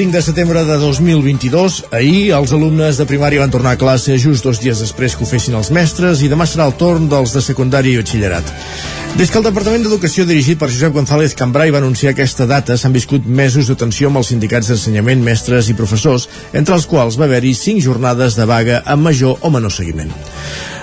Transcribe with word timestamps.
5 0.00 0.12
de 0.12 0.22
setembre 0.22 0.64
de 0.64 0.76
2022. 0.78 1.84
Ahir 1.92 2.30
els 2.32 2.54
alumnes 2.56 2.96
de 2.96 3.04
primària 3.04 3.42
van 3.42 3.50
tornar 3.52 3.74
a 3.76 3.80
classe 3.82 4.14
just 4.16 4.46
dos 4.46 4.56
dies 4.62 4.80
després 4.80 5.12
que 5.12 5.26
ho 5.26 5.28
fessin 5.28 5.58
els 5.58 5.68
mestres 5.76 6.22
i 6.24 6.30
demà 6.32 6.46
serà 6.48 6.64
el 6.64 6.72
torn 6.80 7.04
dels 7.10 7.34
de 7.36 7.42
secundari 7.44 7.92
i 7.92 7.98
batxillerat. 8.00 8.48
Des 9.20 9.28
que 9.28 9.36
el 9.36 9.44
Departament 9.44 9.84
d'Educació 9.84 10.24
dirigit 10.24 10.56
per 10.56 10.70
Josep 10.72 10.96
González 10.96 11.36
Cambrai 11.36 11.68
va 11.68 11.84
anunciar 11.84 12.14
aquesta 12.14 12.48
data 12.48 12.80
s'han 12.80 12.96
viscut 12.96 13.28
mesos 13.28 13.68
de 13.68 13.76
tensió 13.76 14.08
amb 14.08 14.22
els 14.22 14.32
sindicats 14.32 14.72
d'ensenyament, 14.72 15.20
mestres 15.20 15.68
i 15.68 15.76
professors, 15.76 16.30
entre 16.56 16.80
els 16.80 16.88
quals 16.88 17.20
va 17.20 17.28
haver-hi 17.28 17.52
5 17.52 17.84
jornades 17.84 18.40
de 18.40 18.48
vaga 18.48 18.80
amb 18.86 19.04
major 19.04 19.36
o 19.44 19.52
menor 19.52 19.76
seguiment. 19.76 20.16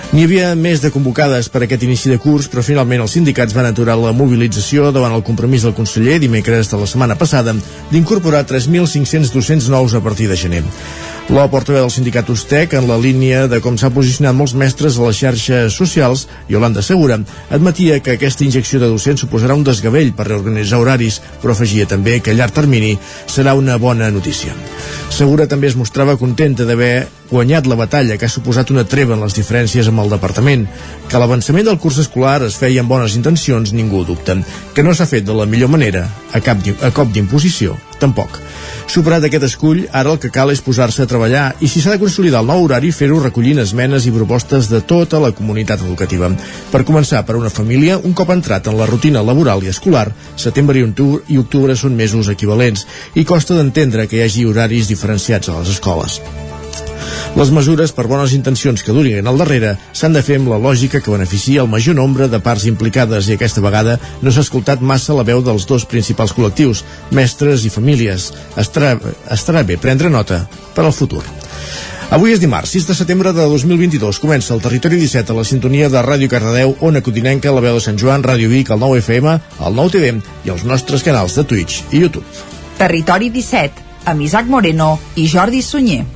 N'hi 0.08 0.22
havia 0.24 0.54
més 0.56 0.80
de 0.80 0.88
convocades 0.88 1.50
per 1.52 1.60
aquest 1.66 1.82
inici 1.84 2.08
de 2.08 2.16
curs, 2.16 2.46
però 2.48 2.62
finalment 2.64 3.02
els 3.04 3.12
sindicats 3.12 3.52
van 3.52 3.66
aturar 3.68 3.98
la 4.00 4.14
mobilització 4.16 4.88
davant 4.88 5.12
el 5.12 5.24
compromís 5.26 5.66
del 5.66 5.74
conseller 5.76 6.16
dimecres 6.22 6.70
de 6.72 6.78
la 6.80 6.88
setmana 6.88 7.18
passada 7.20 7.52
d'incorporar 7.90 8.46
3.500 8.48 9.34
docents 9.34 9.68
nous 9.68 9.92
a 9.92 10.00
partir 10.00 10.30
de 10.30 10.38
gener. 10.40 10.62
La 11.28 11.44
portaveu 11.52 11.82
del 11.84 11.92
sindicat 11.92 12.30
USTEC, 12.32 12.78
en 12.80 12.88
la 12.88 12.96
línia 12.96 13.42
de 13.52 13.60
com 13.60 13.76
s'ha 13.76 13.92
posicionat 13.92 14.32
molts 14.32 14.56
mestres 14.56 14.96
a 14.96 15.10
les 15.10 15.20
xarxes 15.20 15.76
socials, 15.76 16.24
Yolanda 16.48 16.80
Segura, 16.80 17.20
admetia 17.52 18.00
que 18.00 18.16
aquesta 18.16 18.48
injecció 18.48 18.80
de 18.80 18.88
docents 18.88 19.26
suposarà 19.26 19.52
un 19.60 19.68
desgavell 19.68 20.14
per 20.16 20.30
reorganitzar 20.30 20.80
horaris, 20.80 21.20
però 21.42 21.52
afegia 21.52 21.84
també 21.84 22.22
que 22.24 22.32
a 22.32 22.38
llarg 22.38 22.56
termini 22.56 22.96
serà 23.28 23.52
una 23.52 23.76
bona 23.76 24.08
notícia. 24.08 24.56
Segura 25.12 25.44
també 25.44 25.68
es 25.68 25.76
mostrava 25.76 26.16
contenta 26.16 26.64
d'haver 26.64 27.17
guanyat 27.30 27.66
la 27.68 27.76
batalla 27.78 28.16
que 28.16 28.26
ha 28.26 28.32
suposat 28.32 28.72
una 28.72 28.86
treva 28.88 29.16
en 29.16 29.24
les 29.24 29.36
diferències 29.36 29.88
amb 29.90 30.02
el 30.04 30.12
departament, 30.14 30.66
que 31.08 31.20
l'avançament 31.20 31.68
del 31.68 31.78
curs 31.82 32.00
escolar 32.04 32.40
es 32.46 32.56
feia 32.60 32.82
amb 32.84 32.92
bones 32.92 33.16
intencions, 33.18 33.72
ningú 33.76 34.04
dubta, 34.08 34.38
que 34.74 34.84
no 34.84 34.94
s'ha 34.94 35.08
fet 35.08 35.26
de 35.28 35.36
la 35.36 35.46
millor 35.46 35.70
manera, 35.72 36.06
a, 36.32 36.40
cap, 36.40 36.64
a 36.82 36.90
cop 36.94 37.12
d'imposició, 37.12 37.76
tampoc. 38.00 38.40
Superat 38.88 39.26
aquest 39.28 39.44
escull, 39.44 39.82
ara 39.92 40.14
el 40.14 40.20
que 40.22 40.30
cal 40.32 40.48
és 40.48 40.62
posar-se 40.64 41.04
a 41.04 41.08
treballar 41.10 41.50
i 41.60 41.68
si 41.68 41.82
s'ha 41.84 41.92
de 41.92 42.00
consolidar 42.00 42.40
el 42.40 42.48
nou 42.48 42.64
horari, 42.64 42.88
fer-ho 42.94 43.20
recollint 43.20 43.60
esmenes 43.60 44.08
i 44.08 44.14
propostes 44.14 44.70
de 44.72 44.80
tota 44.80 45.20
la 45.20 45.34
comunitat 45.36 45.84
educativa. 45.84 46.32
Per 46.72 46.84
començar, 46.88 47.20
per 47.28 47.36
una 47.36 47.52
família, 47.52 47.98
un 48.00 48.16
cop 48.16 48.32
entrat 48.32 48.72
en 48.72 48.80
la 48.80 48.88
rutina 48.88 49.22
laboral 49.22 49.64
i 49.64 49.72
escolar, 49.74 50.08
setembre 50.36 50.80
i 50.80 51.40
octubre, 51.44 51.76
són 51.76 52.00
mesos 52.00 52.32
equivalents 52.32 52.86
i 53.14 53.28
costa 53.28 53.58
d'entendre 53.58 54.08
que 54.08 54.22
hi 54.22 54.24
hagi 54.24 54.48
horaris 54.48 54.88
diferenciats 54.88 55.52
a 55.52 55.60
les 55.60 55.76
escoles. 55.76 56.22
Les 57.38 57.50
mesures, 57.54 57.92
per 57.94 58.06
bones 58.10 58.32
intencions 58.34 58.82
que 58.82 58.94
durin 58.94 59.26
al 59.26 59.38
darrere, 59.38 59.76
s'han 59.92 60.16
de 60.16 60.22
fer 60.24 60.38
amb 60.40 60.50
la 60.52 60.60
lògica 60.62 61.00
que 61.00 61.12
beneficia 61.12 61.62
el 61.62 61.70
major 61.70 61.96
nombre 61.98 62.28
de 62.28 62.40
parts 62.42 62.66
implicades 62.70 63.28
i 63.28 63.36
aquesta 63.36 63.62
vegada 63.64 63.98
no 64.22 64.32
s'ha 64.32 64.46
escoltat 64.46 64.82
massa 64.82 65.16
la 65.16 65.26
veu 65.28 65.42
dels 65.44 65.66
dos 65.68 65.84
principals 65.86 66.34
col·lectius, 66.36 66.84
mestres 67.10 67.66
i 67.68 67.74
famílies. 67.74 68.32
Estarà, 68.56 68.96
estarà 69.34 69.62
bé 69.62 69.78
prendre 69.78 70.10
nota 70.10 70.44
per 70.74 70.86
al 70.86 70.96
futur. 70.96 71.22
Avui 72.08 72.32
és 72.32 72.40
dimarts, 72.40 72.70
6 72.72 72.86
de 72.88 72.94
setembre 72.96 73.34
de 73.36 73.44
2022. 73.52 74.16
Comença 74.22 74.54
el 74.54 74.62
Territori 74.64 74.96
17 74.96 75.34
a 75.34 75.36
la 75.36 75.44
sintonia 75.44 75.90
de 75.92 76.00
Ràdio 76.00 76.30
Cardedeu, 76.32 76.72
Ona 76.80 77.02
Codinenca, 77.04 77.52
la 77.52 77.60
veu 77.60 77.76
de 77.76 77.84
Sant 77.84 78.00
Joan, 78.00 78.24
Ràdio 78.24 78.48
Vic, 78.48 78.72
el 78.72 78.80
9 78.80 79.02
FM, 79.04 79.34
el 79.68 79.76
9 79.76 79.92
TV 79.92 80.14
i 80.48 80.54
els 80.54 80.64
nostres 80.64 81.04
canals 81.04 81.36
de 81.36 81.44
Twitch 81.44 81.82
i 81.92 82.00
YouTube. 82.06 82.24
Territori 82.80 83.28
17, 83.34 83.84
amb 84.08 84.24
Isaac 84.24 84.48
Moreno 84.48 84.94
i 85.20 85.28
Jordi 85.28 85.60
Sunyer. 85.60 86.06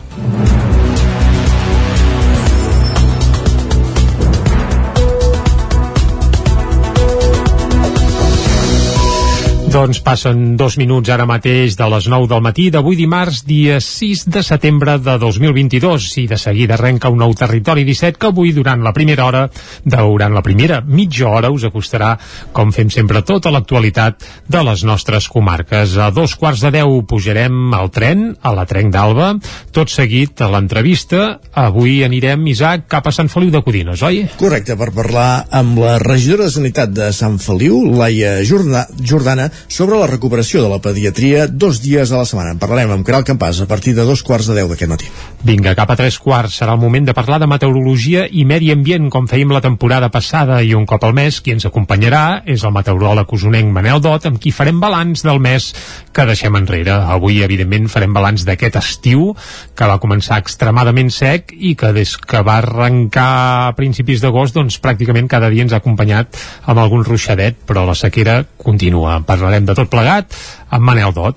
Doncs 9.72 10.02
passen 10.04 10.58
dos 10.60 10.74
minuts 10.76 11.08
ara 11.08 11.24
mateix 11.24 11.78
de 11.78 11.86
les 11.88 12.04
9 12.12 12.26
del 12.28 12.42
matí 12.44 12.66
d'avui 12.68 12.92
dimarts, 12.92 13.38
dia 13.48 13.78
6 13.80 14.26
de 14.28 14.42
setembre 14.44 14.98
de 15.00 15.14
2022 15.16 16.10
i 16.20 16.26
de 16.28 16.36
seguida 16.36 16.74
arrenca 16.76 17.08
un 17.08 17.22
nou 17.22 17.32
territori 17.32 17.86
17 17.88 18.20
que 18.20 18.28
avui 18.28 18.52
durant 18.52 18.82
la 18.84 18.92
primera 18.92 19.24
hora, 19.24 19.46
durant 19.86 20.36
la 20.36 20.42
primera 20.44 20.82
mitja 20.84 21.30
hora 21.30 21.48
us 21.48 21.64
acostarà, 21.64 22.10
com 22.52 22.68
fem 22.68 22.90
sempre, 22.92 23.22
tota 23.24 23.48
l'actualitat 23.54 24.26
de 24.44 24.62
les 24.68 24.82
nostres 24.84 25.30
comarques. 25.32 25.96
A 25.96 26.10
dos 26.12 26.36
quarts 26.36 26.66
de 26.66 26.74
deu 26.76 27.00
pujarem 27.08 27.72
al 27.72 27.88
tren, 27.88 28.28
a 28.42 28.52
la 28.52 28.66
Trenc 28.68 28.92
d'Alba, 28.92 29.30
tot 29.72 29.88
seguit 29.88 30.44
a 30.44 30.50
l'entrevista. 30.52 31.38
Avui 31.64 32.02
anirem, 32.04 32.44
Isaac, 32.52 32.90
cap 32.92 33.08
a 33.08 33.14
Sant 33.16 33.32
Feliu 33.32 33.48
de 33.56 33.64
Codines, 33.64 34.04
oi? 34.04 34.26
Correcte, 34.36 34.76
per 34.76 34.92
parlar 34.92 35.46
amb 35.48 35.80
la 35.80 35.96
regidora 36.04 36.50
de 36.50 36.56
Sanitat 36.60 36.92
de 36.92 37.08
Sant 37.16 37.40
Feliu, 37.40 37.80
Laia 37.96 38.36
Jordana, 38.44 39.48
sobre 39.68 39.98
la 39.98 40.08
recuperació 40.10 40.62
de 40.62 40.70
la 40.72 40.80
pediatria 40.82 41.46
dos 41.46 41.80
dies 41.82 42.12
a 42.12 42.22
la 42.22 42.26
setmana. 42.28 42.54
En 42.54 42.60
parlarem 42.62 42.90
amb 42.94 43.06
Caral 43.06 43.24
Campàs 43.26 43.62
a 43.62 43.68
partir 43.70 43.94
de 43.96 44.06
dos 44.08 44.22
quarts 44.22 44.48
de 44.50 44.56
deu 44.56 44.70
d'aquest 44.70 44.90
matí. 44.90 45.10
Vinga, 45.44 45.74
cap 45.78 45.90
a 45.90 45.96
tres 45.98 46.18
quarts 46.22 46.58
serà 46.60 46.76
el 46.76 46.82
moment 46.82 47.06
de 47.06 47.14
parlar 47.14 47.40
de 47.42 47.48
meteorologia 47.50 48.26
i 48.30 48.44
medi 48.48 48.72
ambient, 48.72 49.08
com 49.12 49.28
fèiem 49.30 49.52
la 49.52 49.62
temporada 49.64 50.08
passada 50.14 50.60
i 50.62 50.74
un 50.74 50.86
cop 50.86 51.04
al 51.04 51.14
mes, 51.16 51.40
qui 51.42 51.54
ens 51.54 51.66
acompanyarà 51.68 52.42
és 52.48 52.64
el 52.64 52.74
meteoròleg 52.74 53.32
usonenc 53.32 53.72
Manel 53.72 54.02
Dot, 54.02 54.26
amb 54.26 54.40
qui 54.42 54.52
farem 54.54 54.80
balanç 54.80 55.24
del 55.26 55.40
mes 55.42 55.70
que 56.12 56.26
deixem 56.28 56.56
enrere. 56.58 56.94
Avui, 57.12 57.42
evidentment, 57.44 57.88
farem 57.92 58.14
balanç 58.14 58.46
d'aquest 58.48 58.78
estiu, 58.80 59.32
que 59.76 59.88
va 59.88 60.00
començar 60.02 60.40
extremadament 60.42 61.10
sec 61.12 61.52
i 61.52 61.74
que 61.78 61.92
des 61.96 62.16
que 62.16 62.42
va 62.46 62.58
arrencar 62.62 63.28
a 63.68 63.72
principis 63.78 64.22
d'agost, 64.24 64.56
doncs 64.56 64.80
pràcticament 64.82 65.28
cada 65.30 65.50
dia 65.52 65.66
ens 65.66 65.72
ha 65.72 65.82
acompanyat 65.82 66.38
amb 66.66 66.82
algun 66.82 67.04
ruixadet, 67.04 67.62
però 67.68 67.84
la 67.88 67.96
sequera 67.98 68.42
continua. 68.56 69.20
Parlarem 69.26 69.51
parlarem 69.52 69.68
de 69.68 69.74
tot 69.76 69.90
plegat 69.92 70.36
amb 70.72 70.86
Manel 70.86 71.12
Dot. 71.12 71.36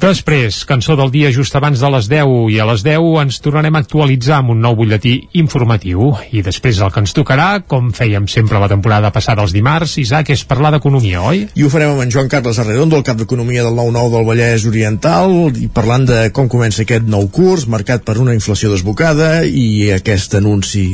Després, 0.00 0.62
cançó 0.64 0.94
del 0.96 1.10
dia 1.12 1.28
just 1.28 1.52
abans 1.58 1.76
de 1.76 1.88
les 1.92 2.06
10 2.08 2.30
i 2.48 2.54
a 2.56 2.64
les 2.70 2.80
10 2.86 3.18
ens 3.20 3.36
tornarem 3.44 3.74
a 3.76 3.82
actualitzar 3.84 4.38
amb 4.38 4.54
un 4.54 4.62
nou 4.64 4.72
butlletí 4.78 5.10
informatiu 5.36 6.14
i 6.32 6.40
després 6.40 6.78
el 6.80 6.88
que 6.94 7.02
ens 7.04 7.12
tocarà, 7.12 7.48
com 7.68 7.90
fèiem 7.92 8.24
sempre 8.24 8.56
la 8.62 8.70
temporada 8.70 9.10
passada 9.12 9.44
els 9.44 9.52
dimarts, 9.52 9.98
Isaac, 10.00 10.30
és 10.32 10.46
parlar 10.48 10.70
d'economia, 10.72 11.20
oi? 11.20 11.42
I 11.52 11.66
ho 11.66 11.68
farem 11.68 11.92
amb 11.92 12.00
en 12.06 12.14
Joan 12.14 12.30
Carles 12.32 12.62
Arredondo, 12.62 12.96
el 12.96 13.04
cap 13.04 13.20
d'Economia 13.20 13.66
del 13.66 13.76
9-9 13.76 14.14
del 14.14 14.24
Vallès 14.30 14.64
Oriental 14.70 15.36
i 15.60 15.68
parlant 15.68 16.08
de 16.08 16.22
com 16.32 16.48
comença 16.48 16.80
aquest 16.86 17.04
nou 17.04 17.28
curs 17.28 17.68
marcat 17.68 18.00
per 18.00 18.16
una 18.24 18.32
inflació 18.32 18.72
desbocada 18.72 19.44
i 19.44 19.90
aquest 19.98 20.38
anunci 20.40 20.86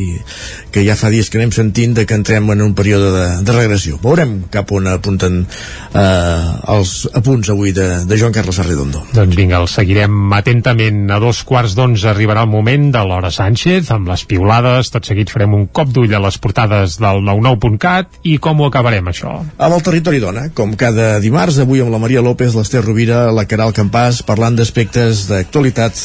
que 0.75 0.83
ja 0.83 0.99
fa 0.99 1.13
dies 1.15 1.31
que 1.31 1.39
anem 1.39 1.55
sentint 1.55 1.95
de 1.95 2.09
que 2.11 2.19
entrem 2.19 2.51
en 2.57 2.67
un 2.67 2.75
període 2.75 3.15
de, 3.15 3.31
de 3.47 3.55
regressió. 3.55 4.03
Veurem 4.03 4.41
cap 4.51 4.75
on 4.75 4.91
apunten 4.91 5.45
eh, 5.47 6.45
els 6.75 6.99
apunts 7.15 7.55
avui 7.55 7.71
de, 7.71 7.89
de 8.03 8.19
Joan 8.19 8.35
Carles 8.35 8.59
Arredondo. 8.59 8.96
Redondo. 8.97 9.15
Doncs 9.17 9.37
vinga, 9.37 9.61
el 9.61 9.69
seguirem 9.69 10.33
atentament. 10.33 11.11
A 11.11 11.19
dos 11.23 11.43
quarts 11.47 11.75
d'onze 11.77 12.09
arribarà 12.11 12.45
el 12.45 12.51
moment 12.51 12.91
de 12.93 13.03
l'hora 13.05 13.31
Sánchez, 13.31 13.91
amb 13.95 14.09
les 14.09 14.25
piulades. 14.29 14.91
Tot 14.93 15.07
seguit 15.07 15.31
farem 15.33 15.55
un 15.55 15.67
cop 15.67 15.93
d'ull 15.93 16.15
a 16.15 16.23
les 16.23 16.39
portades 16.39 16.99
del 17.01 17.23
99.cat 17.27 18.21
i 18.25 18.37
com 18.39 18.61
ho 18.61 18.71
acabarem, 18.71 19.09
això? 19.13 19.37
Amb 19.57 19.77
el 19.79 19.85
Territori 19.87 20.21
Dona, 20.23 20.49
com 20.55 20.75
cada 20.79 21.17
dimarts, 21.21 21.61
avui 21.63 21.83
amb 21.85 21.93
la 21.95 22.03
Maria 22.03 22.25
López, 22.25 22.57
l'Ester 22.57 22.85
Rovira, 22.85 23.27
la 23.33 23.47
Caral 23.49 23.75
Campàs, 23.77 24.23
parlant 24.27 24.57
d'aspectes 24.57 25.27
d'actualitat 25.31 26.01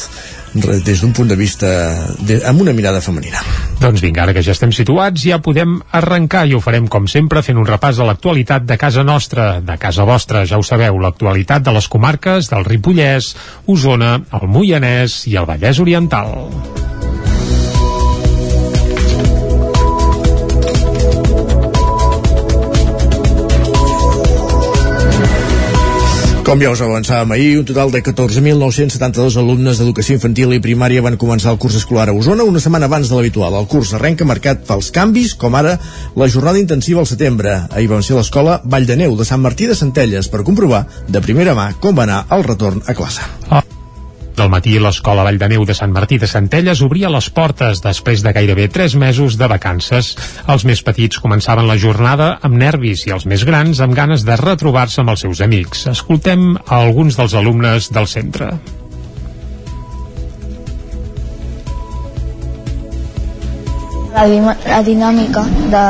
des 0.54 1.02
d'un 1.02 1.14
punt 1.16 1.30
de 1.30 1.36
vista 1.36 1.68
de, 2.20 2.42
amb 2.48 2.62
una 2.62 2.74
mirada 2.76 3.02
femenina. 3.02 3.40
Doncs 3.80 4.02
vinga, 4.04 4.26
ara 4.26 4.36
que 4.36 4.44
ja 4.44 4.54
estem 4.56 4.74
situats 4.76 5.24
ja 5.24 5.40
podem 5.44 5.80
arrencar 5.98 6.46
i 6.48 6.56
ho 6.56 6.62
farem 6.64 6.90
com 6.92 7.08
sempre 7.08 7.44
fent 7.46 7.60
un 7.60 7.68
repàs 7.68 8.00
a 8.00 8.08
l'actualitat 8.08 8.68
de 8.68 8.78
casa 8.78 9.06
nostra, 9.08 9.54
de 9.62 9.78
casa 9.82 10.06
vostra, 10.08 10.46
ja 10.46 10.60
ho 10.60 10.64
sabeu, 10.64 11.00
l'actualitat 11.00 11.64
de 11.66 11.76
les 11.76 11.88
comarques 11.88 12.52
del 12.52 12.68
Ripollès, 12.68 13.36
Osona, 13.72 14.18
el 14.42 14.48
Moianès 14.48 15.24
i 15.32 15.38
el 15.40 15.48
Vallès 15.50 15.80
Oriental. 15.80 16.36
Com 26.52 26.60
ja 26.60 26.68
us 26.76 26.82
avançàvem 26.84 27.30
ahir, 27.32 27.52
un 27.62 27.68
total 27.70 27.94
de 27.94 28.02
14.972 28.04 29.38
alumnes 29.40 29.80
d'educació 29.80 30.18
infantil 30.18 30.52
i 30.52 30.60
primària 30.60 31.04
van 31.06 31.16
començar 31.16 31.54
el 31.54 31.60
curs 31.64 31.78
escolar 31.80 32.10
a 32.12 32.18
Osona 32.18 32.44
una 32.44 32.60
setmana 32.60 32.90
abans 32.92 33.08
de 33.08 33.16
l'habitual. 33.16 33.56
El 33.56 33.70
curs 33.72 33.94
arrenca 33.96 34.28
marcat 34.28 34.68
pels 34.68 34.92
canvis, 34.92 35.32
com 35.32 35.56
ara 35.56 35.78
la 36.20 36.28
jornada 36.28 36.60
intensiva 36.60 37.00
al 37.00 37.08
setembre. 37.08 37.56
Ahir 37.72 37.88
vam 37.96 38.04
ser 38.04 38.20
l'escola 38.20 38.60
Vall 38.68 38.92
de 38.92 39.00
Neu 39.00 39.16
de 39.16 39.32
Sant 39.32 39.40
Martí 39.48 39.72
de 39.72 39.80
Centelles 39.80 40.28
per 40.28 40.44
comprovar 40.44 40.90
de 41.08 41.24
primera 41.24 41.56
mà 41.56 41.72
com 41.80 41.96
va 41.96 42.10
anar 42.10 42.26
el 42.36 42.44
retorn 42.52 42.84
a 42.84 43.00
classe. 43.00 43.32
Ah 43.48 43.71
del 44.42 44.50
matí, 44.50 44.74
l'Escola 44.82 45.22
Vall 45.22 45.38
de 45.38 45.48
Neu 45.52 45.64
de 45.70 45.76
Sant 45.78 45.92
Martí 45.94 46.18
de 46.18 46.26
Centelles 46.30 46.82
obria 46.82 47.12
les 47.14 47.28
portes 47.30 47.84
després 47.84 48.24
de 48.26 48.34
gairebé 48.34 48.68
3 48.74 48.96
mesos 48.98 49.38
de 49.38 49.50
vacances. 49.52 50.16
Els 50.50 50.66
més 50.66 50.82
petits 50.82 51.22
començaven 51.22 51.68
la 51.70 51.78
jornada 51.78 52.32
amb 52.42 52.58
nervis 52.58 53.06
i 53.06 53.14
els 53.14 53.28
més 53.30 53.46
grans 53.46 53.82
amb 53.86 53.94
ganes 53.94 54.26
de 54.26 54.38
retrobar-se 54.42 55.04
amb 55.04 55.14
els 55.14 55.22
seus 55.28 55.44
amics. 55.46 55.86
Escoltem 55.94 56.56
a 56.66 56.80
alguns 56.82 57.20
dels 57.20 57.36
alumnes 57.38 57.92
del 57.94 58.10
centre. 58.10 58.50
La, 64.16 64.26
la 64.26 64.82
dinàmica 64.84 65.46
de 65.70 65.84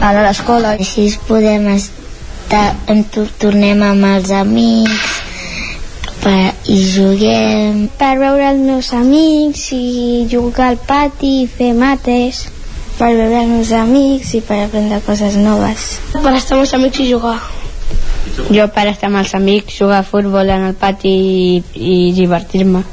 anar 0.00 0.22
a 0.22 0.30
l'escola. 0.30 0.72
Així 0.80 1.10
podem 1.28 1.68
estar, 1.74 2.64
en 2.88 3.04
tornem 3.12 3.84
amb 3.92 4.08
els 4.14 4.32
amics, 4.40 5.20
per, 6.22 6.54
i 6.70 6.78
juguem. 6.86 7.86
Per 7.98 8.14
veure 8.20 8.48
els 8.52 8.62
meus 8.62 8.92
amics 8.96 9.68
i 9.76 10.26
jugar 10.30 10.72
al 10.72 10.80
pati 10.86 11.42
i 11.42 11.48
fer 11.50 11.72
mates. 11.76 12.46
Per 12.98 13.10
veure 13.16 13.42
els 13.42 13.50
meus 13.50 13.72
amics 13.76 14.34
i 14.38 14.42
per 14.46 14.62
aprendre 14.66 15.02
coses 15.06 15.36
noves. 15.40 15.96
Per 16.14 16.34
estar 16.38 16.56
amb 16.58 16.66
els 16.66 16.74
amics 16.78 17.02
i 17.02 17.10
jugar. 17.10 17.38
Jo 18.54 18.68
per 18.72 18.86
estar 18.88 19.10
amb 19.10 19.20
els 19.20 19.34
amics, 19.34 19.76
jugar 19.80 20.00
a 20.00 20.06
futbol 20.06 20.50
en 20.54 20.68
el 20.70 20.76
pati 20.78 21.12
i, 21.12 21.62
i 21.74 21.96
divertir-me. 22.16 22.84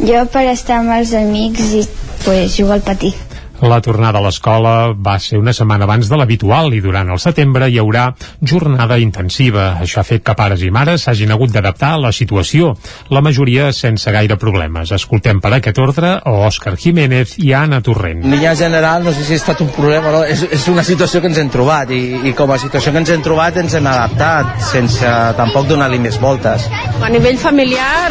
Jo 0.00 0.24
per 0.32 0.46
estar 0.50 0.80
amb 0.80 0.96
els 0.96 1.12
amics 1.18 1.74
i 1.76 1.84
pues, 2.24 2.56
jugar 2.56 2.80
al 2.80 2.86
patí. 2.86 3.12
La 3.60 3.80
tornada 3.84 4.16
a 4.18 4.24
l'escola 4.24 4.94
va 4.96 5.18
ser 5.20 5.36
una 5.36 5.52
setmana 5.52 5.84
abans 5.84 6.08
de 6.08 6.16
l'habitual 6.16 6.72
i 6.72 6.80
durant 6.80 7.10
el 7.12 7.18
setembre 7.20 7.66
hi 7.68 7.76
haurà 7.80 8.06
jornada 8.40 8.96
intensiva. 8.98 9.74
Això 9.84 10.00
ha 10.00 10.06
fet 10.08 10.24
que 10.24 10.34
pares 10.38 10.62
i 10.64 10.70
mares 10.72 11.04
s'hagin 11.04 11.34
hagut 11.34 11.52
d'adaptar 11.52 11.90
a 11.96 12.00
la 12.00 12.12
situació, 12.16 12.70
la 13.12 13.20
majoria 13.20 13.68
sense 13.76 14.08
gaire 14.16 14.38
problemes. 14.40 14.94
Escoltem 14.96 15.42
per 15.44 15.52
aquest 15.58 15.80
ordre 15.82 16.14
a 16.16 16.32
Òscar 16.46 16.72
Jiménez 16.80 17.34
i 17.36 17.52
a 17.52 17.66
Anna 17.66 17.82
Torrent. 17.84 18.24
En 18.24 18.32
línia 18.32 18.54
general, 18.56 19.04
no 19.04 19.12
sé 19.12 19.26
si 19.28 19.36
ha 19.36 19.42
estat 19.42 19.60
un 19.60 19.68
problema 19.76 20.08
o 20.08 20.14
no, 20.14 20.22
és, 20.24 20.46
és 20.56 20.64
una 20.72 20.86
situació 20.86 21.20
que 21.20 21.28
ens 21.28 21.42
hem 21.42 21.52
trobat 21.52 21.92
i, 21.92 22.00
i 22.30 22.34
com 22.38 22.54
a 22.54 22.58
situació 22.62 22.94
que 22.94 23.02
ens 23.04 23.12
hem 23.12 23.26
trobat 23.26 23.60
ens 23.60 23.76
hem 23.76 23.90
adaptat 23.92 24.56
sense 24.70 25.12
tampoc 25.36 25.68
donar-li 25.68 26.00
més 26.00 26.16
voltes. 26.22 26.64
A 27.04 27.12
nivell 27.12 27.36
familiar 27.40 28.08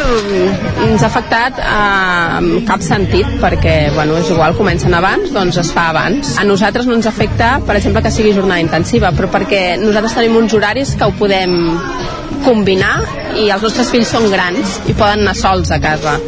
ens 0.86 1.02
ha 1.02 1.10
afectat 1.10 1.58
eh, 1.58 2.38
en 2.38 2.64
cap 2.70 2.86
sentit 2.86 3.34
perquè 3.42 3.76
bueno, 3.98 4.14
és 4.22 4.30
igual, 4.30 4.54
comencen 4.54 4.94
abans, 4.94 5.34
doncs 5.34 5.39
es 5.48 5.72
fa 5.72 5.88
abans. 5.90 6.36
A 6.38 6.44
nosaltres 6.44 6.86
no 6.86 6.94
ens 6.94 7.06
afecta, 7.06 7.60
per 7.66 7.76
exemple, 7.76 8.02
que 8.02 8.12
sigui 8.12 8.34
jornada 8.36 8.60
intensiva, 8.60 9.12
però 9.16 9.30
perquè 9.32 9.78
nosaltres 9.80 10.14
tenim 10.18 10.36
uns 10.36 10.54
horaris 10.54 10.94
que 10.98 11.08
ho 11.08 11.14
podem 11.18 11.56
combinar 12.44 12.96
i 13.36 13.50
els 13.50 13.62
nostres 13.62 13.90
fills 13.92 14.08
són 14.12 14.30
grans 14.32 14.80
i 14.88 14.94
poden 14.96 15.24
anar 15.24 15.36
sols 15.36 15.72
a 15.72 15.80
casa 15.80 16.18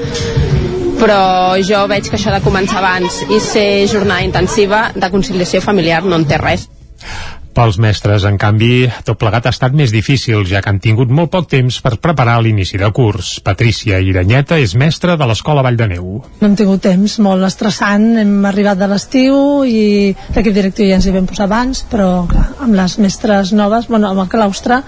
però 1.03 1.57
jo 1.59 1.81
veig 1.91 2.07
que 2.07 2.15
això 2.15 2.31
de 2.31 2.39
començar 2.45 2.79
abans 2.79 3.25
i 3.27 3.41
ser 3.43 3.89
jornada 3.91 4.23
intensiva 4.23 4.85
de 4.95 5.09
conciliació 5.11 5.59
familiar 5.65 6.05
no 6.05 6.15
en 6.21 6.27
té 6.31 6.39
res. 6.39 6.69
Pels 7.53 7.77
mestres, 7.77 8.25
en 8.25 8.39
canvi, 8.41 8.87
tot 9.05 9.19
plegat 9.21 9.45
ha 9.45 9.51
estat 9.53 9.75
més 9.77 9.91
difícil, 9.93 10.47
ja 10.49 10.63
que 10.65 10.71
han 10.73 10.79
tingut 10.81 11.11
molt 11.13 11.29
poc 11.35 11.51
temps 11.53 11.77
per 11.85 11.99
preparar 12.01 12.39
l'inici 12.41 12.79
de 12.81 12.89
curs. 12.97 13.35
Patricia 13.45 13.99
Iranyeta 14.01 14.57
és 14.57 14.73
mestra 14.81 15.19
de 15.21 15.29
l'Escola 15.29 15.61
Vall 15.67 15.77
de 15.77 15.91
Neu. 15.91 16.07
No 16.41 16.49
hem 16.49 16.57
tingut 16.57 16.81
temps, 16.89 17.19
molt 17.21 17.45
estressant, 17.45 18.07
hem 18.23 18.33
arribat 18.49 18.81
de 18.81 18.89
l'estiu 18.89 19.37
i 19.69 19.85
l'equip 20.33 20.57
directiu 20.57 20.89
ja 20.89 20.97
ens 20.97 21.11
hi 21.11 21.13
vam 21.13 21.29
posar 21.29 21.45
abans, 21.51 21.85
però 21.93 22.09
clar, 22.31 22.47
amb 22.65 22.81
les 22.81 22.97
mestres 23.05 23.53
noves, 23.53 23.91
bueno, 23.93 24.09
amb 24.09 24.25
el 24.25 24.33
claustre, 24.33 24.81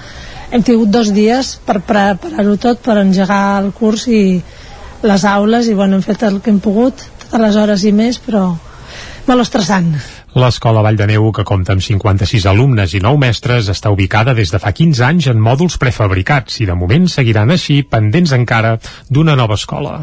hem 0.48 0.64
tingut 0.64 0.88
dos 0.88 1.12
dies 1.12 1.58
per 1.68 1.82
preparar-ho 1.84 2.56
tot, 2.64 2.80
per 2.80 2.96
engegar 3.04 3.44
el 3.60 3.74
curs 3.76 4.08
i 4.08 4.24
les 5.04 5.28
aules, 5.28 5.68
i 5.68 5.76
bueno, 5.76 6.00
hem 6.00 6.08
fet 6.08 6.24
el 6.24 6.40
que 6.40 6.54
hem 6.54 6.64
pogut, 6.64 7.04
totes 7.26 7.44
les 7.44 7.60
hores 7.60 7.84
i 7.84 7.92
més, 7.92 8.24
però 8.24 8.54
molt 9.28 9.44
estressant. 9.44 9.92
L'escola 10.34 10.80
Vall 10.82 10.96
de 10.98 11.06
Neu, 11.06 11.28
que 11.30 11.44
compta 11.46 11.76
amb 11.76 11.82
56 11.84 12.48
alumnes 12.50 12.96
i 12.98 13.00
9 13.04 13.20
mestres, 13.22 13.68
està 13.70 13.92
ubicada 13.94 14.34
des 14.34 14.50
de 14.50 14.58
fa 14.58 14.72
15 14.74 15.04
anys 15.06 15.28
en 15.30 15.38
mòduls 15.38 15.78
prefabricats 15.78 16.58
i 16.58 16.66
de 16.66 16.74
moment 16.74 17.06
seguiran 17.06 17.54
així 17.54 17.84
pendents 17.86 18.34
encara 18.34 18.74
d'una 19.06 19.38
nova 19.38 19.54
escola. 19.54 20.00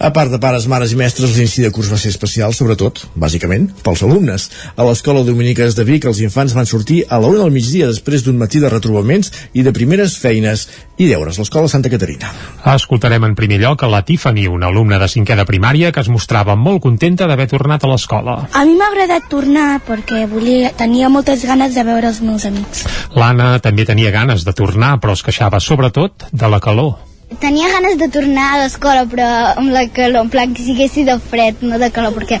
A 0.00 0.10
part 0.16 0.32
de 0.32 0.38
pares, 0.40 0.64
mares 0.70 0.94
i 0.94 0.96
mestres, 0.96 1.34
l'inici 1.36 1.64
de 1.64 1.70
curs 1.74 1.90
va 1.92 1.98
ser 2.00 2.12
especial, 2.14 2.54
sobretot, 2.56 3.02
bàsicament, 3.20 3.66
pels 3.84 4.00
alumnes. 4.06 4.46
A 4.76 4.86
l'escola 4.86 5.24
Dominiques 5.26 5.76
de 5.76 5.84
Vic, 5.84 6.06
els 6.08 6.22
infants 6.24 6.54
van 6.56 6.68
sortir 6.68 7.02
a 7.08 7.18
l'hora 7.20 7.42
del 7.42 7.52
migdia 7.52 7.88
després 7.90 8.24
d'un 8.24 8.38
matí 8.40 8.62
de 8.62 8.70
retrobaments 8.72 9.32
i 9.52 9.64
de 9.66 9.74
primeres 9.76 10.16
feines 10.22 10.68
i 10.96 11.08
deures. 11.08 11.36
L'escola 11.40 11.68
Santa 11.68 11.92
Caterina. 11.92 12.30
Escoltarem 12.72 13.28
en 13.28 13.36
primer 13.36 13.60
lloc 13.60 13.84
a 13.84 13.90
la 13.92 14.00
Tiffany, 14.08 14.46
una 14.48 14.70
alumna 14.72 14.98
de 15.00 15.08
cinquè 15.12 15.36
de 15.36 15.46
primària 15.48 15.92
que 15.92 16.00
es 16.00 16.08
mostrava 16.12 16.56
molt 16.56 16.80
contenta 16.86 17.28
d'haver 17.28 17.50
tornat 17.52 17.84
a 17.84 17.92
l'escola. 17.92 18.38
A 18.52 18.64
mi 18.64 18.78
m'ha 18.78 18.88
agradat 18.92 19.28
tornar 19.32 19.68
perquè 19.84 20.24
volia, 20.30 20.72
tenia 20.80 21.12
moltes 21.12 21.44
ganes 21.44 21.76
de 21.76 21.84
veure 21.84 22.08
els 22.12 22.24
meus 22.24 22.48
amics. 22.48 22.86
L'Anna 23.16 23.52
també 23.60 23.84
tenia 23.88 24.12
ganes 24.14 24.48
de 24.48 24.56
tornar, 24.56 24.96
però 25.00 25.16
es 25.16 25.24
queixava 25.26 25.60
sobretot 25.60 26.30
de 26.32 26.48
la 26.48 26.60
calor. 26.60 27.09
Tenia 27.38 27.70
ganes 27.70 27.96
de 27.96 28.08
tornar 28.10 28.48
a 28.54 28.58
l'escola, 28.64 29.04
però 29.06 29.26
amb 29.54 29.70
la 29.70 29.84
calor, 29.94 30.24
en 30.24 30.30
plan 30.32 30.50
que 30.54 30.64
siguessi 30.66 31.04
de 31.06 31.14
fred, 31.22 31.62
no 31.62 31.78
de 31.78 31.90
calor, 31.94 32.12
perquè 32.16 32.40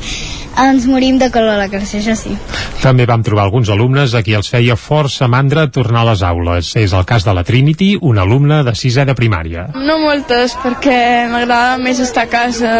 ens 0.60 0.86
morim 0.90 1.18
de 1.20 1.30
calor 1.30 1.54
a 1.54 1.60
la 1.60 1.68
classe, 1.70 2.00
això 2.00 2.16
sí. 2.18 2.34
També 2.82 3.06
vam 3.06 3.22
trobar 3.22 3.46
alguns 3.46 3.70
alumnes 3.70 4.16
a 4.18 4.24
qui 4.26 4.34
els 4.34 4.50
feia 4.50 4.76
força 4.76 5.28
mandra 5.30 5.68
tornar 5.70 6.02
a 6.02 6.10
les 6.10 6.26
aules. 6.26 6.74
És 6.76 6.92
el 6.96 7.06
cas 7.06 7.24
de 7.24 7.36
la 7.36 7.46
Trinity, 7.46 7.94
una 8.00 8.26
alumna 8.26 8.62
de 8.66 8.74
sisè 8.74 9.06
de 9.06 9.14
primària. 9.14 9.68
No 9.78 10.00
moltes, 10.02 10.58
perquè 10.60 11.30
m'agradava 11.30 11.78
més 11.78 12.02
estar 12.02 12.26
a 12.26 12.32
casa. 12.34 12.76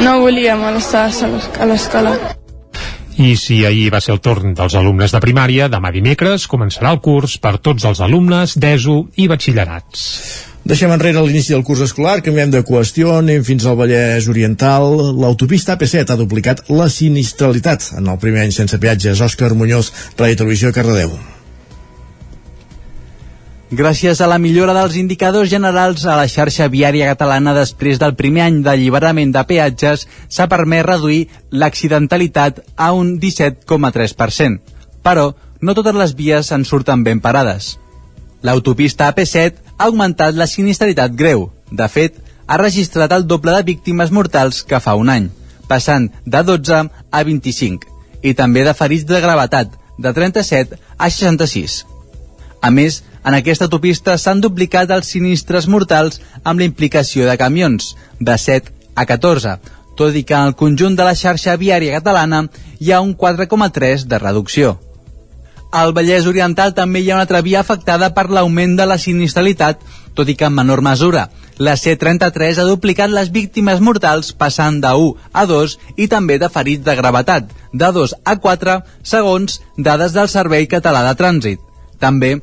No 0.00 0.20
volia 0.24 0.56
molestar 0.56 1.10
a 1.10 1.68
l'escola. 1.68 2.39
I 3.20 3.34
si 3.36 3.66
ahir 3.68 3.90
va 3.92 3.98
ser 4.00 4.14
el 4.14 4.20
torn 4.24 4.54
dels 4.56 4.72
alumnes 4.78 5.12
de 5.12 5.18
primària, 5.20 5.66
demà 5.68 5.90
dimecres 5.92 6.46
començarà 6.48 6.94
el 6.94 7.02
curs 7.04 7.34
per 7.36 7.58
tots 7.60 7.84
els 7.84 7.98
alumnes 8.00 8.54
d'ESO 8.56 8.94
i 9.20 9.26
batxillerats. 9.28 10.04
Deixem 10.64 10.92
enrere 10.94 11.20
l'inici 11.26 11.52
del 11.52 11.64
curs 11.68 11.82
escolar, 11.84 12.22
canviem 12.24 12.54
de 12.54 12.62
qüestió, 12.64 13.18
anem 13.18 13.44
fins 13.44 13.66
al 13.68 13.76
Vallès 13.76 14.28
Oriental. 14.32 14.88
L'autopista 15.20 15.76
AP7 15.76 16.14
ha 16.14 16.16
duplicat 16.20 16.64
la 16.72 16.88
sinistralitat 16.88 17.90
en 18.00 18.08
el 18.08 18.22
primer 18.24 18.46
any 18.46 18.56
sense 18.56 18.80
peatges. 18.80 19.20
Òscar 19.28 19.52
Muñoz, 19.52 19.92
Ràdio 20.16 20.40
Televisió, 20.40 20.72
Cardedeu. 20.72 21.12
Gràcies 23.70 24.18
a 24.18 24.26
la 24.26 24.40
millora 24.42 24.72
dels 24.74 24.96
indicadors 24.98 25.46
generals 25.50 26.02
a 26.02 26.16
la 26.18 26.26
xarxa 26.26 26.66
viària 26.66 27.06
catalana 27.12 27.52
després 27.54 28.00
del 28.02 28.16
primer 28.18 28.42
any 28.48 28.56
d'alliberament 28.64 29.30
de 29.30 29.44
peatges 29.46 30.08
s'ha 30.26 30.48
permès 30.50 30.82
reduir 30.82 31.28
l'accidentalitat 31.52 32.58
a 32.74 32.88
un 32.90 33.12
17,3%. 33.22 34.58
Però 35.06 35.28
no 35.60 35.74
totes 35.78 35.94
les 35.94 36.16
vies 36.18 36.50
en 36.50 36.66
surten 36.66 37.04
ben 37.06 37.20
parades. 37.22 37.76
L'autopista 38.42 39.06
AP7 39.12 39.62
ha 39.78 39.86
augmentat 39.86 40.34
la 40.34 40.50
sinistralitat 40.50 41.14
greu. 41.14 41.46
De 41.70 41.86
fet, 41.86 42.18
ha 42.48 42.58
registrat 42.58 43.14
el 43.14 43.28
doble 43.30 43.54
de 43.54 43.62
víctimes 43.70 44.10
mortals 44.10 44.64
que 44.66 44.82
fa 44.82 44.96
un 44.98 45.14
any, 45.14 45.30
passant 45.70 46.10
de 46.26 46.42
12 46.42 46.82
a 46.90 47.22
25, 47.22 47.86
i 48.26 48.34
també 48.34 48.66
de 48.66 48.74
ferits 48.74 49.06
de 49.06 49.22
gravetat, 49.22 49.78
de 49.94 50.10
37 50.16 50.74
a 50.98 51.06
66. 51.06 51.84
A 52.60 52.70
més, 52.70 53.02
en 53.24 53.36
aquesta 53.36 53.66
autopista 53.68 54.16
s'han 54.18 54.40
duplicat 54.44 54.90
els 54.92 55.08
sinistres 55.14 55.68
mortals 55.68 56.20
amb 56.44 56.60
la 56.60 56.68
implicació 56.68 57.28
de 57.28 57.36
camions, 57.40 57.94
de 58.20 58.36
7 58.36 58.72
a 58.94 59.06
14, 59.08 59.56
tot 59.96 60.16
i 60.16 60.24
que 60.24 60.36
en 60.36 60.50
el 60.50 60.58
conjunt 60.60 60.96
de 60.96 61.06
la 61.06 61.16
xarxa 61.16 61.56
viària 61.60 61.96
catalana 61.98 62.46
hi 62.78 62.92
ha 62.92 63.00
un 63.04 63.16
4,3 63.16 64.06
de 64.08 64.18
reducció. 64.18 64.78
Al 65.70 65.92
Vallès 65.94 66.26
Oriental 66.26 66.72
també 66.74 67.00
hi 67.00 67.10
ha 67.10 67.14
una 67.14 67.24
altra 67.26 67.40
via 67.46 67.60
afectada 67.60 68.08
per 68.14 68.26
l'augment 68.28 68.74
de 68.76 68.86
la 68.90 68.98
sinistralitat, 68.98 69.78
tot 70.18 70.28
i 70.28 70.34
que 70.34 70.48
en 70.48 70.56
menor 70.56 70.82
mesura. 70.82 71.28
La 71.62 71.76
C-33 71.76 72.58
ha 72.58 72.66
duplicat 72.66 73.12
les 73.14 73.30
víctimes 73.30 73.80
mortals 73.80 74.32
passant 74.32 74.80
de 74.82 74.92
1 75.06 75.30
a 75.32 75.46
2 75.46 75.78
i 75.96 76.10
també 76.10 76.40
de 76.42 76.50
ferits 76.50 76.84
de 76.84 76.96
gravetat, 76.98 77.52
de 77.72 77.92
2 78.00 78.16
a 78.24 78.36
4, 78.42 78.78
segons 79.14 79.60
dades 79.78 80.16
del 80.16 80.32
Servei 80.32 80.66
Català 80.66 81.06
de 81.06 81.16
Trànsit. 81.22 81.69
També 82.00 82.38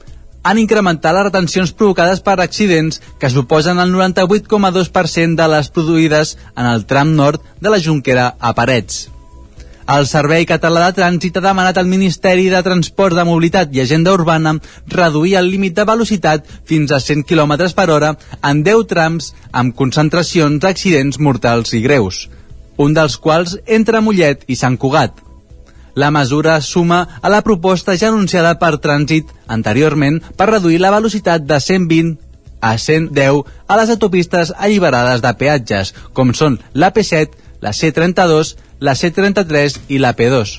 han 0.48 0.62
incrementat 0.62 1.16
les 1.16 1.28
retencions 1.28 1.74
provocades 1.76 2.22
per 2.24 2.38
accidents 2.40 3.02
que 3.20 3.34
suposen 3.34 3.82
el 3.84 3.92
98,2% 3.92 5.36
de 5.36 5.52
les 5.52 5.70
produïdes 5.76 6.38
en 6.56 6.72
el 6.72 6.88
tram 6.88 7.14
nord 7.20 7.44
de 7.60 7.74
la 7.74 7.82
Junquera 7.84 8.30
a 8.40 8.54
Parets. 8.56 9.08
El 9.88 10.04
Servei 10.08 10.44
Català 10.48 10.82
de 10.84 10.98
Trànsit 10.98 11.38
ha 11.40 11.44
demanat 11.44 11.78
al 11.80 11.88
Ministeri 11.88 12.50
de 12.52 12.60
Transport 12.64 13.16
de 13.16 13.24
Mobilitat 13.28 13.76
i 13.76 13.80
Agenda 13.84 14.12
Urbana 14.16 14.58
reduir 14.92 15.38
el 15.40 15.48
límit 15.52 15.78
de 15.78 15.86
velocitat 15.88 16.50
fins 16.68 16.92
a 16.92 17.00
100 17.04 17.24
km 17.28 17.70
per 17.76 17.88
hora 17.96 18.16
en 18.52 18.64
10 18.66 18.84
trams 18.90 19.32
amb 19.52 19.76
concentracions 19.76 20.60
d'accidents 20.64 21.22
mortals 21.24 21.72
i 21.72 21.84
greus, 21.86 22.26
un 22.76 22.96
dels 23.00 23.16
quals 23.16 23.56
entre 23.66 24.04
Mollet 24.04 24.44
i 24.48 24.60
Sant 24.60 24.76
Cugat. 24.76 25.27
La 25.98 26.12
mesura 26.13 26.60
suma 26.62 27.00
a 27.22 27.30
la 27.34 27.42
proposta 27.42 27.96
ja 27.98 28.12
anunciada 28.12 28.54
per 28.62 28.75
Trànsit 28.84 29.32
anteriorment 29.50 30.20
per 30.38 30.51
reduir 30.51 30.77
la 30.84 30.94
velocitat 30.94 31.48
de 31.50 31.58
120 31.58 32.13
a 32.62 32.75
110 32.77 33.42
a 33.66 33.77
les 33.80 33.89
autopistes 33.96 34.54
alliberades 34.54 35.24
de 35.25 35.34
peatges, 35.39 35.94
com 36.13 36.36
són 36.38 36.60
l'AP7, 36.77 37.34
la 37.66 37.74
C32, 37.74 38.54
la 38.80 38.94
C33 38.94 39.80
i 39.90 40.00
la 40.02 40.14
P2. 40.16 40.56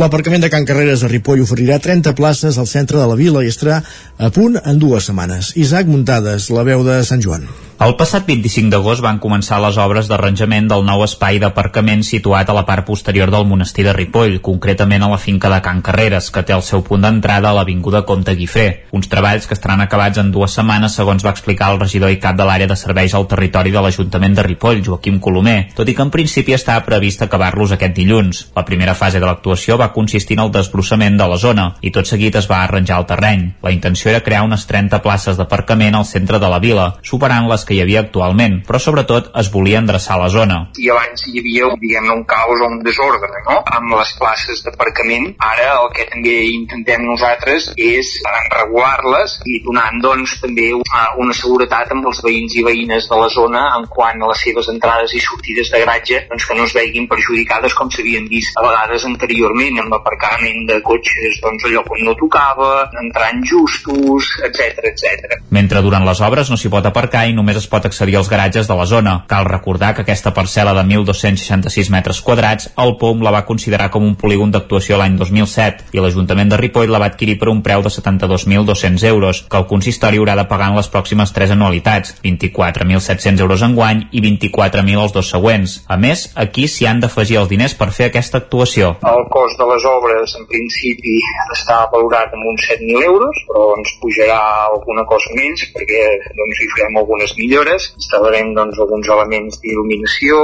L'aparcament 0.00 0.42
de 0.42 0.50
Can 0.52 0.66
Carreres 0.68 1.04
a 1.04 1.10
Ripoll 1.12 1.44
oferirà 1.44 1.78
30 1.78 2.14
places 2.18 2.58
al 2.58 2.70
centre 2.70 2.98
de 2.98 3.08
la 3.08 3.18
vila 3.18 3.44
i 3.44 3.50
estarà 3.52 3.82
a 4.18 4.30
punt 4.30 4.58
en 4.62 4.78
dues 4.78 5.10
setmanes. 5.10 5.54
Isaac 5.56 5.90
Muntades, 5.90 6.50
la 6.50 6.66
veu 6.66 6.82
de 6.86 7.02
Sant 7.06 7.22
Joan. 7.22 7.46
El 7.82 7.96
passat 7.98 8.28
25 8.28 8.70
d'agost 8.70 9.02
van 9.02 9.16
començar 9.18 9.56
les 9.58 9.74
obres 9.82 10.06
d'arranjament 10.06 10.68
del 10.70 10.84
nou 10.86 11.00
espai 11.02 11.40
d'aparcament 11.42 12.04
situat 12.06 12.46
a 12.46 12.54
la 12.54 12.62
part 12.68 12.84
posterior 12.86 13.32
del 13.32 13.46
monestir 13.50 13.82
de 13.88 13.94
Ripoll, 13.96 14.36
concretament 14.38 15.02
a 15.02 15.08
la 15.10 15.18
finca 15.18 15.50
de 15.50 15.58
Can 15.64 15.80
Carreres, 15.82 16.28
que 16.30 16.44
té 16.46 16.54
el 16.54 16.62
seu 16.62 16.84
punt 16.86 17.02
d'entrada 17.02 17.50
a 17.50 17.56
l'Avinguda 17.56 18.04
Comte 18.06 18.36
Guifré. 18.38 18.84
Uns 18.94 19.10
treballs 19.10 19.48
que 19.50 19.58
estaran 19.58 19.82
acabats 19.82 20.20
en 20.22 20.30
dues 20.30 20.54
setmanes, 20.54 20.94
segons 20.94 21.26
va 21.26 21.32
explicar 21.34 21.72
el 21.72 21.80
regidor 21.80 22.14
i 22.14 22.20
cap 22.22 22.38
de 22.38 22.46
l'àrea 22.46 22.70
de 22.70 22.76
serveis 22.78 23.16
al 23.18 23.26
territori 23.26 23.74
de 23.74 23.82
l'Ajuntament 23.82 24.38
de 24.38 24.46
Ripoll, 24.46 24.84
Joaquim 24.86 25.18
Colomer, 25.18 25.72
tot 25.74 25.90
i 25.90 25.96
que 25.98 26.06
en 26.06 26.14
principi 26.14 26.54
estava 26.54 26.86
previst 26.86 27.26
acabar-los 27.52 27.72
aquest 27.72 27.94
dilluns. 27.94 28.52
La 28.56 28.64
primera 28.64 28.94
fase 28.94 29.20
de 29.20 29.26
l'actuació 29.26 29.76
va 29.76 29.92
consistir 29.92 30.38
en 30.38 30.44
el 30.46 30.52
desbrossament 30.52 31.18
de 31.18 31.26
la 31.28 31.36
zona 31.36 31.76
i 31.82 31.90
tot 31.92 32.08
seguit 32.08 32.34
es 32.36 32.48
va 32.48 32.62
arranjar 32.64 32.98
el 32.98 33.06
terreny. 33.06 33.44
La 33.62 33.72
intenció 33.72 34.10
era 34.10 34.22
crear 34.24 34.42
unes 34.44 34.64
30 34.66 35.02
places 35.02 35.36
d'aparcament 35.36 35.94
al 35.94 36.06
centre 36.06 36.38
de 36.38 36.48
la 36.48 36.58
vila, 36.58 36.96
superant 37.02 37.48
les 37.50 37.64
que 37.64 37.74
hi 37.74 37.82
havia 37.82 38.00
actualment, 38.00 38.62
però 38.66 38.80
sobretot 38.80 39.30
es 39.36 39.50
volia 39.52 39.82
endreçar 39.82 40.18
la 40.18 40.30
zona. 40.32 40.58
I 40.78 40.88
abans 40.94 41.26
hi 41.28 41.38
havia, 41.40 41.68
diguem 41.82 42.08
un 42.12 42.24
caos 42.24 42.60
o 42.60 42.70
un 42.70 42.80
desordre, 42.86 43.30
no?, 43.48 43.58
amb 43.76 43.96
les 43.98 44.14
places 44.18 44.64
d'aparcament. 44.64 45.34
Ara 45.42 45.68
el 45.82 45.90
que 45.96 46.08
també 46.08 46.36
intentem 46.48 47.04
nosaltres 47.04 47.72
és 47.76 48.14
regular-les 48.56 49.38
i 49.44 49.60
donant, 49.66 50.00
doncs, 50.02 50.38
també 50.40 50.70
una 50.72 51.36
seguretat 51.36 51.92
amb 51.92 52.08
els 52.08 52.22
veïns 52.24 52.56
i 52.56 52.64
veïnes 52.64 53.08
de 53.10 53.20
la 53.20 53.28
zona 53.32 53.66
en 53.76 53.86
quant 53.92 54.22
a 54.22 54.32
les 54.32 54.44
seves 54.46 54.68
entrades 54.72 55.12
i 55.16 55.20
sortides 55.20 55.70
de 55.72 55.82
garatge, 55.84 56.24
doncs 56.30 56.48
que 56.48 56.56
no 56.56 56.66
es 56.68 56.76
veguin 56.76 57.08
perjudicades 57.42 57.74
com 57.74 57.90
s'havien 57.90 58.28
vist 58.30 58.56
a 58.56 58.62
vegades 58.62 59.04
anteriorment 59.04 59.80
amb 59.82 59.92
l'aparcament 59.92 60.66
de 60.68 60.78
cotxes, 60.82 61.40
doncs 61.42 61.66
allò 61.66 61.82
on 61.92 62.04
no 62.06 62.14
tocava, 62.14 62.88
entrant 63.00 63.42
justos, 63.44 64.28
etc 64.46 64.86
etc. 64.92 65.40
Mentre 65.50 65.82
durant 65.82 66.04
les 66.06 66.20
obres 66.22 66.50
no 66.50 66.56
s'hi 66.56 66.70
pot 66.70 66.86
aparcar 66.86 67.26
i 67.28 67.34
només 67.34 67.58
es 67.58 67.66
pot 67.66 67.84
accedir 67.86 68.16
als 68.16 68.30
garatges 68.30 68.68
de 68.68 68.76
la 68.78 68.86
zona. 68.86 69.24
Cal 69.28 69.46
recordar 69.48 69.94
que 69.94 70.02
aquesta 70.02 70.32
parcel·la 70.34 70.74
de 70.74 70.84
1.266 70.86 71.90
metres 71.90 72.20
quadrats, 72.22 72.70
el 72.78 72.96
POM 72.98 73.22
la 73.22 73.34
va 73.34 73.44
considerar 73.46 73.90
com 73.90 74.06
un 74.06 74.16
polígon 74.16 74.52
d'actuació 74.52 74.98
l'any 75.00 75.18
2007 75.18 75.92
i 75.96 76.02
l'Ajuntament 76.02 76.52
de 76.52 76.60
Ripoll 76.60 76.92
la 76.92 77.02
va 77.02 77.10
adquirir 77.10 77.38
per 77.40 77.50
un 77.50 77.62
preu 77.62 77.82
de 77.82 77.90
72.200 77.90 79.06
euros, 79.08 79.44
que 79.50 79.58
el 79.58 79.66
consistori 79.66 80.20
haurà 80.20 80.36
de 80.38 80.46
pagar 80.48 80.70
en 80.70 80.78
les 80.78 80.90
pròximes 80.92 81.34
tres 81.34 81.52
anualitats, 81.54 82.16
24.700 82.22 83.42
euros 83.42 83.62
en 83.62 83.74
guany 83.76 84.06
i 84.12 84.22
24.000 84.22 85.02
els 85.02 85.16
dos 85.16 85.30
següents. 85.32 85.80
A 85.88 85.98
més, 86.00 86.28
aquí 86.36 86.68
s'hi 86.68 86.86
han 86.88 87.02
d'afegir 87.02 87.31
els 87.40 87.50
diners 87.52 87.76
per 87.78 87.90
fer 87.94 88.10
aquesta 88.10 88.40
actuació. 88.42 88.94
El 89.12 89.24
cost 89.32 89.58
de 89.60 89.68
les 89.70 89.86
obres, 89.88 90.36
en 90.38 90.46
principi, 90.50 91.18
està 91.54 91.82
valorat 91.92 92.34
amb 92.34 92.50
uns 92.52 92.68
7.000 92.68 93.08
euros, 93.08 93.42
però 93.48 93.68
ens 93.78 93.94
pujarà 94.02 94.40
alguna 94.68 95.06
cosa 95.08 95.32
menys 95.36 95.66
perquè 95.72 96.02
doncs, 96.36 96.60
hi 96.60 96.70
farem 96.74 97.00
algunes 97.00 97.36
millores 97.38 97.92
instal·larem 98.02 98.52
doncs, 98.56 98.78
alguns 98.82 99.08
elements 99.14 99.58
d'il·luminació, 99.62 100.38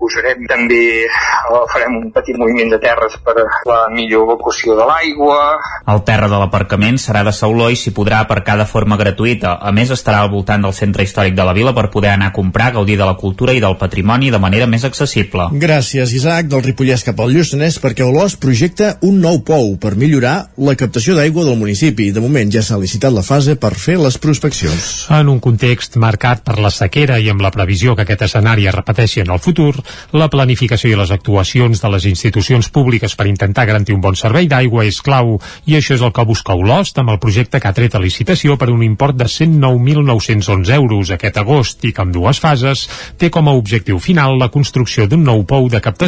posarem 0.00 0.46
també, 0.50 1.06
eh, 1.06 1.62
farem 1.72 1.98
un 2.00 2.10
petit 2.14 2.38
moviment 2.38 2.72
de 2.72 2.80
terres 2.82 3.16
per 3.24 3.34
la 3.68 3.80
millor 3.92 4.26
evacuació 4.28 4.76
de 4.76 4.86
l'aigua. 4.88 5.38
El 5.86 6.02
terra 6.08 6.28
de 6.28 6.40
l'aparcament 6.40 6.98
serà 6.98 7.24
de 7.24 7.32
sauló 7.32 7.70
i 7.70 7.76
s'hi 7.76 7.92
podrà 7.94 8.20
aparcar 8.24 8.56
de 8.58 8.66
forma 8.66 8.96
gratuïta. 8.96 9.56
A 9.60 9.72
més, 9.72 9.90
estarà 9.90 10.22
al 10.22 10.30
voltant 10.30 10.62
del 10.62 10.74
centre 10.74 11.04
històric 11.04 11.34
de 11.34 11.44
la 11.44 11.54
vila 11.56 11.74
per 11.74 11.90
poder 11.90 12.10
anar 12.14 12.32
a 12.32 12.36
comprar, 12.36 12.72
gaudir 12.72 12.98
de 12.98 13.06
la 13.06 13.16
cultura 13.16 13.52
i 13.52 13.60
del 13.60 13.76
patrimoni 13.76 14.30
de 14.30 14.42
manera 14.42 14.66
més 14.66 14.84
accessible. 14.84 15.50
Gràcies, 15.52 16.12
Isaac, 16.16 16.46
del 16.48 16.62
Ripollès 16.64 17.04
cap 17.04 17.18
al 17.20 17.32
Lluçanès, 17.34 17.76
perquè 17.82 18.04
Olòs 18.06 18.38
projecta 18.40 18.94
un 19.04 19.18
nou 19.20 19.42
pou 19.44 19.74
per 19.80 19.92
millorar 20.00 20.48
la 20.56 20.74
captació 20.78 21.16
d'aigua 21.16 21.44
del 21.44 21.58
municipi. 21.60 22.08
De 22.14 22.22
moment 22.24 22.48
ja 22.52 22.62
s'ha 22.64 22.78
licitat 22.80 23.12
la 23.12 23.24
fase 23.26 23.56
per 23.60 23.74
fer 23.76 23.98
les 24.00 24.16
prospeccions. 24.22 25.06
En 25.12 25.28
un 25.28 25.40
context 25.44 25.98
marcat 26.00 26.40
per 26.46 26.56
la 26.62 26.72
sequera 26.72 27.18
i 27.20 27.28
amb 27.32 27.44
la 27.44 27.52
previsió 27.52 27.94
que 27.96 28.06
aquest 28.06 28.24
escenari 28.28 28.64
es 28.70 28.74
repeteixi 28.76 29.20
en 29.24 29.32
el 29.34 29.42
futur, 29.44 29.74
la 30.16 30.30
planificació 30.32 30.94
i 30.94 30.96
les 30.96 31.12
actuacions 31.12 31.82
de 31.82 31.92
les 31.92 32.08
institucions 32.08 32.70
públiques 32.72 33.16
per 33.16 33.28
intentar 33.28 33.66
garantir 33.68 33.96
un 33.96 34.00
bon 34.00 34.16
servei 34.16 34.48
d'aigua 34.48 34.86
és 34.88 35.02
clau 35.04 35.36
i 35.66 35.76
això 35.76 35.98
és 35.98 36.06
el 36.06 36.14
que 36.16 36.24
busca 36.24 36.56
Olost 36.56 36.96
amb 37.02 37.12
el 37.12 37.20
projecte 37.20 37.60
que 37.60 37.68
ha 37.68 37.76
tret 37.76 37.94
a 37.94 38.02
licitació 38.02 38.56
per 38.56 38.70
un 38.72 38.82
import 38.86 39.18
de 39.20 39.28
109.911 39.28 40.74
euros 40.80 41.12
aquest 41.12 41.42
agost 41.44 41.84
i 41.84 41.92
que 41.92 42.06
amb 42.06 42.16
dues 42.16 42.40
fases 42.40 42.86
té 43.20 43.28
com 43.30 43.50
a 43.50 43.56
objectiu 43.58 44.00
final 44.00 44.38
la 44.40 44.48
construcció 44.54 45.04
d'un 45.10 45.26
nou 45.26 45.44
pou 45.44 45.68
de 45.68 45.82
captació 45.84 46.05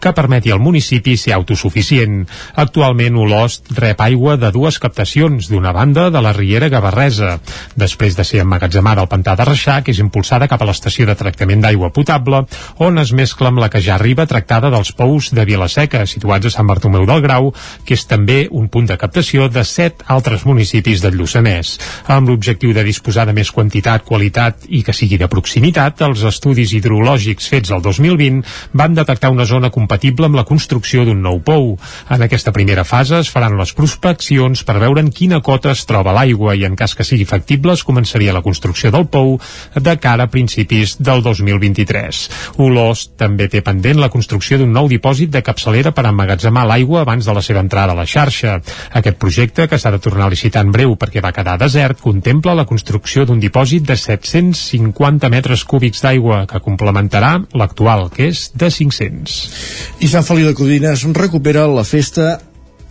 que 0.00 0.12
permeti 0.12 0.52
al 0.52 0.60
municipi 0.60 1.16
ser 1.16 1.34
autosuficient. 1.36 2.22
Actualment 2.56 3.16
Olost 3.16 3.72
rep 3.76 4.00
aigua 4.04 4.36
de 4.36 4.52
dues 4.52 4.78
captacions, 4.82 5.48
d'una 5.48 5.72
banda 5.72 6.08
de 6.10 6.22
la 6.22 6.32
Riera 6.36 6.68
Gavarresa, 6.72 7.38
després 7.76 8.16
de 8.16 8.24
ser 8.24 8.42
emmagatzemada 8.42 9.02
al 9.02 9.10
pantà 9.10 9.36
de 9.38 9.46
Reixac 9.48 9.88
és 9.92 10.00
impulsada 10.02 10.48
cap 10.50 10.62
a 10.62 10.68
l'estació 10.68 11.06
de 11.08 11.16
tractament 11.18 11.62
d'aigua 11.62 11.92
potable, 11.94 12.44
on 12.82 12.98
es 12.98 13.12
mescla 13.12 13.52
amb 13.52 13.62
la 13.62 13.70
que 13.70 13.82
ja 13.82 13.94
arriba 13.96 14.26
tractada 14.26 14.70
dels 14.72 14.92
pous 14.96 15.30
de 15.32 15.44
Vilaseca, 15.48 16.04
situats 16.06 16.48
a 16.48 16.54
Sant 16.54 16.66
Bartomeu 16.66 17.06
del 17.06 17.22
Grau, 17.22 17.52
que 17.86 17.94
és 17.94 18.06
també 18.08 18.46
un 18.50 18.68
punt 18.72 18.88
de 18.90 18.98
captació 18.98 19.48
de 19.48 19.64
set 19.68 20.02
altres 20.10 20.46
municipis 20.48 21.02
del 21.04 21.16
Lluçanès. 21.18 21.76
Amb 22.10 22.28
l'objectiu 22.28 22.74
de 22.74 22.84
disposar 22.86 23.26
de 23.28 23.36
més 23.36 23.52
quantitat, 23.54 24.04
qualitat 24.04 24.66
i 24.68 24.82
que 24.82 24.94
sigui 24.96 25.18
de 25.20 25.30
proximitat, 25.30 26.02
els 26.02 26.24
estudis 26.26 26.72
hidrològics 26.74 27.48
fets 27.52 27.70
el 27.70 27.82
2020 27.84 28.42
van 28.74 28.96
detectar 28.98 29.21
una 29.30 29.44
zona 29.46 29.70
compatible 29.70 30.26
amb 30.26 30.38
la 30.38 30.46
construcció 30.48 31.04
d'un 31.06 31.22
nou 31.22 31.40
pou. 31.44 31.76
En 32.10 32.22
aquesta 32.24 32.52
primera 32.52 32.84
fase 32.84 33.20
es 33.20 33.30
faran 33.30 33.58
les 33.58 33.72
prospeccions 33.76 34.64
per 34.66 34.78
veure 34.82 35.02
en 35.02 35.10
quina 35.14 35.40
cota 35.44 35.72
es 35.72 35.84
troba 35.86 36.14
l'aigua 36.16 36.56
i 36.56 36.64
en 36.66 36.76
cas 36.76 36.96
que 36.96 37.06
sigui 37.06 37.26
factible 37.28 37.76
es 37.76 37.84
començaria 37.86 38.34
la 38.34 38.42
construcció 38.42 38.90
del 38.90 39.06
pou 39.12 39.38
de 39.74 39.96
cara 40.02 40.26
a 40.26 40.32
principis 40.32 40.96
del 40.98 41.22
2023. 41.22 42.22
Olós 42.62 43.08
també 43.18 43.48
té 43.52 43.62
pendent 43.62 44.00
la 44.00 44.10
construcció 44.12 44.58
d'un 44.58 44.72
nou 44.72 44.88
dipòsit 44.90 45.30
de 45.32 45.44
capçalera 45.44 45.92
per 45.92 46.06
emmagatzemar 46.08 46.66
l'aigua 46.68 47.02
abans 47.02 47.26
de 47.26 47.36
la 47.36 47.42
seva 47.44 47.62
entrada 47.64 47.92
a 47.92 47.98
la 47.98 48.06
xarxa. 48.06 48.58
Aquest 48.98 49.18
projecte, 49.20 49.68
que 49.68 49.78
s'ha 49.78 49.92
de 49.94 50.00
tornar 50.02 50.26
a 50.26 50.34
licitar 50.34 50.64
en 50.66 50.72
breu 50.72 50.96
perquè 50.96 51.22
va 51.24 51.34
quedar 51.34 51.58
desert, 51.60 52.00
contempla 52.00 52.56
la 52.58 52.66
construcció 52.68 53.26
d'un 53.26 53.40
dipòsit 53.42 53.86
de 53.88 53.96
750 53.96 55.30
metres 55.32 55.64
cúbics 55.68 56.02
d'aigua 56.02 56.44
que 56.50 56.62
complementarà 56.64 57.38
l'actual, 57.54 58.08
que 58.14 58.30
és 58.32 58.50
de 58.54 58.70
500. 58.70 59.01
I 59.08 60.10
Sant 60.10 60.26
Feliu 60.26 60.50
de 60.50 60.56
Codines 60.58 61.06
recupera 61.16 61.66
la 61.70 61.84
festa 61.88 62.36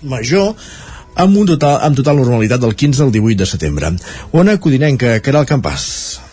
major 0.02 0.56
amb, 1.16 1.38
un 1.38 1.46
total, 1.46 1.80
amb 1.86 1.98
total 2.00 2.20
normalitat 2.22 2.62
del 2.64 2.76
15 2.76 3.08
al 3.08 3.14
18 3.14 3.44
de 3.44 3.50
setembre. 3.50 3.94
Ona 4.32 4.58
Codinenca, 4.60 5.20
Caral 5.24 5.48
Campàs. 5.50 6.31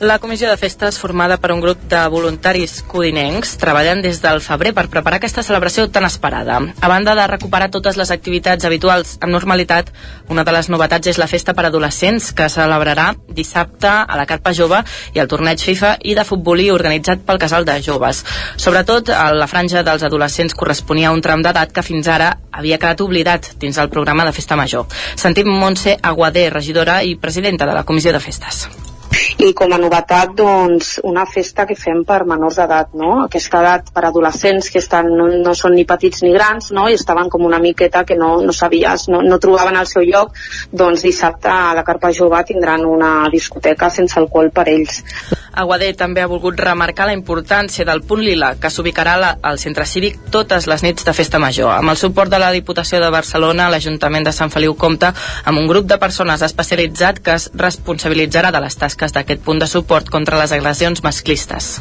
La 0.00 0.20
comissió 0.20 0.48
de 0.48 0.56
festes, 0.56 0.96
formada 0.96 1.40
per 1.42 1.50
un 1.50 1.58
grup 1.58 1.80
de 1.90 1.98
voluntaris 2.06 2.84
codinencs, 2.86 3.56
treballen 3.58 3.98
des 3.98 4.20
del 4.22 4.38
febrer 4.38 4.70
per 4.70 4.84
preparar 4.86 5.18
aquesta 5.18 5.42
celebració 5.42 5.88
tan 5.90 6.04
esperada. 6.06 6.60
A 6.78 6.90
banda 6.92 7.16
de 7.18 7.24
recuperar 7.26 7.66
totes 7.74 7.96
les 7.98 8.12
activitats 8.14 8.62
habituals 8.64 9.16
amb 9.18 9.34
normalitat, 9.34 9.90
una 10.30 10.44
de 10.46 10.52
les 10.54 10.68
novetats 10.70 11.10
és 11.10 11.18
la 11.18 11.26
festa 11.26 11.50
per 11.50 11.64
adolescents, 11.66 12.30
que 12.30 12.46
celebrarà 12.46 13.08
dissabte 13.26 13.90
a 13.90 14.20
la 14.20 14.26
Carpa 14.30 14.52
Jove 14.54 14.84
i 15.16 15.18
el 15.18 15.26
torneig 15.26 15.64
FIFA 15.66 15.96
i 16.06 16.14
de 16.14 16.26
futbolí 16.28 16.70
organitzat 16.70 17.24
pel 17.26 17.42
Casal 17.42 17.66
de 17.66 17.80
Joves. 17.82 18.22
Sobretot, 18.54 19.10
a 19.10 19.32
la 19.34 19.50
franja 19.50 19.82
dels 19.82 20.06
adolescents 20.06 20.54
corresponia 20.54 21.08
a 21.10 21.16
un 21.16 21.24
tram 21.26 21.42
d'edat 21.42 21.74
que 21.74 21.82
fins 21.82 22.06
ara 22.06 22.36
havia 22.52 22.78
quedat 22.78 23.02
oblidat 23.02 23.50
dins 23.58 23.82
el 23.82 23.90
programa 23.90 24.30
de 24.30 24.36
Festa 24.38 24.54
Major. 24.54 24.86
Sentim 25.16 25.50
Montse 25.50 25.98
Aguadé, 26.00 26.52
regidora 26.54 27.02
i 27.02 27.18
presidenta 27.18 27.66
de 27.66 27.74
la 27.74 27.82
Comissió 27.82 28.14
de 28.14 28.22
Festes 28.22 28.68
i 29.38 29.52
com 29.54 29.70
a 29.70 29.78
novetat 29.78 30.32
doncs 30.34 30.96
una 31.06 31.22
festa 31.30 31.62
que 31.66 31.76
fem 31.78 32.00
per 32.06 32.24
menors 32.26 32.56
d'edat 32.58 32.94
no? 32.98 33.10
aquesta 33.24 33.60
edat 33.62 33.92
per 33.94 34.02
adolescents 34.08 34.70
que 34.74 34.82
estan, 34.82 35.12
no, 35.14 35.28
no 35.30 35.54
són 35.54 35.76
ni 35.78 35.84
petits 35.86 36.24
ni 36.26 36.32
grans 36.34 36.72
no? 36.74 36.88
i 36.90 36.98
estaven 36.98 37.30
com 37.30 37.46
una 37.46 37.62
miqueta 37.62 38.02
que 38.08 38.18
no, 38.18 38.32
no 38.42 38.54
sabies, 38.56 39.06
no, 39.12 39.22
no 39.22 39.38
trobaven 39.38 39.78
el 39.78 39.86
seu 39.86 40.02
lloc 40.02 40.34
doncs 40.72 41.06
dissabte 41.06 41.52
a 41.54 41.74
la 41.78 41.86
Carpa 41.86 42.10
Jove 42.10 42.42
tindran 42.50 42.86
una 42.86 43.12
discoteca 43.30 43.92
sense 43.94 44.18
alcohol 44.18 44.50
per 44.50 44.66
ells 44.74 45.04
Aguadé 45.58 45.88
també 45.98 46.22
ha 46.22 46.28
volgut 46.30 46.60
remarcar 46.60 47.08
la 47.08 47.14
importància 47.16 47.82
del 47.86 48.04
punt 48.06 48.20
lila 48.22 48.52
que 48.62 48.70
s'ubicarà 48.70 49.16
al 49.42 49.56
centre 49.58 49.86
cívic 49.90 50.28
totes 50.30 50.68
les 50.70 50.84
nits 50.86 51.02
de 51.02 51.14
festa 51.16 51.40
major. 51.42 51.72
Amb 51.74 51.90
el 51.90 51.98
suport 51.98 52.30
de 52.30 52.38
la 52.38 52.52
Diputació 52.54 53.00
de 53.02 53.08
Barcelona, 53.10 53.66
l'Ajuntament 53.72 54.28
de 54.28 54.34
Sant 54.36 54.52
Feliu 54.54 54.76
compta 54.78 55.10
amb 55.44 55.58
un 55.58 55.66
grup 55.66 55.88
de 55.90 55.98
persones 55.98 56.44
especialitzat 56.46 57.18
que 57.24 57.34
es 57.34 57.48
responsabilitzarà 57.58 58.52
de 58.54 58.60
les 58.62 58.78
tasques 58.78 59.16
d'aquest 59.28 59.44
punt 59.44 59.58
de 59.60 59.66
suport 59.68 60.08
contra 60.08 60.40
les 60.40 60.54
agressions 60.56 61.04
masclistes. 61.04 61.74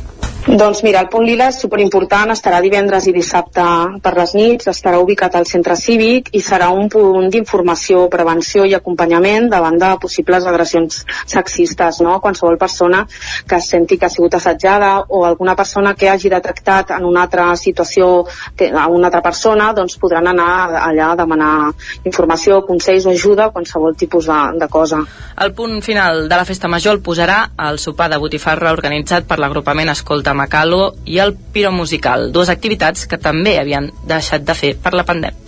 Doncs 0.48 0.80
mira, 0.82 1.02
el 1.04 1.10
punt 1.12 1.26
lila 1.28 1.50
és 1.52 1.58
superimportant, 1.60 2.30
estarà 2.32 2.62
divendres 2.64 3.04
i 3.10 3.12
dissabte 3.12 3.64
per 4.00 4.14
les 4.16 4.32
nits, 4.32 4.70
estarà 4.72 5.02
ubicat 5.04 5.34
al 5.36 5.44
centre 5.46 5.76
cívic 5.76 6.30
i 6.32 6.40
serà 6.40 6.70
un 6.72 6.88
punt 6.88 7.28
d'informació, 7.34 8.06
prevenció 8.08 8.64
i 8.64 8.72
acompanyament 8.78 9.50
davant 9.52 9.76
de 9.76 9.90
possibles 10.00 10.48
agressions 10.48 11.02
sexistes, 11.28 12.00
no? 12.00 12.22
Qualsevol 12.24 12.56
persona 12.62 13.02
que 13.44 13.58
es 13.60 13.68
senti 13.68 13.98
que 14.00 14.08
ha 14.08 14.10
sigut 14.14 14.38
assetjada 14.40 14.94
o 15.10 15.26
alguna 15.28 15.58
persona 15.60 15.94
que 16.00 16.08
hagi 16.08 16.32
detectat 16.32 16.96
en 16.96 17.04
una 17.04 17.26
altra 17.28 17.50
situació 17.60 18.24
que, 18.56 18.72
a 18.72 18.88
una 18.88 19.12
altra 19.12 19.22
persona, 19.28 19.74
doncs 19.76 20.00
podran 20.00 20.32
anar 20.32 20.80
allà 20.80 21.12
a 21.12 21.20
demanar 21.20 21.52
informació, 22.06 22.62
consells 22.64 23.04
o 23.04 23.12
ajuda, 23.12 23.50
qualsevol 23.52 24.00
tipus 24.00 24.32
de, 24.32 24.40
de 24.64 24.72
cosa. 24.72 25.04
El 25.44 25.52
punt 25.60 25.82
final 25.84 26.30
de 26.32 26.40
la 26.40 26.48
festa 26.48 26.72
major 26.72 26.96
el 26.96 27.04
posarà 27.04 27.44
el 27.68 27.84
sopar 27.84 28.08
de 28.16 28.24
botifarra 28.24 28.72
organitzat 28.72 29.28
per 29.28 29.42
l'agrupament 29.44 29.92
Escolta 29.92 30.37
Macalo 30.38 30.94
i 31.06 31.20
el 31.24 31.36
Piro 31.54 31.74
Musical, 31.74 32.30
dues 32.32 32.54
activitats 32.54 33.10
que 33.10 33.20
també 33.20 33.58
havien 33.60 33.92
deixat 34.08 34.46
de 34.48 34.56
fer 34.58 34.76
per 34.84 34.94
la 34.96 35.06
pandèmia. 35.08 35.47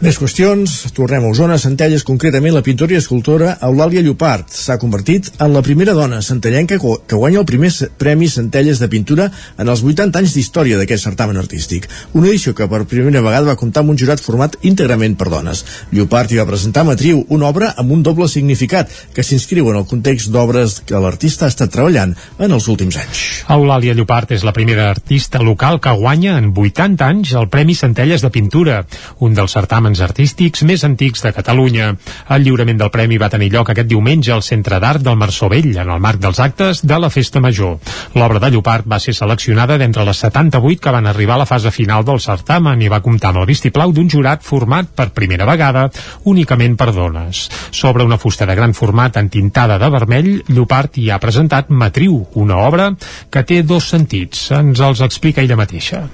Més 0.00 0.16
qüestions. 0.16 0.72
Tornem 0.96 1.26
a 1.26 1.28
Osona, 1.28 1.58
Centelles, 1.60 2.06
concretament 2.08 2.54
la 2.54 2.62
pintora 2.64 2.94
i 2.94 2.96
escultora 2.96 3.50
Eulàlia 3.66 4.00
Llopart. 4.00 4.48
S'ha 4.48 4.78
convertit 4.80 5.26
en 5.44 5.52
la 5.52 5.60
primera 5.60 5.92
dona 5.92 6.22
centellenca 6.24 6.78
que 6.80 7.18
guanya 7.18 7.42
el 7.42 7.44
primer 7.44 7.68
Premi 8.00 8.30
Centelles 8.32 8.80
de 8.80 8.88
Pintura 8.88 9.26
en 9.60 9.68
els 9.68 9.82
80 9.84 10.22
anys 10.22 10.32
d'història 10.32 10.78
d'aquest 10.80 11.04
certamen 11.04 11.36
artístic. 11.36 11.84
Una 12.16 12.30
edició 12.30 12.54
que 12.56 12.64
per 12.64 12.86
primera 12.88 13.20
vegada 13.20 13.50
va 13.50 13.58
comptar 13.60 13.82
amb 13.84 13.92
un 13.92 13.98
jurat 14.00 14.22
format 14.24 14.56
íntegrament 14.70 15.18
per 15.20 15.28
dones. 15.34 15.60
Llopart 15.92 16.32
hi 16.32 16.40
va 16.40 16.48
presentar 16.48 16.86
Matriu, 16.88 17.20
una 17.28 17.50
obra 17.52 17.74
amb 17.76 17.92
un 17.92 18.00
doble 18.02 18.30
significat, 18.32 18.88
que 19.12 19.20
s'inscriu 19.20 19.68
en 19.68 19.82
el 19.82 19.86
context 19.92 20.32
d'obres 20.32 20.78
que 20.88 20.96
l'artista 20.96 21.44
ha 21.44 21.52
estat 21.52 21.76
treballant 21.76 22.16
en 22.38 22.56
els 22.56 22.70
últims 22.72 22.96
anys. 23.04 23.26
Eulàlia 23.52 23.92
Llopart 24.00 24.32
és 24.32 24.48
la 24.48 24.56
primera 24.56 24.88
artista 24.94 25.44
local 25.44 25.76
que 25.76 25.92
guanya 26.00 26.40
en 26.40 26.54
80 26.56 27.12
anys 27.12 27.36
el 27.36 27.52
Premi 27.52 27.76
Centelles 27.76 28.24
de 28.24 28.32
Pintura, 28.32 28.80
un 29.20 29.36
dels 29.36 29.60
certàmens 29.60 29.89
certàmens 29.90 30.00
artístics 30.04 30.62
més 30.62 30.84
antics 30.84 31.22
de 31.24 31.32
Catalunya. 31.34 31.94
El 32.30 32.44
lliurament 32.44 32.78
del 32.78 32.90
premi 32.90 33.18
va 33.18 33.30
tenir 33.30 33.50
lloc 33.50 33.70
aquest 33.70 33.88
diumenge 33.88 34.32
al 34.32 34.42
Centre 34.42 34.78
d'Art 34.80 35.02
del 35.02 35.16
Marçó 35.16 35.48
Vell, 35.48 35.76
en 35.76 35.90
el 35.90 36.00
marc 36.00 36.20
dels 36.20 36.38
actes 36.40 36.84
de 36.86 36.98
la 36.98 37.10
Festa 37.10 37.40
Major. 37.40 37.78
L'obra 38.14 38.38
de 38.40 38.50
Llopart 38.50 38.86
va 38.86 39.00
ser 39.00 39.14
seleccionada 39.14 39.78
d'entre 39.78 40.04
les 40.04 40.22
78 40.22 40.80
que 40.80 40.94
van 40.94 41.06
arribar 41.06 41.34
a 41.34 41.42
la 41.42 41.48
fase 41.48 41.70
final 41.70 42.04
del 42.04 42.20
certamen 42.20 42.82
i 42.82 42.88
va 42.88 43.02
comptar 43.02 43.32
amb 43.32 43.42
el 43.42 43.50
vistiplau 43.50 43.92
d'un 43.92 44.08
jurat 44.10 44.42
format 44.42 44.86
per 44.94 45.10
primera 45.10 45.48
vegada 45.48 45.88
únicament 46.24 46.76
per 46.76 46.92
dones. 46.92 47.48
Sobre 47.70 48.04
una 48.04 48.18
fusta 48.18 48.46
de 48.46 48.54
gran 48.54 48.74
format 48.74 49.16
entintada 49.16 49.78
de 49.78 49.90
vermell, 49.90 50.32
Llopart 50.48 50.98
hi 50.98 51.10
ha 51.10 51.18
presentat 51.18 51.70
Matriu, 51.70 52.26
una 52.34 52.62
obra 52.66 52.92
que 53.30 53.44
té 53.44 53.62
dos 53.62 53.90
sentits. 53.90 54.50
Ens 54.54 54.80
els 54.80 55.02
explica 55.06 55.42
ella 55.42 55.58
mateixa. 55.58 56.06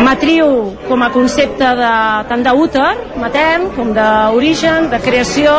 Matriu 0.00 0.76
com 0.88 1.02
a 1.04 1.10
concepte 1.12 1.66
de, 1.76 1.90
tant 2.30 2.42
d'úter, 2.44 2.88
matern, 3.20 3.68
com 3.76 3.92
d'origen, 3.94 4.88
de 4.92 5.00
creació, 5.04 5.54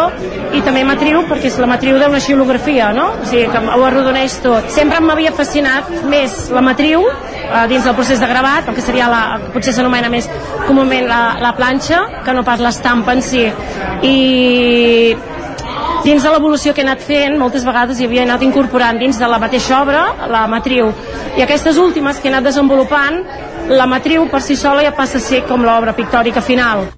i 0.58 0.64
també 0.66 0.84
matriu 0.88 1.22
perquè 1.30 1.52
és 1.52 1.60
la 1.62 1.70
matriu 1.70 2.00
d'una 2.02 2.22
xilografia, 2.24 2.90
no? 2.96 3.08
O 3.22 3.28
sigui, 3.30 3.46
que 3.52 3.62
ho 3.62 3.86
arrodoneix 3.86 4.40
tot. 4.44 4.70
Sempre 4.74 5.02
m'havia 5.04 5.34
fascinat 5.38 5.92
més 6.10 6.50
la 6.54 6.64
matriu 6.66 7.06
eh, 7.08 7.66
dins 7.72 7.86
del 7.86 7.96
procés 7.98 8.20
de 8.20 8.30
gravat, 8.32 8.68
el 8.68 8.78
que 8.78 8.86
seria 8.86 9.10
la, 9.12 9.22
potser 9.54 9.76
s'anomena 9.78 10.10
més 10.12 10.30
comúment 10.68 11.08
la, 11.10 11.22
la 11.42 11.54
planxa, 11.58 12.02
que 12.26 12.36
no 12.36 12.46
pas 12.48 12.64
l'estampa 12.64 13.14
en 13.18 13.22
si. 13.26 13.46
I 14.08 14.18
dins 16.04 16.24
de 16.24 16.32
l'evolució 16.34 16.74
que 16.74 16.82
he 16.82 16.88
anat 16.88 17.04
fent, 17.06 17.38
moltes 17.40 17.66
vegades 17.68 18.00
hi 18.00 18.08
havia 18.08 18.24
anat 18.26 18.46
incorporant 18.46 19.00
dins 19.02 19.20
de 19.22 19.30
la 19.30 19.40
mateixa 19.42 19.82
obra 19.82 20.06
la 20.32 20.48
matriu. 20.52 20.90
I 21.38 21.46
aquestes 21.46 21.78
últimes 21.82 22.20
que 22.20 22.30
he 22.30 22.34
anat 22.34 22.50
desenvolupant 22.50 23.22
la 23.72 23.86
matriu 23.88 24.26
per 24.32 24.42
si 24.42 24.58
sola 24.58 24.84
ja 24.84 24.96
passa 24.96 25.22
a 25.22 25.28
ser 25.28 25.46
com 25.48 25.64
l'obra 25.66 25.94
pictòrica 25.98 26.42
final. 26.42 26.90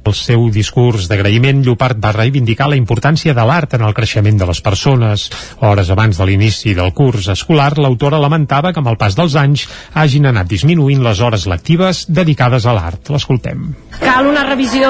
El 0.00 0.14
seu 0.16 0.46
discurs 0.48 1.04
d'agraïment, 1.10 1.58
Llopart 1.60 1.98
va 2.00 2.14
reivindicar 2.16 2.70
la 2.72 2.78
importància 2.80 3.34
de 3.36 3.42
l'art 3.44 3.74
en 3.76 3.82
el 3.84 3.92
creixement 3.94 4.38
de 4.40 4.46
les 4.48 4.62
persones. 4.64 5.26
Hores 5.60 5.90
abans 5.92 6.16
de 6.16 6.26
l'inici 6.26 6.72
del 6.74 6.94
curs 6.96 7.28
escolar, 7.28 7.74
l'autora 7.76 8.18
lamentava 8.22 8.72
que 8.72 8.80
amb 8.80 8.88
el 8.90 8.96
pas 8.96 9.14
dels 9.18 9.36
anys 9.36 9.66
hagin 9.92 10.30
anat 10.32 10.48
disminuint 10.48 11.04
les 11.04 11.20
hores 11.20 11.44
lectives 11.52 12.06
dedicades 12.08 12.64
a 12.64 12.74
l'art. 12.74 13.12
L'escoltem. 13.12 13.74
Cal 14.00 14.26
una 14.32 14.46
revisió 14.48 14.88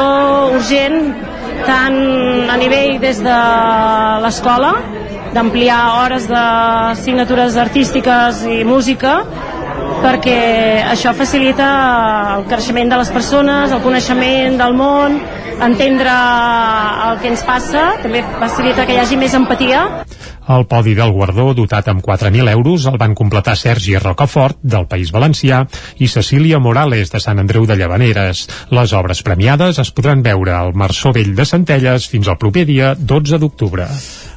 urgent 0.54 1.02
tant 1.67 2.50
a 2.52 2.57
nivell 2.61 2.99
des 3.02 3.21
de 3.25 3.38
l'escola, 4.25 4.73
d'ampliar 5.34 5.80
hores 6.00 6.26
d'assignatures 6.30 7.56
artístiques 7.60 8.44
i 8.50 8.62
música, 8.66 9.20
perquè 10.00 10.40
això 10.88 11.12
facilita 11.16 11.68
el 12.38 12.46
creixement 12.50 12.90
de 12.90 12.98
les 13.02 13.12
persones, 13.12 13.72
el 13.72 13.83
coneixement 13.85 14.57
del 14.61 14.74
món, 14.76 15.20
entendre 15.61 16.14
el 17.11 17.20
que 17.20 17.31
ens 17.35 17.44
passa, 17.44 17.90
també 18.02 18.22
facilita 18.40 18.87
que 18.88 18.96
hi 18.96 19.02
hagi 19.02 19.18
més 19.20 19.37
empatia. 19.37 19.85
El 20.50 20.64
podi 20.66 20.96
del 20.98 21.12
Guardó, 21.14 21.50
dotat 21.55 21.90
amb 21.92 22.02
4.000 22.02 22.50
euros, 22.50 22.87
el 22.90 22.96
van 22.98 23.14
completar 23.14 23.55
Sergi 23.61 23.94
Rocafort, 24.00 24.59
del 24.62 24.88
País 24.90 25.12
Valencià, 25.14 25.61
i 26.02 26.09
Cecília 26.11 26.59
Morales, 26.59 27.12
de 27.12 27.20
Sant 27.22 27.38
Andreu 27.38 27.68
de 27.68 27.76
Llavaneres. 27.78 28.48
Les 28.74 28.96
obres 28.96 29.22
premiades 29.22 29.78
es 29.78 29.92
podran 29.94 30.24
veure 30.26 30.57
al 30.57 30.74
Marçó 30.74 31.14
Vell 31.14 31.37
de 31.37 31.46
Centelles 31.46 32.09
fins 32.11 32.26
al 32.26 32.40
proper 32.40 32.66
dia 32.66 32.96
12 32.98 33.38
d'octubre. 33.38 33.87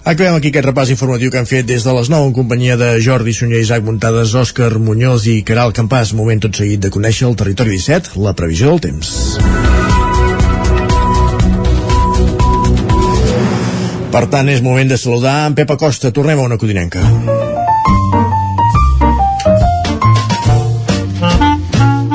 Acabem 0.04 0.36
aquí 0.36 0.50
aquest 0.52 0.66
repàs 0.66 0.90
informatiu 0.92 1.32
que 1.32 1.40
hem 1.40 1.46
fet 1.48 1.64
des 1.64 1.86
de 1.88 1.92
les 1.96 2.10
9 2.12 2.28
en 2.28 2.34
companyia 2.36 2.76
de 2.76 2.90
Jordi 3.00 3.32
Sunyer, 3.32 3.62
Isaac 3.64 3.86
Muntades, 3.88 4.34
Òscar 4.36 4.74
Muñoz 4.76 5.30
i 5.32 5.38
Caral 5.48 5.72
Campàs. 5.72 6.12
Moment 6.12 6.44
tot 6.44 6.60
seguit 6.60 6.82
de 6.84 6.92
conèixer 6.92 7.30
el 7.30 7.38
territori 7.40 7.78
17, 7.78 8.18
la 8.26 8.34
previsió 8.36 8.74
del 8.74 8.84
temps. 8.84 9.14
Per 14.12 14.26
tant, 14.28 14.52
és 14.52 14.60
moment 14.62 14.92
de 14.92 15.00
saludar 15.00 15.46
en 15.48 15.56
Pep 15.56 15.72
Acosta. 15.72 16.12
Tornem 16.12 16.44
a 16.44 16.50
una 16.52 16.60
codinenca. 16.60 17.08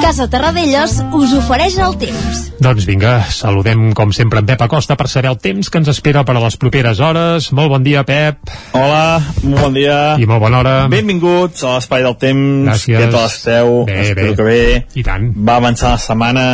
Casa 0.09 0.25
Terradellos 0.33 0.95
us 1.13 1.33
ofereix 1.37 1.75
el 1.85 1.93
temps. 2.01 2.39
Doncs 2.65 2.87
vinga, 2.89 3.11
saludem 3.29 3.91
com 3.93 4.09
sempre 4.17 4.41
en 4.41 4.47
Pep 4.49 4.63
Acosta 4.65 4.95
per 4.97 5.05
saber 5.13 5.29
el 5.29 5.37
temps 5.37 5.69
que 5.69 5.83
ens 5.83 5.91
espera 5.93 6.23
per 6.25 6.33
a 6.39 6.41
les 6.41 6.55
properes 6.57 7.03
hores. 7.05 7.51
Molt 7.53 7.69
bon 7.75 7.85
dia, 7.85 8.07
Pep. 8.09 8.41
Hola, 8.73 9.19
molt 9.43 9.67
bon 9.67 9.77
dia. 9.77 9.99
I 10.17 10.25
molt 10.31 10.41
bona 10.41 10.63
hora. 10.63 10.73
Benvinguts 10.89 11.61
a 11.61 11.75
l'Espai 11.75 12.07
del 12.07 12.17
Temps. 12.23 12.71
Gràcies. 12.71 13.03
Què 13.03 13.11
tal 13.13 13.27
esteu? 13.29 13.75
Bé, 13.91 13.99
Espero 14.07 14.31
bé. 14.31 14.39
que 14.39 14.49
bé. 14.49 14.81
I 14.97 15.05
tant. 15.11 15.29
Va 15.51 15.59
avançar 15.61 15.93
la 15.93 16.01
setmana, 16.07 16.47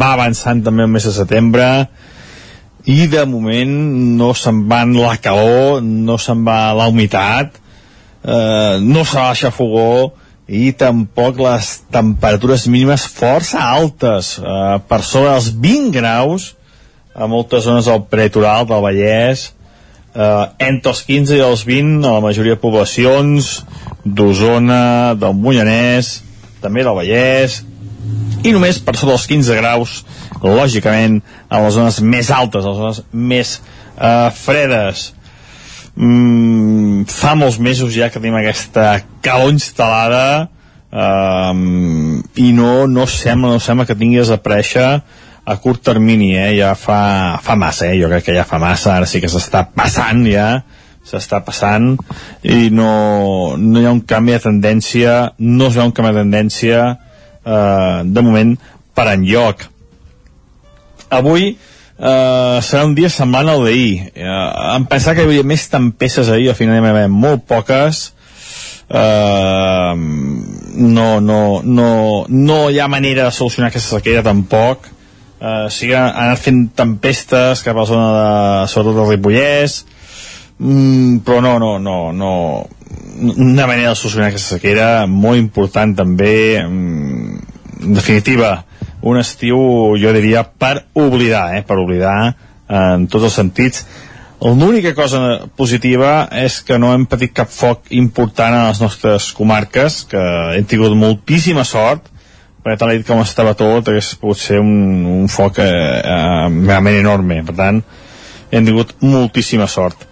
va 0.00 0.10
avançant 0.16 0.64
també 0.64 0.88
el 0.88 0.90
mes 0.96 1.10
de 1.10 1.14
setembre, 1.18 1.68
i 2.88 2.98
de 3.12 3.26
moment 3.28 3.76
no 4.16 4.32
se'n 4.32 4.64
van 4.72 4.96
la 4.96 5.18
calor, 5.20 5.84
no 5.84 6.16
se'n 6.16 6.40
va 6.48 6.72
la 6.80 6.88
humitat, 6.88 7.52
eh, 8.24 8.80
no 8.80 9.04
se 9.04 9.20
baixa 9.20 9.52
fogó, 9.52 10.14
i 10.52 10.68
tampoc 10.76 11.38
les 11.40 11.68
temperatures 11.92 12.66
mínimes 12.68 13.06
força 13.08 13.62
altes, 13.64 14.34
eh, 14.38 14.78
per 14.88 15.00
sobre 15.00 15.30
dels 15.32 15.48
20 15.56 15.94
graus 15.96 16.52
a 17.16 17.26
moltes 17.26 17.64
zones 17.64 17.88
del 17.88 18.02
pretoral 18.12 18.66
del 18.68 18.82
Vallès, 18.84 19.46
eh, 20.14 20.46
entre 20.68 20.92
els 20.92 21.02
15 21.08 21.36
i 21.38 21.40
els 21.40 21.64
20 21.64 22.04
a 22.04 22.12
la 22.18 22.24
majoria 22.24 22.56
de 22.56 22.60
poblacions 22.60 23.62
d'Osona, 24.04 25.14
del 25.14 25.32
Moianès, 25.32 26.20
també 26.60 26.84
del 26.84 26.96
Vallès, 27.00 27.62
i 28.44 28.52
només 28.52 28.80
per 28.82 28.96
sota 28.96 29.14
dels 29.14 29.26
15 29.30 29.56
graus, 29.56 30.04
lògicament, 30.42 31.22
a 31.48 31.60
les 31.64 31.74
zones 31.74 32.00
més 32.00 32.30
altes, 32.30 32.64
a 32.64 32.68
les 32.68 32.76
zones 32.76 33.02
més 33.12 33.60
eh, 33.96 34.30
fredes. 34.36 35.12
Mm, 35.92 37.04
fa 37.04 37.34
molts 37.36 37.58
mesos 37.60 37.92
ja 37.92 38.08
que 38.08 38.20
tenim 38.20 38.38
aquesta 38.38 39.02
calor 39.24 39.52
instal·lada 39.52 40.48
eh, 40.88 41.52
i 42.40 42.52
no, 42.56 42.86
no 42.88 43.04
sembla, 43.04 43.56
no 43.56 43.60
sembla 43.60 43.84
que 43.88 43.98
tingui 43.98 44.22
desaparèixer 44.22 44.86
a 45.44 45.56
curt 45.58 45.82
termini, 45.84 46.32
eh? 46.38 46.52
ja 46.56 46.72
fa, 46.78 47.38
fa 47.42 47.56
massa, 47.58 47.90
eh? 47.90 47.98
jo 48.00 48.08
crec 48.08 48.30
que 48.30 48.36
ja 48.36 48.46
fa 48.48 48.60
massa, 48.62 48.94
ara 48.96 49.08
sí 49.10 49.20
que 49.20 49.28
s'està 49.28 49.66
passant 49.74 50.22
ja, 50.30 50.62
s'està 51.04 51.42
passant 51.44 51.96
i 52.46 52.70
no, 52.70 52.92
no 53.58 53.82
hi 53.82 53.88
ha 53.88 53.92
un 53.92 54.04
canvi 54.06 54.36
de 54.36 54.44
tendència, 54.46 55.16
no 55.42 55.68
es 55.68 55.76
veu 55.76 55.90
un 55.90 55.96
canvi 55.96 56.14
de 56.14 56.22
tendència 56.22 56.80
eh, 56.92 57.98
de 58.06 58.24
moment 58.24 58.54
per 58.94 59.08
enlloc. 59.12 59.66
Avui 61.12 61.52
eh, 61.98 62.58
serà 62.62 62.84
un 62.86 62.94
dia 62.94 63.10
semblant 63.12 63.48
al 63.52 63.64
d'ahir. 63.66 64.12
Eh, 64.14 64.40
em 64.76 64.88
pensava 64.88 65.16
que 65.16 65.26
hi 65.26 65.30
havia 65.30 65.46
més 65.46 65.68
tempestes 65.72 66.30
ahir, 66.32 66.50
al 66.50 66.58
final 66.58 66.78
hi 66.78 66.94
va 66.96 67.06
molt 67.08 67.46
poques. 67.48 68.08
Eh, 68.88 69.94
no, 69.96 71.08
no, 71.20 71.60
no, 71.64 71.92
no 72.28 72.58
hi 72.70 72.80
ha 72.80 72.88
manera 72.88 73.28
de 73.28 73.36
solucionar 73.36 73.70
aquesta 73.70 73.98
sequera 73.98 74.24
tampoc. 74.26 74.90
eh, 75.42 75.66
sí 75.70 75.88
que 75.88 75.96
han 75.98 76.12
anat 76.14 76.38
fent 76.38 76.68
tempestes 76.78 77.64
cap 77.66 77.76
a 77.76 77.82
la 77.82 77.88
zona 77.88 78.10
de, 78.14 78.68
sobretot 78.70 79.00
del 79.00 79.08
Ripollès, 79.10 79.80
mm, 80.58 81.24
però 81.26 81.40
no, 81.42 81.56
no, 81.58 81.72
no, 81.82 82.12
no, 82.12 82.34
una 83.32 83.66
manera 83.66 83.90
de 83.90 83.96
solucionar 83.98 84.30
aquesta 84.30 84.56
sequera 84.56 85.06
molt 85.06 85.40
important 85.40 85.96
també 85.98 86.62
mm, 86.62 87.51
en 87.82 87.94
definitiva 87.94 88.64
un 89.02 89.18
estiu 89.18 89.58
jo 89.98 90.14
diria 90.14 90.44
per 90.44 90.86
oblidar 90.94 91.56
eh, 91.56 91.62
per 91.66 91.78
oblidar 91.82 92.16
eh, 92.28 92.34
en 92.78 93.06
tots 93.10 93.28
els 93.28 93.38
sentits. 93.40 93.84
L'única 94.42 94.90
cosa 94.94 95.46
positiva 95.54 96.28
és 96.34 96.56
que 96.66 96.78
no 96.78 96.90
hem 96.94 97.04
patit 97.06 97.30
cap 97.34 97.50
foc 97.50 97.92
important 97.94 98.56
a 98.56 98.64
les 98.70 98.80
nostres 98.82 99.28
comarques 99.38 100.00
que 100.10 100.22
hem 100.56 100.66
tingut 100.66 100.96
moltíssima 100.98 101.62
sort 101.66 102.08
perquè 102.62 102.78
tal 102.78 102.94
com 103.06 103.22
estava 103.22 103.54
tot 103.58 103.90
hagués 103.90 104.14
pogut 104.18 104.38
ser 104.38 104.60
un, 104.62 104.72
un 105.22 105.28
foc 105.30 105.58
eh, 105.62 105.66
eh, 105.66 106.48
realment 106.66 106.98
enorme. 106.98 107.42
Per 107.46 107.54
tant 107.58 107.82
hem 108.52 108.66
tingut 108.66 108.94
moltíssima 109.02 109.66
sort. 109.70 110.06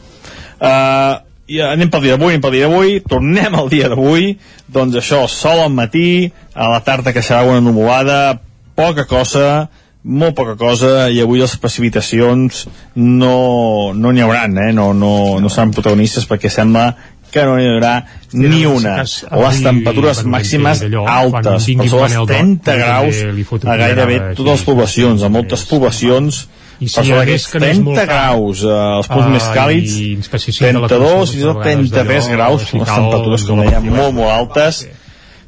Eh, 0.59 1.15
i 1.51 1.59
anem 1.67 1.91
pel 1.91 2.05
dia 2.07 2.15
d'avui, 2.15 2.37
anem 2.37 2.45
pel 2.45 2.55
dia 2.55 2.69
d'avui, 2.69 2.97
tornem 3.11 3.59
al 3.59 3.69
dia 3.73 3.91
d'avui, 3.91 4.37
doncs 4.71 5.01
això, 5.01 5.25
sol 5.27 5.65
al 5.65 5.73
matí, 5.75 6.31
a 6.55 6.71
la 6.71 6.81
tarda 6.87 7.15
que 7.17 7.25
serà 7.27 7.43
una 7.49 7.63
nuvolada, 7.65 8.39
poca 8.79 9.07
cosa, 9.11 9.67
molt 10.03 10.37
poca 10.39 10.55
cosa, 10.61 11.09
i 11.11 11.19
avui 11.21 11.43
les 11.43 11.57
precipitacions 11.61 12.67
no 12.95 13.91
no 13.99 14.13
n'hi 14.13 14.23
hauran, 14.23 14.55
eh? 14.63 14.71
no, 14.77 14.93
no, 14.95 15.41
no 15.43 15.51
seran 15.51 15.75
protagonistes 15.75 16.29
perquè 16.31 16.53
sembla 16.53 16.93
que 17.31 17.43
no 17.47 17.59
n'hi 17.59 17.67
haurà 17.73 17.97
ni 18.33 18.63
una. 18.67 19.01
Les 19.03 19.61
temperatures 19.67 20.23
màximes 20.27 20.87
altes, 20.87 21.67
per 21.67 21.91
sobre 21.91 22.09
els 22.15 22.31
30 22.31 22.79
graus 22.79 23.21
a 23.67 23.77
gairebé 23.83 24.23
totes 24.39 24.53
les 24.55 24.67
poblacions, 24.71 25.27
a 25.27 25.35
moltes 25.35 25.67
poblacions 25.71 26.45
i 26.81 26.89
si 26.89 26.97
per 26.97 27.05
sobre 27.05 27.19
hagués 27.21 27.45
aquests 27.45 27.51
que 27.53 27.59
anés 27.61 27.77
30 27.77 27.85
molt 27.91 28.07
graus, 28.09 28.63
eh, 28.65 28.77
els 29.01 29.11
punts 29.11 29.27
Ah, 29.27 29.35
més 29.35 29.49
càlids, 29.57 29.97
i 30.01 30.13
ens 30.15 30.27
especifica 30.27 30.73
la 30.73 30.89
32 30.89 31.13
Constitució 31.19 31.41
i 31.41 31.45
tot 31.45 31.51
a 31.51 31.61
vegades 31.61 31.91
33 31.91 32.25
d'allò, 32.25 32.37
graus, 32.37 32.61
les 32.73 32.95
temperatures, 32.97 33.45
com 33.45 33.59
de 33.61 33.65
la 33.65 33.71
dèiem, 33.71 33.85
motivació. 33.85 34.03
molt, 34.03 34.15
molt 34.21 34.33
altes, 34.39 34.81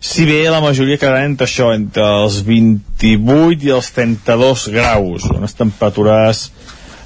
si 0.03 0.27
bé 0.27 0.51
la 0.51 0.61
majoria 0.61 0.99
quedaran 0.99 1.31
entre 1.31 1.47
això, 1.47 1.73
entre 1.75 2.03
els 2.25 2.40
28 2.45 3.66
i 3.68 3.71
els 3.71 3.90
32 3.95 4.68
graus, 4.75 5.29
unes 5.31 5.55
temperatures 5.55 6.51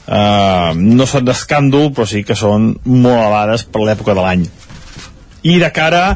eh, 0.09 0.73
no 0.75 1.07
són 1.07 1.27
d'escàndol, 1.29 1.93
però 1.93 2.07
sí 2.09 2.25
que 2.25 2.35
són 2.39 2.73
molt 2.85 3.19
elevades 3.21 3.67
per 3.69 3.83
l'època 3.85 4.15
de 4.17 4.25
l'any. 4.25 4.47
I 5.47 5.59
de 5.63 5.71
cara 5.71 6.07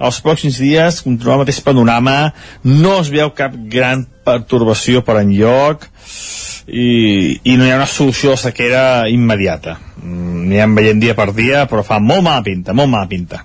als 0.00 0.22
pròxims 0.24 0.56
dies, 0.58 1.02
continuar 1.04 1.36
el 1.36 1.42
mateix 1.44 1.60
panorama, 1.60 2.32
no 2.64 2.96
es 3.02 3.10
veu 3.12 3.30
cap 3.36 3.52
gran 3.70 4.06
pertorbació 4.24 5.04
per 5.04 5.18
enlloc, 5.20 5.84
i, 6.70 7.40
i 7.44 7.56
no 7.56 7.66
hi 7.66 7.72
ha 7.72 7.80
una 7.80 7.88
solució 7.90 8.34
la 8.36 8.42
sequera 8.48 8.82
immediata 9.10 9.78
Mm, 10.00 10.46
anirem 10.48 10.74
veient 10.78 11.00
dia 11.02 11.14
per 11.16 11.26
dia 11.36 11.66
però 11.68 11.82
fa 11.84 11.98
molt 12.00 12.24
mala 12.24 12.40
pinta, 12.44 12.72
molt 12.72 12.88
mala 12.88 13.08
pinta 13.10 13.42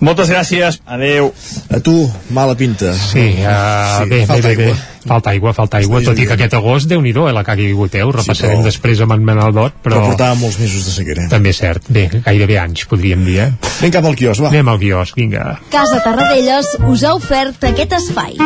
moltes 0.00 0.30
gràcies, 0.32 0.78
adeu 0.88 1.28
a 1.68 1.80
tu, 1.84 2.06
mala 2.32 2.54
pinta 2.56 2.94
Sí, 2.96 3.26
uh, 3.44 3.98
sí 4.00 4.08
bé, 4.08 4.22
falta 4.26 4.48
bé, 4.48 4.56
bé, 4.56 4.64
aigua. 4.64 4.72
bé. 4.72 4.88
Falta 5.02 5.30
aigua, 5.34 5.52
falta 5.52 5.80
aigua, 5.82 5.98
Està 6.00 6.12
tot 6.12 6.22
i 6.22 6.26
que 6.26 6.36
aquest 6.36 6.54
agost, 6.56 6.88
déu 6.88 7.02
nhi 7.02 7.10
eh, 7.12 7.32
la 7.34 7.42
que 7.44 7.52
ha 7.52 7.56
caigut, 7.58 7.94
eh? 7.98 8.04
Ho 8.06 8.12
repassarem 8.14 8.60
però- 8.60 8.64
després 8.70 9.00
amb 9.02 9.12
en 9.18 9.24
Manel 9.26 9.52
Dot, 9.52 9.74
però... 9.82 9.98
però 9.98 10.06
portava 10.12 10.34
molts 10.38 10.60
mesos 10.62 10.86
de 10.86 10.94
sequera 10.94 11.26
També 11.28 11.50
és 11.50 11.58
cert. 11.58 11.90
Bé, 11.90 12.08
gairebé 12.24 12.58
anys, 12.62 12.86
podríem 12.86 13.24
dir, 13.26 13.40
eh? 13.48 13.50
Anem 13.80 13.92
cap 13.98 14.06
al 14.06 14.16
quiosc, 14.16 14.40
va. 14.40 14.48
Anem 14.54 14.68
al 14.72 14.78
quiosc, 14.78 15.18
vinga. 15.18 15.58
Casa 15.74 16.00
Tarradellas 16.06 16.76
us 16.86 17.02
ha 17.04 17.16
ofert 17.18 17.66
aquest 17.72 17.98
espai. 17.98 18.38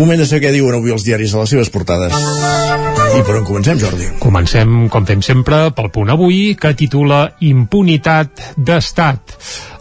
Moment 0.00 0.16
de 0.16 0.24
saber 0.24 0.46
què 0.46 0.50
diuen 0.54 0.78
avui 0.78 0.94
els 0.94 1.02
diaris 1.04 1.34
a 1.34 1.42
les 1.42 1.50
seves 1.52 1.68
portades. 1.68 2.14
I 2.16 3.20
per 3.26 3.34
on 3.36 3.44
comencem, 3.44 3.76
Jordi? 3.76 4.06
Comencem, 4.22 4.70
com 4.88 5.04
fem 5.04 5.20
sempre, 5.20 5.58
pel 5.76 5.90
punt 5.92 6.08
avui, 6.14 6.54
que 6.56 6.70
titula 6.78 7.18
Impunitat 7.44 8.54
d'Estat. 8.56 9.34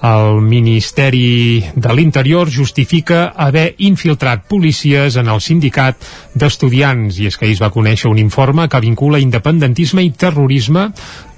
El 0.10 0.42
Ministeri 0.44 1.62
de 1.72 1.96
l'Interior 1.96 2.52
justifica 2.52 3.30
haver 3.32 3.78
infiltrat 3.88 4.44
policies 4.52 5.16
en 5.22 5.32
el 5.32 5.40
sindicat 5.46 6.04
d'estudiants 6.36 7.22
i 7.24 7.30
és 7.32 7.40
que 7.40 7.48
ahir 7.48 7.56
es 7.56 7.64
va 7.64 7.72
conèixer 7.72 8.12
un 8.12 8.20
informe 8.20 8.68
que 8.68 8.84
vincula 8.84 9.24
independentisme 9.24 10.04
i 10.04 10.12
terrorisme 10.12 10.90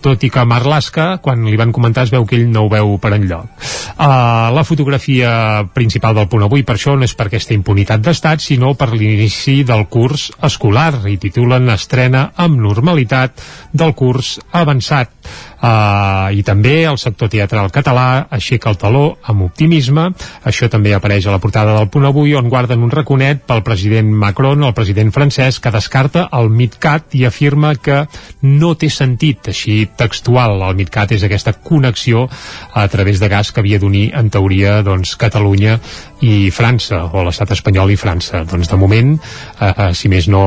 tot 0.03 0.23
i 0.25 0.29
que 0.33 0.45
Marlaska, 0.47 1.07
quan 1.23 1.45
li 1.47 1.59
van 1.59 1.71
comentar, 1.75 2.07
es 2.07 2.13
veu 2.13 2.25
que 2.27 2.39
ell 2.39 2.49
no 2.51 2.65
ho 2.65 2.71
veu 2.71 2.97
per 3.01 3.13
enlloc. 3.15 3.47
Uh, 3.91 4.49
la 4.55 4.65
fotografia 4.67 5.31
principal 5.75 6.17
del 6.17 6.27
punt 6.31 6.47
avui, 6.47 6.65
per 6.67 6.75
això, 6.77 6.95
no 6.97 7.07
és 7.07 7.15
per 7.17 7.29
aquesta 7.29 7.55
impunitat 7.55 8.03
d'estat, 8.03 8.41
sinó 8.43 8.73
per 8.77 8.91
l'inici 8.93 9.61
del 9.67 9.85
curs 9.91 10.29
escolar, 10.41 11.03
i 11.07 11.17
titulen 11.21 11.69
Estrena 11.71 12.31
amb 12.35 12.59
normalitat 12.61 13.45
del 13.71 13.95
curs 13.97 14.39
avançat. 14.51 15.13
Uh, 15.61 16.33
I 16.33 16.41
també 16.41 16.87
el 16.89 16.97
sector 16.97 17.29
teatral 17.29 17.69
català 17.69 18.25
aixeca 18.33 18.71
el 18.71 18.79
taló 18.81 19.03
amb 19.29 19.45
optimisme. 19.45 20.07
Això 20.49 20.65
també 20.73 20.95
apareix 20.97 21.27
a 21.27 21.35
la 21.35 21.41
portada 21.43 21.75
del 21.77 21.89
punt 21.93 22.07
avui, 22.09 22.33
on 22.33 22.49
guarden 22.49 22.81
un 22.81 22.89
raconet 22.89 23.43
pel 23.45 23.61
president 23.61 24.09
Macron, 24.09 24.63
el 24.65 24.73
president 24.73 25.13
francès, 25.13 25.59
que 25.61 25.73
descarta 25.73 26.27
el 26.33 26.49
MidCat 26.49 27.13
i 27.19 27.25
afirma 27.29 27.75
que 27.77 27.99
no 28.41 28.73
té 28.73 28.89
sentit, 28.89 29.51
així 29.53 29.83
textual. 29.97 30.57
El 30.65 30.79
MidCat 30.79 31.13
és 31.13 31.27
aquesta 31.27 31.53
connexió 31.53 32.25
a 32.73 32.87
través 32.89 33.21
de 33.21 33.29
gas 33.29 33.51
que 33.51 33.61
havia 33.61 33.79
d'unir, 33.79 34.09
en 34.17 34.33
teoria, 34.33 34.79
doncs, 34.81 35.13
Catalunya 35.21 35.77
i 36.25 36.49
França, 36.53 37.03
o 37.13 37.25
l'estat 37.25 37.53
espanyol 37.53 37.93
i 37.93 37.99
França. 38.01 38.41
Doncs 38.49 38.69
de 38.71 38.81
moment, 38.81 39.13
eh, 39.13 39.69
eh, 39.69 39.93
si 39.93 40.09
més 40.09 40.27
no 40.31 40.43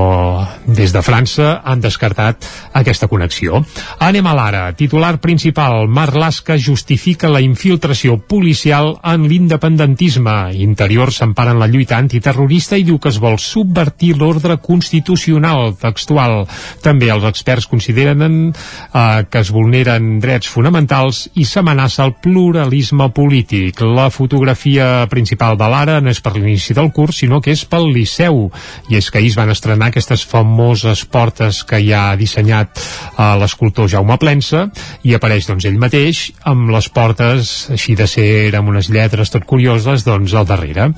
des 0.66 0.92
de 0.94 1.02
França, 1.06 1.60
han 1.64 1.82
descartat 1.82 2.46
aquesta 2.72 3.06
connexió. 3.06 3.62
Anem 4.02 4.26
a 4.26 4.34
l'ara. 4.34 4.66
Titular 4.74 5.03
principal, 5.20 5.84
Marlaska 5.86 6.54
justifica 6.56 7.28
la 7.28 7.42
infiltració 7.44 8.14
policial 8.24 8.94
en 9.04 9.26
l'independentisme. 9.28 10.54
Interior 10.64 11.12
s'empara 11.12 11.52
en 11.52 11.58
la 11.60 11.68
lluita 11.68 11.98
antiterrorista 12.00 12.78
i 12.80 12.86
diu 12.88 12.96
que 12.96 13.10
es 13.12 13.18
vol 13.20 13.36
subvertir 13.36 14.14
l'ordre 14.16 14.56
constitucional 14.64 15.74
textual. 15.76 16.46
També 16.80 17.10
els 17.12 17.26
experts 17.28 17.68
consideren 17.68 18.38
eh, 18.48 19.26
que 19.28 19.42
es 19.44 19.50
vulneren 19.52 20.22
drets 20.24 20.48
fonamentals 20.48 21.26
i 21.36 21.44
s'amenaça 21.44 22.06
el 22.08 22.14
pluralisme 22.24 23.10
polític. 23.12 23.84
La 23.84 24.08
fotografia 24.08 25.04
principal 25.12 25.60
de 25.60 25.68
l'ara 25.68 26.00
no 26.00 26.14
és 26.14 26.22
per 26.24 26.32
l'inici 26.38 26.72
del 26.72 26.88
curs, 26.96 27.20
sinó 27.20 27.42
que 27.44 27.52
és 27.52 27.66
pel 27.68 27.90
Liceu. 27.92 28.48
I 28.88 28.96
és 29.02 29.10
que 29.10 29.20
ahir 29.20 29.34
es 29.34 29.36
van 29.36 29.52
estrenar 29.52 29.92
aquestes 29.92 30.24
famoses 30.24 31.04
portes 31.04 31.60
que 31.68 31.84
ja 31.84 32.08
ha 32.08 32.16
dissenyat 32.16 32.80
eh, 32.80 33.30
l'escultor 33.44 33.92
Jaume 33.92 34.16
Plensa 34.16 34.70
i 35.02 35.14
apareix 35.16 35.48
doncs 35.48 35.66
ell 35.68 35.78
mateix 35.80 36.30
amb 36.48 36.70
les 36.74 36.88
portes 36.88 37.52
així 37.74 37.96
de 37.98 38.06
ser 38.10 38.54
amb 38.56 38.70
unes 38.72 38.90
lletres 38.92 39.32
tot 39.34 39.46
curioses 39.48 40.04
doncs 40.06 40.34
al 40.34 40.46
darrere. 40.46 40.90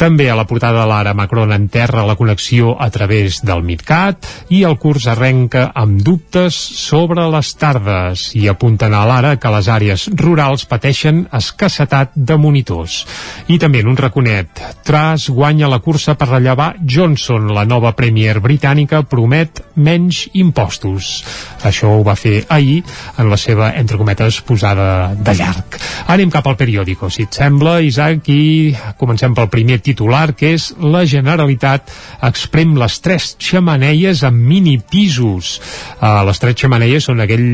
També 0.00 0.30
a 0.30 0.38
la 0.38 0.46
portada 0.48 0.82
de 0.82 0.88
l'ara 0.90 1.14
Macron 1.14 1.52
enterra 1.52 2.06
la 2.06 2.16
connexió 2.16 2.74
a 2.80 2.90
través 2.90 3.42
del 3.44 3.62
MidCat 3.62 4.26
i 4.54 4.64
el 4.64 4.78
curs 4.80 5.06
arrenca 5.10 5.68
amb 5.74 6.00
dubtes 6.02 6.54
sobre 6.54 7.26
les 7.30 7.54
tardes 7.60 8.30
i 8.38 8.48
apunten 8.48 8.94
a 8.94 9.04
l'ara 9.08 9.36
que 9.36 9.52
les 9.54 9.68
àrees 9.68 10.08
rurals 10.20 10.66
pateixen 10.70 11.26
escassetat 11.32 12.14
de 12.14 12.38
monitors. 12.40 13.02
I 13.48 13.58
també 13.60 13.84
en 13.84 13.92
un 13.92 14.00
raconet, 14.00 14.64
Tras 14.84 15.28
guanya 15.28 15.68
la 15.68 15.78
cursa 15.80 16.14
per 16.18 16.28
rellevar 16.28 16.74
Johnson, 16.84 17.48
la 17.56 17.64
nova 17.64 17.94
Premier 17.96 18.36
britànica 18.44 19.00
promet 19.08 19.62
menys 19.80 20.26
impostos. 20.36 21.22
Això 21.64 21.94
ho 21.94 22.02
va 22.04 22.16
fer 22.20 22.44
ahir 22.52 22.82
en 23.18 23.30
la 23.30 23.33
seva, 23.40 23.72
entre 23.78 23.98
cometes, 24.00 24.40
posada 24.46 25.14
de 25.14 25.34
llarg. 25.38 25.78
Anem 26.12 26.30
cap 26.32 26.46
al 26.48 26.58
periòdico, 26.60 27.10
si 27.12 27.24
et 27.26 27.36
sembla, 27.36 27.78
Isaac, 27.84 28.28
i 28.32 28.74
comencem 29.00 29.34
pel 29.36 29.50
primer 29.52 29.80
titular, 29.84 30.34
que 30.38 30.54
és 30.56 30.70
la 30.80 31.04
Generalitat 31.08 31.92
exprem 32.24 32.74
les 32.80 32.98
tres 33.04 33.34
xamaneies 33.40 34.24
amb 34.26 34.38
mini 34.48 34.76
pisos. 34.78 35.58
Uh, 35.98 36.22
les 36.28 36.40
tres 36.42 36.58
xamaneies 36.60 37.08
són 37.08 37.22
aquell, 37.24 37.46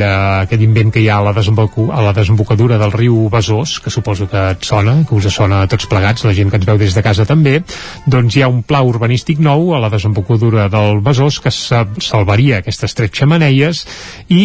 uh, 0.00 0.42
aquell 0.44 0.66
invent 0.66 0.92
que 0.94 1.02
hi 1.02 1.08
ha 1.10 1.20
a 1.20 1.26
la, 1.28 1.34
a 1.34 2.06
la 2.06 2.14
desembocadura 2.16 2.78
del 2.80 2.94
riu 2.94 3.28
Besòs, 3.32 3.78
que 3.82 3.90
suposo 3.90 4.28
que 4.30 4.42
et 4.56 4.66
sona, 4.66 5.00
que 5.08 5.16
us 5.16 5.28
sona 5.32 5.62
a 5.62 5.70
tots 5.70 5.88
plegats, 5.90 6.26
la 6.28 6.34
gent 6.36 6.50
que 6.50 6.60
ens 6.60 6.68
veu 6.68 6.78
des 6.80 6.94
de 6.94 7.04
casa 7.04 7.26
també, 7.28 7.60
doncs 8.06 8.36
hi 8.36 8.44
ha 8.44 8.50
un 8.52 8.62
pla 8.66 8.82
urbanístic 8.86 9.40
nou 9.42 9.72
a 9.76 9.80
la 9.82 9.90
desembocadura 9.92 10.68
del 10.72 11.00
Besòs 11.04 11.40
que 11.42 11.52
salvaria 11.52 12.60
aquestes 12.60 12.96
tres 12.98 13.12
xamaneies 13.16 13.84
i 14.32 14.42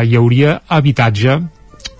uh, 0.00 0.06
hi 0.06 0.18
hauria 0.18 0.60
habitatge 0.68 1.38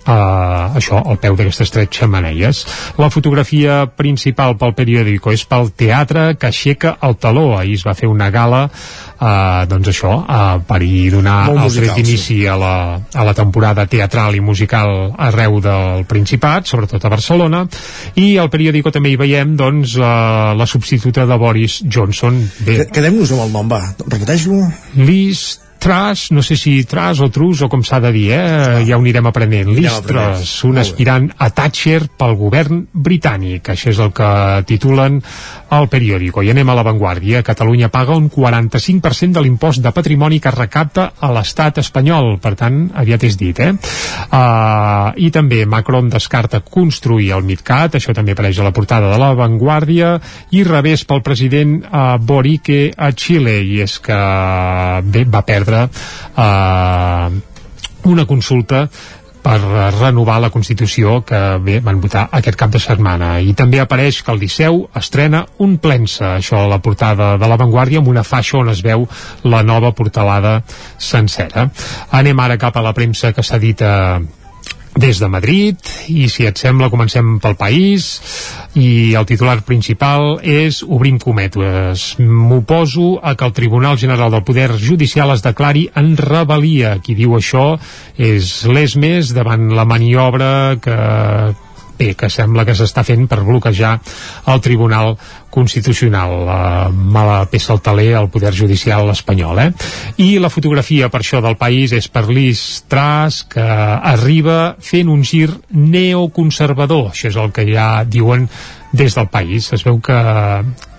uh, 0.06 0.76
això, 0.76 1.00
al 1.00 1.18
peu 1.20 1.36
d'aquestes 1.36 1.72
tres 1.72 1.90
xamaneies. 1.94 2.62
La 3.00 3.10
fotografia 3.12 3.84
principal 3.96 4.56
pel 4.60 4.74
periòdico 4.76 5.32
és 5.34 5.44
pel 5.48 5.70
teatre 5.76 6.34
que 6.40 6.50
aixeca 6.50 6.96
el 7.06 7.16
taló. 7.20 7.50
Ahir 7.58 7.78
es 7.78 7.86
va 7.86 7.94
fer 7.98 8.08
una 8.10 8.30
gala 8.34 8.66
uh, 8.70 9.64
doncs 9.70 9.92
això, 9.92 10.12
uh, 10.22 10.60
per 10.66 10.80
hi 10.84 11.08
donar 11.12 11.38
Molt 11.50 11.58
el 11.58 11.68
musical, 11.68 11.94
tret 11.94 12.00
d'inici 12.00 12.38
a, 12.46 12.56
la, 12.60 12.74
a 13.14 13.26
la 13.26 13.36
temporada 13.36 13.86
teatral 13.90 14.36
i 14.36 14.44
musical 14.44 15.12
arreu 15.30 15.60
del 15.64 16.04
Principat, 16.10 16.68
sobretot 16.70 17.04
a 17.04 17.12
Barcelona, 17.12 17.64
i 18.20 18.34
al 18.40 18.50
periòdico 18.52 18.92
també 18.94 19.14
hi 19.14 19.20
veiem 19.20 19.56
doncs, 19.58 19.96
uh, 20.00 20.52
la 20.56 20.68
substituta 20.68 21.26
de 21.28 21.40
Boris 21.40 21.80
Johnson. 21.86 22.40
Bé, 22.66 22.84
Quedem-nos 22.90 23.34
amb 23.36 23.46
el 23.46 23.58
nom, 23.58 23.68
va. 23.70 23.82
Repeteix-lo. 24.06 24.64
Liz 25.00 25.60
Truss, 25.80 26.28
no 26.36 26.42
sé 26.44 26.58
si 26.60 26.84
Truss 26.84 27.22
o 27.24 27.30
Truss 27.32 27.62
o 27.64 27.68
com 27.72 27.80
s'ha 27.86 28.02
de 28.04 28.10
dir, 28.12 28.26
eh? 28.36 28.82
ja 28.84 28.98
ho 28.98 29.00
anirem 29.00 29.26
aprenent. 29.30 29.70
Truss, 30.04 30.52
un 30.68 30.76
aspirant 30.82 31.30
a 31.40 31.48
Thatcher 31.56 32.02
pel 32.20 32.36
govern 32.36 32.82
britànic. 32.92 33.72
Això 33.72 33.88
és 33.94 34.00
el 34.04 34.12
que 34.12 34.30
titulen 34.68 35.20
al 35.72 35.88
periòdico. 35.88 36.44
I 36.44 36.52
anem 36.52 36.68
a 36.68 36.76
l'avantguàrdia. 36.76 37.40
Catalunya 37.46 37.88
paga 37.88 38.18
un 38.18 38.28
45% 38.28 39.38
de 39.38 39.44
l'impost 39.44 39.80
de 39.80 39.92
patrimoni 39.96 40.40
que 40.42 40.52
recapta 40.52 41.10
a 41.16 41.32
l'estat 41.32 41.80
espanyol. 41.80 42.36
Per 42.44 42.52
tant, 42.60 42.82
aviat 43.00 43.24
és 43.24 43.40
dit, 43.40 43.64
eh? 43.64 43.72
Uh, 44.30 45.16
I 45.16 45.30
també 45.32 45.64
Macron 45.64 46.10
descarta 46.12 46.60
construir 46.60 47.30
el 47.38 47.46
MidCat, 47.46 47.96
això 47.96 48.12
també 48.16 48.36
apareix 48.36 48.60
a 48.60 48.68
la 48.68 48.74
portada 48.76 49.08
de 49.10 49.18
l'avantguàrdia, 49.20 50.12
i 50.52 50.64
revés 50.66 51.06
pel 51.08 51.24
president 51.24 51.78
uh, 51.86 52.18
Boric 52.20 52.70
a 52.96 53.10
Xile, 53.16 53.56
i 53.64 53.80
és 53.86 53.96
que 54.04 54.20
bé, 55.08 55.24
va 55.24 55.44
perdre 55.46 55.69
uh, 55.86 57.40
una 58.10 58.26
consulta 58.26 58.88
per 59.40 59.58
renovar 59.96 60.38
la 60.40 60.50
Constitució 60.52 61.20
que 61.26 61.38
bé, 61.64 61.78
van 61.84 62.00
votar 62.00 62.26
aquest 62.36 62.58
cap 62.60 62.72
de 62.72 62.80
setmana. 62.82 63.38
I 63.40 63.54
també 63.56 63.80
apareix 63.80 64.20
que 64.22 64.32
el 64.34 64.40
Liceu 64.42 64.82
estrena 64.96 65.44
un 65.64 65.78
plensa, 65.82 66.34
això 66.36 66.60
a 66.60 66.68
la 66.70 66.80
portada 66.84 67.32
de 67.40 67.48
l'avantguàrdia 67.48 68.02
amb 68.02 68.10
una 68.12 68.24
faixa 68.26 68.58
on 68.60 68.68
es 68.72 68.82
veu 68.84 69.06
la 69.44 69.62
nova 69.64 69.94
portalada 69.96 70.60
sencera. 70.98 71.70
Anem 72.20 72.44
ara 72.44 72.60
cap 72.60 72.76
a 72.76 72.84
la 72.84 72.94
premsa 72.96 73.32
que 73.32 73.44
s'edita 73.46 74.20
des 74.96 75.20
de 75.20 75.28
Madrid 75.30 75.78
i 76.10 76.26
si 76.28 76.46
et 76.48 76.58
sembla 76.58 76.90
comencem 76.90 77.38
pel 77.42 77.54
país 77.58 78.08
i 78.74 79.14
el 79.18 79.26
titular 79.28 79.60
principal 79.66 80.40
és 80.42 80.82
obrim 80.82 81.18
cometes. 81.22 82.16
M'oposo 82.18 83.20
a 83.22 83.34
que 83.34 83.46
el 83.46 83.54
Tribunal 83.54 83.98
General 83.98 84.30
del 84.30 84.44
Poder 84.44 84.72
Judicial 84.78 85.30
es 85.34 85.42
declari 85.46 85.88
en 85.94 86.16
rebel·lia. 86.18 86.98
Qui 87.02 87.14
diu 87.18 87.38
això 87.38 87.78
és 88.18 88.52
l'ESMES 88.66 89.34
davant 89.36 89.70
la 89.74 89.86
maniobra 89.86 90.76
que 90.82 90.98
bé, 92.00 92.14
que 92.16 92.30
sembla 92.32 92.64
que 92.64 92.74
s'està 92.76 93.04
fent 93.06 93.28
per 93.30 93.42
bloquejar 93.44 93.92
el 94.50 94.64
Tribunal 94.64 95.14
Constitucional. 95.50 96.34
La 96.46 96.62
mala 96.90 97.44
peça 97.50 97.74
al 97.74 97.82
taler 97.84 98.14
al 98.16 98.30
Poder 98.32 98.52
Judicial 98.56 99.10
espanyol, 99.12 99.62
eh? 99.62 99.70
I 100.24 100.30
la 100.42 100.52
fotografia 100.52 101.10
per 101.12 101.22
això 101.22 101.42
del 101.44 101.58
país 101.60 101.92
és 101.96 102.08
per 102.08 102.26
Liz 102.30 102.82
Truss, 102.90 103.44
que 103.52 103.64
arriba 103.64 104.76
fent 104.80 105.10
un 105.12 105.24
gir 105.26 105.50
neoconservador. 105.70 107.10
Això 107.12 107.28
és 107.32 107.40
el 107.40 107.52
que 107.52 107.66
ja 107.68 107.90
diuen 108.04 108.48
des 108.92 109.14
del 109.14 109.28
país. 109.30 109.72
Es 109.74 109.84
veu 109.86 110.00
que, 110.02 110.20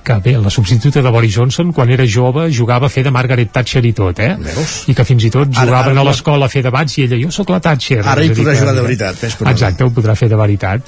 que 0.04 0.16
bé, 0.24 0.34
la 0.42 0.50
substituta 0.50 1.02
de 1.02 1.10
Boris 1.14 1.36
Johnson 1.36 1.72
quan 1.74 1.90
era 1.94 2.06
jove 2.08 2.48
jugava 2.52 2.88
a 2.88 2.90
fer 2.90 3.04
de 3.04 3.12
Margaret 3.12 3.52
Thatcher 3.52 3.84
i 3.86 3.94
tot, 3.94 4.20
eh? 4.20 4.36
Veus? 4.40 4.88
I 4.90 4.96
que 4.98 5.06
fins 5.06 5.24
i 5.28 5.30
tot 5.34 5.48
Ara- 5.54 5.66
jugaven 5.66 5.92
ara- 5.98 6.02
a 6.02 6.10
l'escola 6.10 6.46
a 6.46 6.50
fer 6.50 6.64
debats 6.66 6.98
i 6.98 7.06
ella, 7.06 7.20
jo 7.22 7.32
sóc 7.32 7.50
la 7.54 7.60
Thatcher. 7.60 8.02
Ara 8.06 8.24
hi 8.26 8.30
podrà 8.34 8.56
jugar 8.58 8.76
de 8.76 8.82
veritat. 8.82 9.24
Exacte, 9.52 9.84
ho 9.84 9.92
podrà 9.94 10.16
fer 10.16 10.30
de 10.30 10.36
veritat. 10.40 10.82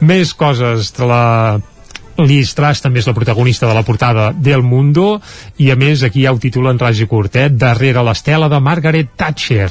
Més 0.00 0.34
coses 0.34 0.92
de 0.98 1.06
la 1.06 1.24
Liz 2.24 2.54
Truss 2.56 2.80
també 2.80 3.02
és 3.02 3.08
la 3.08 3.14
protagonista 3.16 3.68
de 3.68 3.74
la 3.76 3.84
portada 3.84 4.30
del 4.32 4.62
Mundo 4.64 5.20
i 5.60 5.70
a 5.70 5.76
més 5.76 6.02
aquí 6.06 6.24
ja 6.24 6.32
ho 6.32 6.40
titulen 6.40 6.78
ras 6.80 7.00
i 7.00 7.06
curt, 7.10 7.36
eh? 7.36 7.48
darrere 7.50 8.04
l'estela 8.06 8.48
de 8.48 8.60
Margaret 8.60 9.12
Thatcher. 9.16 9.68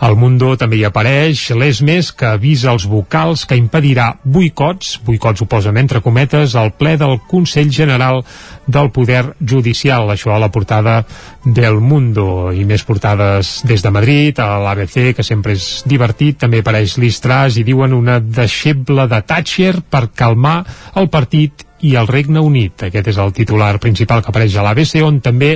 Al 0.00 0.16
Mundo 0.16 0.54
també 0.60 0.78
hi 0.78 0.84
apareix 0.86 1.48
l'ESMES 1.50 2.12
que 2.14 2.30
avisa 2.34 2.70
els 2.72 2.86
vocals 2.90 3.44
que 3.46 3.58
impedirà 3.58 4.12
boicots, 4.24 4.98
boicots 5.06 5.42
ho 5.42 5.48
entre 5.74 6.00
cometes, 6.00 6.54
al 6.54 6.72
ple 6.72 6.96
del 6.96 7.18
Consell 7.28 7.70
General 7.70 8.22
del 8.66 8.90
Poder 8.90 9.34
Judicial, 9.40 10.10
això 10.10 10.34
a 10.34 10.38
la 10.38 10.50
portada 10.50 11.04
del 11.44 11.80
Mundo 11.80 12.50
i 12.52 12.66
més 12.68 12.84
portades 12.84 13.60
des 13.68 13.82
de 13.82 13.92
Madrid, 13.94 14.38
a 14.40 14.58
l'ABC, 14.60 15.14
que 15.16 15.24
sempre 15.26 15.56
és 15.56 15.82
divertit, 15.88 16.38
també 16.42 16.60
apareix 16.60 16.98
Liz 17.00 17.20
Truss 17.24 17.56
i 17.60 17.64
diuen 17.64 17.96
una 17.96 18.20
deixeble 18.20 19.08
de 19.10 19.22
Thatcher 19.26 19.80
per 19.88 20.08
calmar 20.14 20.60
el 21.00 21.08
partit 21.12 21.66
i 21.80 21.94
el 21.96 22.08
Regne 22.08 22.40
Unit. 22.40 22.84
Aquest 22.86 23.10
és 23.12 23.18
el 23.20 23.32
titular 23.36 23.72
principal 23.82 24.22
que 24.22 24.30
apareix 24.32 24.56
a 24.56 24.64
l'ABC, 24.64 25.00
on 25.04 25.20
també 25.24 25.54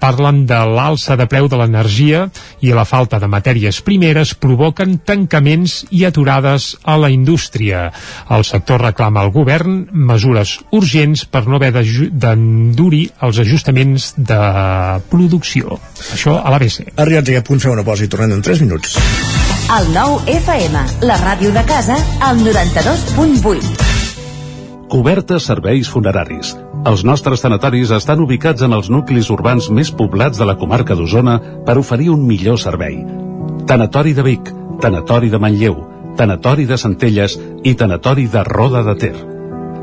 parlen 0.00 0.44
de 0.48 0.58
l'alça 0.70 1.16
de 1.18 1.26
preu 1.30 1.48
de 1.52 1.58
l'energia 1.60 2.26
i 2.64 2.72
la 2.76 2.86
falta 2.88 3.20
de 3.20 3.28
matèries 3.30 3.82
primeres 3.84 4.34
provoquen 4.40 4.98
tancaments 5.06 5.82
i 5.90 6.04
aturades 6.08 6.74
a 6.84 6.96
la 7.00 7.10
indústria. 7.12 7.90
El 8.32 8.46
sector 8.48 8.82
reclama 8.88 9.22
al 9.22 9.32
govern 9.34 9.86
mesures 9.92 10.56
urgents 10.76 11.26
per 11.28 11.46
no 11.46 11.60
haver 11.60 11.72
d'endurir 11.76 13.04
els 13.20 13.40
ajustaments 13.44 14.14
de 14.16 14.40
producció. 15.10 15.25
Això 16.14 16.36
a 16.40 16.52
l'ABC. 16.52 16.92
Arribats 16.96 17.28
a 17.28 17.32
aquest 17.34 17.46
punt, 17.48 17.60
fem 17.62 17.72
una 17.74 17.84
pausa 17.86 18.06
i 18.06 18.10
tornem 18.12 18.36
en 18.36 18.42
3 18.42 18.62
minuts. 18.64 18.96
El 19.76 19.88
nou 19.90 20.20
FM, 20.30 20.84
la 21.08 21.16
ràdio 21.18 21.50
de 21.54 21.64
casa, 21.66 21.96
al 22.22 22.38
92.8. 22.44 23.86
Cobertes 24.86 25.48
serveis 25.50 25.90
funeraris. 25.90 26.54
Els 26.86 27.02
nostres 27.02 27.42
tanatoris 27.42 27.90
estan 27.90 28.22
ubicats 28.22 28.62
en 28.62 28.76
els 28.76 28.86
nuclis 28.94 29.26
urbans 29.34 29.66
més 29.74 29.90
poblats 29.90 30.38
de 30.38 30.46
la 30.46 30.54
comarca 30.60 30.94
d'Osona 30.94 31.40
per 31.66 31.78
oferir 31.82 32.12
un 32.14 32.22
millor 32.28 32.60
servei. 32.62 33.00
Tanatori 33.66 34.14
de 34.14 34.22
Vic, 34.22 34.52
Tanatori 34.80 35.32
de 35.32 35.42
Manlleu, 35.42 35.80
Tanatori 36.16 36.64
de 36.70 36.78
Centelles 36.78 37.34
i 37.64 37.74
Tanatori 37.74 38.30
de 38.30 38.44
Roda 38.46 38.86
de 38.86 38.94
Ter. 39.02 39.35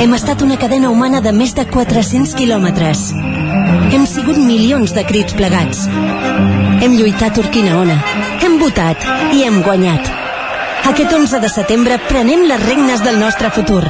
Hem 0.00 0.14
estat 0.16 0.40
una 0.40 0.56
cadena 0.56 0.88
humana 0.88 1.18
de 1.20 1.28
més 1.36 1.50
de 1.52 1.66
400 1.68 2.30
quilòmetres. 2.38 3.02
Hem 3.92 4.06
sigut 4.08 4.38
milions 4.40 4.94
de 4.96 5.02
crits 5.04 5.34
plegats. 5.36 5.82
Hem 6.80 6.94
lluitat 6.96 7.36
Urquina 7.42 7.74
Ona. 7.82 7.98
Hem 8.40 8.56
votat 8.62 9.04
i 9.36 9.44
hem 9.44 9.58
guanyat. 9.60 10.08
Aquest 10.88 11.12
11 11.12 11.42
de 11.44 11.50
setembre 11.52 11.98
prenem 12.08 12.46
les 12.48 12.64
regnes 12.64 13.04
del 13.04 13.20
nostre 13.20 13.52
futur. 13.52 13.82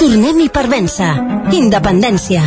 Tornem-hi 0.00 0.48
per 0.48 0.64
vèncer. 0.72 1.12
Independència. 1.52 2.46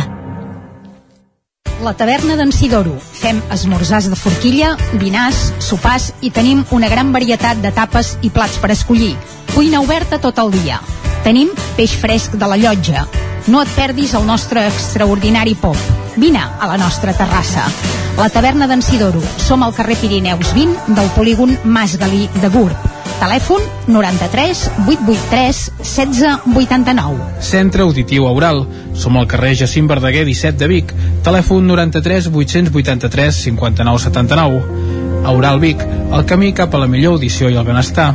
La 1.86 1.94
taverna 1.94 2.34
d'en 2.36 2.50
Sidoro. 2.50 2.96
Fem 2.98 3.38
esmorzars 3.54 4.10
de 4.10 4.18
forquilla, 4.18 4.74
dinars, 4.98 5.52
sopars 5.62 6.10
i 6.26 6.34
tenim 6.34 6.66
una 6.74 6.90
gran 6.90 7.14
varietat 7.14 7.62
de 7.62 7.70
tapes 7.70 8.16
i 8.26 8.34
plats 8.34 8.58
per 8.58 8.74
escollir. 8.74 9.14
Cuina 9.54 9.78
oberta 9.78 10.18
tot 10.18 10.42
el 10.42 10.50
dia. 10.58 10.82
Tenim 11.24 11.50
peix 11.76 11.94
fresc 12.00 12.36
de 12.40 12.48
la 12.48 12.56
llotja. 12.60 13.04
No 13.50 13.62
et 13.64 13.72
perdis 13.76 14.14
el 14.16 14.26
nostre 14.28 14.66
extraordinari 14.68 15.56
pop. 15.58 15.76
Vine 16.16 16.40
a 16.40 16.68
la 16.68 16.76
nostra 16.80 17.12
terrassa. 17.16 17.66
La 18.18 18.28
taverna 18.28 18.66
d'en 18.68 18.82
Sidoro. 18.82 19.22
Som 19.40 19.62
al 19.62 19.74
carrer 19.76 19.96
Pirineus 20.00 20.54
20 20.54 20.94
del 20.96 21.10
polígon 21.16 21.56
Mas 21.64 21.96
Galí 21.98 22.28
de 22.40 22.48
Gurb. 22.48 22.88
Telèfon 23.20 23.60
93 23.86 24.62
883 24.86 25.60
1689. 25.84 27.42
Centre 27.44 27.84
Auditiu 27.84 28.26
Aural. 28.26 28.64
Som 28.96 29.18
al 29.20 29.28
carrer 29.28 29.54
Jacint 29.60 29.88
Verdaguer 29.88 30.24
17 30.24 30.56
de 30.56 30.68
Vic. 30.72 30.94
Telèfon 31.24 31.68
93 31.68 32.30
883 32.32 33.44
59 33.44 34.04
79. 34.08 34.62
Aural 35.24 35.60
Vic, 35.60 35.84
el 35.84 36.24
camí 36.24 36.54
cap 36.56 36.74
a 36.74 36.80
la 36.80 36.88
millor 36.88 37.18
audició 37.18 37.50
i 37.52 37.60
el 37.60 37.66
benestar. 37.68 38.14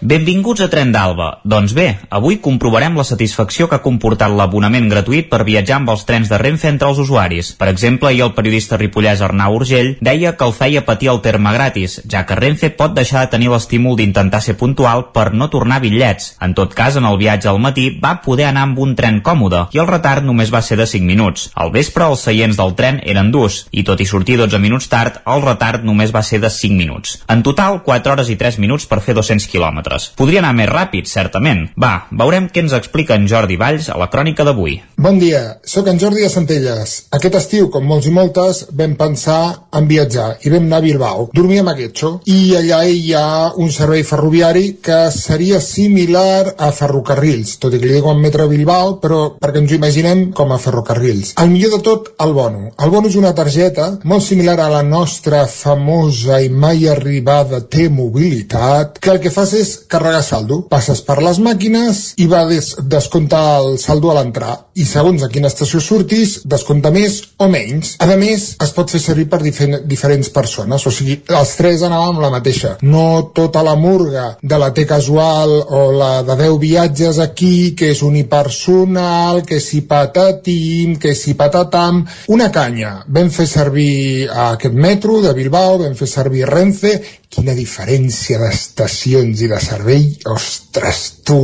Benvinguts 0.00 0.60
a 0.60 0.66
Tren 0.68 0.90
d'Alba. 0.92 1.38
Doncs 1.48 1.72
bé, 1.72 1.86
avui 2.12 2.36
comprovarem 2.44 2.98
la 2.98 3.04
satisfacció 3.08 3.64
que 3.66 3.78
ha 3.78 3.84
comportat 3.84 4.28
l'abonament 4.28 4.90
gratuït 4.92 5.30
per 5.30 5.46
viatjar 5.48 5.78
amb 5.78 5.92
els 5.94 6.02
trens 6.04 6.28
de 6.28 6.36
Renfe 6.36 6.68
entre 6.68 6.90
els 6.90 6.98
usuaris. 7.00 7.54
Per 7.56 7.68
exemple, 7.70 8.10
ahir 8.10 8.26
el 8.26 8.34
periodista 8.36 8.76
ripollès 8.76 9.22
Arnau 9.24 9.56
Urgell 9.56 9.94
deia 10.04 10.34
que 10.36 10.44
el 10.44 10.52
feia 10.52 10.82
patir 10.84 11.08
el 11.08 11.22
terme 11.24 11.52
gratis, 11.54 12.02
ja 12.04 12.26
que 12.28 12.36
Renfe 12.36 12.68
pot 12.76 12.92
deixar 12.92 13.22
de 13.24 13.30
tenir 13.32 13.48
l'estímul 13.48 13.96
d'intentar 13.96 14.42
ser 14.44 14.58
puntual 14.60 15.06
per 15.16 15.32
no 15.32 15.48
tornar 15.48 15.80
bitllets. 15.80 16.34
En 16.44 16.52
tot 16.52 16.76
cas, 16.76 17.00
en 17.00 17.08
el 17.08 17.16
viatge 17.16 17.48
al 17.48 17.62
matí 17.62 17.88
va 18.02 18.18
poder 18.20 18.50
anar 18.50 18.66
amb 18.68 18.78
un 18.84 18.94
tren 19.00 19.22
còmode 19.24 19.64
i 19.72 19.80
el 19.80 19.88
retard 19.88 20.28
només 20.28 20.52
va 20.52 20.60
ser 20.60 20.76
de 20.76 20.86
5 20.92 21.08
minuts. 21.08 21.48
Al 21.54 21.72
vespre, 21.72 22.04
els 22.04 22.26
seients 22.28 22.60
del 22.60 22.76
tren 22.76 23.00
eren 23.02 23.32
durs 23.32 23.62
i 23.72 23.86
tot 23.88 24.04
i 24.04 24.10
sortir 24.12 24.36
12 24.44 24.60
minuts 24.60 24.92
tard, 24.92 25.22
el 25.24 25.40
retard 25.40 25.88
només 25.88 26.12
va 26.12 26.22
ser 26.22 26.42
de 26.44 26.52
5 26.52 26.76
minuts. 26.76 27.22
En 27.32 27.42
total, 27.42 27.80
4 27.80 28.12
hores 28.12 28.28
i 28.28 28.36
3 28.36 28.60
minuts 28.60 28.84
per 28.84 29.00
fer 29.00 29.16
200 29.16 29.48
quilòmetres 29.48 29.85
quilòmetres. 29.86 30.12
Podria 30.16 30.42
anar 30.42 30.54
més 30.56 30.68
ràpid, 30.68 31.06
certament. 31.06 31.66
Va, 31.78 32.06
veurem 32.10 32.48
què 32.50 32.64
ens 32.64 32.74
explica 32.76 33.16
en 33.16 33.26
Jordi 33.30 33.56
Valls 33.56 33.88
a 33.90 33.98
la 33.98 34.08
crònica 34.10 34.44
d'avui. 34.44 34.80
Bon 34.96 35.18
dia, 35.18 35.58
sóc 35.64 35.88
en 35.88 35.98
Jordi 35.98 36.22
de 36.22 36.30
Centelles. 36.30 37.06
Aquest 37.12 37.36
estiu, 37.38 37.70
com 37.70 37.86
molts 37.86 38.06
i 38.06 38.12
moltes, 38.12 38.66
vam 38.72 38.96
pensar 38.96 39.68
en 39.76 39.86
viatjar 39.88 40.36
i 40.44 40.50
vam 40.50 40.66
anar 40.66 40.80
a 40.80 40.86
Bilbao. 40.86 41.28
Dormíem 41.34 41.68
a 41.68 41.76
Getxo 41.76 42.20
i 42.26 42.56
allà 42.58 42.82
hi 42.86 43.12
ha 43.14 43.52
un 43.56 43.70
servei 43.70 44.02
ferroviari 44.02 44.78
que 44.82 45.10
seria 45.14 45.60
similar 45.60 46.54
a 46.58 46.72
ferrocarrils, 46.72 47.56
tot 47.62 47.74
i 47.74 47.80
que 47.80 47.88
li 47.88 47.98
diuen 47.98 48.20
Metro 48.20 48.48
Bilbao, 48.48 48.96
però 49.02 49.36
perquè 49.40 49.62
ens 49.62 49.72
ho 49.72 49.78
imaginem 49.78 50.30
com 50.36 50.52
a 50.52 50.60
ferrocarrils. 50.62 51.34
El 51.42 51.52
millor 51.52 51.76
de 51.76 51.82
tot, 51.86 52.12
el 52.22 52.34
bono. 52.36 52.70
El 52.82 52.92
bono 52.92 53.10
és 53.10 53.18
una 53.20 53.34
targeta 53.36 53.92
molt 54.04 54.24
similar 54.24 54.58
a 54.64 54.70
la 54.72 54.82
nostra 54.86 55.44
famosa 55.50 56.40
i 56.42 56.50
mai 56.50 56.86
arribada 56.88 57.62
T-Mobilitat, 57.62 59.00
que 59.02 59.12
el 59.12 59.20
que 59.22 59.32
fas 59.32 59.52
és 59.56 59.75
carregar 59.88 60.22
saldo. 60.24 60.62
Passes 60.70 61.02
per 61.06 61.18
les 61.22 61.40
màquines 61.42 62.02
i 62.22 62.26
va 62.30 62.44
des 62.48 62.72
descomptar 62.82 63.44
el 63.60 63.76
saldo 63.82 64.10
a 64.10 64.16
l'entrar. 64.18 64.54
I 64.76 64.84
segons 64.88 65.22
a 65.22 65.30
quina 65.32 65.50
estació 65.52 65.80
surtis, 65.80 66.40
descompta 66.44 66.92
més 66.94 67.20
o 67.38 67.48
menys. 67.52 67.96
A 68.02 68.08
més, 68.16 68.48
es 68.62 68.72
pot 68.76 68.90
fer 68.92 69.00
servir 69.02 69.26
per 69.32 69.40
difer 69.44 69.82
diferents 69.88 70.30
persones. 70.32 70.86
O 70.86 70.92
sigui, 70.92 71.18
els 71.28 71.54
tres 71.58 71.84
anàvem 71.86 72.20
la 72.22 72.32
mateixa. 72.34 72.76
No 72.82 73.32
tota 73.36 73.62
la 73.66 73.76
murga 73.76 74.26
de 74.42 74.60
la 74.60 74.72
T 74.76 74.86
casual 74.88 75.52
o 75.66 75.82
la 75.96 76.12
de 76.26 76.36
10 76.42 76.58
viatges 76.62 77.20
aquí, 77.22 77.74
que 77.78 77.92
és 77.94 78.02
unipersonal, 78.02 79.42
que 79.46 79.60
si 79.60 79.82
patatim, 79.88 80.96
que 81.00 81.14
si 81.14 81.34
patatam... 81.34 82.04
Una 82.32 82.50
canya. 82.52 82.98
Vam 83.08 83.30
fer 83.32 83.46
servir 83.50 84.28
aquest 84.28 84.74
metro 84.74 85.20
de 85.24 85.34
Bilbao, 85.36 85.78
vam 85.82 85.94
fer 85.98 86.08
servir 86.10 86.46
Renfe 86.48 86.96
quina 87.32 87.54
diferència 87.56 88.38
d'estacions 88.40 89.42
i 89.42 89.48
de 89.50 89.58
servei, 89.60 90.06
ostres, 90.30 91.00
tu, 91.26 91.38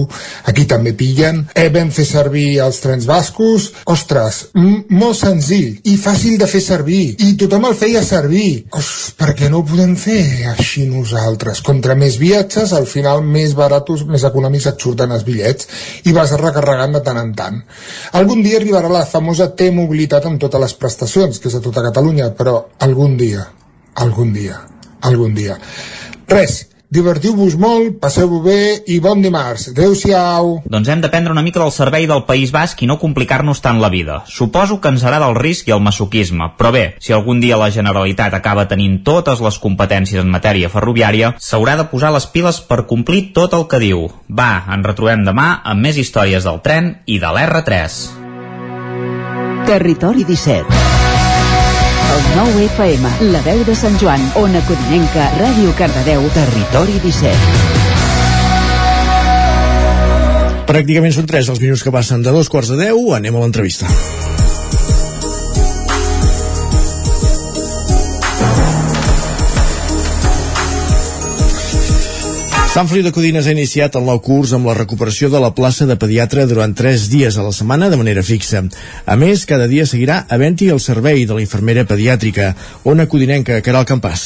aquí 0.48 0.64
també 0.70 0.94
pillen. 0.98 1.42
Eh, 1.58 1.68
vam 1.74 1.90
fer 1.94 2.06
servir 2.08 2.46
els 2.64 2.78
trens 2.82 3.06
bascos, 3.08 3.68
ostres, 3.92 4.38
molt 4.54 5.18
senzill 5.18 5.80
i 5.90 5.96
fàcil 6.00 6.38
de 6.40 6.48
fer 6.50 6.62
servir, 6.64 7.02
i 7.26 7.34
tothom 7.40 7.68
el 7.68 7.76
feia 7.78 8.02
servir. 8.06 8.64
Os, 8.78 9.12
per 9.18 9.32
què 9.38 9.50
no 9.52 9.62
ho 9.62 9.68
podem 9.68 9.94
fer 9.98 10.22
així 10.54 10.86
nosaltres? 10.88 11.62
Contra 11.66 11.98
més 11.98 12.18
viatges, 12.22 12.72
al 12.78 12.88
final 12.90 13.24
més 13.26 13.56
baratos, 13.58 14.06
més 14.08 14.26
econòmics 14.28 14.70
et 14.72 14.82
surten 14.86 15.12
els 15.12 15.26
bitllets 15.28 15.68
i 16.08 16.16
vas 16.16 16.34
recarregant 16.40 16.98
de 16.98 17.04
tant 17.04 17.20
en 17.20 17.32
tant. 17.36 17.62
Algun 18.18 18.42
dia 18.46 18.60
arribarà 18.62 18.90
la 18.92 19.06
famosa 19.08 19.50
T-mobilitat 19.58 20.28
amb 20.30 20.40
totes 20.42 20.62
les 20.62 20.76
prestacions, 20.78 21.38
que 21.38 21.50
és 21.50 21.58
a 21.58 21.64
tota 21.64 21.84
Catalunya, 21.90 22.32
però 22.38 22.60
algun 22.86 23.18
dia, 23.20 23.48
algun 24.02 24.32
dia 24.36 24.71
algun 25.02 25.34
dia. 25.34 25.58
Res, 26.30 26.62
divertiu-vos 26.92 27.56
molt, 27.56 27.96
passeu-ho 28.02 28.42
bé 28.44 28.84
i 28.92 28.98
bon 29.00 29.22
dimarts. 29.24 29.70
Adéu-siau. 29.72 30.58
Doncs 30.68 30.90
hem 30.92 31.00
de 31.00 31.10
prendre 31.12 31.32
una 31.32 31.44
mica 31.44 31.60
del 31.62 31.72
servei 31.72 32.06
del 32.08 32.24
País 32.28 32.52
Basc 32.52 32.82
i 32.84 32.88
no 32.88 32.98
complicar-nos 33.00 33.62
tant 33.64 33.80
la 33.80 33.88
vida. 33.92 34.20
Suposo 34.28 34.78
que 34.80 34.92
ens 34.92 35.04
agrada 35.04 35.30
el 35.32 35.38
risc 35.38 35.68
i 35.68 35.74
el 35.76 35.80
masoquisme, 35.84 36.52
però 36.58 36.72
bé, 36.74 36.84
si 37.00 37.16
algun 37.16 37.40
dia 37.40 37.60
la 37.60 37.70
Generalitat 37.72 38.36
acaba 38.36 38.68
tenint 38.68 39.00
totes 39.06 39.40
les 39.40 39.58
competències 39.62 40.20
en 40.20 40.32
matèria 40.32 40.72
ferroviària, 40.72 41.34
s'haurà 41.40 41.78
de 41.80 41.88
posar 41.92 42.12
les 42.12 42.28
piles 42.28 42.60
per 42.68 42.84
complir 42.90 43.30
tot 43.32 43.56
el 43.56 43.68
que 43.68 43.80
diu. 43.80 44.08
Va, 44.28 44.52
ens 44.68 44.86
retrobem 44.86 45.24
demà 45.24 45.62
amb 45.64 45.88
més 45.88 45.96
històries 45.96 46.44
del 46.44 46.60
tren 46.60 46.98
i 47.06 47.18
de 47.22 47.32
l'R3. 47.32 48.02
Territori 49.62 50.26
17 50.28 51.11
el 52.12 52.22
9 52.36 52.64
FM, 52.66 53.10
la 53.32 53.40
veu 53.44 53.62
de 53.64 53.74
Sant 53.76 53.96
Joan, 54.00 54.20
Ona 54.40 54.60
Codinenca, 54.68 55.28
Ràdio 55.38 55.72
Cardedeu, 55.78 56.24
Territori 56.34 56.98
17. 57.04 57.36
Pràcticament 60.68 61.14
són 61.16 61.28
3 61.28 61.52
els 61.54 61.60
minuts 61.62 61.84
que 61.84 61.94
passen 61.94 62.24
de 62.24 62.34
dos 62.34 62.48
quarts 62.52 62.72
de 62.72 62.78
10. 62.84 63.16
Anem 63.18 63.36
a 63.36 63.40
l'entrevista. 63.44 63.88
Sant 72.72 72.88
Feliu 72.88 73.04
de 73.04 73.10
Codines 73.12 73.44
ha 73.44 73.52
iniciat 73.52 73.98
el 73.98 74.06
nou 74.08 74.16
curs 74.24 74.54
amb 74.56 74.64
la 74.64 74.72
recuperació 74.78 75.28
de 75.28 75.40
la 75.44 75.50
plaça 75.52 75.84
de 75.84 75.96
pediatre 76.00 76.46
durant 76.48 76.72
3 76.72 77.02
dies 77.12 77.36
a 77.36 77.44
la 77.44 77.50
setmana 77.52 77.90
de 77.92 77.98
manera 78.00 78.22
fixa. 78.24 78.62
A 79.04 79.16
més, 79.20 79.42
cada 79.50 79.66
dia 79.68 79.84
seguirà 79.90 80.22
havent-hi 80.32 80.70
el 80.72 80.80
servei 80.80 81.26
de 81.28 81.36
la 81.36 81.44
infermera 81.44 81.84
pediàtrica, 81.84 82.54
Ona 82.88 83.04
Codinenca, 83.12 83.60
Caral 83.60 83.84
Campàs. 83.84 84.24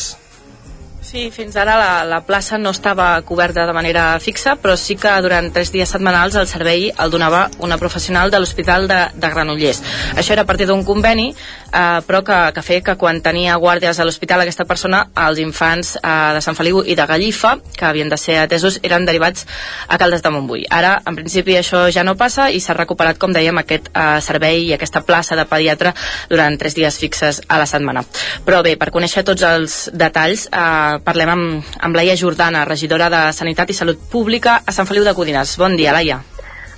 Sí, 1.17 1.31
fins 1.33 1.55
ara 1.57 1.79
la, 1.81 1.93
la 2.05 2.19
plaça 2.29 2.59
no 2.61 2.75
estava 2.75 3.07
coberta 3.25 3.63
de 3.65 3.73
manera 3.73 4.03
fixa, 4.21 4.53
però 4.61 4.75
sí 4.77 4.99
que 5.01 5.15
durant 5.25 5.47
tres 5.49 5.71
dies 5.73 5.89
setmanals 5.89 6.35
el 6.37 6.45
servei 6.51 6.91
el 6.93 7.13
donava 7.15 7.47
una 7.65 7.79
professional 7.81 8.29
de 8.29 8.37
l'Hospital 8.43 8.85
de, 8.91 8.99
de 9.17 9.31
Granollers. 9.33 9.81
Això 10.13 10.35
era 10.35 10.45
a 10.45 10.51
partir 10.51 10.67
d'un 10.69 10.85
conveni, 10.85 11.31
eh, 11.33 12.01
però 12.05 12.21
que, 12.21 12.37
que 12.53 12.65
feia 12.67 12.83
que 12.85 12.97
quan 13.01 13.23
tenia 13.25 13.57
guàrdies 13.57 13.97
a 13.97 14.05
l'hospital 14.05 14.45
aquesta 14.45 14.67
persona, 14.69 15.07
els 15.25 15.41
infants 15.41 15.95
eh, 15.97 16.13
de 16.37 16.43
Sant 16.45 16.59
Feliu 16.59 16.83
i 16.85 16.99
de 16.99 17.07
Gallifa, 17.09 17.55
que 17.73 17.89
havien 17.89 18.13
de 18.13 18.21
ser 18.21 18.37
atesos, 18.43 18.77
eren 18.85 19.09
derivats 19.09 19.47
a 19.89 19.97
Caldes 19.97 20.21
de 20.21 20.35
Montbui. 20.37 20.67
Ara, 20.69 20.99
en 21.09 21.17
principi, 21.17 21.57
això 21.57 21.87
ja 21.89 22.05
no 22.05 22.17
passa 22.21 22.51
i 22.53 22.61
s'ha 22.61 22.77
recuperat, 22.77 23.17
com 23.17 23.33
dèiem, 23.33 23.57
aquest 23.65 23.89
eh, 23.95 24.21
servei 24.21 24.67
i 24.67 24.77
aquesta 24.77 25.01
plaça 25.01 25.41
de 25.41 25.49
pediatre 25.49 25.95
durant 26.29 26.61
tres 26.61 26.77
dies 26.77 27.01
fixes 27.01 27.41
a 27.49 27.57
la 27.57 27.65
setmana. 27.73 28.05
Però 28.45 28.61
bé, 28.69 28.77
per 28.77 28.93
conèixer 28.93 29.25
tots 29.25 29.49
els 29.49 29.81
detalls, 29.97 30.49
eh, 30.53 31.01
parlem 31.07 31.31
amb, 31.31 31.75
amb 31.87 31.97
Laia 31.97 32.17
Jordana, 32.19 32.65
regidora 32.67 33.09
de 33.13 33.23
Sanitat 33.33 33.71
i 33.71 33.77
Salut 33.79 34.01
Pública 34.11 34.61
a 34.67 34.75
Sant 34.75 34.89
Feliu 34.89 35.07
de 35.07 35.15
Codines. 35.15 35.55
Bon 35.61 35.77
dia, 35.79 35.95
Laia. 35.95 36.19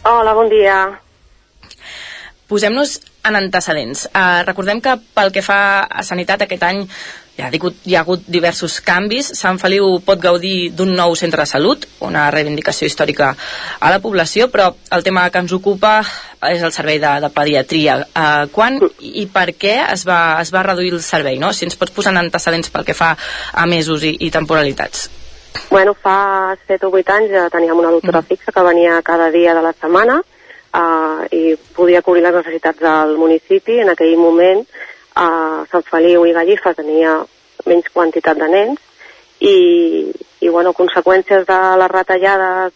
Hola, 0.05 0.35
bon 0.37 0.51
dia. 0.53 0.77
Posem-nos 2.49 2.99
en 3.29 3.37
antecedents. 3.41 4.07
Uh, 4.13 4.45
recordem 4.47 4.83
que 4.85 4.95
pel 5.17 5.33
que 5.33 5.45
fa 5.45 5.61
a 5.85 6.05
sanitat 6.05 6.45
aquest 6.45 6.65
any 6.65 6.85
hi 7.39 7.43
ha, 7.45 7.49
hagut, 7.55 7.77
hi 7.87 7.95
ha 7.95 8.01
hagut 8.03 8.25
diversos 8.27 8.81
canvis. 8.83 9.29
Sant 9.39 9.61
Feliu 9.63 10.01
pot 10.03 10.19
gaudir 10.19 10.73
d'un 10.75 10.91
nou 10.99 11.15
centre 11.15 11.45
de 11.45 11.47
salut, 11.47 11.85
una 12.03 12.25
reivindicació 12.35 12.89
històrica 12.91 13.29
a 13.79 13.91
la 13.95 14.01
població, 14.03 14.49
però 14.51 14.73
el 14.97 15.05
tema 15.07 15.29
que 15.31 15.39
ens 15.39 15.55
ocupa 15.55 16.01
és 16.51 16.65
el 16.67 16.75
servei 16.75 16.99
de, 16.99 17.13
de 17.23 17.31
pediatria. 17.31 18.01
Uh, 18.11 18.49
quan 18.51 18.81
i 18.99 19.29
per 19.31 19.53
què 19.55 19.77
es 19.85 20.03
va, 20.09 20.41
es 20.43 20.51
va 20.55 20.65
reduir 20.67 20.91
el 20.97 21.05
servei? 21.07 21.39
No? 21.39 21.53
Si 21.55 21.69
ens 21.69 21.79
pots 21.79 21.95
posar 21.95 22.17
en 22.17 22.25
antecedents 22.25 22.75
pel 22.75 22.89
que 22.89 22.99
fa 22.99 23.13
a 23.15 23.69
mesos 23.71 24.03
i, 24.03 24.17
i 24.27 24.33
temporalitats. 24.35 25.07
Bueno, 25.71 25.95
fa 25.95 26.57
7 26.67 26.91
o 26.91 26.91
8 26.91 27.17
anys 27.21 27.33
ja 27.37 27.47
teníem 27.55 27.79
una 27.79 27.95
doctora 27.95 28.25
mm. 28.25 28.33
fixa 28.35 28.51
que 28.51 28.67
venia 28.67 28.99
cada 29.07 29.31
dia 29.31 29.55
de 29.55 29.63
la 29.63 29.75
setmana 29.79 30.19
uh, 30.19 31.23
i 31.31 31.55
podia 31.79 32.03
cobrir 32.03 32.27
les 32.27 32.35
necessitats 32.35 32.83
del 32.83 33.15
municipi. 33.21 33.79
En 33.87 33.95
aquell 33.95 34.19
moment 34.19 34.67
a 35.19 35.67
Sant 35.71 35.87
Feliu 35.87 36.27
i 36.27 36.35
Gallifa 36.37 36.75
tenia 36.79 37.19
menys 37.67 37.91
quantitat 37.95 38.39
de 38.39 38.49
nens 38.53 38.81
i, 39.41 39.57
i 40.41 40.49
bueno, 40.49 40.75
conseqüències 40.75 41.47
de 41.47 41.59
les 41.83 41.91
retallades 41.93 42.75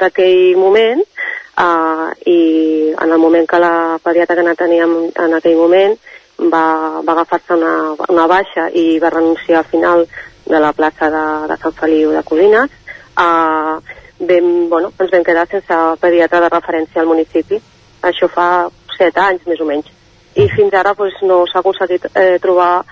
d'aquell 0.00 0.56
moment 0.58 1.02
uh, 1.02 2.10
i 2.26 2.38
en 2.94 3.10
el 3.10 3.18
moment 3.18 3.46
que 3.46 3.62
la 3.62 3.98
pediatra 4.02 4.42
que 4.42 4.56
teníem 4.58 4.94
en 5.10 5.36
aquell 5.38 5.58
moment 5.58 5.96
va, 6.38 7.00
va 7.02 7.12
agafar-se 7.14 7.54
una, 7.54 7.74
una 8.10 8.26
baixa 8.30 8.68
i 8.70 8.98
va 9.02 9.12
renunciar 9.14 9.62
al 9.62 9.70
final 9.70 10.06
de 10.44 10.60
la 10.60 10.72
plaça 10.76 11.10
de, 11.10 11.26
de 11.50 11.60
Sant 11.62 11.76
Feliu 11.78 12.10
de 12.12 12.24
Codines 12.26 12.72
uh, 13.18 13.78
vam, 14.18 14.68
bueno, 14.68 14.92
ens 14.98 15.10
vam 15.10 15.24
quedar 15.24 15.46
sense 15.48 15.78
pediatra 16.00 16.40
de 16.40 16.50
referència 16.52 17.02
al 17.02 17.10
municipi. 17.10 17.60
Això 18.04 18.28
fa 18.28 18.68
set 18.96 19.18
anys 19.18 19.46
més 19.48 19.60
o 19.60 19.68
menys. 19.68 19.90
I 20.34 20.48
fins 20.50 20.74
ara 20.74 20.94
doncs, 20.98 21.20
no 21.22 21.44
s'ha 21.46 21.60
aconseguit 21.62 22.06
eh, 22.14 22.38
trobar 22.42 22.84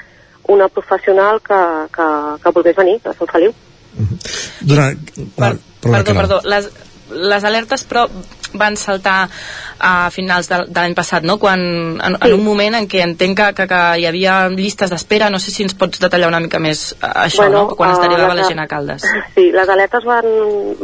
una 0.49 0.68
professional 0.68 1.40
que, 1.40 1.61
que, 1.95 2.09
que 2.43 2.55
volgués 2.55 2.76
venir 2.76 3.01
a 3.05 3.14
Sant 3.14 3.30
Feliu. 3.30 3.55
Durant... 4.61 4.99
Per, 5.36 5.53
perdó, 5.82 6.14
perdó. 6.14 6.40
Les, 6.49 6.70
les 7.12 7.45
alertes, 7.45 7.84
però, 7.88 8.07
van 8.55 8.76
saltar 8.76 9.28
a 9.78 10.11
finals 10.11 10.49
de, 10.51 10.59
de 10.68 10.78
l'any 10.78 10.95
passat, 10.95 11.24
no? 11.26 11.38
Quan, 11.43 11.61
en, 11.97 12.16
sí. 12.16 12.28
en 12.28 12.34
un 12.36 12.45
moment 12.45 12.76
en 12.78 12.88
què 12.90 13.03
entenc 13.05 13.38
que, 13.38 13.49
que, 13.59 13.66
que 13.70 13.80
hi 14.01 14.07
havia 14.09 14.36
llistes 14.53 14.93
d'espera, 14.93 15.30
no 15.32 15.40
sé 15.43 15.55
si 15.55 15.66
ens 15.66 15.74
pots 15.78 16.03
detallar 16.03 16.30
una 16.30 16.40
mica 16.43 16.61
més 16.62 16.93
eh, 16.93 17.11
això, 17.26 17.47
bueno, 17.47 17.66
no? 17.70 17.78
Quan 17.78 17.95
es 17.95 18.03
derivava 18.03 18.32
uh, 18.34 18.38
la 18.38 18.49
gent 18.49 18.62
a 18.62 18.68
Caldes. 18.70 19.07
Sí, 19.36 19.49
les 19.55 19.68
alertes 19.68 20.05
van, 20.05 20.26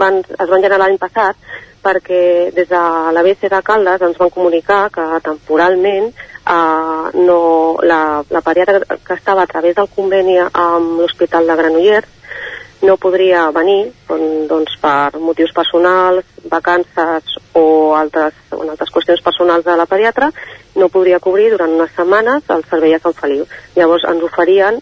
van, 0.00 0.22
es 0.24 0.48
van 0.48 0.62
generar 0.62 0.80
l'any 0.80 0.96
passat 1.00 1.36
perquè 1.84 2.50
des 2.56 2.68
de 2.70 2.80
l'ABC 3.14 3.46
de 3.52 3.61
Caldes 3.64 4.02
ens 4.02 4.18
van 4.18 4.32
comunicar 4.34 4.88
que 4.92 5.04
temporalment 5.24 6.11
uh, 6.49 7.11
no, 7.14 7.76
la, 7.82 8.24
la 8.30 8.40
pediatra 8.40 8.80
que 8.80 9.14
estava 9.14 9.42
a 9.42 9.51
través 9.51 9.76
del 9.76 9.90
conveni 9.94 10.38
amb 10.40 11.01
l'Hospital 11.03 11.46
de 11.46 11.57
Granollers 11.61 12.14
no 12.82 12.96
podria 12.96 13.49
venir 13.51 13.90
doncs, 14.07 14.76
per 14.80 15.18
motius 15.18 15.51
personals, 15.55 16.26
vacances 16.51 17.38
o 17.59 17.94
altres, 17.99 18.36
o 18.55 18.62
altres 18.62 18.92
qüestions 18.94 19.22
personals 19.24 19.64
de 19.66 19.74
la 19.76 19.86
pediatra, 19.86 20.30
no 20.78 20.88
podria 20.88 21.18
cobrir 21.18 21.51
durant 21.51 21.74
unes 21.74 21.90
setmanes 21.96 22.46
el 22.55 22.62
servei 22.70 22.94
a 22.94 23.01
Sant 23.03 23.16
Feliu. 23.18 23.46
Llavors 23.74 24.07
ens 24.07 24.22
oferien 24.22 24.78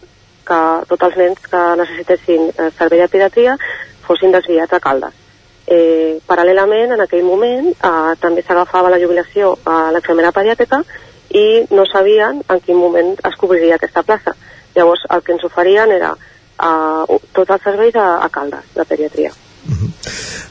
que 0.47 0.59
tots 0.87 1.07
els 1.09 1.17
nens 1.17 1.47
que 1.49 1.63
necessitessin 1.81 2.51
eh, 2.51 2.69
servei 2.77 3.01
de 3.01 3.09
pediatria 3.11 3.57
fossin 4.05 4.31
desviats 4.31 4.77
a 4.77 4.79
Caldes. 4.83 5.23
Eh, 5.67 6.21
paral·lelament, 6.29 6.93
en 6.95 7.01
aquell 7.03 7.25
moment, 7.27 7.73
eh, 7.73 8.13
també 8.21 8.45
s'agafava 8.45 8.93
la 8.93 9.01
jubilació 9.01 9.57
a 9.65 9.89
l'examena 9.91 10.31
pediàtrica 10.31 10.83
i 11.29 11.65
no 11.71 11.85
sabien 11.89 12.43
en 12.47 12.61
quin 12.63 12.77
moment 12.79 13.15
es 13.27 13.35
cobriria 13.39 13.75
aquesta 13.75 14.03
plaça. 14.03 14.35
Llavors 14.75 15.03
el 15.09 15.23
que 15.25 15.33
ens 15.35 15.43
oferien 15.47 15.91
era 15.91 16.13
uh, 16.13 17.19
tots 17.33 17.51
els 17.51 17.63
serveis 17.63 17.95
a, 17.95 18.07
a 18.23 18.29
Caldes, 18.29 18.65
de 18.75 18.85
pediatria. 18.85 19.33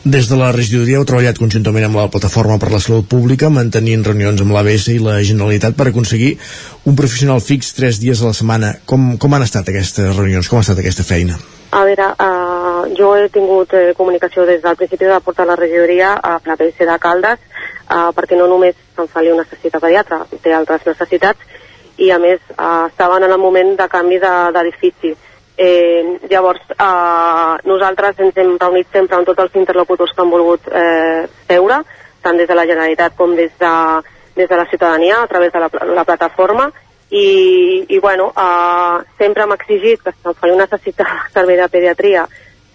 Des 0.06 0.28
de 0.30 0.36
la 0.38 0.52
regidoria 0.54 1.00
heu 1.00 1.06
treballat 1.08 1.38
conjuntament 1.40 1.86
amb 1.88 1.98
la 1.98 2.06
Plataforma 2.12 2.60
per 2.62 2.68
la 2.70 2.78
Salut 2.84 3.08
Pública 3.10 3.48
mantenint 3.50 4.04
reunions 4.06 4.42
amb 4.44 4.54
l'ABS 4.54 4.90
i 4.92 5.00
la 5.02 5.16
Generalitat 5.18 5.74
per 5.78 5.88
aconseguir 5.90 6.36
un 6.86 6.94
professional 6.98 7.42
fix 7.42 7.72
tres 7.74 7.98
dies 8.02 8.22
a 8.22 8.28
la 8.28 8.36
setmana. 8.36 8.74
Com, 8.86 9.16
com 9.18 9.34
han 9.34 9.42
estat 9.46 9.72
aquestes 9.72 10.12
reunions? 10.14 10.46
Com 10.46 10.60
ha 10.60 10.66
estat 10.66 10.78
aquesta 10.82 11.06
feina? 11.06 11.40
A 11.74 11.82
veure, 11.88 12.06
uh, 12.22 12.84
jo 12.94 13.10
he 13.16 13.26
tingut 13.34 13.74
eh, 13.74 13.90
comunicació 13.98 14.46
des 14.46 14.62
del 14.62 14.78
principi 14.78 15.08
de 15.10 15.18
portar 15.24 15.48
la 15.48 15.58
regidoria 15.58 16.12
a 16.14 16.36
l'ABS 16.46 16.84
de 16.86 16.98
Caldes 17.02 17.42
uh, 17.42 18.12
perquè 18.14 18.38
no 18.38 18.46
només 18.52 18.78
Sant 18.96 19.10
Feliu 19.12 19.36
necessita 19.38 19.80
pediatre, 19.82 20.22
té 20.42 20.54
altres 20.54 20.86
necessitats 20.88 21.62
i 22.02 22.10
a 22.12 22.18
més 22.20 22.40
uh, 22.56 22.86
estaven 22.90 23.24
en 23.24 23.32
el 23.32 23.40
moment 23.40 23.74
de 23.78 23.88
canvi 23.88 24.18
d'edifici. 24.20 25.14
De, 25.14 25.36
eh, 25.56 26.18
llavors, 26.30 26.60
uh, 26.76 27.56
nosaltres 27.64 28.18
ens 28.20 28.36
hem 28.36 28.56
reunit 28.60 28.90
sempre 28.92 29.16
amb 29.16 29.28
tots 29.28 29.46
els 29.46 29.56
interlocutors 29.56 30.12
que 30.12 30.20
han 30.24 30.32
volgut 30.32 30.68
eh, 30.68 31.24
seure, 31.48 31.80
tant 32.22 32.36
des 32.36 32.48
de 32.48 32.58
la 32.58 32.66
Generalitat 32.68 33.16
com 33.16 33.32
des 33.36 33.54
de, 33.60 33.72
des 34.36 34.50
de 34.50 34.58
la 34.58 34.66
ciutadania, 34.68 35.22
a 35.22 35.30
través 35.30 35.52
de 35.52 35.62
la, 35.62 35.70
la 35.94 36.04
plataforma, 36.04 36.68
i, 37.08 37.86
i 37.88 37.98
bueno, 38.02 38.32
uh, 38.34 39.00
sempre 39.16 39.44
hem 39.44 39.54
exigit 39.54 40.02
que 40.02 40.12
Sant 40.22 40.36
Feliu 40.40 40.58
necessita 40.58 41.06
servei 41.34 41.56
de 41.56 41.68
pediatria 41.72 42.26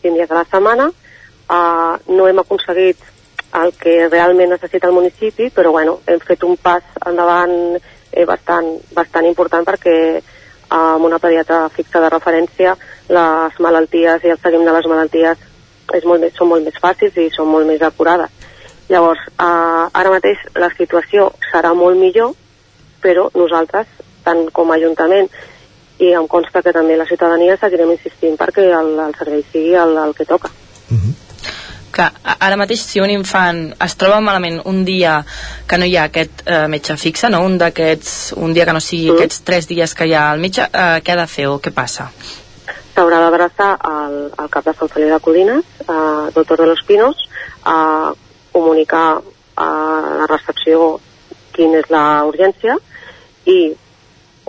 5 0.01 0.15
dies 0.15 0.31
a 0.31 0.39
la 0.39 0.45
setmana, 0.49 0.87
uh, 0.89 1.97
no 2.15 2.27
hem 2.27 2.39
aconseguit 2.41 3.10
el 3.53 3.73
que 3.77 4.07
realment 4.09 4.53
necessita 4.53 4.87
el 4.87 4.95
municipi, 4.95 5.49
però 5.49 5.71
bueno, 5.71 5.99
hem 6.07 6.19
fet 6.23 6.43
un 6.47 6.57
pas 6.57 6.83
endavant 7.05 7.55
eh, 7.77 8.25
bastant, 8.25 8.77
bastant 8.95 9.27
important 9.27 9.67
perquè 9.67 9.95
eh, 10.17 10.23
amb 10.71 11.05
una 11.05 11.19
pediatra 11.19 11.67
fixa 11.69 11.99
de 11.99 12.09
referència 12.09 12.75
les 13.11 13.59
malalties 13.59 14.23
i 14.23 14.31
el 14.31 14.39
seguiment 14.39 14.69
de 14.69 14.75
les 14.77 14.87
malalties 14.87 15.47
és 15.91 16.05
molt 16.07 16.23
més, 16.23 16.35
són 16.37 16.47
molt 16.47 16.63
més 16.63 16.77
fàcils 16.79 17.17
i 17.19 17.27
són 17.35 17.49
molt 17.51 17.67
més 17.67 17.81
acurades. 17.83 18.31
Llavors, 18.91 19.23
eh, 19.27 19.85
ara 19.99 20.13
mateix 20.13 20.39
la 20.55 20.71
situació 20.77 21.31
serà 21.51 21.73
molt 21.75 21.99
millor, 21.99 22.33
però 23.03 23.29
nosaltres, 23.35 23.87
tant 24.23 24.47
com 24.53 24.71
a 24.71 24.77
Ajuntament 24.77 25.27
i 26.01 26.13
em 26.17 26.27
consta 26.27 26.61
que 26.65 26.73
també 26.73 26.95
la 26.97 27.05
ciutadania 27.09 27.57
seguirem 27.61 27.91
insistint 27.93 28.37
perquè 28.39 28.67
el, 28.73 28.93
el 28.99 29.15
servei 29.17 29.43
sigui 29.51 29.75
el, 29.77 29.97
el 29.97 30.15
que 30.17 30.25
toca. 30.25 30.49
Que 31.91 32.07
ara 32.23 32.57
mateix 32.59 32.83
si 32.85 33.01
un 33.03 33.11
infant 33.11 33.61
es 33.83 33.95
troba 33.99 34.21
malament 34.23 34.61
un 34.69 34.83
dia 34.87 35.17
que 35.67 35.79
no 35.79 35.87
hi 35.87 35.97
ha 35.97 36.05
aquest 36.09 36.45
eh, 36.45 36.67
metge 36.71 36.95
fixe, 36.97 37.29
no? 37.33 37.41
un 37.47 37.57
d'aquests 37.61 38.33
un 38.39 38.55
dia 38.55 38.65
que 38.65 38.75
no 38.77 38.83
sigui 38.83 39.09
mm. 39.09 39.17
aquests 39.17 39.43
tres 39.47 39.67
dies 39.67 39.95
que 39.97 40.07
hi 40.07 40.15
ha 40.15 40.29
el 40.33 40.39
metge, 40.43 40.67
eh, 40.71 41.01
què 41.03 41.15
ha 41.15 41.19
de 41.19 41.27
fer 41.27 41.49
o 41.51 41.59
què 41.59 41.73
passa? 41.75 42.09
S'haurà 42.95 43.21
d'abraçar 43.23 43.75
al, 43.87 44.17
al 44.37 44.49
cap 44.51 44.65
de 44.67 44.75
Sant 44.77 44.91
Feliu 44.93 45.11
de 45.13 45.19
Codines, 45.23 45.67
eh, 45.83 46.31
doctor 46.35 46.63
de 46.63 46.71
los 46.71 46.83
Pinos, 46.87 47.27
a 47.63 48.11
comunicar 48.51 49.21
a 49.55 49.69
la 50.21 50.27
recepció 50.27 50.97
quina 51.55 51.79
és 51.83 51.91
la 51.91 52.23
urgència 52.27 52.77
i 53.51 53.59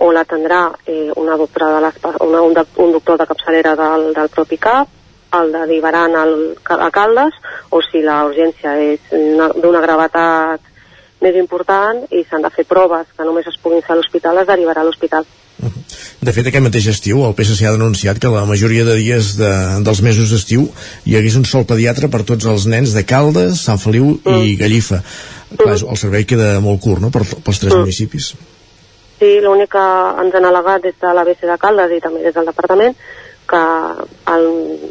o 0.03 0.09
l'atendrà 0.11 0.63
eh, 0.87 1.11
una 1.19 1.37
doctora 1.37 1.69
de 1.75 1.81
les, 1.85 1.99
una, 2.25 2.41
un, 2.41 2.53
de, 2.53 2.65
un 2.81 2.91
doctor 2.95 3.19
de 3.19 3.27
capçalera 3.29 3.75
del, 3.79 4.11
del 4.15 4.29
propi 4.33 4.57
CAP 4.57 5.02
el 5.39 5.51
derivaran 5.53 6.15
al, 6.19 6.35
a 6.63 6.89
Caldes 6.93 7.37
o 7.69 7.81
si 7.85 8.03
la 8.05 8.23
urgència 8.27 8.75
és 8.81 9.11
d'una 9.11 9.81
gravetat 9.83 10.73
més 11.23 11.37
important 11.39 12.03
i 12.11 12.25
s'han 12.27 12.43
de 12.43 12.51
fer 12.53 12.65
proves 12.67 13.07
que 13.15 13.25
només 13.27 13.47
es 13.47 13.57
puguin 13.63 13.83
fer 13.85 13.95
a 13.95 13.99
l'hospital, 13.99 14.41
es 14.41 14.49
derivarà 14.49 14.83
a 14.83 14.87
l'hospital. 14.87 15.25
De 16.23 16.31
fet, 16.31 16.47
aquest 16.47 16.63
mateix 16.63 16.87
estiu 16.91 17.23
el 17.27 17.35
PSC 17.37 17.67
ha 17.67 17.75
denunciat 17.75 18.19
que 18.21 18.31
la 18.31 18.45
majoria 18.47 18.85
de 18.87 18.95
dies 18.99 19.33
de, 19.39 19.51
dels 19.85 20.01
mesos 20.05 20.31
d'estiu 20.31 20.65
hi 21.07 21.17
hagués 21.19 21.35
un 21.39 21.45
sol 21.47 21.67
pediatre 21.69 22.09
per 22.11 22.23
tots 22.27 22.47
els 22.49 22.67
nens 22.71 22.95
de 22.95 23.03
Caldes, 23.07 23.63
Sant 23.67 23.79
Feliu 23.81 24.13
mm. 24.15 24.39
i 24.43 24.55
Gallifa. 24.59 25.01
Clar, 25.53 25.77
el 25.77 25.99
servei 25.99 26.25
queda 26.27 26.57
molt 26.63 26.81
curt, 26.83 27.03
no?, 27.03 27.11
per, 27.13 27.25
pels 27.27 27.59
tres 27.61 27.75
mm. 27.75 27.83
municipis. 27.83 28.31
Sí, 29.19 29.35
l'únic 29.43 29.71
que 29.75 29.83
ens 30.23 30.35
han 30.35 30.47
al·legat 30.49 30.87
des 30.87 30.95
de 30.99 31.11
l'ABC 31.15 31.45
de 31.47 31.59
Caldes 31.59 31.91
i 31.95 32.01
també 32.03 32.23
des 32.25 32.35
del 32.35 32.49
departament 32.49 32.97
que 33.53 33.63
al, 34.33 34.45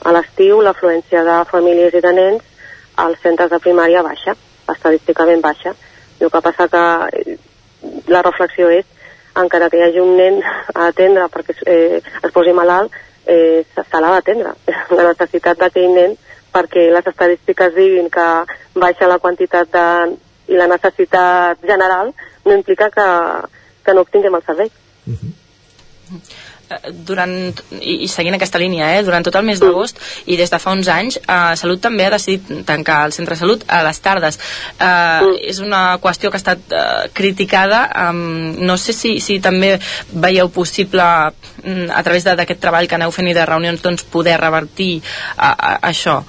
a 0.06 0.14
l'estiu 0.14 0.60
l'afluència 0.62 1.24
de 1.26 1.36
famílies 1.50 1.94
i 1.98 2.02
de 2.04 2.12
nens 2.14 2.42
als 3.02 3.22
centres 3.24 3.50
de 3.50 3.58
primària 3.64 4.04
baixa, 4.06 4.36
estadísticament 4.70 5.42
baixa. 5.42 5.74
El 6.20 6.30
que 6.30 6.42
passa 6.44 6.68
que 6.70 6.82
eh, 7.18 7.38
la 8.14 8.22
reflexió 8.22 8.68
és 8.70 8.86
encara 9.42 9.70
que 9.70 9.80
hi 9.80 9.86
hagi 9.86 10.02
un 10.02 10.14
nen 10.20 10.38
a 10.78 10.90
atendre 10.90 11.26
perquè 11.32 11.56
eh, 11.66 12.02
es 12.02 12.34
posi 12.34 12.54
malalt, 12.54 12.94
eh, 13.26 13.64
se 13.74 14.00
l'ha 14.00 14.14
d'atendre. 14.16 14.54
La 14.98 15.08
necessitat 15.10 15.58
d'aquell 15.58 15.96
nen 15.96 16.16
perquè 16.52 16.90
les 16.92 17.06
estadístiques 17.08 17.72
diguin 17.72 18.10
que 18.12 18.24
baixa 18.76 19.08
la 19.08 19.16
quantitat 19.18 19.70
de, 19.72 19.84
i 20.52 20.58
la 20.60 20.66
necessitat 20.68 21.62
general 21.64 22.10
no 22.44 22.56
implica 22.58 22.90
que, 22.92 23.06
que 23.86 23.94
no 23.96 24.04
obtinguem 24.04 24.36
el 24.36 24.44
servei. 24.44 24.68
Uh 25.06 25.14
-huh. 25.16 25.32
Durant, 27.06 27.34
i, 27.78 28.02
i 28.04 28.08
seguint 28.10 28.36
aquesta 28.36 28.60
línia, 28.60 28.92
eh, 28.96 29.02
durant 29.06 29.24
tot 29.24 29.36
el 29.38 29.46
mes 29.46 29.60
d'agost 29.62 29.98
i 30.26 30.38
des 30.40 30.50
de 30.52 30.60
fa 30.62 30.74
uns 30.74 30.88
anys, 30.92 31.18
eh, 31.22 31.54
Salut 31.58 31.82
també 31.82 32.06
ha 32.06 32.12
decidit 32.14 32.64
tancar 32.66 33.02
el 33.06 33.14
centre 33.16 33.36
de 33.36 33.40
salut 33.40 33.64
a 33.68 33.82
les 33.86 34.00
tardes. 34.02 34.38
Eh, 34.78 35.32
és 35.52 35.60
una 35.62 35.98
qüestió 36.02 36.30
que 36.30 36.38
ha 36.38 36.42
estat 36.42 36.72
eh, 36.72 37.08
criticada. 37.14 37.82
Um, 38.08 38.56
no 38.66 38.76
sé 38.80 38.94
si, 38.96 39.18
si 39.20 39.38
també 39.40 39.74
veieu 40.12 40.50
possible, 40.52 41.04
mm, 41.62 41.90
a 41.90 42.02
través 42.02 42.24
d'aquest 42.24 42.60
treball 42.62 42.88
que 42.88 42.98
aneu 42.98 43.12
fent 43.14 43.28
i 43.28 43.36
de 43.36 43.46
reunions, 43.46 43.82
doncs, 43.82 44.04
poder 44.04 44.38
revertir 44.40 44.94
a, 45.36 45.78
això. 45.90 46.22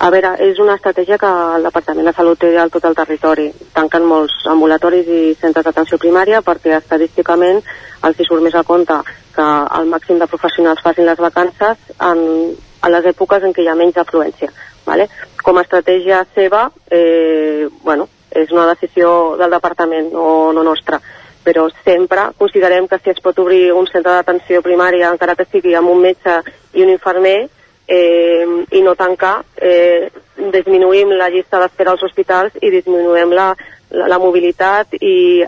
A 0.00 0.08
veure, 0.08 0.30
és 0.40 0.56
una 0.56 0.78
estratègia 0.78 1.18
que 1.20 1.28
el 1.28 1.66
Departament 1.66 2.06
de 2.08 2.12
Salut 2.16 2.38
té 2.40 2.54
al 2.56 2.70
tot 2.72 2.86
el 2.88 2.94
territori. 2.96 3.50
Tanquen 3.76 4.06
molts 4.08 4.46
ambulatoris 4.48 5.10
i 5.12 5.34
centres 5.36 5.66
d'atenció 5.66 5.98
primària 6.00 6.40
perquè 6.46 6.72
estadísticament 6.78 7.60
els 8.08 8.16
hi 8.16 8.24
surt 8.24 8.40
més 8.40 8.56
a 8.56 8.62
compte 8.64 8.96
que 9.34 9.48
el 9.76 9.92
màxim 9.92 10.16
de 10.22 10.30
professionals 10.30 10.80
facin 10.80 11.04
les 11.04 11.20
vacances 11.20 11.92
en, 12.08 12.24
en 12.56 12.94
les 12.96 13.10
èpoques 13.12 13.44
en 13.44 13.52
què 13.52 13.60
hi 13.66 13.68
ha 13.68 13.76
menys 13.76 14.00
afluència. 14.00 14.48
Vale? 14.88 15.10
Com 15.44 15.60
a 15.60 15.66
estratègia 15.68 16.24
seva, 16.32 16.70
eh, 16.88 17.68
bueno, 17.84 18.08
és 18.32 18.56
una 18.56 18.70
decisió 18.72 19.36
del 19.36 19.52
departament, 19.52 20.14
no, 20.16 20.54
no 20.56 20.64
nostra 20.64 21.02
però 21.40 21.70
sempre 21.84 22.30
considerem 22.36 22.86
que 22.86 22.98
si 23.00 23.10
es 23.10 23.20
pot 23.24 23.38
obrir 23.40 23.72
un 23.72 23.86
centre 23.88 24.12
d'atenció 24.12 24.60
primària, 24.62 25.08
encara 25.08 25.34
que 25.36 25.46
sigui 25.48 25.72
amb 25.74 25.88
un 25.88 26.02
metge 26.04 26.34
i 26.76 26.84
un 26.84 26.92
infermer, 26.92 27.48
eh, 27.90 28.46
i 28.70 28.82
no 28.86 28.94
tancar, 28.98 29.40
eh, 29.56 30.10
disminuïm 30.54 31.16
la 31.18 31.30
llista 31.32 31.60
d'espera 31.60 31.94
als 31.94 32.04
hospitals 32.06 32.56
i 32.62 32.70
disminuïm 32.72 33.34
la, 33.36 33.50
la, 33.90 34.10
la 34.14 34.18
mobilitat 34.22 34.94
i, 35.00 35.42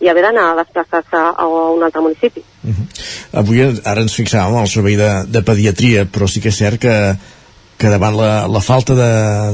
i 0.00 0.10
haver 0.10 0.28
d'anar 0.28 0.52
a 0.52 0.60
desplaçar-se 0.62 1.24
a 1.34 1.48
un 1.48 1.82
altre 1.82 2.04
municipi. 2.04 2.44
Uh 2.62 2.70
-huh. 2.70 2.86
Avui 3.42 3.62
ara 3.62 4.00
ens 4.00 4.14
fixàvem 4.18 4.56
al 4.56 4.68
servei 4.68 4.96
de, 4.96 5.10
de 5.26 5.42
pediatria, 5.42 6.06
però 6.06 6.26
sí 6.28 6.40
que 6.40 6.48
és 6.48 6.56
cert 6.56 6.80
que 6.80 7.16
que 7.78 7.86
davant 7.86 8.16
la, 8.18 8.48
la 8.50 8.60
falta 8.60 8.94
de, 8.98 9.10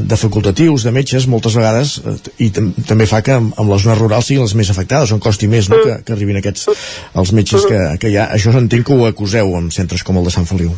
de 0.09 0.17
facultatius, 0.17 0.83
de 0.83 0.91
metges, 0.97 1.27
moltes 1.29 1.55
vegades, 1.55 1.99
eh, 2.01 2.15
i 2.47 2.51
també 2.89 3.07
fa 3.07 3.21
que 3.21 3.37
amb, 3.37 3.53
amb 3.61 3.71
les 3.71 3.85
zones 3.85 4.01
rurals 4.01 4.31
siguin 4.31 4.47
les 4.47 4.55
més 4.55 4.71
afectades, 4.73 5.13
on 5.13 5.21
costi 5.21 5.47
més 5.47 5.69
no, 5.69 5.77
que, 5.85 5.99
que 6.07 6.17
arribin 6.17 6.41
aquests, 6.41 6.71
els 7.21 7.35
metges 7.37 7.69
que, 7.69 7.99
que 8.01 8.09
hi 8.09 8.17
ha. 8.17 8.31
Això 8.33 8.55
s'entenc 8.55 8.89
que 8.89 8.97
ho 8.97 9.05
acuseu 9.07 9.53
amb 9.61 9.77
centres 9.77 10.03
com 10.03 10.17
el 10.17 10.25
de 10.25 10.33
Sant 10.33 10.49
Feliu. 10.49 10.73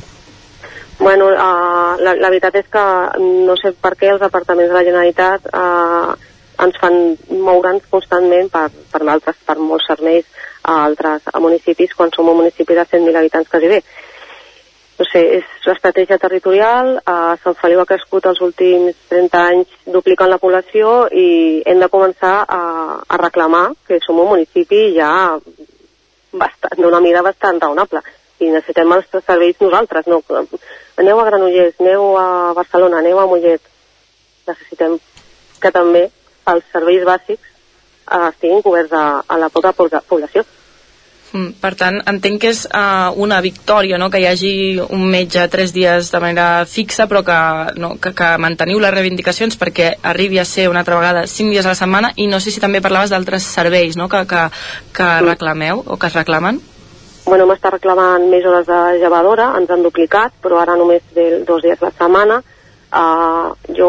Bueno, 0.99 1.27
uh, 1.27 1.97
la, 2.01 2.15
la 2.17 2.31
veritat 2.31 2.55
és 2.57 2.69
que 2.73 2.83
no 3.21 3.57
sé 3.61 3.75
per 3.77 3.93
què 4.01 4.09
els 4.15 4.23
departaments 4.23 4.73
de 4.73 4.77
la 4.79 4.85
Generalitat 4.87 5.51
uh, 5.53 6.15
ens 6.65 6.79
fan 6.81 6.97
moure'ns 7.29 7.85
constantment 7.93 8.49
per, 8.53 8.71
per, 8.93 9.03
altres, 9.05 9.37
per 9.45 9.59
molts 9.61 9.89
serveis 9.91 10.25
a 10.65 10.79
altres 10.87 11.29
a 11.33 11.41
municipis 11.45 11.93
quan 11.95 12.13
som 12.15 12.33
un 12.33 12.41
municipi 12.41 12.75
de 12.75 12.87
100.000 12.89 13.21
habitants 13.21 13.53
quasi 13.53 13.69
bé. 13.75 13.83
No 14.97 15.05
sé, 15.05 15.21
és 15.37 15.69
l'estratègia 15.69 16.17
territorial, 16.17 16.95
a 17.05 17.37
Sant 17.43 17.59
Feliu 17.61 17.83
ha 17.83 17.89
crescut 17.89 18.25
els 18.31 18.41
últims 18.41 18.97
30 19.13 19.43
anys 19.53 19.75
duplicant 19.93 20.33
la 20.33 20.41
població 20.41 21.03
i 21.13 21.61
hem 21.69 21.83
de 21.83 21.91
començar 21.93 22.39
a, 22.49 22.63
a 23.05 23.19
reclamar 23.21 23.67
que 23.85 24.01
som 24.01 24.23
un 24.25 24.33
municipi 24.33 24.95
ja 24.97 25.11
d'una 26.81 27.03
mida 27.05 27.21
bastant 27.25 27.61
raonable 27.61 28.01
i 28.41 28.51
necessitem 28.53 28.93
els 28.97 29.09
serveis 29.25 29.61
nosaltres, 29.63 30.09
no, 30.11 30.21
aneu 31.01 31.21
a 31.21 31.27
Granollers, 31.29 31.79
aneu 31.81 32.17
a 32.21 32.29
Barcelona, 32.57 33.01
aneu 33.01 33.21
a 33.21 33.27
Mollet, 33.31 33.63
necessitem 34.49 34.99
que 35.61 35.73
també 35.73 36.09
els 36.53 36.69
serveis 36.73 37.07
bàsics 37.07 37.49
eh, 37.49 38.29
estiguin 38.29 38.63
coberts 38.63 38.93
a, 38.93 39.07
a 39.27 39.41
la 39.41 39.51
poca 39.51 39.73
població. 39.77 40.45
Mm, 41.33 41.57
per 41.61 41.73
tant, 41.75 41.97
entenc 42.07 42.39
que 42.45 42.51
és 42.55 42.61
uh, 42.71 43.11
una 43.19 43.41
victòria 43.43 43.99
no? 43.99 44.07
que 44.13 44.21
hi 44.23 44.29
hagi 44.29 44.53
un 44.95 45.03
metge 45.11 45.43
tres 45.51 45.73
dies 45.75 46.13
de 46.13 46.21
manera 46.23 46.65
fixa, 46.71 47.09
però 47.11 47.25
que, 47.27 47.39
no, 47.83 47.97
que, 48.01 48.13
que 48.17 48.29
manteniu 48.41 48.79
les 48.81 48.95
reivindicacions 48.95 49.59
perquè 49.59 49.91
arribi 50.07 50.39
a 50.39 50.47
ser 50.47 50.69
una 50.71 50.85
altra 50.85 51.01
vegada 51.01 51.27
cinc 51.27 51.51
dies 51.51 51.67
a 51.67 51.75
la 51.75 51.81
setmana 51.81 52.13
i 52.15 52.29
no 52.31 52.41
sé 52.41 52.55
si 52.55 52.63
també 52.63 52.81
parlaves 52.81 53.11
d'altres 53.11 53.49
serveis 53.59 53.99
no? 53.99 54.09
que, 54.09 54.23
que, 54.31 54.47
que 54.95 55.11
reclameu 55.27 55.83
o 55.85 55.99
que 55.99 56.07
es 56.07 56.17
reclamen 56.17 56.63
bueno, 57.27 57.47
m'està 57.51 57.73
reclamant 57.75 58.29
més 58.31 58.45
hores 58.47 58.69
de 58.69 58.81
llevadora, 59.01 59.51
ens 59.59 59.71
han 59.71 59.83
duplicat, 59.83 60.35
però 60.43 60.61
ara 60.63 60.77
només 60.79 61.03
ve 61.15 61.43
dos 61.47 61.63
dies 61.65 61.83
a 61.83 61.89
la 61.89 61.95
setmana. 61.95 62.43
Uh, 62.97 63.51
jo 63.75 63.89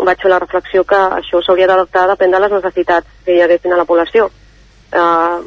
vaig 0.00 0.22
fer 0.22 0.30
la 0.32 0.40
reflexió 0.40 0.82
que 0.88 0.98
això 1.18 1.42
s'hauria 1.44 1.68
d'adaptar 1.68 2.06
depèn 2.08 2.32
de 2.32 2.40
les 2.40 2.54
necessitats 2.56 3.18
que 3.26 3.36
hi 3.36 3.42
haguessin 3.44 3.76
a 3.76 3.80
la 3.80 3.84
població. 3.88 4.30
Uh, 4.88 5.44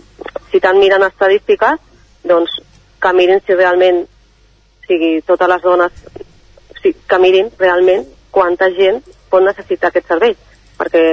si 0.52 0.62
tant 0.62 0.78
miren 0.78 1.04
estadístiques, 1.08 1.82
doncs 2.30 2.60
que 3.02 3.14
mirin 3.18 3.42
si 3.42 3.58
realment, 3.58 4.04
o 4.06 4.86
sigui, 4.86 5.16
totes 5.26 5.50
les 5.50 5.66
dones, 5.66 6.04
si, 6.82 6.94
que 6.94 7.20
mirin 7.20 7.50
realment 7.58 8.06
quanta 8.32 8.70
gent 8.78 9.02
pot 9.32 9.42
necessitar 9.44 9.90
aquest 9.90 10.14
servei, 10.14 10.38
perquè 10.78 11.06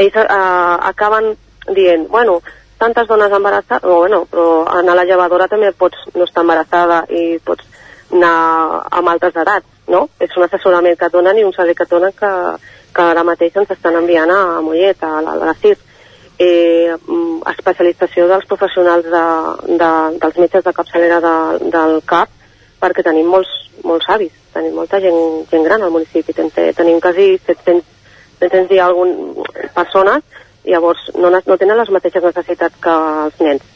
ells 0.00 0.18
uh, 0.24 0.76
acaben 0.90 1.36
dient, 1.76 2.08
bueno, 2.10 2.40
tantes 2.80 3.06
dones 3.08 3.32
embarassades, 3.32 3.84
no, 3.84 3.98
bueno, 4.00 4.24
però 4.30 4.64
anar 4.78 4.94
a 4.96 5.00
la 5.02 5.04
llevadora 5.04 5.48
també 5.48 5.70
pots 5.76 6.08
no 6.14 6.24
estar 6.24 6.44
embarassada 6.46 7.02
i 7.12 7.36
pots 7.44 7.66
anar 8.10 8.32
amb 8.98 9.12
altres 9.12 9.36
edats, 9.36 9.68
no? 9.92 10.06
És 10.18 10.32
un 10.36 10.46
assessorament 10.46 10.96
que 10.98 11.10
et 11.10 11.14
donen 11.14 11.38
i 11.38 11.44
un 11.44 11.54
servei 11.54 11.76
que 11.76 11.84
et 11.86 11.92
donen 11.92 12.16
que, 12.16 12.32
que 12.96 13.06
ara 13.12 13.24
mateix 13.26 13.60
ens 13.60 13.70
estan 13.76 14.00
enviant 14.00 14.32
a 14.32 14.40
Mollet, 14.64 15.04
a 15.04 15.20
la, 15.20 15.36
a 15.36 15.52
la 15.52 15.56
CIR. 15.60 15.76
Eh, 16.40 16.96
mm, 16.96 17.42
especialització 17.52 18.24
dels 18.30 18.46
professionals 18.48 19.04
de, 19.12 19.24
de, 19.76 19.90
dels 20.22 20.38
metges 20.40 20.64
de 20.64 20.72
capçalera 20.72 21.18
de, 21.20 21.34
del 21.68 21.98
CAP 22.08 22.32
perquè 22.80 23.04
tenim 23.04 23.28
molts, 23.28 23.50
molts 23.84 24.08
avis, 24.08 24.32
tenim 24.54 24.72
molta 24.80 25.02
gent, 25.04 25.18
gent 25.50 25.66
gran 25.68 25.84
al 25.84 25.92
municipi, 25.92 26.32
tenim 26.32 26.96
quasi 27.04 27.34
700, 27.44 27.84
700 28.40 28.72
i 28.72 28.80
algun 28.80 29.12
persones 29.76 30.24
llavors 30.64 31.10
no, 31.16 31.30
no 31.30 31.56
tenen 31.58 31.78
les 31.78 31.90
mateixes 31.90 32.24
necessitats 32.24 32.80
que 32.82 32.96
els 33.26 33.40
nens. 33.40 33.68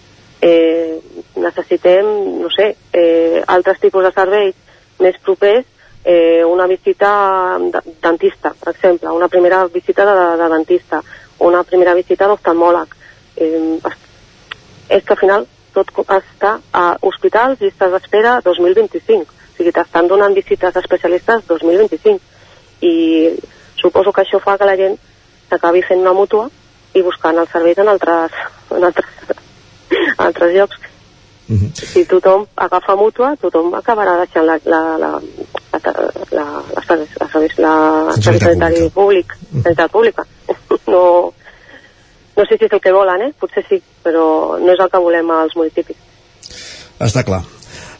Eh, 0.45 1.01
necessitem, 1.41 2.09
no 2.43 2.51
sé, 2.53 2.75
eh, 2.93 3.43
altres 3.47 3.81
tipus 3.81 4.05
de 4.05 4.13
serveis 4.13 4.55
més 5.01 5.17
propers, 5.25 5.65
eh, 6.05 6.45
una 6.45 6.67
visita 6.67 7.57
de 7.59 7.81
dentista, 8.03 8.53
per 8.61 8.75
exemple, 8.75 9.11
una 9.11 9.29
primera 9.29 9.65
visita 9.67 10.05
de, 10.05 10.37
de 10.43 10.49
dentista, 10.53 11.01
una 11.39 11.65
primera 11.65 11.95
visita 11.95 12.29
d'oftalmòleg. 12.29 12.95
Eh, 13.37 13.79
és 14.89 15.03
que 15.03 15.15
al 15.15 15.21
final 15.21 15.47
tot 15.75 15.91
està 16.05 16.59
a 16.73 16.85
hospitals, 17.03 17.61
llistes 17.61 17.91
d'espera 17.91 18.37
2025. 18.45 19.25
O 19.25 19.57
sigui, 19.57 19.73
t'estan 19.73 20.09
donant 20.11 20.35
visites 20.37 20.75
d'especialistes 20.75 21.49
2025. 21.49 22.21
I 22.85 22.95
suposo 23.81 24.13
que 24.13 24.23
això 24.23 24.41
fa 24.45 24.59
que 24.59 24.69
la 24.69 24.77
gent 24.79 24.99
s'acabi 25.49 25.83
fent 25.83 26.05
una 26.05 26.13
mútua 26.13 26.51
i 26.95 27.03
buscant 27.03 27.39
els 27.39 27.51
serveis 27.51 27.79
en 27.83 27.91
altres, 27.93 28.41
en 28.71 28.85
altres, 28.89 29.07
en 29.91 30.27
altres 30.27 30.55
llocs. 30.57 30.81
Uh 31.49 31.57
-huh. 31.57 31.71
Si 31.75 32.05
tothom 32.07 32.47
agafa 32.57 32.97
mútua, 32.97 33.37
tothom 33.37 33.75
acabarà 33.75 34.17
deixant 34.17 34.47
la, 34.47 34.59
la, 34.65 34.81
la, 34.99 35.11
la, 35.73 35.81
la, 35.85 36.45
la, 36.89 36.97
la, 37.21 37.29
serveis, 37.33 37.59
la, 37.59 37.75
la 38.09 38.91
públic, 38.95 39.37
mm 39.51 39.61
-hmm. 39.61 39.89
pública. 39.91 40.27
No, 40.87 41.33
no 42.37 42.45
sé 42.45 42.57
si 42.59 42.65
és 42.65 42.73
el 42.73 42.81
que 42.81 42.93
volen, 42.93 43.23
eh? 43.23 43.33
potser 43.39 43.65
sí, 43.69 43.83
però 44.03 44.59
no 44.59 44.73
és 44.73 44.81
el 44.81 44.91
que 44.91 44.99
volem 44.99 45.31
als 45.31 45.55
municipis. 45.57 45.97
Està 46.99 47.23
clar. 47.23 47.43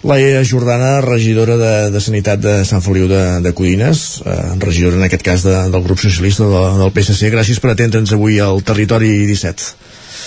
Laia 0.05 0.45
Jordana, 0.45 1.01
regidora 1.01 1.57
de, 1.57 1.91
de 1.91 2.01
Sanitat 2.05 2.41
de 2.45 2.59
Sant 2.69 2.83
Feliu 2.85 3.07
de, 3.09 3.41
de 3.41 3.53
Codines, 3.57 4.21
eh, 4.21 4.35
regidora 4.61 4.99
en 5.01 5.07
aquest 5.07 5.25
cas 5.25 5.47
de, 5.47 5.55
del 5.73 5.85
grup 5.87 6.03
socialista 6.03 6.45
de, 6.45 6.61
del 6.83 6.93
PSC. 6.93 7.31
Gràcies 7.33 7.61
per 7.63 7.73
atendre'ns 7.73 8.13
avui 8.13 8.37
al 8.37 8.61
Territori 8.69 9.15
17. 9.31 9.71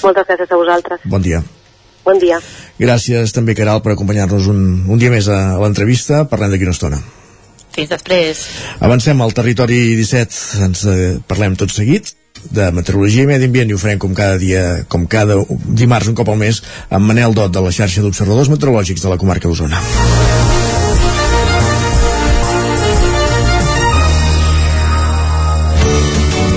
Moltes 0.01 0.25
gràcies 0.25 0.49
a 0.49 0.57
vosaltres. 0.57 1.05
Bon 1.05 1.21
dia. 1.21 1.43
Bon 2.07 2.17
dia. 2.17 2.41
Gràcies 2.81 3.35
també, 3.35 3.53
Caral, 3.53 3.83
per 3.85 3.93
acompanyar-nos 3.93 4.49
un, 4.49 4.63
un 4.89 4.97
dia 4.97 5.13
més 5.13 5.29
a, 5.29 5.37
a 5.53 5.61
l'entrevista. 5.61 6.23
Parlem 6.31 6.55
d'aquí 6.55 6.65
una 6.65 6.73
estona. 6.73 7.01
Fins 7.77 7.93
després. 7.93 8.47
Avancem 8.81 9.21
al 9.21 9.37
Territori 9.37 9.83
17. 10.01 10.63
Ens 10.65 10.87
eh, 10.89 11.11
parlem 11.29 11.53
tot 11.59 11.69
seguit 11.75 12.15
de 12.51 12.69
Meteorologia 12.75 13.25
i 13.25 13.29
Medi 13.29 13.49
Ambient 13.49 13.71
i 13.71 13.77
ho 13.77 13.81
farem 13.81 14.01
com 14.01 14.15
cada 14.17 14.37
dia, 14.41 14.63
com 14.91 15.05
cada 15.09 15.39
dimarts 15.67 16.11
un 16.11 16.17
cop 16.17 16.29
al 16.29 16.39
mes 16.41 16.61
amb 16.89 17.07
Manel 17.07 17.35
Dot 17.37 17.53
de 17.53 17.63
la 17.63 17.73
xarxa 17.73 18.03
d'observadors 18.05 18.51
meteorològics 18.53 19.03
de 19.05 19.13
la 19.13 19.21
comarca 19.21 19.49
d'Osona. 19.49 19.81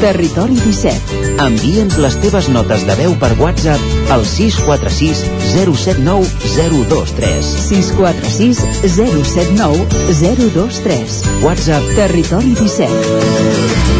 Territori 0.00 0.56
17. 0.56 1.18
Envia'ns 1.44 1.98
les 2.00 2.14
teves 2.22 2.48
notes 2.48 2.86
de 2.88 2.96
veu 2.96 3.12
per 3.20 3.34
WhatsApp 3.36 4.10
al 4.14 4.24
646 4.24 5.26
079 5.52 6.24
023. 6.56 7.52
646 7.68 8.64
079 8.96 9.84
023. 10.24 11.20
WhatsApp 11.44 11.92
Territori 12.00 12.56
17. 12.56 13.99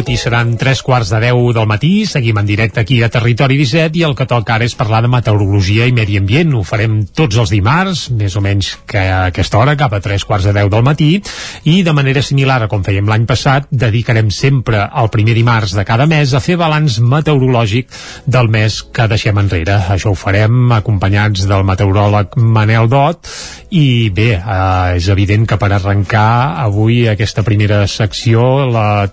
Minut 0.00 0.08
i 0.08 0.16
seran 0.16 0.54
tres 0.56 0.80
quarts 0.80 1.10
de 1.12 1.18
deu 1.20 1.50
del 1.52 1.66
matí. 1.68 2.06
Seguim 2.08 2.38
en 2.40 2.46
directe 2.46 2.80
aquí 2.80 3.02
a 3.02 3.10
Territori 3.12 3.58
17 3.58 3.98
i 3.98 4.04
el 4.06 4.14
que 4.16 4.24
toca 4.24 4.54
ara 4.54 4.64
és 4.64 4.74
parlar 4.74 5.02
de 5.04 5.10
meteorologia 5.12 5.84
i 5.88 5.92
medi 5.92 6.16
ambient. 6.16 6.54
Ho 6.56 6.62
farem 6.64 7.02
tots 7.16 7.36
els 7.36 7.50
dimarts, 7.52 8.06
més 8.16 8.36
o 8.36 8.40
menys 8.40 8.70
que 8.88 9.02
a 9.02 9.26
aquesta 9.28 9.58
hora, 9.58 9.76
cap 9.76 9.92
a 9.92 10.00
tres 10.00 10.24
quarts 10.24 10.46
de 10.48 10.54
deu 10.56 10.70
del 10.72 10.84
matí. 10.86 11.20
I 11.68 11.82
de 11.84 11.92
manera 11.92 12.22
similar 12.22 12.62
a 12.62 12.68
com 12.70 12.84
fèiem 12.86 13.08
l'any 13.10 13.26
passat, 13.28 13.68
dedicarem 13.70 14.30
sempre 14.32 14.86
el 14.88 15.10
primer 15.12 15.34
dimarts 15.36 15.76
de 15.76 15.84
cada 15.84 16.06
mes 16.08 16.32
a 16.32 16.40
fer 16.40 16.56
balanç 16.56 17.00
meteorològic 17.04 17.92
del 18.24 18.48
mes 18.48 18.80
que 18.94 19.08
deixem 19.10 19.36
enrere. 19.42 19.76
Això 19.92 20.14
ho 20.14 20.16
farem 20.16 20.72
acompanyats 20.78 21.44
del 21.50 21.66
meteoròleg 21.68 22.38
Manel 22.40 22.88
Dot 22.88 23.28
i 23.76 24.08
bé, 24.14 24.30
eh, 24.38 24.96
és 24.96 25.10
evident 25.12 25.44
que 25.46 25.60
per 25.60 25.72
arrencar 25.74 26.56
avui 26.64 27.04
aquesta 27.08 27.44
primera 27.44 27.84
secció, 27.86 28.64
la 28.70 29.10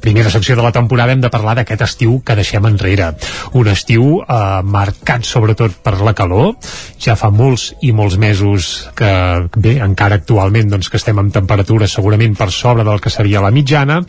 primera 0.00 0.19
secció 0.28 0.52
de 0.58 0.62
la 0.62 0.72
temporada 0.76 1.14
hem 1.16 1.22
de 1.24 1.30
parlar 1.32 1.54
d'aquest 1.56 1.86
estiu 1.86 2.18
que 2.20 2.36
deixem 2.36 2.66
enrere. 2.68 3.14
Un 3.56 3.70
estiu 3.72 4.20
eh, 4.20 4.60
marcat 4.60 5.24
sobretot 5.24 5.80
per 5.80 5.96
la 6.04 6.12
calor, 6.12 6.52
ja 7.00 7.16
fa 7.16 7.30
molts 7.32 7.70
i 7.80 7.94
molts 7.96 8.18
mesos 8.20 8.90
que, 8.98 9.10
bé, 9.56 9.78
encara 9.80 10.20
actualment 10.20 10.68
doncs, 10.68 10.90
que 10.92 11.00
estem 11.00 11.16
amb 11.22 11.32
temperatures 11.32 11.96
segurament 11.96 12.36
per 12.36 12.50
sobre 12.52 12.84
del 12.84 13.00
que 13.00 13.12
seria 13.12 13.40
la 13.40 13.52
mitjana, 13.54 14.02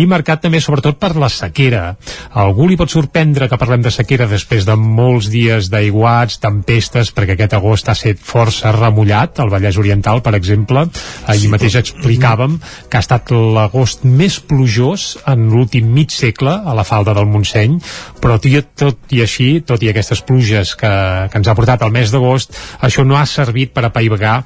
i 0.00 0.06
marcat 0.08 0.46
també 0.46 0.62
sobretot 0.64 0.96
per 0.96 1.12
la 1.20 1.28
sequera. 1.28 1.84
A 2.32 2.46
algú 2.46 2.68
li 2.68 2.78
pot 2.80 2.88
sorprendre 2.88 3.50
que 3.50 3.60
parlem 3.60 3.84
de 3.84 3.92
sequera 3.92 4.28
després 4.30 4.64
de 4.64 4.78
molts 4.78 5.28
dies 5.32 5.68
d'aiguats, 5.68 6.40
tempestes, 6.40 7.12
perquè 7.12 7.36
aquest 7.36 7.58
agost 7.58 7.92
ha 7.92 7.96
estat 7.98 8.22
força 8.24 8.72
remullat, 8.72 9.42
al 9.42 9.52
Vallès 9.52 9.78
Oriental, 9.80 10.22
per 10.24 10.34
exemple. 10.38 10.86
Ahir 11.26 11.50
mateix 11.52 11.78
explicàvem 11.82 12.58
que 12.88 12.98
ha 12.98 13.04
estat 13.04 13.32
l'agost 13.34 14.06
més 14.06 14.38
plujós 14.40 15.16
en 15.28 15.48
l'últim 15.58 15.90
mig 15.90 16.14
segle 16.14 16.54
a 16.64 16.76
la 16.76 16.86
falda 16.86 17.14
del 17.16 17.26
Montseny, 17.28 17.78
però 18.22 18.38
tot, 18.38 18.98
i 19.14 19.22
així, 19.24 19.48
tot 19.66 19.82
i 19.82 19.90
aquestes 19.90 20.22
pluges 20.26 20.74
que, 20.78 20.90
que 21.30 21.40
ens 21.40 21.50
ha 21.50 21.56
portat 21.58 21.82
el 21.86 21.92
mes 21.94 22.12
d'agost, 22.14 22.54
això 22.84 23.04
no 23.06 23.18
ha 23.18 23.26
servit 23.28 23.74
per 23.74 23.84
apaivagar 23.88 24.36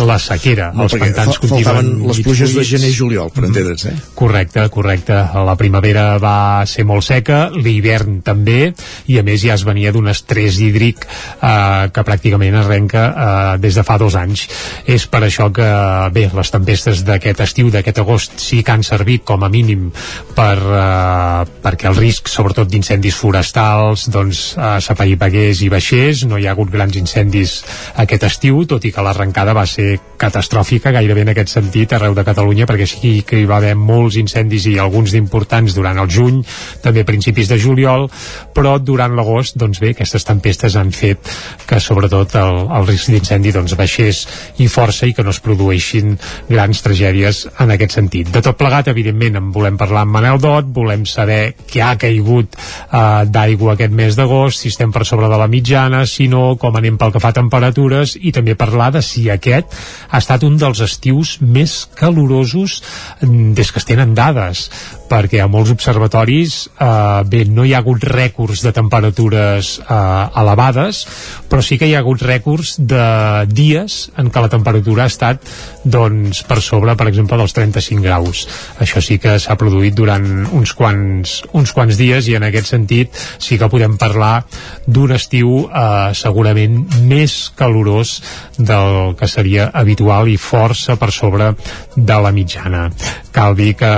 la 0.00 0.18
sequera. 0.22 0.70
No, 0.74 0.86
Els 0.86 0.96
pantans 0.98 1.40
continuen 1.42 1.92
les 2.08 2.22
pluges 2.24 2.54
de 2.56 2.64
gener 2.66 2.92
i 2.92 2.96
juliol, 2.96 3.30
per 3.34 3.44
entendre'ns, 3.48 3.86
eh? 3.90 3.94
Correcte, 4.18 4.66
correcte. 4.72 5.18
La 5.46 5.56
primavera 5.60 6.16
va 6.22 6.64
ser 6.68 6.86
molt 6.88 7.06
seca, 7.06 7.44
l'hivern 7.52 8.20
també, 8.24 8.72
i 9.12 9.18
a 9.20 9.26
més 9.26 9.42
ja 9.44 9.56
es 9.58 9.66
venia 9.66 9.92
d'un 9.94 10.10
estrès 10.12 10.60
hídric 10.62 11.06
eh, 11.06 11.90
que 11.92 12.06
pràcticament 12.06 12.58
arrenca 12.60 13.04
eh, 13.08 13.60
des 13.62 13.78
de 13.78 13.86
fa 13.86 13.98
dos 14.00 14.16
anys. 14.18 14.46
És 14.86 15.06
per 15.10 15.24
això 15.26 15.50
que, 15.54 15.68
bé, 16.14 16.28
les 16.32 16.54
tempestes 16.54 17.04
d'aquest 17.06 17.42
estiu, 17.46 17.70
d'aquest 17.72 18.02
agost, 18.02 18.38
sí 18.42 18.62
que 18.62 18.74
han 18.74 18.86
servit 18.86 19.26
com 19.28 19.42
a 19.44 19.50
mínim 19.52 19.90
per, 20.36 20.51
eh, 20.58 21.50
perquè 21.62 21.88
el 21.90 21.98
risc, 21.98 22.28
sobretot 22.30 22.70
d'incendis 22.70 23.16
forestals, 23.16 24.08
doncs 24.12 24.42
eh, 24.56 24.76
s'apaipagués 24.84 25.62
i 25.66 25.70
baixés. 25.72 26.24
No 26.28 26.38
hi 26.38 26.46
ha 26.46 26.54
hagut 26.56 26.72
grans 26.72 26.96
incendis 26.98 27.60
aquest 28.02 28.26
estiu, 28.28 28.64
tot 28.68 28.84
i 28.84 28.92
que 28.92 29.04
l'arrencada 29.04 29.54
va 29.56 29.66
ser 29.66 29.96
catastròfica 30.22 30.92
gairebé 30.94 31.24
en 31.24 31.32
aquest 31.32 31.50
sentit 31.56 31.92
arreu 31.96 32.14
de 32.14 32.24
Catalunya, 32.26 32.66
perquè 32.70 32.86
sí 32.86 33.12
que 33.26 33.40
hi 33.40 33.46
va 33.48 33.58
haver 33.58 33.74
molts 33.78 34.18
incendis 34.20 34.68
i 34.70 34.76
alguns 34.78 35.14
d'importants 35.14 35.74
durant 35.74 35.98
el 35.98 36.10
juny, 36.10 36.42
també 36.82 37.02
principis 37.08 37.50
de 37.50 37.58
juliol, 37.58 38.06
però 38.54 38.76
durant 38.78 39.16
l'agost, 39.18 39.58
doncs 39.58 39.80
bé, 39.82 39.92
aquestes 39.96 40.26
tempestes 40.28 40.76
han 40.78 40.92
fet 40.94 41.32
que 41.66 41.80
sobretot 41.82 42.36
el, 42.38 42.60
el 42.78 42.86
risc 42.90 43.10
d'incendi 43.10 43.54
doncs 43.54 43.74
baixés 43.78 44.22
i 44.62 44.68
força 44.70 45.08
i 45.08 45.16
que 45.16 45.24
no 45.26 45.34
es 45.34 45.42
produeixin 45.42 46.16
grans 46.48 46.82
tragèdies 46.84 47.46
en 47.62 47.74
aquest 47.74 47.98
sentit. 47.98 48.30
De 48.32 48.42
tot 48.44 48.58
plegat, 48.58 48.92
evidentment, 48.92 49.40
en 49.40 49.50
volem 49.54 49.78
parlar 49.80 50.06
amb 50.06 50.16
Manel 50.18 50.41
Dot, 50.42 50.68
volem 50.74 51.04
saber 51.08 51.54
què 51.70 51.82
ha 51.84 51.94
caigut 52.00 52.56
eh, 52.56 53.22
d'aigua 53.30 53.76
aquest 53.76 53.94
mes 53.94 54.18
d'agost, 54.18 54.62
si 54.62 54.72
estem 54.72 54.92
per 54.94 55.04
sobre 55.08 55.30
de 55.30 55.38
la 55.38 55.48
mitjana, 55.50 56.02
si 56.08 56.28
no, 56.32 56.56
com 56.60 56.76
anem 56.78 56.98
pel 56.98 57.14
que 57.14 57.22
fa 57.22 57.30
a 57.30 57.38
temperatures, 57.38 58.16
i 58.20 58.34
també 58.34 58.58
parlar 58.58 58.90
de 58.96 59.04
si 59.06 59.28
aquest 59.30 59.78
ha 60.10 60.20
estat 60.20 60.44
un 60.48 60.58
dels 60.60 60.82
estius 60.82 61.36
més 61.40 61.82
calorosos 61.98 62.80
mm, 63.22 63.54
des 63.58 63.70
que 63.70 63.82
es 63.82 63.88
tenen 63.88 64.16
dades 64.18 64.66
perquè 65.12 65.42
a 65.44 65.50
molts 65.52 65.74
observatoris 65.74 66.56
eh, 66.72 67.22
bé, 67.28 67.44
no 67.44 67.66
hi 67.68 67.74
ha 67.76 67.82
hagut 67.82 68.04
rècords 68.08 68.64
de 68.64 68.72
temperatures 68.72 69.74
eh, 69.82 70.40
elevades 70.42 71.04
però 71.52 71.60
sí 71.64 71.76
que 71.76 71.90
hi 71.90 71.94
ha 71.96 72.00
hagut 72.00 72.24
rècords 72.24 72.78
de 72.80 73.04
dies 73.52 73.98
en 74.16 74.32
què 74.32 74.40
la 74.40 74.50
temperatura 74.52 75.04
ha 75.04 75.12
estat 75.12 75.44
doncs 75.84 76.42
per 76.48 76.60
sobre 76.64 76.96
per 76.96 77.08
exemple 77.10 77.36
dels 77.38 77.54
35 77.56 78.02
graus. 78.04 78.44
Això 78.80 79.02
sí 79.04 79.18
que 79.22 79.36
s'ha 79.42 79.56
produït 79.60 79.96
durant 79.98 80.24
uns 80.52 80.72
quants, 80.78 81.34
uns 81.58 81.74
quants 81.76 81.98
dies 81.98 82.28
i 82.30 82.36
en 82.38 82.46
aquest 82.48 82.72
sentit 82.72 83.22
sí 83.42 83.58
que 83.60 83.70
podem 83.72 83.98
parlar 84.00 84.44
d'un 84.86 85.12
estiu 85.16 85.66
eh, 85.66 86.12
segurament 86.16 86.80
més 87.08 87.36
calorós 87.58 88.16
del 88.58 89.14
que 89.18 89.28
seria 89.28 89.70
habitual 89.74 90.30
i 90.30 90.38
força 90.40 90.96
per 90.96 91.12
sobre 91.12 91.52
de 91.96 92.18
la 92.24 92.32
mitjana. 92.32 92.88
Cal 93.32 93.56
dir 93.58 93.74
que 93.80 93.92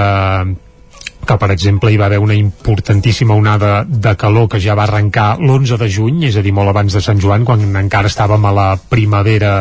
que 1.29 1.37
per 1.41 1.51
exemple 1.55 1.91
hi 1.93 1.99
va 2.01 2.07
haver 2.07 2.21
una 2.23 2.37
importantíssima 2.37 3.35
onada 3.35 3.85
de 3.85 4.15
calor 4.21 4.49
que 4.53 4.61
ja 4.61 4.77
va 4.79 4.85
arrencar 4.85 5.37
l'11 5.39 5.79
de 5.81 5.89
juny, 5.91 6.23
és 6.29 6.37
a 6.37 6.43
dir, 6.45 6.53
molt 6.57 6.73
abans 6.73 6.95
de 6.95 7.03
Sant 7.05 7.21
Joan, 7.23 7.45
quan 7.49 7.65
encara 7.81 8.11
estàvem 8.11 8.45
a 8.45 8.53
la 8.55 8.67
primavera 8.77 9.55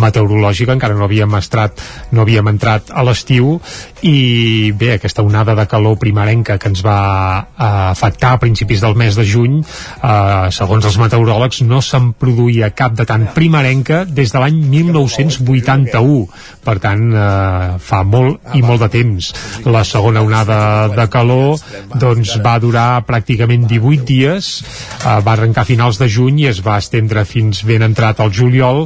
meteorològica, 0.00 0.74
encara 0.76 0.96
no 0.98 1.08
havíem 1.08 1.38
estrat, 1.38 1.82
no 2.12 2.24
havíem 2.24 2.52
entrat 2.54 2.92
a 2.94 3.04
l'estiu, 3.06 3.58
i 4.04 4.72
bé, 4.76 4.92
aquesta 4.98 5.22
onada 5.24 5.54
de 5.56 5.64
calor 5.64 5.96
primerenca 5.96 6.58
que 6.60 6.68
ens 6.68 6.82
va 6.84 6.98
eh, 7.40 7.68
afectar 7.88 8.34
a 8.34 8.40
principis 8.42 8.82
del 8.84 8.96
mes 9.00 9.16
de 9.16 9.24
juny, 9.24 9.62
eh, 9.64 10.50
segons 10.52 10.84
els 10.84 10.98
meteoròlegs, 11.00 11.62
no 11.64 11.80
se'n 11.80 12.10
produïa 12.20 12.68
cap 12.76 12.92
de 12.98 13.06
tant 13.08 13.24
primerenca 13.32 14.02
des 14.04 14.34
de 14.34 14.42
l'any 14.42 14.60
1981. 14.74 16.28
Per 16.64 16.76
tant, 16.84 17.06
eh, 17.16 17.78
fa 17.80 18.02
molt 18.04 18.54
i 18.58 18.60
molt 18.60 18.84
de 18.84 18.90
temps. 18.92 19.30
La 19.64 19.86
segona 19.88 20.20
onada 20.20 20.60
de 20.92 21.08
calor 21.08 21.56
doncs 21.96 22.36
va 22.44 22.58
durar 22.60 23.06
pràcticament 23.08 23.64
18 23.72 24.04
dies, 24.04 24.52
eh, 25.00 25.16
va 25.24 25.32
arrencar 25.32 25.64
a 25.64 25.70
finals 25.72 25.96
de 26.02 26.12
juny 26.12 26.44
i 26.44 26.50
es 26.52 26.60
va 26.60 26.76
estendre 26.76 27.24
fins 27.24 27.64
ben 27.64 27.88
entrat 27.88 28.20
al 28.20 28.32
juliol 28.36 28.84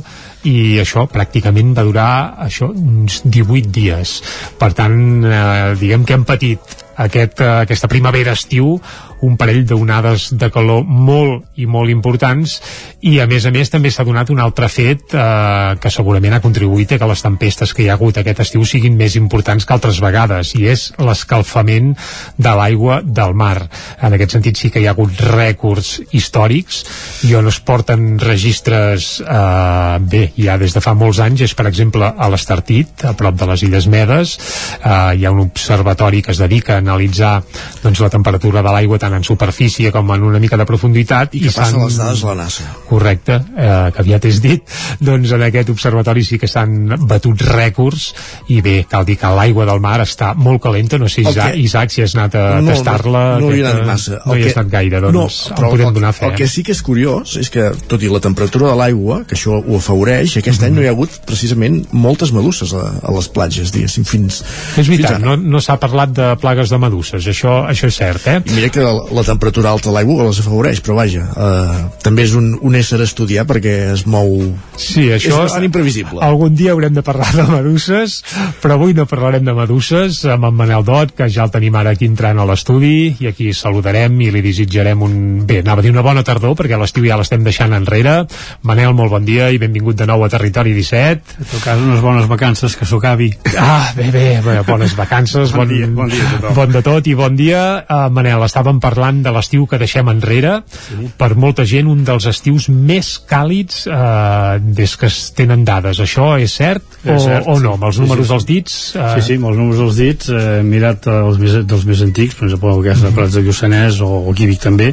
i 0.48 0.78
això 0.82 1.06
pràcticament 1.12 1.74
va 1.76 1.84
durar 1.86 2.10
això 2.44 2.70
uns 2.72 3.20
18 3.24 3.72
dies. 3.74 4.18
Per 4.58 4.72
tant, 4.76 4.98
eh, 5.24 5.74
diguem 5.80 6.04
que 6.04 6.16
hem 6.16 6.24
patit 6.28 6.76
aquest, 6.98 7.40
eh, 7.40 7.50
aquesta 7.66 7.88
primavera-estiu 7.88 8.78
un 9.26 9.36
parell 9.36 9.64
d'onades 9.66 10.30
de 10.38 10.50
calor 10.54 10.84
molt 10.84 11.58
i 11.58 11.66
molt 11.66 11.90
importants 11.90 12.58
i 13.00 13.18
a 13.22 13.26
més 13.30 13.46
a 13.46 13.52
més 13.54 13.70
també 13.70 13.90
s'ha 13.94 14.06
donat 14.06 14.30
un 14.30 14.40
altre 14.42 14.68
fet 14.70 15.14
eh, 15.14 15.76
que 15.80 15.90
segurament 15.92 16.34
ha 16.34 16.42
contribuït 16.44 16.94
a 16.94 16.98
que 17.00 17.08
les 17.10 17.22
tempestes 17.22 17.74
que 17.74 17.84
hi 17.84 17.88
ha 17.90 17.96
hagut 17.98 18.18
aquest 18.18 18.42
estiu 18.46 18.64
siguin 18.66 18.96
més 18.98 19.16
importants 19.18 19.66
que 19.66 19.74
altres 19.74 20.00
vegades 20.02 20.54
i 20.58 20.66
és 20.70 20.88
l'escalfament 20.98 21.94
de 22.36 22.54
l'aigua 22.58 23.00
del 23.04 23.34
mar. 23.38 23.68
En 24.02 24.14
aquest 24.14 24.36
sentit 24.36 24.58
sí 24.58 24.70
que 24.74 24.82
hi 24.82 24.88
ha 24.88 24.94
hagut 24.96 25.20
rècords 25.28 25.98
històrics 26.10 26.82
i 27.28 27.34
on 27.38 27.50
es 27.50 27.60
porten 27.60 28.18
registres 28.22 29.18
eh, 29.22 29.98
bé, 30.00 30.24
ja 30.38 30.58
des 30.58 30.74
de 30.74 30.82
fa 30.84 30.94
molts 30.98 31.22
anys 31.24 31.46
és 31.48 31.54
per 31.58 31.68
exemple 31.70 32.08
a 32.08 32.30
l'Estartit, 32.30 33.04
a 33.06 33.14
prop 33.18 33.38
de 33.38 33.48
les 33.50 33.64
Illes 33.66 33.88
Medes 33.90 34.36
eh, 34.82 35.18
hi 35.18 35.26
ha 35.26 35.34
un 35.34 35.44
observatori 35.46 36.22
que 36.22 36.34
es 36.34 36.42
dedica 36.42 36.76
a 36.76 36.82
analitzar 36.82 37.38
doncs, 37.82 38.02
la 38.02 38.10
temperatura 38.12 38.62
de 38.62 38.74
l'aigua 38.74 38.98
tant 38.98 39.07
en 39.14 39.24
superfície 39.24 39.92
com 39.92 40.10
en 40.14 40.22
una 40.22 40.38
mica 40.38 40.56
de 40.56 40.64
profunditat 40.66 41.34
I 41.34 41.40
que 41.40 41.50
passa 41.52 41.70
s'han- 41.72 41.84
les 41.84 41.96
dades 41.96 42.24
a 42.24 42.26
la 42.28 42.34
NASA. 42.44 42.64
correcte, 42.88 43.34
eh, 43.56 43.90
que 43.94 44.00
aviat 44.00 44.24
és 44.24 44.40
dit 44.42 44.62
doncs 45.00 45.32
en 45.32 45.42
aquest 45.42 45.70
observatori 45.70 46.24
sí 46.24 46.38
que 46.38 46.48
s'han 46.48 46.88
batut 47.06 47.40
rècords 47.42 48.14
i 48.48 48.60
bé, 48.60 48.86
cal 48.88 49.04
dir 49.04 49.16
que 49.18 49.26
l'aigua 49.34 49.66
del 49.66 49.80
mar 49.80 50.00
està 50.00 50.34
molt 50.34 50.62
calenta, 50.62 50.98
no 50.98 51.08
sé 51.08 51.22
Isaac, 51.22 51.52
que- 51.52 51.58
Isaac 51.58 51.90
si 51.90 52.02
has 52.02 52.14
anat 52.16 52.34
a 52.34 52.60
No, 52.60 52.72
tastar-la 52.72 53.38
no, 53.38 53.48
no 53.48 53.54
hi 53.54 53.60
he 53.60 53.62
aquesta- 53.62 53.76
anat 53.76 53.86
massa. 53.86 54.20
no 54.24 54.36
hi 54.36 54.42
que- 54.42 54.48
has 54.50 54.56
anat 54.56 54.70
gaire, 54.72 55.00
doncs 55.00 55.14
no, 55.50 55.56
en 55.56 55.70
podem 55.70 55.92
donar 55.94 56.12
fe 56.12 56.26
el, 56.26 56.34
que 56.34 56.48
sí 56.48 56.62
que 56.62 56.72
és 56.72 56.82
curiós 56.82 57.36
és 57.36 57.50
que, 57.50 57.70
tot 57.86 58.02
i 58.02 58.08
la 58.08 58.20
temperatura 58.20 58.68
de 58.70 58.76
l'aigua, 58.76 59.24
que 59.26 59.34
això 59.36 59.62
ho 59.62 59.76
afavoreix, 59.76 60.36
aquest 60.38 60.62
any 60.62 60.74
no 60.74 60.82
hi 60.82 60.86
ha 60.86 60.90
hagut 60.90 61.10
precisament 61.26 61.86
moltes 61.92 62.32
meduses 62.32 62.72
a, 62.74 63.00
a 63.02 63.12
les 63.12 63.28
platges, 63.28 63.70
diguéssim, 63.72 64.04
fins, 64.04 64.42
és 64.42 64.74
fins 64.74 64.88
veritat, 64.88 65.12
ara. 65.18 65.18
no, 65.24 65.36
no 65.36 65.60
s'ha 65.60 65.78
parlat 65.78 66.10
de 66.12 66.36
plagues 66.40 66.70
de 66.70 66.78
meduses, 66.78 67.26
això, 67.26 67.66
això 67.68 67.86
és 67.86 67.94
cert, 67.96 68.26
eh? 68.26 68.42
I 68.46 68.50
mira 68.54 68.68
que 68.70 68.80
la 68.80 68.92
temperatura 69.28 69.70
alta 69.70 69.90
de 69.90 69.94
l'aigua 69.94 70.26
les 70.28 70.40
afavoreix, 70.42 70.80
però 70.84 70.96
vaja, 70.98 71.24
eh, 71.28 71.78
també 72.04 72.24
és 72.28 72.34
un, 72.38 72.50
un 72.64 72.76
ésser 72.78 73.00
a 73.00 73.06
estudiar 73.06 73.44
perquè 73.48 73.74
es 73.94 74.04
mou... 74.08 74.34
Sí, 74.76 75.08
això... 75.14 75.34
És 75.34 75.48
bastant 75.48 75.66
imprevisible. 75.66 76.20
Algun 76.24 76.56
dia 76.58 76.72
haurem 76.74 76.94
de 76.96 77.04
parlar 77.06 77.28
de 77.36 77.46
meduses, 77.50 78.18
però 78.62 78.78
avui 78.78 78.96
no 78.96 79.06
parlarem 79.10 79.46
de 79.46 79.54
meduses 79.56 80.20
amb 80.28 80.48
en 80.48 80.58
Manel 80.58 80.84
Dot, 80.86 81.14
que 81.16 81.28
ja 81.32 81.46
el 81.46 81.54
tenim 81.54 81.76
ara 81.78 81.94
aquí 81.96 82.08
entrant 82.08 82.40
a 82.40 82.46
l'estudi, 82.48 83.14
i 83.22 83.30
aquí 83.30 83.52
saludarem 83.56 84.18
i 84.24 84.30
li 84.34 84.42
desitjarem 84.44 85.04
un... 85.04 85.16
Bé, 85.48 85.60
anava 85.64 85.82
a 85.82 85.86
dir 85.86 85.94
una 85.94 86.04
bona 86.04 86.24
tardor, 86.26 86.56
perquè 86.58 86.78
l'estiu 86.80 87.06
ja 87.08 87.18
l'estem 87.20 87.44
deixant 87.46 87.76
enrere. 87.76 88.20
Manel, 88.68 88.94
molt 88.98 89.14
bon 89.14 89.28
dia 89.28 89.50
i 89.54 89.60
benvingut 89.60 89.98
de 89.98 90.08
nou 90.08 90.24
a 90.24 90.30
Territori 90.32 90.74
17. 90.76 91.38
A 91.38 91.48
tu 91.52 91.62
cas 91.64 91.80
unes 91.80 92.02
bones 92.04 92.28
vacances, 92.30 92.76
que 92.76 92.88
s'ho 92.88 93.00
acabi. 93.02 93.30
Ah, 93.58 93.92
bé, 93.96 94.10
bé, 94.14 94.26
bé 94.44 94.58
bones 94.66 94.94
vacances, 94.98 95.52
bon, 95.54 95.66
bon, 95.66 95.74
dia, 95.74 95.88
bon 95.94 96.12
dia 96.12 96.24
a 96.26 96.32
tothom. 96.34 96.58
Bon 96.58 96.74
de 96.74 96.84
tot 96.84 97.08
i 97.10 97.16
bon 97.18 97.38
dia. 97.38 97.62
Uh, 97.88 98.06
Manel, 98.14 98.44
estàvem 98.46 98.78
parlant 98.80 98.87
de 98.96 99.32
l'estiu 99.34 99.66
que 99.66 99.78
deixem 99.80 100.08
enrere. 100.10 100.62
Sí. 100.68 101.10
Per 101.18 101.30
molta 101.34 101.66
gent, 101.68 101.88
un 101.90 102.04
dels 102.06 102.28
estius 102.30 102.68
més 102.68 103.16
càlids 103.28 103.86
uh, 103.86 104.58
des 104.60 104.96
que 104.96 105.08
es 105.10 105.20
tenen 105.36 105.64
dades. 105.68 106.00
Això 106.00 106.36
és 106.40 106.54
cert, 106.60 106.84
o, 107.04 107.14
és 107.14 107.28
cert 107.28 107.48
o 107.48 107.58
no? 107.62 107.76
Amb 107.78 107.88
els 107.90 108.00
números 108.02 108.26
sí, 108.26 108.28
sí. 108.28 108.34
dels 108.34 108.48
dits? 108.48 108.78
Uh... 108.96 109.08
Sí, 109.16 109.26
sí, 109.28 109.38
amb 109.40 109.50
els 109.52 109.60
números 109.60 109.82
dels 109.84 110.02
dits. 110.02 110.32
Eh, 110.32 110.60
mirat 110.66 111.08
els 111.12 111.40
més, 111.42 111.58
dels 111.68 111.88
més 111.88 112.04
antics, 112.04 112.38
per 112.38 112.48
exemple, 112.48 112.74
el 112.74 112.84
que 112.86 112.94
és 112.94 113.04
de 113.04 113.14
Prats 113.16 113.38
de 113.38 113.44
Lluçanès 113.46 114.02
o, 114.04 114.10
o 114.28 114.36
Quívic 114.36 114.62
també, 114.62 114.92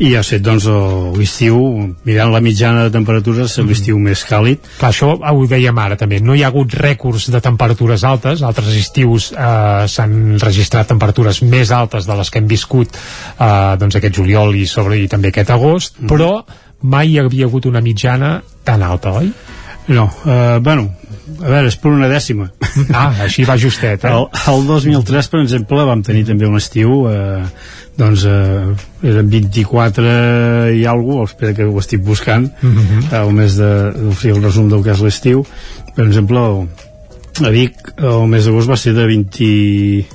i 0.00 0.14
ha 0.16 0.22
estat 0.24 0.42
doncs 0.44 0.64
l'estiu 1.18 1.58
mirant 2.08 2.32
la 2.32 2.40
mitjana 2.44 2.86
de 2.86 2.92
temperatures 2.94 3.58
l'estiu 3.60 3.98
mm. 3.98 4.08
més 4.08 4.24
càlid 4.28 4.64
Clar, 4.78 4.92
això 4.92 5.12
ho 5.18 5.46
dèiem 5.50 5.80
ara 5.82 5.98
també, 6.00 6.22
no 6.24 6.36
hi 6.36 6.44
ha 6.44 6.48
hagut 6.48 6.74
rècords 6.80 7.28
de 7.32 7.42
temperatures 7.44 8.04
altes, 8.08 8.44
altres 8.46 8.72
estius 8.80 9.30
eh, 9.34 9.84
s'han 9.92 10.38
registrat 10.40 10.88
temperatures 10.88 11.42
més 11.44 11.72
altes 11.76 12.08
de 12.08 12.16
les 12.16 12.32
que 12.32 12.40
hem 12.40 12.48
viscut 12.48 12.96
eh, 12.96 13.76
doncs 13.80 14.00
aquest 14.00 14.16
juliol 14.22 14.56
i, 14.56 14.64
sobre, 14.66 14.96
i 15.00 15.08
també 15.10 15.34
aquest 15.34 15.52
agost, 15.52 16.00
mm. 16.00 16.08
però 16.08 16.32
mai 16.82 17.12
hi 17.12 17.18
havia 17.20 17.48
hagut 17.50 17.68
una 17.68 17.82
mitjana 17.84 18.38
tan 18.64 18.82
alta, 18.82 19.12
oi? 19.20 19.28
No, 19.90 20.06
eh, 20.24 20.58
bueno, 20.62 20.94
a 21.40 21.48
veure, 21.48 21.68
és 21.68 21.76
per 21.80 21.92
una 21.92 22.08
dècima. 22.10 22.48
Ah, 22.94 23.10
així 23.26 23.44
va 23.48 23.56
justet, 23.58 24.04
eh? 24.06 24.12
El, 24.14 24.28
el 24.52 24.66
2003, 24.68 25.28
per 25.32 25.40
exemple, 25.42 25.84
vam 25.88 26.04
tenir 26.06 26.24
també 26.28 26.46
un 26.48 26.56
estiu 26.60 27.04
eh, 27.10 27.42
doncs 28.00 28.24
eh, 28.24 29.10
eren 29.12 29.28
24 29.30 30.04
i 30.74 30.84
alguna 30.88 31.20
cosa, 31.22 31.32
espera 31.34 31.54
que 31.54 31.64
ho 31.68 31.78
estic 31.82 32.00
buscant 32.06 32.48
uh 32.62 32.66
Mhm. 32.66 32.86
-huh. 33.10 33.22
el 33.22 33.32
mes 33.34 33.56
de, 33.56 33.70
o 34.10 34.14
sigui, 34.14 34.34
el 34.36 34.42
resum 34.42 34.68
del 34.68 34.82
que 34.82 34.90
és 34.92 35.00
l'estiu 35.00 35.44
per 35.94 36.06
exemple 36.06 36.38
a 37.44 37.50
Vic 37.50 37.74
el 37.98 38.26
mes 38.28 38.44
d'agost 38.44 38.68
va 38.70 38.76
ser 38.76 38.92
de 38.94 39.06
20 39.06 40.06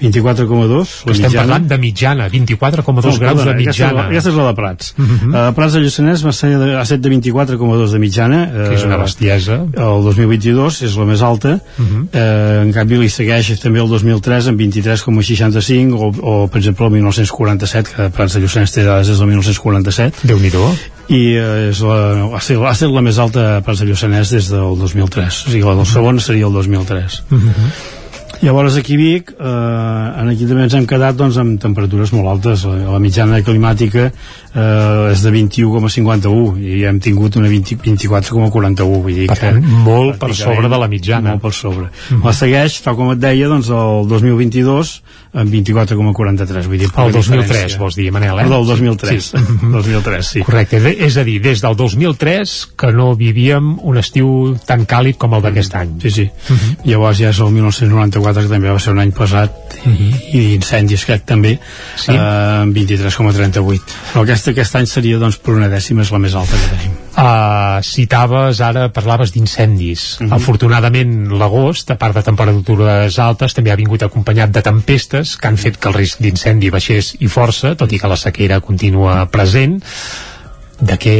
24,2 0.00 0.94
estem 1.10 1.26
mitjana. 1.26 1.36
parlant 1.40 1.68
de 1.68 1.78
mitjana 1.78 2.28
24,2 2.28 3.20
graus 3.22 3.44
de 3.44 3.54
mitjana 3.54 4.04
aquesta, 4.04 4.06
aquesta 4.06 4.30
és 4.30 4.36
la 4.36 4.46
de 4.48 4.54
Prats 4.60 4.94
uh. 4.96 5.04
-huh. 5.04 5.28
uh, 5.30 5.54
Prats 5.56 5.72
de 5.72 5.80
Lluçanès 5.84 6.24
va 6.26 6.32
ser 6.32 6.52
de, 6.58 6.70
ha 6.76 6.84
set 6.84 7.00
de 7.00 7.10
24,2 7.10 7.92
de 7.92 7.98
mitjana 7.98 8.40
que 8.52 8.74
és 8.74 8.84
una 8.84 8.98
bestiesa 9.02 9.60
el 9.74 10.02
2022 10.04 10.82
és 10.82 10.96
la 10.96 11.04
més 11.04 11.22
alta 11.22 11.54
uh 11.56 11.84
-huh. 11.84 12.02
uh, 12.02 12.62
en 12.66 12.72
canvi 12.72 12.98
li 12.98 13.08
segueix 13.08 13.60
també 13.60 13.80
el 13.80 13.88
2003 13.88 14.48
amb 14.48 14.60
23,65 14.60 15.94
o, 15.94 16.12
o 16.22 16.46
per 16.48 16.58
exemple 16.58 16.86
el 16.86 16.92
1947 16.92 17.94
que 17.96 18.10
Prats 18.10 18.34
de 18.34 18.40
Lluçanès 18.40 18.72
té 18.72 18.84
dades 18.84 19.08
des 19.08 19.18
del 19.18 19.26
1947 19.26 20.26
Déu-n'hi-do 20.26 20.70
i 21.08 21.36
eh, 21.38 21.68
és 21.70 21.80
la, 21.86 21.98
ha, 22.34 22.40
estat, 22.40 22.62
ha 22.62 22.72
estat 22.72 22.90
la 22.90 23.02
més 23.04 23.20
alta 23.22 23.44
a 23.56 23.60
Prats 23.66 23.82
de 23.82 23.86
Lluçanès 23.90 24.32
des 24.34 24.50
del 24.50 24.78
2003 24.80 25.44
o 25.46 25.54
sigui 25.54 25.64
la 25.66 25.76
del 25.78 25.86
segon 25.86 26.20
seria 26.20 26.48
el 26.48 26.52
2003 26.52 27.22
uh 27.30 27.38
-huh. 27.38 27.70
Llavors 28.42 28.76
aquí 28.76 28.94
a 28.94 29.00
Vic, 29.00 29.30
eh, 29.32 30.30
aquí 30.32 30.46
també 30.48 30.66
ens 30.66 30.74
hem 30.76 30.86
quedat 30.88 31.16
doncs, 31.16 31.38
amb 31.40 31.60
temperatures 31.60 32.12
molt 32.12 32.28
altes. 32.34 32.64
La, 32.68 32.92
la 32.96 33.00
mitjana 33.02 33.40
climàtica 33.46 34.08
eh, 34.08 35.12
és 35.12 35.24
de 35.24 35.32
21,51 35.34 36.60
i 36.60 36.84
hem 36.88 37.00
tingut 37.00 37.38
una 37.40 37.48
20, 37.52 37.80
24,41. 37.86 39.02
Vull 39.06 39.20
dir 39.22 39.28
per 39.30 39.38
tant, 39.40 39.60
molt 39.86 40.20
per 40.20 40.32
sobre 40.36 40.68
de 40.72 40.80
la 40.82 40.90
mitjana. 40.92 41.36
Molt 41.36 41.46
per 41.46 41.54
sobre. 41.56 41.86
Uh 41.88 42.16
-huh. 42.16 42.24
La 42.26 42.32
segueix, 42.32 42.80
tal 42.82 42.96
com 42.96 43.12
et 43.12 43.18
deia, 43.18 43.48
doncs, 43.48 43.70
el 43.70 44.08
2022 44.08 45.00
amb 45.36 45.52
24,43. 45.52 46.68
Vull 46.70 46.82
dir, 46.82 46.90
el 46.90 47.12
2003, 47.12 47.76
vols 47.80 47.98
dir, 47.98 48.08
Manel, 48.14 48.40
eh? 48.40 48.46
Perdó, 48.46 48.60
el 48.62 48.66
2003. 48.72 49.30
Sí. 49.30 49.44
2003, 49.76 50.32
sí. 50.32 50.44
Correcte, 50.46 50.80
és 50.96 51.16
a 51.16 51.26
dir, 51.26 51.38
des 51.44 51.62
del 51.64 51.76
2003 51.78 52.56
que 52.78 52.92
no 52.96 53.12
vivíem 53.18 53.74
un 53.82 54.00
estiu 54.00 54.56
tan 54.66 54.86
càlid 54.88 55.20
com 55.20 55.36
el 55.36 55.44
d'aquest 55.44 55.76
any. 55.78 55.96
Sí, 56.02 56.10
sí. 56.10 56.26
Uh 56.26 56.56
-huh. 56.56 56.76
Llavors 56.90 57.18
ja 57.18 57.30
és 57.30 57.40
el 57.40 57.52
1994 57.52 58.42
que 58.42 58.48
també 58.48 58.70
va 58.70 58.80
ser 58.80 58.92
un 58.92 59.00
any 59.00 59.12
pesat 59.12 59.52
uh 59.84 59.92
-huh. 59.92 60.14
i, 60.32 60.38
i 60.38 60.54
incendis 60.54 61.04
crec 61.04 61.24
també 61.24 61.58
sí? 61.96 62.12
eh, 62.12 62.62
amb 62.62 62.76
23,38 62.76 63.80
però 64.12 64.22
aquest, 64.22 64.48
aquest 64.48 64.76
any 64.76 64.86
seria 64.86 65.18
doncs 65.18 65.40
per 65.42 65.54
una 65.54 65.68
dècima 65.68 66.02
és 66.02 66.12
la 66.14 66.22
més 66.22 66.34
alta 66.34 66.56
que 66.56 66.76
tenim 66.76 67.05
uh, 67.16 67.82
citaves 67.82 68.60
ara, 68.60 68.88
parlaves 68.92 69.32
d'incendis 69.32 70.18
Mhm. 70.20 70.26
uh 70.26 70.30
-huh. 70.30 70.36
afortunadament 70.36 71.32
l'agost 71.32 71.90
a 71.90 71.96
part 71.96 72.14
de 72.14 72.22
temperatures 72.22 73.18
altes 73.18 73.54
també 73.54 73.70
ha 73.70 73.76
vingut 73.76 74.02
acompanyat 74.02 74.50
de 74.50 74.62
tempestes 74.62 75.36
que 75.36 75.48
han 75.48 75.56
fet 75.56 75.78
que 75.78 75.88
el 75.88 75.94
risc 75.94 76.20
d'incendi 76.20 76.70
baixés 76.70 77.16
i 77.20 77.28
força, 77.28 77.74
tot 77.76 77.92
i 77.92 77.98
que 77.98 78.08
la 78.08 78.16
sequera 78.16 78.60
continua 78.60 79.26
present 79.26 79.82
de 80.76 80.96
què, 81.00 81.16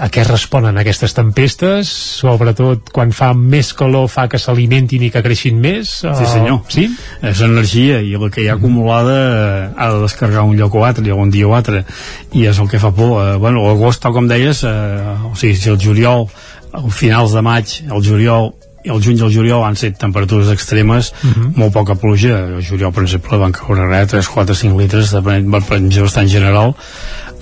a 0.00 0.08
què 0.08 0.24
responen 0.24 0.78
aquestes 0.80 1.12
tempestes 1.16 1.90
sobretot 2.22 2.88
quan 2.94 3.12
fa 3.12 3.32
més 3.36 3.74
calor 3.76 4.08
fa 4.08 4.24
que 4.32 4.40
s'alimentin 4.40 5.04
i 5.04 5.10
que 5.12 5.20
creixin 5.24 5.60
més 5.60 5.98
sí 6.00 6.28
senyor, 6.32 6.62
sí? 6.72 6.86
és 7.20 7.42
energia 7.44 8.00
i 8.00 8.14
el 8.16 8.30
que 8.32 8.46
hi 8.46 8.48
ha 8.48 8.56
acumulada 8.56 9.16
eh, 9.16 9.62
ha 9.76 9.90
de 9.92 10.00
descarregar 10.06 10.46
un 10.48 10.56
lloc 10.56 10.74
o 10.80 10.86
altre, 10.88 11.12
un 11.12 11.32
dia 11.34 11.48
o 11.48 11.52
altre 11.56 11.84
i 12.32 12.46
és 12.48 12.56
el 12.56 12.70
que 12.72 12.80
fa 12.80 12.94
por, 12.96 13.18
eh, 13.20 13.36
bueno, 13.36 13.66
l'agost 13.68 14.00
tal 14.00 14.16
com 14.16 14.30
deies, 14.30 14.64
eh, 14.64 15.28
o 15.28 15.34
sigui, 15.36 15.60
si 15.60 15.72
el 15.72 15.80
juliol 15.82 16.30
a 16.72 16.86
finals 16.92 17.36
de 17.36 17.44
maig, 17.44 17.82
el 17.90 18.00
juliol 18.04 18.54
el 18.86 19.02
juny 19.02 19.18
i 19.18 19.24
el 19.26 19.32
juliol 19.34 19.64
han 19.66 19.76
set 19.78 19.96
temperatures 19.98 20.50
extremes 20.52 21.12
uh 21.12 21.30
-huh. 21.30 21.52
molt 21.56 21.72
poca 21.72 21.94
pluja 21.94 22.38
el 22.46 22.64
juliol 22.64 22.92
per 22.92 23.02
exemple 23.02 23.38
van 23.38 23.52
caure 23.52 23.86
res 23.86 24.08
3, 24.10 24.28
4, 24.28 24.54
5 24.54 24.78
litres 24.78 25.10
de 25.10 25.22
per 25.22 25.80
bastant 26.02 26.28
general 26.28 26.74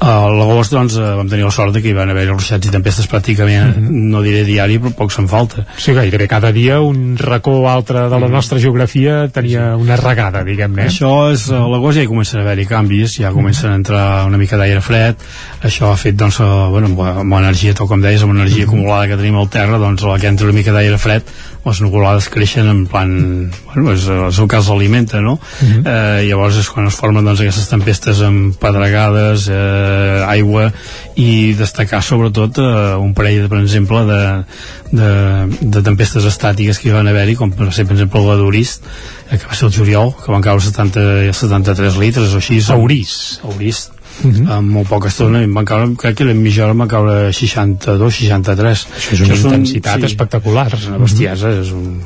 a 0.01 0.15
l'agost 0.29 0.73
doncs, 0.75 0.97
vam 0.99 1.29
tenir 1.31 1.45
la 1.45 1.53
sort 1.55 1.77
que 1.79 1.91
hi 1.91 1.95
van 1.97 2.11
haver 2.11 2.27
ruixats 2.29 2.69
i 2.69 2.73
tempestes 2.73 3.07
pràcticament, 3.11 3.77
mm 3.77 3.85
-hmm. 3.87 4.11
no 4.13 4.23
diré 4.23 4.45
diari, 4.45 4.79
però 4.79 4.93
poc 4.95 5.13
se'n 5.13 5.29
falta. 5.29 5.67
Sí, 5.77 5.93
gairebé 5.93 6.29
cada 6.29 6.53
dia 6.53 6.81
un 6.81 7.17
racó 7.17 7.69
altre 7.69 8.09
de 8.09 8.19
la 8.19 8.29
nostra 8.29 8.59
geografia 8.59 9.29
tenia 9.29 9.77
una 9.77 9.97
regada, 9.97 10.45
diguem-ne. 10.45 10.87
Això 10.87 11.33
és, 11.33 11.51
a 11.51 11.67
l'agost 11.69 11.97
ja 11.97 12.03
hi 12.03 12.07
comencen 12.07 12.41
a 12.41 12.43
haver-hi 12.43 12.67
canvis, 12.67 13.19
ja 13.19 13.33
comencen 13.33 13.71
a 13.71 13.75
entrar 13.75 14.27
una 14.27 14.39
mica 14.39 14.57
d'aire 14.57 14.81
fred, 14.81 15.17
això 15.63 15.93
ha 15.93 15.97
fet, 15.97 16.17
doncs, 16.17 16.39
bueno, 16.39 16.87
amb, 16.87 17.01
amb 17.01 17.33
l'energia, 17.33 17.75
tal 17.75 17.89
com 17.89 18.01
deies, 18.01 18.23
amb 18.23 18.33
l'energia 18.33 18.65
mm 18.65 18.69
-hmm. 18.69 18.75
acumulada 18.75 19.09
que 19.09 19.17
tenim 19.17 19.37
al 19.37 19.49
terra, 19.49 19.79
doncs, 19.79 20.03
la 20.03 20.19
que 20.19 20.27
entra 20.27 20.47
una 20.47 20.55
mica 20.55 20.73
d'aire 20.73 20.99
fred, 20.99 21.23
les 21.65 21.81
nuvolades 21.81 22.29
creixen 22.29 22.69
en 22.69 22.87
plan, 22.87 23.51
bueno, 23.73 23.93
és, 23.93 24.07
el 24.07 24.49
cas 24.51 24.69
l'alimenta, 24.69 25.21
no? 25.21 25.33
Uh 25.35 25.69
-huh. 25.69 25.83
eh, 25.87 26.29
llavors 26.29 26.57
és 26.57 26.69
quan 26.69 26.87
es 26.87 26.95
formen 26.95 27.25
doncs, 27.25 27.41
aquestes 27.41 27.69
tempestes 27.69 28.21
amb 28.21 28.57
pedregades, 28.57 29.49
eh, 29.49 29.84
aigua, 30.29 30.69
i 31.21 31.55
destacar 31.59 32.03
sobretot 32.03 32.61
eh, 32.63 32.69
un 33.01 33.15
parell, 33.17 33.49
per 33.51 33.61
exemple, 33.63 34.05
de, 34.09 34.21
de, 34.93 35.11
de 35.61 35.85
tempestes 35.87 36.29
estàtiques 36.31 36.81
que 36.81 36.91
hi 36.91 36.95
van 36.97 37.11
haver-hi, 37.11 37.39
com 37.41 37.53
per 37.55 37.71
ser, 37.73 37.87
per 37.89 37.99
exemple, 37.99 38.23
el 38.25 38.43
d'Urist, 38.43 38.87
eh, 39.31 39.39
que 39.39 39.49
va 39.49 39.59
ser 39.59 39.69
el 39.71 39.77
juliol, 39.79 40.15
que 40.21 40.33
van 40.35 40.45
caure 40.45 40.65
70, 40.65 41.35
73 41.35 42.01
litres 42.03 42.35
o 42.35 42.43
així. 42.43 42.61
A 43.45 43.53
Urís. 43.55 43.89
Uh 44.23 44.31
-huh. 44.31 44.53
amb 44.57 44.71
molt 44.71 44.89
poca 44.89 45.09
estona 45.09 45.43
em 45.43 45.55
van 45.55 45.65
caure, 45.65 45.89
crec 45.97 46.17
que 46.17 46.25
era 46.25 46.35
mitja 46.35 46.65
hora 46.65 46.75
van 46.75 46.89
caure 46.89 47.33
62, 47.33 48.15
63 48.15 48.87
això 48.97 49.13
és 49.13 49.21
una 49.21 49.35
això 49.35 49.47
intensitat 49.47 49.99
sí, 49.99 50.05
espectacular 50.07 50.69
és 50.73 50.87
una 50.87 50.99
bestiesa 50.99 51.49
uh 51.49 51.55
-huh. 51.55 51.63
és 51.63 51.71
un... 51.73 52.01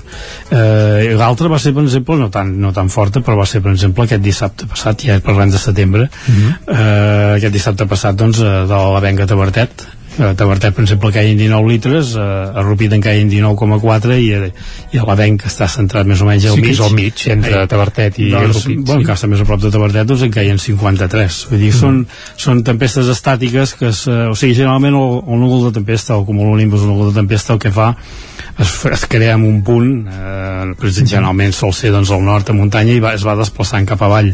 eh, 0.50 1.14
l'altra 1.14 1.48
va 1.48 1.59
ser 1.59 1.74
per 1.74 1.82
exemple 1.82 2.16
no 2.16 2.30
tan, 2.30 2.59
no 2.61 2.72
tan 2.72 2.88
forta 2.88 3.20
però 3.20 3.36
va 3.36 3.46
ser 3.46 3.61
per 3.61 3.72
exemple 3.72 4.04
aquest 4.04 4.22
dissabte 4.22 4.66
passat 4.66 5.04
ja 5.04 5.20
parlem 5.20 5.50
de 5.50 5.59
setembre 5.59 6.02
uh 6.02 6.34
-huh. 6.34 6.52
eh, 6.66 7.36
aquest 7.36 7.52
dissabte 7.52 7.86
passat 7.86 8.16
doncs 8.16 8.38
de 8.38 8.66
la 8.94 9.00
Venga 9.00 9.26
Tabertet 9.26 9.97
a 10.23 10.35
Tabertet, 10.39 10.75
per 10.77 10.85
exemple, 10.85 11.11
caien 11.14 11.39
19 11.39 11.71
litres 11.71 12.14
a 12.19 12.62
Rupit 12.64 12.95
en 12.97 13.03
caien 13.05 13.31
19,4 13.31 14.19
i, 14.19 14.29
a, 14.35 14.49
i 14.95 15.01
a 15.01 15.07
l'Avenc 15.09 15.47
està 15.49 15.69
centrat 15.71 16.09
més 16.09 16.23
o 16.25 16.29
menys 16.29 16.49
al 16.51 16.59
sí, 16.59 16.64
mig 16.64 16.83
al 16.85 16.97
mig, 16.97 17.25
entre 17.35 17.64
Tabertet 17.71 18.21
i 18.23 18.31
doncs, 18.33 18.62
Rupit 18.62 18.83
bueno, 18.83 19.03
sí. 19.03 19.09
que 19.09 19.19
està 19.19 19.31
més 19.31 19.45
a 19.45 19.49
prop 19.49 19.62
de 19.62 19.73
Tabertet 19.75 20.09
doncs 20.11 20.25
en 20.27 20.35
caien 20.35 20.62
53 20.62 21.41
vull 21.53 21.62
dir, 21.62 21.73
mm. 21.73 21.79
són, 21.79 22.03
són 22.49 22.64
tempestes 22.66 23.12
estàtiques 23.14 23.77
que 23.79 23.93
es, 23.93 24.05
o 24.09 24.35
sigui, 24.39 24.59
generalment 24.59 24.99
el, 24.99 25.21
el 25.23 25.45
núvol 25.45 25.69
de 25.69 25.77
tempesta 25.81 26.19
o 26.19 26.27
com 26.29 26.43
un 26.43 26.57
nimbus 26.59 26.87
un 26.87 26.95
núvol 26.95 27.12
de 27.12 27.21
tempesta 27.21 27.55
el 27.57 27.62
que 27.62 27.75
fa 27.75 27.93
es, 28.59 28.84
es 28.86 29.06
crea 29.06 29.34
en 29.34 29.44
un 29.44 29.62
punt 29.62 30.09
eh, 30.11 30.90
generalment 31.04 31.54
sol 31.54 31.72
ser 31.74 31.92
doncs, 31.94 32.11
al 32.14 32.24
nord 32.24 32.48
de 32.48 32.56
muntanya 32.56 32.94
i 32.96 33.02
va, 33.02 33.14
es 33.14 33.24
va 33.26 33.36
desplaçant 33.38 33.86
cap 33.88 34.02
avall. 34.02 34.32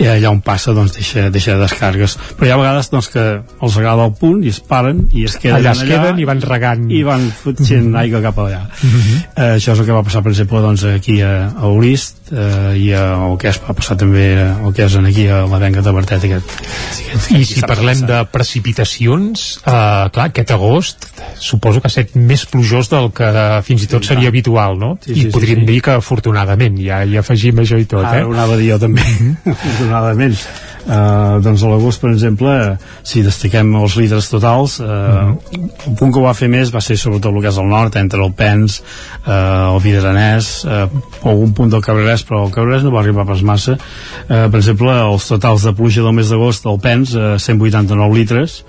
I 0.00 0.08
allà 0.10 0.32
on 0.32 0.40
passa 0.44 0.74
doncs, 0.76 0.94
deixa, 0.96 1.28
deixa 1.30 1.56
descargues. 1.60 2.16
Però 2.38 2.48
hi 2.48 2.54
ha 2.54 2.60
vegades 2.60 2.90
doncs, 2.92 3.10
que 3.12 3.26
els 3.42 3.78
agrada 3.78 4.08
el 4.08 4.16
punt 4.18 4.42
i 4.42 4.52
es 4.52 4.60
paren 4.60 5.06
i 5.12 5.26
es 5.28 5.38
queden 5.38 5.60
allà 5.60 5.76
es 5.76 5.84
queden 5.86 6.18
i 6.18 6.28
van 6.28 6.42
regant. 6.42 6.88
i 6.90 7.02
van 7.06 7.28
fotxent 7.30 7.86
mm 7.86 7.94
-hmm. 7.94 8.00
aigua 8.00 8.22
cap 8.22 8.38
allà. 8.38 8.62
Mm 8.82 8.90
-hmm. 8.90 9.22
eh, 9.36 9.56
això 9.56 9.72
és 9.72 9.78
el 9.78 9.86
que 9.86 9.92
va 9.92 10.02
passar 10.02 10.22
per 10.22 10.32
exemple 10.32 10.60
doncs, 10.60 10.84
aquí 10.84 11.20
a, 11.22 11.52
a 11.56 11.66
Orist 11.66 12.21
eh, 12.32 12.72
i 12.80 12.88
el 12.96 13.36
que 13.40 13.50
es 13.52 13.60
va 13.62 13.74
passar 13.76 13.96
també 14.00 14.24
el 14.40 14.72
que 14.74 14.86
és 14.86 14.96
aquí 14.98 15.26
a 15.28 15.42
la 15.50 15.60
Venga 15.62 15.84
de 15.84 15.92
Bertet 15.94 16.26
aquest, 16.28 16.54
aquest, 16.56 17.30
i 17.36 17.44
si 17.48 17.62
parlem 17.62 18.02
passat. 18.02 18.10
de 18.10 18.20
precipitacions 18.32 19.46
eh, 19.60 20.08
clar, 20.14 20.28
aquest 20.30 20.54
agost 20.56 21.08
suposo 21.38 21.82
que 21.82 21.90
ha 21.90 21.92
estat 21.92 22.16
més 22.16 22.46
plujós 22.50 22.90
del 22.92 23.10
que 23.16 23.30
fins 23.66 23.86
i 23.86 23.90
tot 23.90 24.02
sí, 24.02 24.12
seria 24.12 24.28
clar. 24.28 24.34
habitual 24.34 24.78
no? 24.80 24.92
Sí, 25.04 25.14
sí, 25.14 25.28
i 25.28 25.32
podríem 25.34 25.62
sí, 25.62 25.66
sí. 25.66 25.72
dir 25.72 25.80
que 25.84 25.96
afortunadament 26.00 26.80
ja 26.82 27.02
hi 27.04 27.18
afegim 27.20 27.62
això 27.62 27.80
i 27.80 27.88
tot 27.88 28.06
Ara 28.06 28.22
eh? 28.22 28.26
ho 28.28 28.34
anava 28.34 28.56
a 28.56 28.60
dir 28.60 28.72
jo 28.72 28.80
també 28.82 29.06
afortunadament 29.56 30.38
Uh, 30.82 31.38
doncs 31.44 31.62
a 31.62 31.68
l'agost, 31.70 32.00
per 32.02 32.10
exemple, 32.10 32.52
si 33.06 33.22
destaquem 33.22 33.68
els 33.78 33.94
líders 34.00 34.26
totals, 34.32 34.80
uh, 34.80 34.84
uh 34.84 34.90
-huh. 34.90 35.60
el 35.86 35.94
punt 35.98 36.12
que 36.12 36.18
ho 36.18 36.24
va 36.24 36.34
fer 36.34 36.48
més 36.48 36.74
va 36.74 36.80
ser 36.80 36.96
sobretot 36.96 37.32
el 37.32 37.40
que 37.40 37.48
és 37.48 37.58
el 37.58 37.68
nord, 37.68 37.96
entre 37.96 38.24
el 38.24 38.32
Pens, 38.32 38.82
uh, 39.26 39.74
el 39.74 39.80
Vidranès, 39.80 40.64
uh, 40.64 41.28
algun 41.28 41.52
punt 41.52 41.70
del 41.70 41.82
Cabrerès, 41.82 42.24
però 42.26 42.44
el 42.46 42.52
Cabrerès 42.52 42.82
no 42.82 42.90
va 42.90 43.00
arribar 43.00 43.26
pas 43.26 43.42
massa. 43.42 43.72
Uh, 44.28 44.50
per 44.50 44.56
exemple, 44.56 44.90
els 44.90 45.28
totals 45.28 45.62
de 45.62 45.72
pluja 45.72 46.02
del 46.02 46.12
mes 46.12 46.28
d'agost 46.28 46.64
del 46.64 46.80
Pens, 46.80 47.14
uh, 47.14 47.38
189 47.38 48.14
litres, 48.14 48.64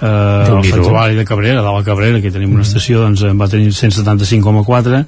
eh, 0.00 0.06
el 0.48 0.64
Sant 0.64 0.84
Joan 0.84 1.16
de 1.16 1.24
Cabrera, 1.24 1.62
de 1.62 1.72
la 1.72 1.84
Cabrera, 1.84 2.20
que 2.20 2.30
tenim 2.30 2.54
una 2.54 2.64
estació, 2.66 3.00
doncs 3.04 3.22
en 3.26 3.38
va 3.40 3.48
tenir 3.48 3.72
175,4 3.72 5.04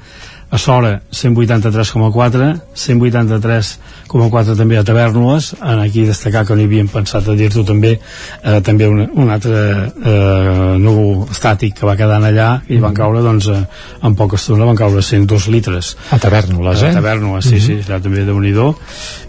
a 0.51 0.59
Sora 0.59 1.03
183,4 1.13 2.61
183,4 2.75 4.57
també 4.57 4.79
a 4.79 4.85
Tavernoles 4.85 5.55
en 5.61 5.83
aquí 5.83 6.07
destacar 6.09 6.47
que 6.49 6.57
no 6.57 6.63
hi 6.63 6.69
havíem 6.71 6.89
pensat 6.89 7.29
a 7.29 7.37
dir-t'ho 7.37 7.65
també 7.69 7.99
eh, 7.99 8.61
també 8.65 8.89
un, 8.89 9.05
un 9.13 9.31
altre 9.35 9.59
eh, 9.93 10.77
núvol 10.81 11.27
estàtic 11.29 11.77
que 11.79 11.87
va 11.89 11.97
quedar 12.01 12.23
allà 12.25 12.51
i 12.69 12.81
van 12.81 12.97
caure 12.97 13.21
doncs 13.25 13.51
eh, 13.53 13.61
en 14.03 14.17
poca 14.17 14.41
estona 14.41 14.65
van 14.69 14.79
caure 14.79 15.03
102 15.05 15.49
litres. 15.53 15.97
A 16.11 16.19
Tavernoles 16.19 16.83
eh? 16.83 16.91
a 16.91 17.01
Tavernoles, 17.01 17.45
sí, 17.45 17.57
mm 17.57 17.59
-hmm. 17.59 17.67
sí, 17.67 17.93
allà 17.93 18.01
també 18.03 18.25
de 18.25 18.33
nhi 18.33 18.55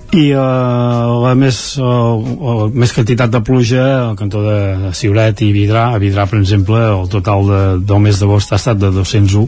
i 0.10 0.32
uh, 0.34 1.22
la 1.22 1.36
més, 1.38 1.78
uh, 1.78 1.86
uh, 2.18 2.64
més 2.74 2.94
quantitat 2.96 3.30
de 3.30 3.42
pluja 3.46 3.84
al 4.08 4.16
cantó 4.18 4.42
de 4.42 4.90
Ciuret 4.98 5.44
i 5.46 5.52
Vidrà. 5.54 5.94
A 5.94 6.00
Vidrà 6.02 6.26
per 6.26 6.40
exemple 6.40 6.80
el 6.82 7.06
total 7.14 7.46
de, 7.46 7.62
del 7.86 8.02
mes 8.02 8.18
d'agost 8.18 8.52
ha 8.52 8.58
estat 8.58 8.82
de 8.82 8.90
201 8.90 9.46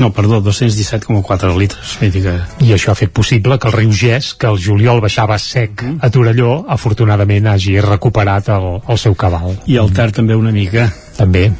no, 0.00 0.10
perdó, 0.16 0.40
217,4 0.42 1.56
litres. 1.58 1.96
Que... 2.00 2.36
I 2.66 2.74
això 2.76 2.92
ha 2.92 2.98
fet 2.98 3.12
possible 3.14 3.58
que 3.60 3.70
el 3.70 3.76
riu 3.76 3.94
Gès, 3.94 4.34
que 4.34 4.50
el 4.50 4.60
juliol 4.60 5.02
baixava 5.04 5.38
sec 5.38 5.84
mm. 5.84 5.98
a 6.02 6.10
Torelló, 6.10 6.52
afortunadament 6.68 7.50
hagi 7.52 7.78
recuperat 7.84 8.52
el, 8.56 8.70
el 8.88 9.00
seu 9.00 9.14
cabal. 9.14 9.58
I 9.70 9.80
el 9.80 9.92
Ter 9.94 10.10
també 10.16 10.38
una 10.38 10.54
mica. 10.54 10.88
També 11.20 11.50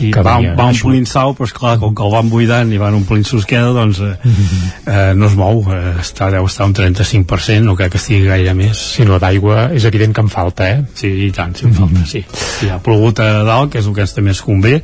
i 0.00 0.10
que 0.14 0.22
va, 0.24 0.36
va 0.56 0.68
omplint 0.70 1.06
sau 1.08 1.34
però 1.36 1.48
esclar, 1.48 1.74
com 1.80 1.94
que 1.96 2.04
el 2.06 2.12
van 2.14 2.30
buidant 2.32 2.70
i 2.72 2.78
van 2.80 2.96
omplint 2.96 3.26
susqueda 3.28 3.72
doncs 3.76 4.00
eh, 4.00 4.14
mm 4.16 4.32
-hmm. 4.32 4.70
eh, 4.86 5.14
no 5.14 5.26
es 5.26 5.34
mou 5.36 5.60
eh, 5.68 6.00
està, 6.00 6.30
deu 6.32 6.46
estar 6.46 6.66
un 6.66 6.74
35% 6.74 7.60
no 7.64 7.76
crec 7.76 7.92
que 7.92 7.98
estigui 7.98 8.26
gaire 8.26 8.54
més 8.54 8.78
si 8.96 9.04
no 9.04 9.18
d'aigua 9.18 9.70
és 9.74 9.84
evident 9.84 10.14
que 10.14 10.20
en 10.20 10.28
falta 10.28 10.68
eh? 10.68 10.84
sí, 10.94 11.08
i 11.26 11.30
tant, 11.32 11.54
si 11.54 11.66
en 11.66 11.74
falta, 11.74 12.00
mm 12.00 12.02
-hmm. 12.02 12.06
sí 12.06 12.24
si 12.60 12.68
ha 12.68 12.78
plogut 12.78 13.20
a 13.20 13.44
dalt, 13.44 13.72
que 13.72 13.78
és 13.78 13.86
el 13.86 13.94
que 13.94 14.00
ens 14.00 14.14
també 14.14 14.30
es 14.30 14.42
convé 14.42 14.82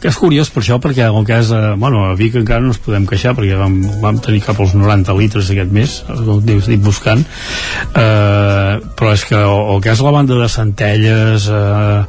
que 0.00 0.10
és 0.10 0.18
curiós 0.20 0.50
per 0.52 0.62
això 0.62 0.78
perquè 0.82 1.08
el 1.08 1.26
que 1.26 1.38
és, 1.42 1.50
eh, 1.50 1.74
bueno, 1.80 2.04
a 2.10 2.14
Vic 2.18 2.38
encara 2.40 2.64
no 2.64 2.72
ens 2.72 2.80
podem 2.82 3.06
queixar 3.06 3.34
perquè 3.36 3.58
vam, 3.58 3.80
vam 4.02 4.20
tenir 4.24 4.42
cap 4.44 4.60
als 4.60 4.74
90 4.74 5.16
litres 5.18 5.50
aquest 5.50 5.74
mes 5.74 5.96
el 6.14 6.42
que 6.44 6.58
estic 6.58 6.82
buscant 6.84 7.24
eh, 7.24 8.80
però 8.96 9.12
és 9.14 9.26
que 9.28 9.38
el, 9.40 9.60
el 9.74 9.84
que 9.84 9.92
és 9.94 10.04
la 10.04 10.14
banda 10.14 10.38
de 10.40 10.48
Centelles 10.48 11.48
eh, 11.50 12.00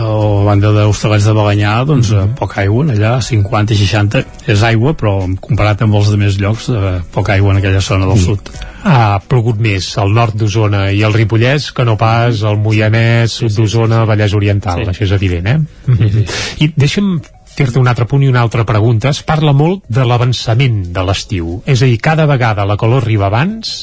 o 0.00 0.40
la 0.40 0.44
banda 0.46 0.72
d'Hostalets 0.72 1.28
de 1.28 1.36
Balanyà 1.36 1.74
doncs 1.86 2.10
mm 2.10 2.18
-hmm. 2.18 2.34
poca 2.38 2.60
aigua 2.60 2.84
allà 2.84 3.20
50 3.20 3.74
i 3.74 3.76
60 3.76 4.24
és 4.46 4.62
aigua 4.62 4.94
però 4.94 5.14
comparat 5.40 5.82
amb 5.82 5.94
els 5.94 6.10
de 6.10 6.16
més 6.16 6.38
llocs 6.38 6.68
eh, 6.68 7.00
poca 7.12 7.32
aigua 7.32 7.52
en 7.52 7.58
aquella 7.58 7.80
zona 7.80 8.06
del 8.06 8.16
mm. 8.16 8.24
sud 8.24 8.40
ha 8.82 9.20
plogut 9.28 9.60
més 9.62 9.86
al 10.00 10.12
nord 10.14 10.36
d'Osona 10.38 10.88
i 10.94 11.02
el 11.06 11.14
Ripollès 11.14 11.70
que 11.76 11.86
no 11.86 11.96
pas 12.00 12.42
al 12.48 12.58
Moianès, 12.62 13.38
sud 13.42 13.54
d'Osona, 13.54 13.94
sí, 13.94 14.00
sí, 14.00 14.02
sí. 14.02 14.10
Vallès 14.10 14.34
Oriental, 14.38 14.82
sí. 14.82 14.90
això 14.90 15.06
és 15.06 15.14
evident, 15.18 15.48
eh? 15.52 15.60
Sí, 15.86 16.10
sí. 16.16 16.26
I 16.66 16.72
deixa'm 16.76 17.14
fer-te 17.52 17.78
un 17.78 17.88
altre 17.90 18.06
punt 18.08 18.24
i 18.24 18.30
una 18.30 18.42
altra 18.42 18.64
pregunta. 18.68 19.12
Es 19.12 19.22
parla 19.28 19.52
molt 19.52 19.84
de 19.92 20.06
l'avançament 20.08 20.82
de 20.94 21.06
l'estiu. 21.06 21.58
És 21.68 21.82
a 21.82 21.88
dir, 21.90 21.98
cada 22.02 22.26
vegada 22.30 22.66
la 22.68 22.78
calor 22.80 23.04
arriba 23.04 23.28
abans 23.28 23.82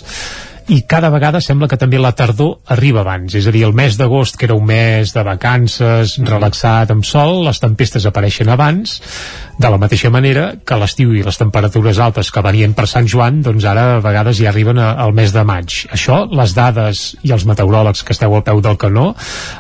i 0.70 0.84
cada 0.86 1.10
vegada 1.10 1.42
sembla 1.42 1.68
que 1.68 1.78
també 1.82 1.98
la 1.98 2.12
tardor 2.14 2.60
arriba 2.74 3.02
abans, 3.02 3.34
és 3.36 3.48
a 3.50 3.54
dir, 3.54 3.64
el 3.66 3.74
mes 3.74 3.98
d'agost 3.98 4.38
que 4.38 4.46
era 4.46 4.58
un 4.58 4.68
mes 4.70 5.14
de 5.16 5.24
vacances, 5.26 6.18
relaxat 6.30 6.92
amb 6.94 7.06
sol, 7.08 7.42
les 7.48 7.60
tempestes 7.62 8.06
apareixen 8.06 8.52
abans 8.54 9.00
de 9.60 9.72
la 9.72 9.80
mateixa 9.82 10.12
manera 10.14 10.52
que 10.66 10.78
l'estiu 10.80 11.16
i 11.18 11.24
les 11.26 11.40
temperatures 11.42 12.00
altes 12.00 12.30
que 12.32 12.44
venien 12.46 12.76
per 12.78 12.86
Sant 12.88 13.10
Joan, 13.10 13.42
doncs 13.44 13.66
ara 13.68 13.86
a 13.96 14.04
vegades 14.04 14.38
ja 14.40 14.52
arriben 14.54 14.78
a, 14.80 14.92
al 15.02 15.16
mes 15.18 15.34
de 15.36 15.44
maig. 15.48 15.74
Això, 15.96 16.22
les 16.30 16.54
dades 16.56 17.02
i 17.26 17.34
els 17.36 17.48
meteoròlegs 17.50 18.06
que 18.06 18.14
esteu 18.16 18.36
al 18.38 18.46
peu 18.46 18.62
del 18.64 18.78
canó, 18.80 19.10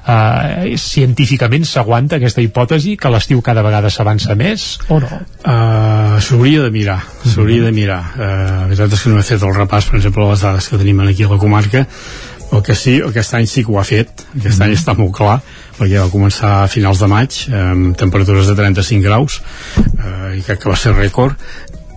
eh, 0.05 0.77
científicament 0.77 1.65
s'aguanta 1.65 2.19
aquesta 2.19 2.45
hipòtesi 2.45 2.95
que 3.01 3.11
l'estiu 3.11 3.41
cada 3.41 3.65
vegada 3.65 3.91
s'avança 3.91 4.37
més 4.39 4.69
o 4.87 5.01
no? 5.01 5.19
Uh, 5.39 5.78
s'hauria 6.23 6.63
de 6.65 6.71
mirar, 6.73 6.99
s'hauria 7.25 7.67
de 7.67 7.71
mirar. 7.75 7.99
Uh, 8.15 8.23
la 8.23 8.65
veritat 8.71 8.97
és 8.97 9.05
que 9.05 9.13
no 9.13 9.19
he 9.19 9.27
fet 9.27 9.45
el 9.45 9.55
repàs, 9.55 9.89
per 9.89 9.99
exemple, 9.99 10.27
les 10.31 10.43
dades 10.45 10.67
que 10.69 10.79
tenim 10.81 10.99
aquí 11.05 11.27
a 11.27 11.31
la 11.31 11.39
comarca, 11.41 11.85
el 12.51 12.63
que 12.65 12.73
sí, 12.75 12.97
aquest 13.05 13.35
any 13.37 13.47
sí 13.49 13.63
que 13.63 13.71
ho 13.71 13.79
ha 13.79 13.85
fet, 13.85 14.23
aquest 14.33 14.57
mm. 14.57 14.65
any 14.65 14.75
està 14.77 14.95
molt 14.97 15.13
clar, 15.15 15.37
perquè 15.77 15.99
va 16.01 16.09
començar 16.11 16.53
a 16.63 16.69
finals 16.71 17.01
de 17.01 17.09
maig 17.09 17.37
amb 17.55 17.97
temperatures 17.99 18.49
de 18.49 18.55
35 18.57 19.05
graus 19.05 19.39
eh, 19.77 20.39
i 20.39 20.43
crec 20.43 20.63
que 20.63 20.71
va 20.71 20.77
ser 20.79 20.95
rècord 20.97 21.37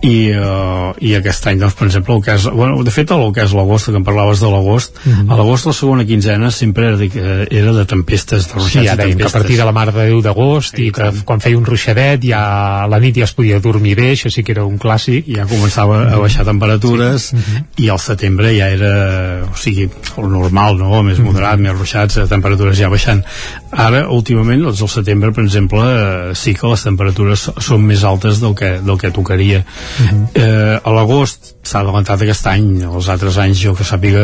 i, 0.03 0.15
uh, 0.35 0.91
i 0.99 1.13
aquest 1.15 1.47
any 1.47 1.61
doncs 1.61 1.77
per 1.79 1.87
exemple 1.87 2.17
el 2.17 2.23
que 2.25 2.35
és, 2.35 2.47
bueno, 2.51 2.83
de 2.83 2.91
fet 2.91 3.11
el 3.15 3.23
que 3.35 3.45
és 3.45 3.53
l'agost 3.55 3.87
que 3.89 3.95
em 3.95 4.03
parlaves 4.03 4.41
de 4.43 4.49
l'agost 4.51 4.99
mm 4.99 5.11
-hmm. 5.11 5.31
a 5.31 5.37
l'agost 5.39 5.65
la 5.65 5.73
segona 5.73 6.05
quinzena 6.05 6.51
sempre 6.51 6.87
era 6.87 6.97
de, 6.97 7.47
era 7.49 7.73
de 7.73 7.85
tempestes 7.85 8.47
de 8.47 8.53
ruixats 8.53 8.83
sí, 8.83 8.87
ja 8.87 8.95
deien 8.95 9.17
que 9.17 9.25
a 9.25 9.29
partir 9.29 9.57
de 9.57 9.65
la 9.65 9.71
mar 9.71 9.93
de 9.93 10.03
Déu 10.03 10.21
d'agost 10.21 10.77
i, 10.77 10.87
i 10.87 10.91
que 10.91 11.11
quan 11.23 11.39
feia 11.39 11.57
un 11.57 11.65
ruixadet 11.65 12.21
ja 12.23 12.83
a 12.83 12.87
la 12.87 12.99
nit 12.99 13.15
ja 13.15 13.23
es 13.23 13.33
podia 13.33 13.59
dormir 13.59 13.95
bé 13.95 14.11
això 14.11 14.29
sí 14.29 14.43
que 14.43 14.51
era 14.51 14.65
un 14.65 14.77
clàssic 14.77 15.27
i 15.27 15.35
ja 15.35 15.45
començava 15.45 16.13
a 16.13 16.19
baixar 16.19 16.45
temperatures 16.45 17.21
sí. 17.21 17.35
mm 17.35 17.39
-hmm. 17.39 17.63
i 17.77 17.89
al 17.89 17.99
setembre 17.99 18.57
ja 18.57 18.69
era 18.69 19.43
o 19.51 19.55
sigui, 19.55 19.89
el 20.17 20.29
normal, 20.29 20.77
no? 20.77 21.01
més 21.03 21.17
mhm. 21.17 21.27
moderat, 21.27 21.57
mm 21.57 21.65
-hmm. 21.65 21.69
més 21.69 21.77
ruixats, 21.79 22.19
temperatures 22.29 22.77
ja 22.77 22.89
baixant 22.89 23.23
ara 23.71 24.09
últimament, 24.09 24.61
doncs 24.61 24.81
al 24.81 24.89
setembre 24.89 25.31
per 25.31 25.43
exemple, 25.43 25.79
eh, 25.79 26.35
sí 26.35 26.53
que 26.53 26.67
les 26.67 26.83
temperatures 26.83 27.49
són 27.57 27.81
més 27.81 28.03
altes 28.03 28.39
del 28.39 28.55
que, 28.55 28.79
del 28.81 28.97
que 28.97 29.11
tocaria 29.11 29.65
Uh 29.93 30.05
-huh. 30.09 30.27
eh, 30.33 30.79
a 30.83 30.91
l'agost 30.91 31.55
s'ha 31.61 31.79
adelantat 31.79 32.21
aquest 32.21 32.47
any 32.47 32.81
els 32.81 33.09
altres 33.09 33.37
anys 33.37 33.59
jo 33.61 33.75
que 33.75 33.83
sàpiga 33.83 34.23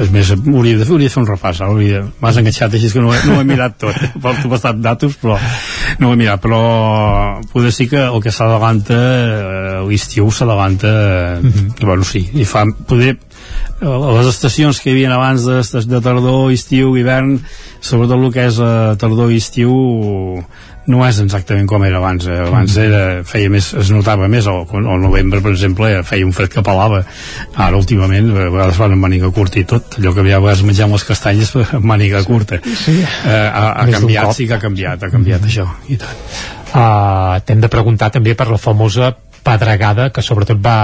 és 0.00 0.10
més, 0.10 0.30
hauria 0.30 0.78
de, 0.78 0.84
fer, 0.84 0.92
hauria 0.92 1.08
de 1.08 1.14
fer 1.14 1.22
un 1.22 1.26
repàs 1.26 1.60
m'has 2.20 2.36
enganxat 2.36 2.74
així 2.74 2.92
que 2.92 3.00
no, 3.00 3.12
he, 3.14 3.18
no 3.26 3.36
ho 3.36 3.40
he 3.40 3.44
mirat 3.44 3.78
tot 3.78 3.96
porto 4.22 4.48
bastant 4.48 4.80
datos 4.82 5.16
però 5.22 5.38
no 5.98 6.08
ho 6.08 6.12
he 6.12 6.16
mirat 6.16 6.40
però 6.40 6.60
poder 7.52 7.72
sí 7.72 7.88
que 7.88 7.98
el 7.98 8.22
que 8.22 8.30
s'adalanta 8.30 8.94
eh, 8.94 9.88
l'estiu 9.88 10.30
s'adalanta 10.30 11.40
uh 11.42 11.44
-huh. 11.44 11.84
bueno 11.84 12.04
sí, 12.04 12.30
i 12.34 12.44
fa 12.44 12.64
poder 12.86 13.18
eh, 13.80 13.98
les 14.16 14.26
estacions 14.26 14.80
que 14.80 14.90
hi 14.90 14.92
havia 14.92 15.14
abans 15.14 15.44
de, 15.44 15.80
de 15.86 16.00
tardor, 16.00 16.52
estiu, 16.52 16.96
hivern 16.96 17.40
sobretot 17.80 18.18
el 18.22 18.32
que 18.32 18.46
és 18.46 18.58
eh, 18.58 18.96
tardor 18.98 19.32
i 19.32 19.36
estiu 19.36 19.72
no 20.90 21.02
és 21.06 21.18
exactament 21.22 21.68
com 21.70 21.84
era 21.86 21.98
abans 22.00 22.26
eh? 22.28 22.38
abans 22.46 22.76
mm. 22.76 22.84
era, 22.84 23.02
feia 23.26 23.50
més, 23.52 23.72
es 23.78 23.90
notava 23.94 24.28
més 24.32 24.46
al, 24.50 24.64
al 24.78 25.02
novembre 25.02 25.42
per 25.44 25.52
exemple 25.54 25.90
feia 26.06 26.26
un 26.26 26.34
fred 26.36 26.52
que 26.52 26.64
pelava 26.66 27.02
ara 27.02 27.78
últimament 27.78 28.30
a 28.32 28.48
vegades 28.54 28.80
van 28.80 28.96
amb 28.96 29.06
màniga 29.06 29.30
curta 29.34 29.60
i 29.60 29.66
tot 29.68 29.98
allò 30.00 30.14
que 30.14 30.24
havia 30.24 30.38
a 30.38 30.44
vegades 30.44 30.64
menjant 30.68 30.94
les 30.94 31.06
castanyes 31.08 31.54
amb 31.78 31.88
màniga 31.88 32.22
curta 32.26 32.60
sí. 32.64 32.98
eh, 33.02 33.30
ha, 33.30 33.66
ha 33.82 33.88
canviat, 33.90 34.32
sí 34.36 34.48
que 34.48 34.58
ha 34.58 34.62
canviat 34.62 35.06
ha 35.06 35.12
canviat 35.12 35.42
mm. 35.42 35.52
això 35.52 35.68
i 35.90 36.00
tant 36.00 36.24
uh, 36.74 37.36
t'hem 37.46 37.62
de 37.64 37.72
preguntar 37.72 38.12
també 38.14 38.36
per 38.38 38.50
la 38.52 38.60
famosa 38.60 39.14
pedregada 39.46 40.10
que 40.10 40.24
sobretot 40.24 40.58
va 40.62 40.78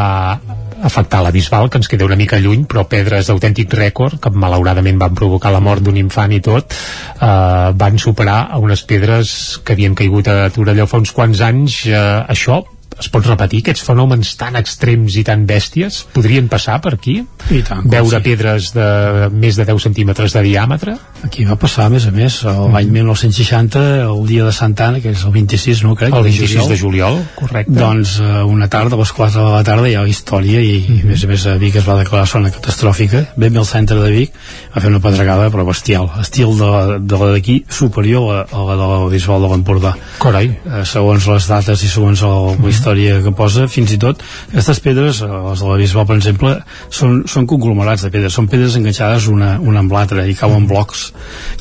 afectar 0.82 1.22
la 1.22 1.30
Bisbal, 1.30 1.70
que 1.70 1.78
ens 1.80 1.88
queda 1.88 2.06
una 2.08 2.18
mica 2.18 2.40
lluny, 2.42 2.66
però 2.68 2.84
pedres 2.90 3.30
d'autèntic 3.30 3.72
rècord, 3.78 4.18
que 4.20 4.32
malauradament 4.34 4.98
van 5.00 5.16
provocar 5.18 5.52
la 5.54 5.62
mort 5.62 5.82
d'un 5.82 5.96
infant 6.00 6.32
i 6.34 6.42
tot, 6.44 6.74
eh, 6.74 7.70
van 7.84 7.98
superar 7.98 8.48
a 8.50 8.58
unes 8.58 8.82
pedres 8.82 9.60
que 9.64 9.76
havien 9.76 9.94
caigut 9.94 10.28
a 10.28 10.50
Torelló 10.50 10.86
fa 10.86 10.98
uns 10.98 11.12
quants 11.12 11.40
anys. 11.40 11.86
Eh, 11.86 11.96
això 12.28 12.62
es 13.02 13.10
pot 13.12 13.26
repetir 13.26 13.60
aquests 13.64 13.82
fenòmens 13.86 14.34
tan 14.40 14.56
extrems 14.60 15.16
i 15.18 15.24
tan 15.26 15.44
bèsties 15.48 16.04
podrien 16.14 16.48
passar 16.48 16.78
per 16.84 16.94
aquí? 16.94 17.18
I 17.50 17.62
tant, 17.66 17.84
Veure 17.90 18.18
sí. 18.20 18.24
pedres 18.30 18.70
de 18.76 19.28
més 19.32 19.58
de 19.58 19.66
10 19.68 19.82
centímetres 19.88 20.32
de 20.36 20.42
diàmetre? 20.46 20.96
Aquí 21.26 21.44
va 21.46 21.56
passar, 21.60 21.86
a 21.86 21.92
més 21.92 22.06
a 22.06 22.12
més, 22.14 22.40
l'any 22.44 22.88
1960, 22.90 23.78
el 24.06 24.26
dia 24.26 24.44
de 24.44 24.52
Santa 24.52 24.88
Anna, 24.88 25.00
que 25.00 25.10
és 25.12 25.22
el 25.24 25.32
26, 25.34 25.82
no 25.86 25.94
crec? 25.98 26.14
El 26.14 26.24
26 26.26 26.68
de 26.68 26.78
juliol, 26.78 27.20
correcte. 27.38 27.72
Doncs 27.76 28.16
eh, 28.20 28.42
una 28.44 28.68
tarda, 28.68 28.96
a 28.96 29.00
les 29.02 29.12
4 29.12 29.44
de 29.44 29.52
la 29.54 29.62
tarda, 29.66 29.88
hi 29.90 29.94
ha 29.98 30.06
història 30.08 30.60
i, 30.60 30.78
Mhm. 30.88 31.00
a 31.02 31.10
més 31.12 31.24
a 31.24 31.26
més, 31.30 31.46
a 31.46 31.54
Vic 31.58 31.76
es 31.76 31.86
va 31.88 31.96
declarar 31.98 32.26
zona 32.26 32.50
catastròfica. 32.50 33.26
Ben 33.36 33.52
bé 33.52 33.58
al 33.58 33.66
centre 33.66 33.98
de 34.00 34.10
Vic 34.10 34.32
va 34.74 34.80
fer 34.80 34.90
una 34.90 35.00
pedregada, 35.00 35.50
però 35.50 35.64
bestial. 35.66 36.10
Estil 36.20 36.56
de, 36.58 36.64
la- 36.66 36.98
de 36.98 37.18
la 37.18 37.30
d'aquí, 37.32 37.64
superior 37.68 38.34
a, 38.34 38.40
a 38.50 38.64
la 38.64 38.76
de 38.76 38.88
la 38.88 39.08
Bisbal 39.08 39.42
de 39.42 39.48
l'Empordà. 39.48 39.94
Carai. 40.18 40.46
Eh, 40.66 40.84
segons 40.84 41.26
les 41.26 41.46
dates 41.48 41.82
i 41.82 41.88
segons 41.88 42.22
el, 42.22 42.58
la 42.62 42.68
història 42.92 43.22
que 43.24 43.32
posa, 43.36 43.66
fins 43.72 43.92
i 43.94 43.98
tot, 44.00 44.20
aquestes 44.50 44.80
pedres, 44.84 45.20
eh, 45.24 45.26
les 45.28 45.60
de 45.62 45.68
la 45.68 45.76
Bisbal, 45.80 46.06
per 46.06 46.16
exemple, 46.18 46.52
són, 46.92 47.22
són 47.26 47.46
conglomerats 47.48 48.04
de 48.04 48.10
pedres, 48.12 48.34
són 48.36 48.48
pedres 48.52 48.76
enganxades 48.76 49.28
una, 49.32 49.54
una 49.60 49.80
amb 49.80 49.92
l'altra 49.92 50.26
i 50.28 50.34
cauen 50.36 50.66
blocs, 50.68 51.12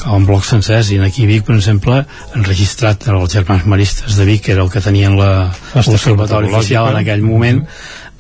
cauen 0.04 0.26
blocs 0.28 0.52
sencers, 0.52 0.92
i 0.92 1.00
aquí 1.00 1.26
Vic, 1.30 1.46
per 1.48 1.56
exemple, 1.56 2.02
han 2.36 2.44
registrat 2.48 3.08
els 3.08 3.32
germans 3.34 3.66
maristes 3.66 4.18
de 4.20 4.26
Vic, 4.28 4.44
que 4.46 4.52
era 4.58 4.64
el 4.66 4.72
que 4.72 4.82
tenien 4.84 5.16
la- 5.18 5.52
l'observatori 5.86 6.52
oficial 6.52 6.92
en 6.92 6.98
aquell 7.02 7.22
moment, 7.24 7.64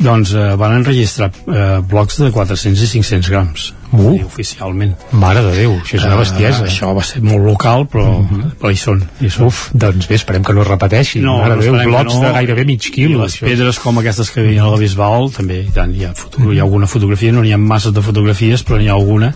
doncs 0.02 0.34
eh, 0.34 0.56
van 0.60 0.74
enregistrar 0.80 1.30
eh, 1.32 1.80
blocs 1.88 2.18
de 2.22 2.32
400 2.34 2.82
i 2.88 2.91
500 2.97 3.30
grams 3.32 3.72
Uh. 3.91 3.99
uh. 4.14 4.22
oficialment 4.24 4.93
Mare 5.20 5.41
de 5.43 5.49
Déu, 5.52 5.74
això 5.82 5.97
és 5.97 6.04
una 6.08 6.16
bestiesa. 6.16 6.62
uh, 6.62 6.68
això 6.70 6.93
va 6.95 7.02
ser 7.04 7.20
molt 7.28 7.43
local 7.43 7.84
però, 7.91 8.06
uh 8.22 8.30
-huh. 8.30 8.52
però 8.62 8.72
hi 8.72 8.78
són, 8.80 9.02
hi 9.20 9.30
són. 9.30 9.47
Uf, 9.47 9.70
doncs 9.74 10.08
bé, 10.08 10.16
esperem 10.16 10.43
que 10.43 10.54
no 10.54 10.62
es 10.62 10.68
repeteixi. 10.68 11.20
No, 11.20 11.39
Mare 11.39 11.58
de 11.58 11.62
Déu, 11.62 11.74
blocs 11.89 12.16
no. 12.16 12.22
de 12.22 12.32
gairebé 12.32 12.66
mig 12.66 12.86
I 12.88 12.91
quilo. 12.91 13.24
les 13.24 13.36
això. 13.36 13.45
pedres 13.45 13.80
com 13.80 13.97
aquestes 13.97 14.32
que 14.32 14.39
havia 14.39 14.64
a 14.64 14.72
la 14.72 14.78
Bisbal 14.78 15.30
també, 15.32 15.60
i 15.68 15.72
tant, 15.74 15.93
hi 15.93 16.06
ha, 16.06 16.14
foto, 16.14 16.54
hi 16.54 16.60
ha 16.60 16.64
alguna 16.64 16.88
fotografia 16.88 17.34
no 17.34 17.41
n'hi 17.41 17.52
ha 17.52 17.58
masses 17.58 17.91
de 17.93 18.02
fotografies 18.02 18.64
però 18.64 18.78
n'hi 18.78 18.88
ha 18.88 18.93
alguna 18.93 19.34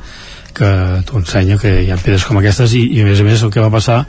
que 0.55 0.69
t'ho 1.07 1.19
ensenya 1.19 1.57
que 1.61 1.71
hi 1.83 1.91
ha 1.91 1.99
pedres 1.99 2.25
com 2.27 2.39
aquestes 2.39 2.73
i, 2.77 2.85
i 2.95 3.03
a 3.03 3.09
més 3.09 3.19
a 3.19 3.27
més 3.27 3.43
el 3.43 3.51
que 3.53 3.63
va 3.63 3.71
passar 3.73 3.99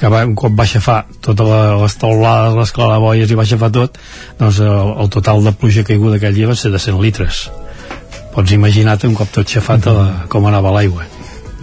que 0.00 0.10
va, 0.12 0.24
un 0.28 0.36
cop 0.38 0.54
va 0.58 0.66
aixafar 0.66 1.00
totes 1.24 1.50
les 1.82 1.98
taulades, 2.00 2.58
les 2.60 2.74
claraboies 2.76 3.30
i 3.30 3.40
va 3.40 3.46
aixafar 3.46 3.72
tot 3.74 3.98
doncs 4.40 4.60
el, 4.60 4.94
el 5.04 5.12
total 5.16 5.44
de 5.46 5.54
pluja 5.56 5.86
caiguda 5.88 6.20
aquell 6.20 6.36
dia 6.36 6.50
va 6.50 6.58
ser 6.58 6.74
de 6.74 6.82
100 6.82 7.02
litres. 7.02 7.48
Pots 8.34 8.52
imaginar-te 8.52 9.08
un 9.08 9.18
cop 9.18 9.30
tot 9.34 9.48
xafat 9.48 9.90
la, 9.90 10.08
com 10.28 10.50
anava 10.50 10.74
l'aigua 10.74 11.13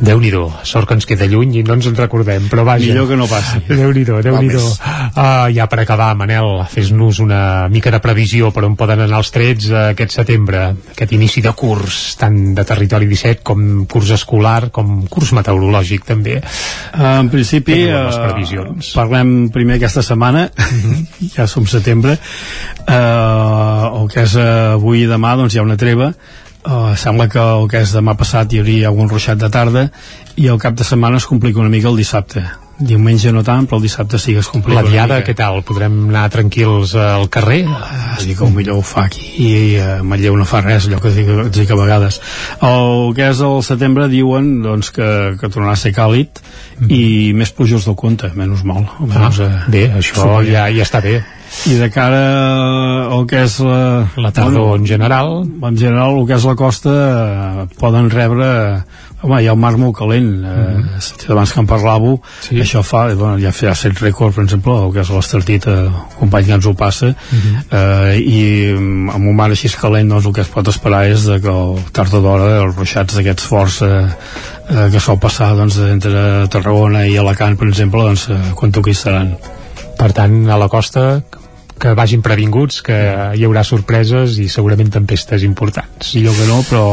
déu 0.02 0.20
nhi 0.20 0.32
sort 0.66 0.88
que 0.90 0.96
ens 0.98 1.06
queda 1.06 1.28
lluny 1.30 1.60
i 1.60 1.64
no 1.64 1.76
ens 1.78 1.88
en 1.90 1.96
recordem, 1.96 2.48
però 2.50 2.66
vaja. 2.66 2.88
Millor 2.88 3.08
que 3.10 3.18
no 3.20 3.28
passi. 3.30 3.62
déu 3.70 3.92
nhi 3.94 4.04
déu 4.06 4.22
nhi 4.40 4.48
més. 4.50 4.80
uh, 5.16 5.48
Ja 5.54 5.68
per 5.70 5.82
acabar, 5.84 6.16
Manel, 6.18 6.64
fes-nos 6.72 7.20
una 7.22 7.68
mica 7.70 7.92
de 7.92 8.00
previsió 8.02 8.52
per 8.52 8.66
on 8.66 8.76
poden 8.80 9.04
anar 9.06 9.22
els 9.22 9.32
trets 9.32 9.70
uh, 9.70 9.92
aquest 9.92 10.18
setembre, 10.18 10.64
aquest 10.96 11.14
inici 11.14 11.44
de 11.46 11.54
curs, 11.54 12.16
tant 12.20 12.40
de 12.58 12.66
territori 12.68 13.08
17 13.10 13.46
com 13.46 13.86
curs 13.86 14.14
escolar, 14.18 14.72
com 14.74 15.06
curs 15.12 15.34
meteorològic 15.38 16.06
també. 16.08 16.40
En 16.98 17.30
principi, 17.32 17.78
eh, 17.86 18.04
previsions? 18.18 18.94
parlem 18.98 19.50
primer 19.54 19.78
aquesta 19.78 20.04
setmana, 20.06 20.48
ja 21.36 21.48
som 21.48 21.68
setembre, 21.70 22.18
eh, 22.86 22.96
el 22.96 24.08
que 24.12 24.26
és 24.26 24.38
eh, 24.40 24.48
avui 24.78 25.06
i 25.06 25.10
demà, 25.10 25.36
doncs 25.40 25.56
hi 25.56 25.62
ha 25.62 25.68
una 25.68 25.80
treva, 25.80 26.12
eh, 26.66 26.96
sembla 26.98 27.28
que 27.30 27.40
el 27.42 27.68
que 27.72 27.82
és 27.86 27.94
demà 27.96 28.16
passat 28.20 28.52
hi 28.54 28.60
hauria 28.62 28.90
algun 28.92 29.10
ruixat 29.10 29.38
de 29.42 29.50
tarda 29.50 29.88
i 30.38 30.48
el 30.48 30.60
cap 30.60 30.76
de 30.78 30.84
setmana 30.88 31.18
es 31.18 31.26
complica 31.30 31.60
una 31.60 31.70
mica 31.70 31.90
el 31.90 31.98
dissabte. 31.98 32.44
Diumenge 32.82 33.30
no 33.30 33.44
tant, 33.46 33.68
però 33.70 33.78
el 33.78 33.84
dissabte 33.86 34.18
sí 34.18 34.34
que 34.34 34.40
es 34.42 34.48
complica 34.50 34.82
La 34.82 34.90
diada, 34.90 35.20
què 35.22 35.36
tal? 35.38 35.60
Podrem 35.68 36.00
anar 36.10 36.24
tranquils 36.34 36.96
al 36.98 37.28
carrer? 37.30 37.60
Es 38.18 38.26
diu 38.26 38.40
que 38.40 38.48
el 38.48 38.56
millor 38.56 38.80
ho 38.80 38.82
fa 38.82 39.04
aquí 39.06 39.28
i 39.38 39.52
a 39.78 40.00
Manlleu 40.02 40.34
no 40.40 40.48
fa 40.50 40.64
res, 40.66 40.88
allò 40.90 40.98
que 41.04 41.12
dic, 41.14 41.30
dic 41.54 41.70
a 41.70 41.78
vegades. 41.78 42.18
El 42.66 43.14
que 43.14 43.28
és 43.30 43.44
el 43.46 43.62
setembre 43.68 44.08
diuen 44.10 44.64
doncs, 44.66 44.90
que, 44.96 45.12
que 45.38 45.50
tornarà 45.54 45.76
a 45.78 45.82
ser 45.84 45.94
càlid 45.94 46.42
i 46.90 47.04
més 47.38 47.54
plujós 47.54 47.86
del 47.86 48.00
compte, 48.00 48.32
menys 48.34 48.64
mal. 48.66 48.88
Almenys, 48.98 49.44
Ah, 49.46 49.66
bé, 49.70 49.84
això 50.02 50.40
ja, 50.48 50.66
ja 50.74 50.82
està 50.88 51.04
bé. 51.06 51.20
I 51.68 51.76
de 51.78 51.90
cara 51.92 52.22
al 53.12 53.28
que 53.30 53.44
és 53.46 53.60
la... 53.62 54.08
La 54.18 54.32
tardor 54.34 54.78
en 54.80 54.86
general. 54.88 55.42
En 55.44 55.78
general, 55.78 56.18
el 56.22 56.28
que 56.30 56.38
és 56.40 56.48
la 56.48 56.58
costa 56.58 56.98
eh, 56.98 57.66
poden 57.80 58.10
rebre... 58.14 58.50
Home, 59.22 59.38
hi 59.38 59.46
ha 59.46 59.54
un 59.54 59.60
mar 59.62 59.76
molt 59.78 59.94
calent, 59.94 60.30
eh, 60.42 60.48
mm 60.50 60.86
-hmm. 60.88 61.32
abans 61.32 61.52
que 61.54 61.60
en 61.60 61.68
parlàveu, 61.68 62.16
sí. 62.42 62.56
això 62.58 62.82
fa, 62.82 63.12
eh, 63.12 63.16
bueno, 63.16 63.38
ja 63.38 63.70
ha 63.70 63.76
set 63.76 64.00
rècord, 64.02 64.34
per 64.34 64.44
exemple, 64.46 64.74
el 64.74 64.92
que 64.94 65.02
és 65.02 65.10
l'Estartit, 65.10 65.68
eh, 65.68 65.86
el 65.86 66.18
company 66.18 66.46
que 66.46 66.54
ens 66.54 66.66
ho 66.66 66.74
passa, 66.74 67.06
mm 67.06 67.38
-hmm. 67.38 67.64
eh, 67.72 68.18
i 68.18 68.74
mm, 68.74 69.10
amb 69.10 69.28
un 69.28 69.36
mar 69.36 69.52
així 69.52 69.70
calent, 69.70 70.10
doncs 70.10 70.26
el 70.26 70.34
que 70.34 70.42
es 70.42 70.48
pot 70.48 70.68
esperar 70.68 71.06
és 71.06 71.24
de 71.26 71.40
que 71.40 71.50
el 71.50 71.78
tard 71.92 72.12
d'hora 72.12 72.64
els 72.64 72.76
ruixats 72.76 73.14
d'aquests 73.14 73.44
forts 73.44 73.82
eh, 73.82 74.08
eh, 74.70 74.90
que 74.92 75.00
sol 75.00 75.20
passar 75.20 75.56
doncs, 75.56 75.78
entre 75.78 76.48
Tarragona 76.48 77.06
i 77.06 77.18
Alacant, 77.18 77.58
per 77.58 77.68
exemple, 77.68 78.02
doncs, 78.02 78.28
eh, 78.30 78.54
quan 78.56 78.72
toqui 78.72 78.90
estaran. 78.90 79.38
Per 79.98 80.12
tant, 80.14 80.50
a 80.50 80.58
la 80.58 80.68
costa 80.68 81.22
que 81.82 81.96
vagin 81.98 82.22
previnguts, 82.22 82.82
que 82.86 82.98
hi 83.36 83.46
haurà 83.48 83.64
sorpreses 83.66 84.38
i 84.42 84.48
segurament 84.52 84.92
tempestes 84.94 85.46
importants. 85.48 86.14
Millor 86.18 86.38
que 86.38 86.48
no, 86.50 86.60
però 86.70 86.84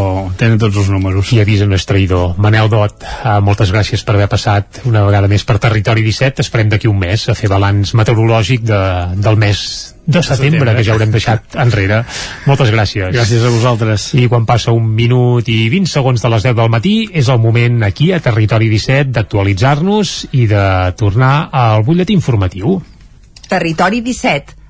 tenen 0.40 0.58
tots 0.60 0.80
els 0.80 0.88
números. 0.92 1.34
I 1.36 1.44
no 1.68 1.76
és 1.76 1.86
traïdor. 1.88 2.38
Manel 2.40 2.70
Dot, 2.72 3.04
eh, 3.04 3.36
moltes 3.44 3.72
gràcies 3.74 4.04
per 4.04 4.16
haver 4.16 4.30
passat 4.32 4.82
una 4.88 5.04
vegada 5.04 5.28
més 5.28 5.44
per 5.44 5.58
Territori 5.58 6.02
17. 6.06 6.42
Esperem 6.42 6.72
d'aquí 6.72 6.88
un 6.88 6.98
mes 6.98 7.28
a 7.28 7.36
fer 7.36 7.50
balanç 7.52 7.94
meteorològic 7.98 8.64
de, 8.64 8.82
del 9.16 9.36
mes 9.36 9.94
de 10.08 10.22
setembre, 10.22 10.48
setembre. 10.48 10.74
que 10.76 10.84
ja 10.86 10.94
haurem 10.94 11.10
deixat 11.12 11.56
enrere. 11.60 12.02
Moltes 12.48 12.70
gràcies. 12.72 13.12
Gràcies 13.12 13.44
a 13.44 13.52
vosaltres. 13.52 14.08
I 14.16 14.28
quan 14.32 14.46
passa 14.48 14.72
un 14.72 14.88
minut 14.96 15.48
i 15.52 15.58
20 15.68 15.92
segons 15.92 16.24
de 16.24 16.30
les 16.32 16.46
10 16.48 16.56
del 16.56 16.70
matí, 16.72 16.94
és 17.12 17.28
el 17.28 17.42
moment 17.42 17.82
aquí 17.84 18.12
a 18.16 18.22
Territori 18.24 18.70
17 18.72 19.12
d'actualitzar-nos 19.12 20.14
i 20.32 20.46
de 20.48 20.64
tornar 20.96 21.50
al 21.52 21.84
butlletí 21.84 22.16
informatiu. 22.16 22.78
Territori 23.48 24.00
17, 24.04 24.57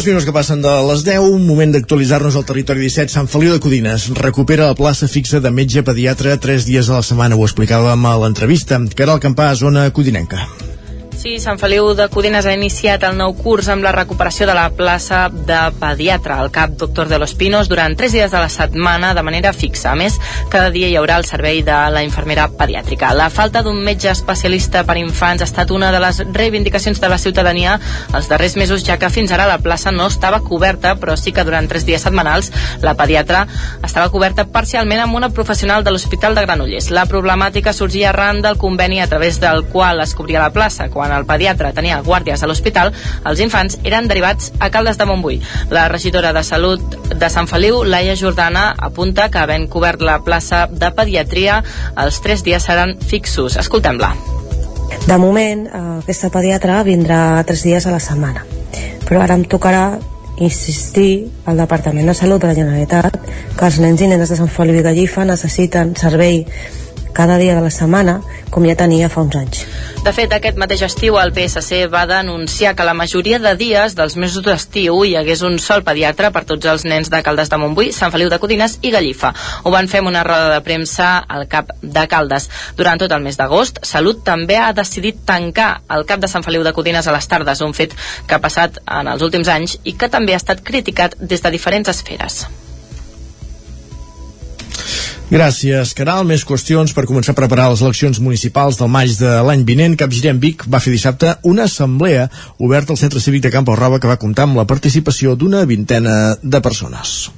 Dos 0.00 0.06
minuts 0.08 0.24
que 0.24 0.32
passen 0.32 0.62
de 0.64 0.70
les 0.88 1.02
10, 1.04 1.26
un 1.28 1.42
moment 1.44 1.74
d'actualitzar-nos 1.74 2.38
al 2.38 2.46
territori 2.48 2.86
17. 2.86 3.12
Sant 3.12 3.28
Feliu 3.28 3.52
de 3.52 3.60
Codines 3.60 4.06
recupera 4.16 4.70
la 4.70 4.78
plaça 4.78 5.10
fixa 5.12 5.42
de 5.44 5.52
metge 5.52 5.84
pediatre 5.84 6.38
tres 6.40 6.64
dies 6.64 6.88
a 6.88 7.02
la 7.02 7.04
setmana. 7.04 7.36
Ho 7.36 7.44
explicàvem 7.44 8.08
a 8.08 8.16
l'entrevista. 8.24 8.80
Caral 8.96 9.20
Campà, 9.20 9.52
zona 9.60 9.90
codinenca. 9.92 10.69
Sí, 11.20 11.34
Sant 11.36 11.58
Feliu 11.60 11.90
de 11.92 12.06
Codines 12.08 12.46
ha 12.48 12.52
iniciat 12.56 13.02
el 13.04 13.18
nou 13.18 13.34
curs 13.36 13.66
amb 13.68 13.84
la 13.84 13.90
recuperació 13.92 14.46
de 14.48 14.54
la 14.56 14.70
plaça 14.72 15.26
de 15.28 15.58
pediatre 15.76 16.32
al 16.32 16.48
CAP 16.48 16.78
Doctor 16.80 17.10
de 17.10 17.18
los 17.20 17.34
Pinos 17.36 17.68
durant 17.68 17.92
tres 17.92 18.14
dies 18.16 18.32
de 18.32 18.38
la 18.40 18.48
setmana 18.48 19.10
de 19.12 19.20
manera 19.20 19.52
fixa. 19.52 19.90
A 19.90 19.98
més, 20.00 20.16
cada 20.48 20.70
dia 20.72 20.88
hi 20.88 20.96
haurà 20.96 21.18
el 21.20 21.26
servei 21.28 21.60
de 21.66 21.76
la 21.92 22.00
infermera 22.06 22.46
pediàtrica. 22.48 23.10
La 23.12 23.28
falta 23.28 23.60
d'un 23.60 23.82
metge 23.84 24.08
especialista 24.08 24.80
per 24.88 24.96
infants 24.96 25.44
ha 25.44 25.48
estat 25.50 25.74
una 25.76 25.90
de 25.92 26.00
les 26.00 26.22
reivindicacions 26.24 27.02
de 27.04 27.12
la 27.12 27.20
ciutadania 27.20 27.76
els 28.16 28.32
darrers 28.32 28.56
mesos, 28.56 28.80
ja 28.88 28.96
que 28.96 29.12
fins 29.12 29.36
ara 29.36 29.50
la 29.50 29.60
plaça 29.60 29.92
no 29.92 30.08
estava 30.08 30.40
coberta, 30.40 30.94
però 30.96 31.18
sí 31.20 31.36
que 31.36 31.44
durant 31.44 31.68
tres 31.68 31.84
dies 31.84 32.00
setmanals 32.00 32.48
la 32.80 32.96
pediatra 32.96 33.44
estava 33.84 34.08
coberta 34.08 34.48
parcialment 34.48 35.04
amb 35.04 35.20
una 35.20 35.28
professional 35.28 35.84
de 35.84 35.92
l'Hospital 35.92 36.32
de 36.32 36.48
Granollers. 36.48 36.88
La 36.88 37.04
problemàtica 37.04 37.76
sorgia 37.76 38.08
arran 38.14 38.40
del 38.40 38.56
conveni 38.56 39.04
a 39.04 39.10
través 39.12 39.36
del 39.44 39.66
qual 39.68 40.00
es 40.00 40.16
cobria 40.16 40.40
la 40.40 40.54
plaça. 40.56 40.88
Quan 40.88 41.09
el 41.16 41.26
pediatre 41.28 41.72
tenia 41.76 42.00
guàrdies 42.06 42.42
a 42.42 42.48
l'hospital, 42.50 42.92
els 43.26 43.40
infants 43.40 43.78
eren 43.84 44.08
derivats 44.10 44.52
a 44.58 44.70
Caldes 44.70 44.98
de 44.98 45.06
Montbui. 45.08 45.40
La 45.70 45.88
regidora 45.88 46.32
de 46.36 46.44
Salut 46.46 46.98
de 47.10 47.30
Sant 47.32 47.48
Feliu, 47.50 47.82
Laia 47.84 48.16
Jordana, 48.16 48.70
apunta 48.78 49.30
que 49.30 49.38
havent 49.42 49.68
cobert 49.70 50.02
la 50.02 50.20
plaça 50.24 50.66
de 50.70 50.92
pediatria, 50.96 51.62
els 51.96 52.20
tres 52.20 52.44
dies 52.46 52.64
seran 52.64 52.96
fixos. 53.00 53.56
Escoltem-la. 53.60 54.14
De 55.06 55.16
moment, 55.18 55.66
eh, 55.66 55.82
aquesta 56.02 56.30
pediatra 56.30 56.82
vindrà 56.84 57.42
tres 57.46 57.64
dies 57.64 57.86
a 57.86 57.94
la 57.94 58.00
setmana. 58.00 58.44
Però 59.06 59.22
ara 59.22 59.34
em 59.34 59.44
tocarà 59.44 59.98
insistir 60.40 61.30
al 61.44 61.58
Departament 61.60 62.06
de 62.08 62.14
Salut 62.14 62.40
de 62.40 62.48
la 62.48 62.56
Generalitat 62.56 63.16
que 63.56 63.66
els 63.66 63.78
nens 63.82 64.00
i 64.00 64.08
nenes 64.08 64.30
de 64.32 64.38
Sant 64.38 64.48
Feliu 64.48 64.78
i 64.80 64.84
Gallifa 64.84 65.26
necessiten 65.28 65.92
servei 66.00 66.44
cada 67.12 67.38
dia 67.38 67.54
de 67.54 67.62
la 67.64 67.70
setmana 67.70 68.20
com 68.50 68.66
ja 68.66 68.76
tenia 68.78 69.08
fa 69.08 69.22
uns 69.22 69.36
anys. 69.38 69.64
De 70.00 70.12
fet, 70.16 70.32
aquest 70.32 70.56
mateix 70.56 70.82
estiu 70.86 71.18
el 71.20 71.32
PSC 71.36 71.84
va 71.92 72.06
denunciar 72.08 72.72
que 72.76 72.86
la 72.88 72.94
majoria 72.96 73.38
de 73.38 73.52
dies 73.58 73.94
dels 73.98 74.16
mesos 74.16 74.44
d'estiu 74.46 75.02
hi 75.04 75.14
hagués 75.18 75.42
un 75.46 75.58
sol 75.60 75.84
pediatre 75.84 76.30
per 76.32 76.46
tots 76.48 76.70
els 76.72 76.86
nens 76.88 77.10
de 77.12 77.20
Caldes 77.26 77.52
de 77.52 77.58
Montbui, 77.60 77.90
Sant 77.92 78.12
Feliu 78.14 78.30
de 78.32 78.38
Codines 78.40 78.78
i 78.80 78.94
Gallifa. 78.94 79.34
Ho 79.64 79.74
van 79.74 79.90
fer 79.92 80.00
en 80.00 80.08
una 80.08 80.24
roda 80.24 80.48
de 80.54 80.62
premsa 80.64 81.18
al 81.18 81.46
cap 81.52 81.74
de 81.82 82.06
Caldes. 82.08 82.48
Durant 82.78 83.02
tot 83.02 83.12
el 83.12 83.22
mes 83.26 83.36
d'agost, 83.36 83.82
Salut 83.84 84.24
també 84.24 84.56
ha 84.56 84.72
decidit 84.72 85.20
tancar 85.26 85.82
el 85.92 86.06
cap 86.08 86.24
de 86.24 86.32
Sant 86.32 86.46
Feliu 86.46 86.64
de 86.64 86.72
Codines 86.72 87.06
a 87.06 87.14
les 87.16 87.28
tardes, 87.28 87.60
un 87.60 87.76
fet 87.76 87.94
que 88.26 88.38
ha 88.38 88.42
passat 88.42 88.80
en 88.86 89.10
els 89.12 89.22
últims 89.22 89.52
anys 89.52 89.78
i 89.84 89.98
que 90.00 90.08
també 90.08 90.34
ha 90.34 90.42
estat 90.42 90.64
criticat 90.64 91.18
des 91.20 91.44
de 91.44 91.52
diferents 91.52 91.92
esferes. 91.92 92.46
Gràcies, 95.30 95.92
Caral. 95.94 96.24
Més 96.26 96.42
qüestions 96.42 96.90
per 96.90 97.04
començar 97.06 97.36
a 97.36 97.38
preparar 97.38 97.68
les 97.70 97.84
eleccions 97.86 98.18
municipals 98.18 98.80
del 98.80 98.90
maig 98.90 99.14
de 99.14 99.36
l'any 99.46 99.62
vinent. 99.68 99.94
Capgirem 99.94 100.42
Vic 100.42 100.66
va 100.66 100.82
fer 100.82 100.90
dissabte 100.90 101.36
una 101.46 101.68
assemblea 101.70 102.26
oberta 102.58 102.90
al 102.90 102.98
Centre 102.98 103.22
Cívic 103.22 103.46
de 103.46 103.54
Camp 103.54 103.70
Roba 103.70 104.02
que 104.02 104.10
va 104.10 104.18
comptar 104.18 104.48
amb 104.48 104.58
la 104.58 104.66
participació 104.66 105.38
d'una 105.38 105.62
vintena 105.70 106.16
de 106.42 106.60
persones. 106.60 107.30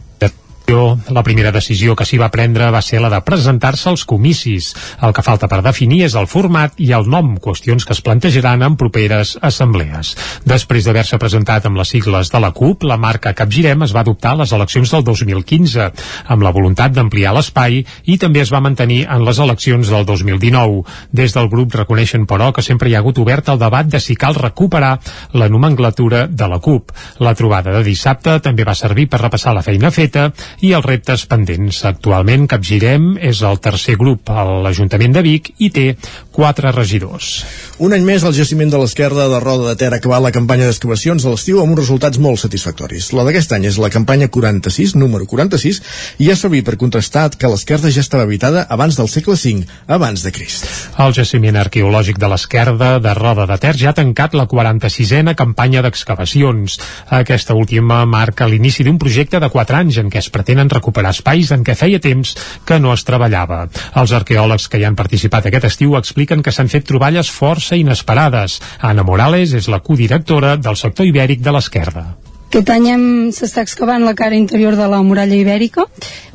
La 1.12 1.22
primera 1.22 1.50
decisió 1.52 1.92
que 1.92 2.06
s'hi 2.08 2.16
va 2.16 2.30
prendre 2.32 2.70
va 2.72 2.80
ser 2.80 3.00
la 3.02 3.10
de 3.12 3.18
presentar-se 3.26 3.90
als 3.90 4.06
comicis. 4.08 4.70
El 5.04 5.12
que 5.12 5.24
falta 5.24 5.48
per 5.50 5.60
definir 5.64 5.98
és 6.06 6.14
el 6.16 6.28
format 6.30 6.78
i 6.80 6.92
el 6.96 7.08
nom, 7.10 7.34
qüestions 7.42 7.84
que 7.84 7.92
es 7.92 8.00
plantejaran 8.00 8.62
en 8.64 8.78
properes 8.80 9.34
assemblees. 9.44 10.14
Després 10.48 10.86
d'haver-se 10.86 11.18
presentat 11.20 11.66
amb 11.68 11.76
les 11.76 11.92
sigles 11.92 12.30
de 12.32 12.40
la 12.40 12.52
CUP, 12.56 12.86
la 12.88 12.96
marca 12.96 13.34
Capgirem 13.36 13.84
es 13.84 13.92
va 13.92 14.00
adoptar 14.00 14.32
a 14.32 14.40
les 14.40 14.54
eleccions 14.56 14.94
del 14.94 15.04
2015, 15.04 15.90
amb 16.32 16.46
la 16.46 16.54
voluntat 16.56 16.94
d'ampliar 16.96 17.34
l'espai 17.36 17.82
i 17.82 18.16
també 18.16 18.40
es 18.40 18.52
va 18.54 18.62
mantenir 18.64 19.02
en 19.04 19.26
les 19.26 19.42
eleccions 19.44 19.92
del 19.92 20.08
2019. 20.08 20.82
Des 21.12 21.36
del 21.36 21.50
grup 21.52 21.76
reconeixen, 21.76 22.24
però, 22.26 22.52
que 22.52 22.64
sempre 22.64 22.88
hi 22.88 22.96
ha 22.96 23.02
hagut 23.04 23.20
obert 23.20 23.52
el 23.52 23.60
debat 23.60 23.92
de 23.92 24.00
si 24.00 24.16
cal 24.16 24.38
recuperar 24.40 24.94
la 25.36 25.50
nomenclatura 25.52 26.26
de 26.28 26.48
la 26.48 26.62
CUP. 26.64 26.96
La 27.20 27.34
trobada 27.34 27.76
de 27.76 27.84
dissabte 27.84 28.38
també 28.40 28.64
va 28.64 28.78
servir 28.78 29.10
per 29.10 29.20
repassar 29.20 29.52
la 29.52 29.66
feina 29.66 29.92
feta 29.92 30.30
i 30.62 30.72
els 30.76 30.86
reptes 30.86 31.24
pendents. 31.30 31.82
Actualment 31.88 32.46
Capgirem 32.50 33.12
és 33.18 33.42
el 33.46 33.58
tercer 33.62 33.96
grup 34.00 34.30
a 34.30 34.44
l'Ajuntament 34.64 35.16
de 35.16 35.24
Vic 35.26 35.52
i 35.58 35.70
té 35.74 35.86
quatre 36.33 36.72
regidors. 36.72 37.45
Un 37.83 37.93
any 37.93 38.05
més, 38.07 38.24
el 38.24 38.35
jaciment 38.35 38.70
de 38.72 38.78
l'esquerda 38.80 39.28
de 39.28 39.39
Roda 39.43 39.68
de 39.68 39.76
Ter 39.78 39.91
ha 39.93 39.99
acabat 39.99 40.22
la 40.24 40.33
campanya 40.35 40.66
d'excavacions 40.68 41.24
de 41.24 41.30
l'estiu 41.30 41.61
amb 41.61 41.74
uns 41.74 41.83
resultats 41.83 42.18
molt 42.22 42.41
satisfactoris. 42.41 43.11
La 43.16 43.24
d'aquest 43.26 43.53
any 43.57 43.66
és 43.68 43.78
la 43.80 43.91
campanya 43.93 44.28
46, 44.33 44.97
número 44.97 45.26
46, 45.28 45.80
i 46.24 46.30
ha 46.30 46.37
servit 46.39 46.66
per 46.66 46.78
contrastar 46.80 47.28
que 47.37 47.51
l'esquerda 47.51 47.93
ja 47.93 48.03
estava 48.05 48.24
habitada 48.26 48.64
abans 48.70 48.97
del 48.99 49.11
segle 49.12 49.37
V, 49.37 49.66
abans 49.87 50.24
de 50.24 50.33
Crist. 50.33 50.66
El 51.03 51.14
jaciment 51.16 51.59
arqueològic 51.61 52.18
de 52.22 52.30
l'esquerda 52.33 52.97
de 53.03 53.14
Roda 53.18 53.47
de 53.51 53.59
Ter 53.62 53.74
ja 53.78 53.93
ha 53.93 53.99
tancat 53.99 54.35
la 54.39 54.49
46a 54.49 55.37
campanya 55.37 55.83
d'excavacions. 55.85 56.78
Aquesta 57.12 57.55
última 57.59 58.03
marca 58.07 58.49
l'inici 58.49 58.87
d'un 58.87 58.99
projecte 58.99 59.41
de 59.41 59.51
4 59.53 59.80
anys 59.83 60.01
en 60.03 60.11
què 60.11 60.22
es 60.22 60.30
pretenen 60.33 60.70
recuperar 60.70 61.12
espais 61.12 61.53
en 61.53 61.64
què 61.66 61.76
feia 61.78 62.01
temps 62.01 62.35
que 62.64 62.78
no 62.80 62.95
es 62.95 63.05
treballava. 63.05 63.66
Els 64.01 64.14
arqueòlegs 64.16 64.68
que 64.70 64.80
hi 64.80 64.87
han 64.89 64.97
participat 64.99 65.51
aquest 65.51 65.68
estiu 65.68 65.97
expliquen 65.99 66.22
que 66.43 66.55
s'han 66.55 66.70
fet 66.73 66.87
troballes 66.89 67.31
força 67.31 67.77
inesperades. 67.77 68.61
Anna 68.81 69.03
Morales 69.03 69.55
és 69.59 69.68
la 69.68 69.83
codirectora 69.83 70.57
del 70.57 70.79
sector 70.79 71.09
ibèric 71.09 71.43
de 71.43 71.55
l'esquerda. 71.55 72.07
Aquest 72.53 72.68
any 72.68 73.30
s'està 73.32 73.62
excavant 73.64 74.03
la 74.05 74.12
cara 74.12 74.36
interior 74.36 74.74
de 74.76 74.84
la 74.84 74.98
muralla 75.00 75.38
ibèrica, 75.38 75.86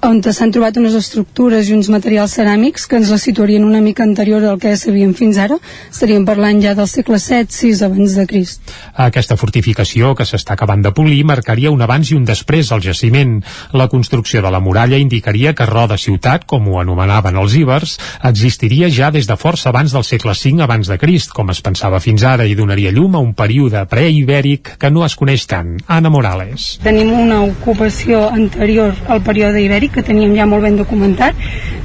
on 0.01 0.17
s'han 0.25 0.49
trobat 0.49 0.77
unes 0.81 0.95
estructures 0.97 1.67
i 1.69 1.75
uns 1.75 1.91
materials 1.93 2.33
ceràmics 2.39 2.87
que 2.89 2.97
ens 2.97 3.11
la 3.13 3.19
situarien 3.21 3.61
una 3.61 3.83
mica 3.85 4.01
anterior 4.01 4.41
al 4.49 4.57
que 4.57 4.71
sabíem 4.81 5.11
fins 5.13 5.37
ara. 5.37 5.59
Estaríem 5.91 6.25
parlant 6.25 6.57
ja 6.63 6.73
del 6.73 6.89
segle 6.89 7.19
VII, 7.21 7.45
VI 7.53 7.85
abans 7.85 8.15
de 8.17 8.25
Crist. 8.29 8.73
Aquesta 9.05 9.37
fortificació 9.37 10.15
que 10.17 10.25
s'està 10.25 10.55
acabant 10.57 10.81
de 10.81 10.89
polir 10.89 11.19
marcaria 11.21 11.69
un 11.69 11.85
abans 11.85 12.09
i 12.09 12.17
un 12.17 12.25
després 12.25 12.71
al 12.73 12.81
jaciment. 12.81 13.37
La 13.77 13.87
construcció 13.87 14.41
de 14.41 14.49
la 14.49 14.59
muralla 14.59 14.97
indicaria 14.97 15.53
que 15.53 15.69
Roda 15.69 15.99
ciutat, 16.01 16.49
com 16.49 16.65
ho 16.65 16.79
anomenaven 16.81 17.37
els 17.37 17.59
íbers, 17.61 17.99
existiria 18.31 18.89
ja 18.89 19.11
des 19.13 19.29
de 19.29 19.37
força 19.37 19.69
abans 19.69 19.93
del 19.93 20.07
segle 20.07 20.33
V 20.33 20.65
abans 20.65 20.89
de 20.89 20.97
Crist, 20.97 21.29
com 21.29 21.53
es 21.53 21.61
pensava 21.61 22.01
fins 22.01 22.25
ara, 22.25 22.49
i 22.49 22.57
donaria 22.57 22.89
llum 22.89 23.13
a 23.13 23.21
un 23.21 23.35
període 23.37 23.85
preibèric 23.85 24.77
que 24.81 24.89
no 24.89 25.05
es 25.05 25.13
coneix 25.13 25.45
tant. 25.45 25.75
Anna 25.85 26.06
Morales. 26.09 26.77
Tenim 26.83 27.11
una 27.13 27.41
ocupació 27.45 28.27
anterior 28.29 28.95
al 29.07 29.21
període 29.25 29.61
ibèric 29.63 29.97
que 29.97 30.05
teníem 30.05 30.35
ja 30.37 30.45
molt 30.49 30.63
ben 30.65 30.77
documentat, 30.79 31.35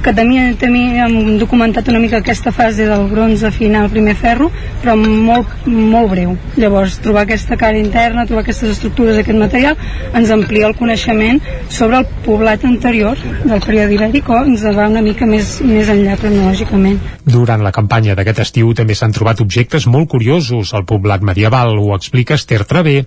que 0.03 0.13
també 0.13 0.53
teníem 0.59 1.37
documentat 1.39 1.87
una 1.91 2.01
mica 2.03 2.19
aquesta 2.19 2.51
fase 2.51 2.87
del 2.89 3.07
bronze 3.11 3.51
final, 3.55 3.89
primer 3.91 4.15
ferro, 4.19 4.49
però 4.81 4.95
molt, 4.99 5.67
molt 5.67 6.11
breu. 6.11 6.35
Llavors, 6.59 6.99
trobar 7.03 7.23
aquesta 7.23 7.57
cara 7.57 7.79
interna, 7.79 8.25
trobar 8.27 8.43
aquestes 8.43 8.75
estructures, 8.75 9.17
aquest 9.19 9.39
material, 9.39 9.77
ens 10.13 10.33
amplia 10.33 10.67
el 10.67 10.75
coneixement 10.75 11.39
sobre 11.69 12.01
el 12.01 12.07
poblat 12.25 12.65
anterior 12.67 13.19
del 13.43 13.63
període 13.63 13.95
ibèric 13.95 14.29
o 14.29 14.41
ens 14.43 14.65
va 14.75 14.89
una 14.91 15.03
mica 15.05 15.27
més, 15.29 15.59
més 15.63 15.89
enllà 15.91 16.17
cronològicament. 16.19 16.99
Durant 17.23 17.63
la 17.63 17.71
campanya 17.71 18.17
d'aquest 18.19 18.43
estiu 18.43 18.73
també 18.75 18.97
s'han 18.99 19.15
trobat 19.15 19.39
objectes 19.43 19.87
molt 19.87 20.09
curiosos 20.11 20.73
al 20.75 20.83
poblat 20.89 21.23
medieval, 21.23 21.77
ho 21.79 21.93
explica 21.95 22.35
Esther 22.35 22.63
Travé, 22.67 23.05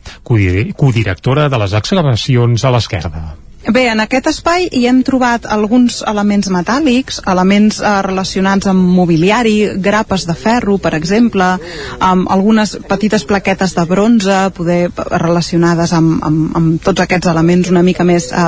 codirectora 1.07 1.49
de 1.49 1.59
les 1.63 1.75
excavacions 1.79 2.65
a 2.65 2.71
l'esquerda. 2.75 3.21
Bé, 3.67 3.89
en 3.91 3.99
aquest 3.99 4.29
espai 4.31 4.69
hi 4.71 4.85
hem 4.87 5.01
trobat 5.03 5.47
alguns 5.51 5.97
elements 6.07 6.47
metàl·lics, 6.55 7.17
elements 7.27 7.81
eh, 7.81 7.95
relacionats 8.07 8.69
amb 8.71 8.93
mobiliari, 8.95 9.57
grapes 9.83 10.23
de 10.29 10.37
ferro, 10.39 10.77
per 10.79 10.93
exemple, 10.95 11.49
amb 11.99 12.31
algunes 12.31 12.77
petites 12.87 13.25
plaquetes 13.27 13.75
de 13.75 13.85
bronze, 13.91 14.37
poder 14.55 14.93
relacionades 15.11 15.95
amb, 15.99 16.23
amb, 16.29 16.45
amb 16.61 16.85
tots 16.85 17.03
aquests 17.03 17.33
elements 17.33 17.73
una 17.73 17.83
mica 17.83 18.07
més 18.07 18.29
eh, 18.31 18.45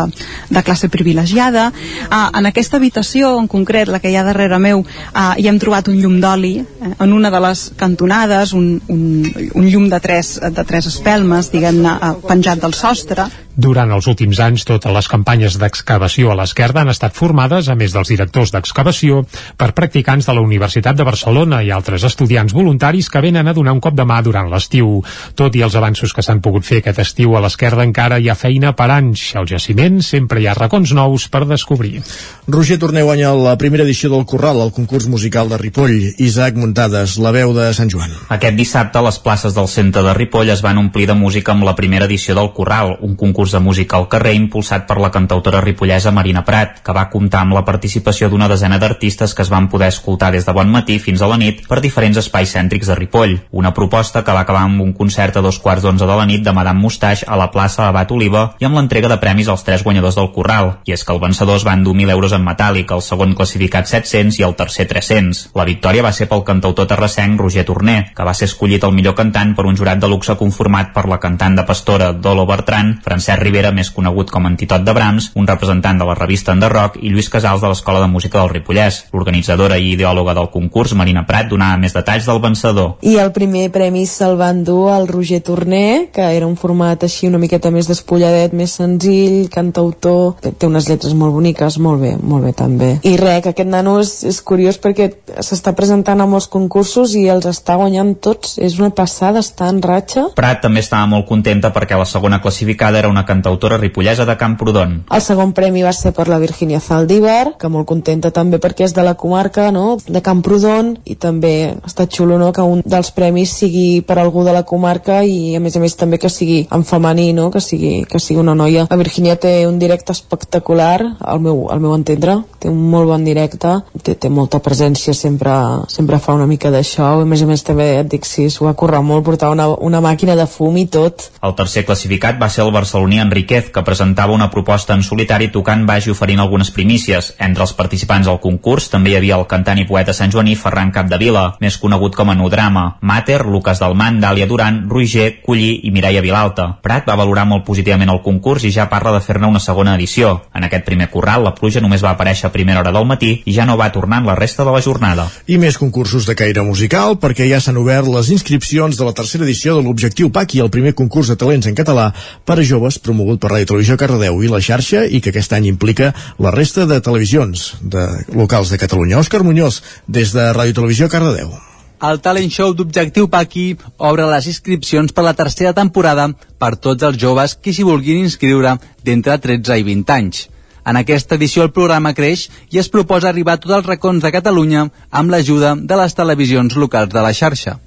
de 0.55 0.63
classe 0.63 0.87
privilegiada. 0.95 1.67
Eh, 2.07 2.23
en 2.39 2.47
aquesta 2.53 2.79
habitació, 2.79 3.35
en 3.43 3.51
concret, 3.51 3.91
la 3.91 3.99
que 3.99 4.15
hi 4.15 4.21
ha 4.21 4.27
darrere 4.29 4.63
meu, 4.63 4.87
eh, 4.87 5.27
hi 5.43 5.51
hem 5.51 5.59
trobat 5.59 5.91
un 5.91 5.99
llum 5.99 6.21
d'oli 6.23 6.55
eh, 6.63 6.95
en 6.95 7.19
una 7.19 7.35
de 7.35 7.43
les 7.49 7.67
cantonades, 7.77 8.55
un, 8.55 8.71
un, 8.87 9.03
un 9.51 9.67
llum 9.67 9.91
de 9.91 9.99
tres, 9.99 10.37
de 10.39 10.69
tres 10.71 10.87
espelmes, 10.95 11.51
diguem-ne, 11.51 11.99
eh, 11.99 12.15
penjat 12.31 12.63
del 12.63 12.79
sostre. 12.79 13.27
Durant 13.59 13.91
els 13.91 14.07
últims 14.07 14.39
anys, 14.39 14.63
totes 14.63 14.93
les 14.95 15.09
campanyes 15.11 15.57
d'excavació 15.59 16.31
a 16.31 16.37
l'esquerda 16.39 16.85
han 16.85 16.93
estat 16.93 17.17
formades, 17.17 17.67
a 17.67 17.75
més 17.75 17.91
dels 17.91 18.13
directors 18.13 18.53
d'excavació, 18.55 19.25
per 19.59 19.73
practicants 19.75 20.29
de 20.29 20.37
la 20.37 20.45
Universitat 20.47 20.95
de 20.95 21.07
Barcelona 21.09 21.59
i 21.67 21.73
altres 21.75 22.05
estudiants 22.07 22.55
voluntaris 22.55 23.09
que 23.11 23.23
venen 23.25 23.51
a 23.51 23.55
donar 23.57 23.75
un 23.75 23.81
cop 23.83 23.97
de 23.99 24.07
mà 24.07 24.21
durant 24.23 24.47
l'estiu. 24.53 25.01
Tot 25.35 25.59
i 25.59 25.65
els 25.67 25.75
avanços 25.75 26.15
que 26.15 26.23
s'han 26.23 26.39
pogut 26.45 26.63
fer 26.69 26.79
aquest 26.85 27.01
estiu 27.03 27.35
a 27.35 27.43
l'esquerda 27.43 27.83
encara 27.83 28.21
hi 28.23 28.31
ha 28.31 28.37
feina 28.39 28.77
per 28.79 28.93
anys. 28.95 29.25
Al 29.35 29.51
jaciment 29.51 29.99
sempre 30.07 30.39
hi 30.39 30.47
ha 30.47 30.55
racons 30.55 30.95
nous 30.95 31.27
per 31.27 31.43
descobrir. 31.51 32.05
Roger 32.47 32.79
Torner 32.79 33.03
guanya 33.03 33.35
la 33.35 33.57
primera 33.59 33.83
edició 33.83 34.13
del 34.15 34.23
Corral, 34.23 34.63
al 34.63 34.71
concurs 34.71 35.11
musical 35.11 35.51
de 35.51 35.59
Ripoll. 35.59 36.15
Isaac 36.23 36.55
Muntades, 36.55 37.19
la 37.19 37.35
veu 37.35 37.57
de 37.59 37.73
Sant 37.75 37.91
Joan. 37.91 38.15
Aquest 38.39 38.55
dissabte 38.55 39.03
les 39.03 39.19
places 39.19 39.59
del 39.59 39.67
centre 39.67 40.07
de 40.07 40.15
Ripoll 40.15 40.55
es 40.55 40.63
van 40.63 40.79
omplir 40.79 41.11
de 41.11 41.19
música 41.19 41.59
amb 41.59 41.67
la 41.67 41.75
primera 41.75 42.07
edició 42.07 42.39
del 42.39 42.55
Corral, 42.55 42.95
un 43.03 43.19
concurs 43.19 43.48
concurs 43.49 43.53
de 43.53 43.61
música 43.61 43.97
al 43.97 44.09
carrer 44.09 44.35
impulsat 44.35 44.87
per 44.87 44.99
la 45.01 45.11
cantautora 45.11 45.61
ripollesa 45.61 46.13
Marina 46.13 46.45
Prat, 46.45 46.81
que 46.85 46.93
va 46.93 47.09
comptar 47.09 47.43
amb 47.43 47.55
la 47.55 47.65
participació 47.65 48.29
d'una 48.29 48.49
desena 48.49 48.79
d'artistes 48.79 49.35
que 49.35 49.43
es 49.43 49.51
van 49.51 49.69
poder 49.69 49.89
escoltar 49.89 50.33
des 50.33 50.45
de 50.45 50.53
bon 50.53 50.69
matí 50.69 50.99
fins 50.99 51.23
a 51.23 51.29
la 51.29 51.39
nit 51.39 51.67
per 51.69 51.81
diferents 51.81 52.19
espais 52.19 52.53
cèntrics 52.53 52.87
de 52.87 52.95
Ripoll. 52.95 53.39
Una 53.53 53.73
proposta 53.73 54.23
que 54.25 54.33
va 54.33 54.41
acabar 54.41 54.65
amb 54.65 54.83
un 54.83 54.93
concert 54.93 55.37
a 55.37 55.41
dos 55.41 55.59
quarts 55.59 55.83
d'onze 55.83 56.07
de 56.07 56.17
la 56.17 56.27
nit 56.27 56.45
de 56.45 56.53
Madame 56.53 56.81
Mustache 56.81 57.25
a 57.27 57.37
la 57.37 57.51
plaça 57.51 57.89
Abat 57.89 58.11
Oliva 58.13 58.55
i 58.59 58.67
amb 58.67 58.77
l'entrega 58.77 59.09
de 59.09 59.19
premis 59.19 59.49
als 59.49 59.65
tres 59.65 59.85
guanyadors 59.85 60.17
del 60.17 60.33
Corral. 60.33 60.79
I 60.85 60.93
és 60.93 61.05
que 61.05 61.13
el 61.13 61.21
vencedor 61.21 61.57
es 61.57 61.67
va 61.67 61.77
endur 61.77 61.95
1.000 61.97 62.11
euros 62.11 62.33
en 62.33 62.45
metàl·lic, 62.45 62.93
el 62.93 63.03
segon 63.03 63.35
classificat 63.35 63.89
700 63.89 64.41
i 64.41 64.45
el 64.45 64.57
tercer 64.57 64.89
300. 64.89 65.51
La 65.57 65.65
victòria 65.69 66.05
va 66.05 66.13
ser 66.13 66.29
pel 66.29 66.45
cantautor 66.45 66.89
terrassenc 66.91 67.41
Roger 67.41 67.65
Torner, 67.65 68.13
que 68.15 68.29
va 68.29 68.35
ser 68.35 68.51
escollit 68.51 68.85
el 68.85 68.93
millor 68.93 69.17
cantant 69.17 69.55
per 69.57 69.67
un 69.67 69.77
jurat 69.77 70.01
de 70.01 70.09
luxe 70.11 70.37
conformat 70.37 70.93
per 70.93 71.09
la 71.09 71.21
cantant 71.23 71.57
de 71.57 71.65
Pastora 71.69 72.13
Dolo 72.13 72.47
Bertran, 72.47 72.99
Francesc 73.05 73.38
Rivera, 73.39 73.73
més 73.75 73.91
conegut 73.95 74.31
com 74.35 74.47
Antitot 74.49 74.85
de 74.85 74.95
Brams, 74.95 75.31
un 75.39 75.47
representant 75.49 75.99
de 76.01 76.07
la 76.09 76.17
revista 76.19 76.55
Enderroc, 76.57 76.99
i 77.03 77.13
Lluís 77.13 77.31
Casals 77.33 77.63
de 77.63 77.71
l'Escola 77.71 78.03
de 78.03 78.11
Música 78.11 78.41
del 78.41 78.53
Ripollès. 78.53 79.05
L'organitzadora 79.13 79.79
i 79.79 79.93
ideòloga 79.95 80.35
del 80.37 80.51
concurs, 80.55 80.95
Marina 80.99 81.25
Prat, 81.29 81.49
donava 81.51 81.79
més 81.81 81.97
detalls 81.97 82.27
del 82.29 82.43
vencedor. 82.43 82.97
I 83.07 83.17
el 83.23 83.33
primer 83.37 83.69
premi 83.75 84.05
se'l 84.07 84.39
va 84.41 84.51
endur 84.55 84.89
el 84.95 85.09
Roger 85.09 85.41
Torner, 85.47 86.09
que 86.15 86.27
era 86.37 86.47
un 86.47 86.57
format 86.57 87.05
així 87.07 87.29
una 87.29 87.41
miqueta 87.43 87.73
més 87.75 87.89
despulladet, 87.91 88.55
més 88.57 88.75
senzill, 88.81 89.49
cantautor, 89.53 90.39
té 90.43 90.67
unes 90.67 90.89
lletres 90.91 91.15
molt 91.15 91.37
boniques, 91.37 91.79
molt 91.83 92.03
bé, 92.03 92.15
molt 92.21 92.49
bé 92.49 92.55
també. 92.57 92.91
I 93.07 93.17
res, 93.21 93.43
que 93.45 93.53
aquest 93.55 93.71
nano 93.71 93.99
és, 94.03 94.13
és 94.29 94.41
curiós 94.43 94.81
perquè 94.83 95.11
s'està 95.45 95.75
presentant 95.79 96.21
a 96.21 96.29
molts 96.29 96.49
concursos 96.51 97.15
i 97.19 97.27
els 97.31 97.47
està 97.49 97.79
guanyant 97.79 98.15
tots. 98.25 98.57
És 98.59 98.79
una 98.81 98.91
passada, 98.95 99.43
està 99.45 99.69
en 99.71 99.81
ratxa. 99.85 100.29
Prat 100.39 100.63
també 100.65 100.83
estava 100.85 101.07
molt 101.11 101.29
contenta 101.29 101.73
perquè 101.75 101.99
la 101.99 102.09
segona 102.09 102.41
classificada 102.43 102.99
era 102.99 103.11
una 103.13 103.25
cantautora 103.29 103.79
ripollesa 103.79 104.25
de 104.29 104.37
Camprodon. 104.41 105.03
El 105.13 105.23
segon 105.25 105.53
premi 105.57 105.85
va 105.85 105.93
ser 105.93 106.15
per 106.17 106.29
la 106.31 106.41
Virginia 106.43 106.81
Zaldívar, 106.81 107.59
que 107.61 107.71
molt 107.73 107.89
contenta 107.89 108.33
també 108.35 108.61
perquè 108.63 108.87
és 108.89 108.95
de 108.97 109.05
la 109.05 109.15
comarca, 109.21 109.69
no?, 109.75 109.99
de 110.07 110.23
Camprodon, 110.25 110.95
i 111.05 111.19
també 111.21 111.75
està 111.87 112.09
xulo, 112.09 112.39
no?, 112.41 112.51
que 112.57 112.65
un 112.65 112.83
dels 112.85 113.13
premis 113.17 113.53
sigui 113.61 114.01
per 114.07 114.19
algú 114.19 114.45
de 114.47 114.55
la 114.57 114.65
comarca 114.69 115.21
i 115.25 115.55
a 115.57 115.63
més 115.63 115.77
a 115.77 115.83
més 115.83 115.97
també 115.99 116.19
que 116.19 116.31
sigui 116.33 116.63
en 116.75 116.85
femení, 116.89 117.31
no?, 117.37 117.51
que 117.55 117.63
sigui, 117.65 118.03
que 118.09 118.21
sigui 118.23 118.41
una 118.41 118.57
noia. 118.59 118.87
La 118.91 119.01
Virginia 119.01 119.37
té 119.41 119.55
un 119.69 119.79
directe 119.79 120.17
espectacular, 120.17 121.17
al 121.21 121.43
meu, 121.45 121.67
al 121.73 121.83
meu 121.85 121.95
entendre, 121.97 122.41
té 122.59 122.71
un 122.73 122.81
molt 122.91 123.11
bon 123.11 123.25
directe, 123.27 123.75
té, 124.03 124.15
té 124.15 124.33
molta 124.33 124.63
presència, 124.65 125.15
sempre, 125.15 125.53
sempre 125.93 126.21
fa 126.23 126.37
una 126.39 126.49
mica 126.51 126.73
de 126.75 126.83
show, 126.87 127.21
i 127.21 127.27
a 127.27 127.29
més 127.29 127.45
a 127.45 127.51
més 127.51 127.65
també 127.67 127.91
et 128.01 128.11
dic, 128.11 128.27
sí, 128.29 128.49
s'ho 128.51 128.69
va 128.69 128.77
currar 128.79 129.03
molt, 129.05 129.25
portar 129.27 129.53
una, 129.55 129.69
una 129.91 130.03
màquina 130.05 130.37
de 130.39 130.47
fum 130.49 130.77
i 130.81 130.87
tot. 130.91 131.29
El 131.45 131.55
tercer 131.59 131.85
classificat 131.89 132.41
va 132.41 132.51
ser 132.53 132.65
el 132.65 132.73
barceloní 133.09 133.21
Enriquez, 133.21 133.71
que 133.71 133.83
presentava 133.83 134.33
una 134.33 134.51
proposta 134.51 134.95
en 134.95 135.03
solitari 135.03 135.49
tocant 135.49 135.87
baix 135.87 136.07
i 136.07 136.11
oferint 136.13 136.41
algunes 136.41 136.71
primícies. 136.71 137.35
Entre 137.39 137.63
els 137.63 137.73
participants 137.73 138.29
al 138.29 138.41
concurs 138.41 138.89
també 138.91 139.11
hi 139.11 139.17
havia 139.17 139.37
el 139.37 139.47
cantant 139.47 139.79
i 139.79 139.87
poeta 139.87 140.13
Sant 140.13 140.31
Joaní 140.31 140.57
Ferran 140.57 140.93
Capdevila, 140.93 141.57
més 141.61 141.79
conegut 141.79 142.15
com 142.17 142.29
a 142.31 142.35
Nudrama, 142.35 142.99
Mater, 143.01 143.45
Lucas 143.47 143.81
Dalman, 143.81 144.21
Dàlia 144.21 144.47
Duran, 144.47 144.89
Roger, 144.91 145.41
Collí 145.45 145.81
i 145.85 145.91
Mireia 145.91 146.21
Vilalta. 146.21 146.79
Prat 146.83 147.09
va 147.09 147.17
valorar 147.17 147.47
molt 147.47 147.65
positivament 147.65 148.11
el 148.11 148.23
concurs 148.23 148.65
i 148.65 148.73
ja 148.75 148.89
parla 148.89 149.15
de 149.17 149.23
fer-ne 149.25 149.49
una 149.49 149.61
segona 149.61 149.95
edició. 149.97 150.43
En 150.55 150.65
aquest 150.65 150.85
primer 150.85 151.09
corral, 151.11 151.45
la 151.45 151.55
pluja 151.55 151.81
només 151.81 152.05
va 152.05 152.13
aparèixer 152.13 152.49
a 152.49 152.53
primera 152.53 152.81
hora 152.81 152.93
del 152.93 153.09
matí 153.09 153.43
i 153.45 153.55
ja 153.57 153.67
no 153.67 153.79
va 153.79 153.93
tornar 153.93 154.21
en 154.21 154.29
la 154.29 154.37
resta 154.37 154.65
de 154.65 154.75
la 154.75 154.83
jornada. 154.83 155.29
I 155.47 155.59
més 155.59 155.79
concursos 155.79 156.27
de 156.27 156.37
caire 156.37 156.63
musical, 156.63 157.17
perquè 157.17 157.49
ja 157.49 157.61
s'han 157.61 157.81
obert 157.81 158.09
les 158.09 158.31
inscripcions 158.35 158.99
de 158.99 159.05
la 159.05 159.17
tercera 159.17 159.45
edició 159.45 159.77
de 159.77 159.87
l'Objectiu 159.87 160.31
PAC 160.35 160.59
i 160.59 160.65
el 160.65 160.73
primer 160.75 160.95
concurs 160.99 161.33
de 161.33 161.39
talents 161.39 161.67
en 161.69 161.77
català 161.79 162.11
per 162.45 162.59
a 162.59 162.67
joves 162.67 162.98
promogut 163.05 163.41
per 163.41 163.53
Ràdio 163.53 163.73
Televisió 163.73 163.97
Cardedeu 164.01 164.43
i 164.43 164.51
la 164.53 164.61
xarxa 164.65 165.05
i 165.07 165.21
que 165.23 165.33
aquest 165.33 165.55
any 165.57 165.69
implica 165.71 166.13
la 166.39 166.53
resta 166.55 166.87
de 166.87 167.01
televisions 167.01 167.75
de 167.81 168.05
locals 168.35 168.71
de 168.71 168.79
Catalunya. 168.79 169.19
Òscar 169.19 169.43
Muñoz, 169.47 169.83
des 170.07 170.35
de 170.37 170.53
Ràdio 170.53 170.81
Televisió 170.81 171.09
Cardedeu. 171.09 171.55
El 171.99 172.21
talent 172.23 172.53
show 172.55 172.75
d'Objectiu 172.79 173.27
Paqui 173.27 173.73
obre 174.09 174.29
les 174.31 174.47
inscripcions 174.47 175.11
per 175.15 175.25
la 175.27 175.35
tercera 175.35 175.73
temporada 175.75 176.29
per 176.63 176.77
tots 176.77 177.03
els 177.03 177.19
joves 177.19 177.57
qui 177.59 177.75
s'hi 177.75 177.87
vulguin 177.89 178.23
inscriure 178.23 178.77
d'entre 179.03 179.41
13 179.43 179.81
i 179.81 179.87
20 179.89 180.15
anys. 180.15 180.45
En 180.87 180.97
aquesta 180.97 181.35
edició 181.35 181.67
el 181.67 181.75
programa 181.75 182.15
creix 182.15 182.47
i 182.71 182.79
es 182.79 182.89
proposa 182.89 183.29
arribar 183.33 183.59
a 183.59 183.63
tots 183.65 183.75
els 183.81 183.91
racons 183.91 184.23
de 184.23 184.33
Catalunya 184.33 184.87
amb 185.11 185.35
l'ajuda 185.35 185.75
de 185.75 186.01
les 186.01 186.15
televisions 186.15 186.79
locals 186.79 187.13
de 187.13 187.27
la 187.27 187.35
xarxa. 187.35 187.81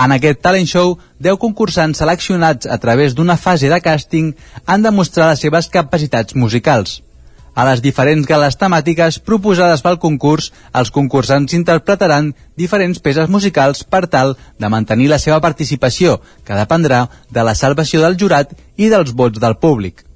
En 0.00 0.14
aquest 0.14 0.38
talent 0.40 0.64
show, 0.64 0.94
10 1.20 1.36
concursants 1.42 1.98
seleccionats 2.00 2.68
a 2.72 2.78
través 2.80 3.12
d'una 3.12 3.36
fase 3.36 3.68
de 3.68 3.78
càsting 3.84 4.32
han 4.64 4.86
de 4.86 4.92
mostrar 4.96 5.26
les 5.28 5.42
seves 5.44 5.68
capacitats 5.68 6.36
musicals. 6.42 7.02
A 7.52 7.66
les 7.68 7.82
diferents 7.84 8.24
gales 8.24 8.56
temàtiques 8.56 9.18
proposades 9.20 9.82
pel 9.84 9.98
concurs, 10.00 10.48
els 10.72 10.92
concursants 10.94 11.52
interpretaran 11.58 12.32
diferents 12.56 13.02
peces 13.04 13.28
musicals 13.28 13.84
per 13.84 14.06
tal 14.06 14.36
de 14.56 14.70
mantenir 14.72 15.10
la 15.12 15.18
seva 15.20 15.40
participació, 15.44 16.20
que 16.46 16.56
dependrà 16.56 17.08
de 17.28 17.44
la 17.44 17.56
salvació 17.58 18.00
del 18.00 18.16
jurat 18.16 18.54
i 18.76 18.88
dels 18.88 19.12
vots 19.12 19.42
del 19.42 19.58
públic. 19.60 20.06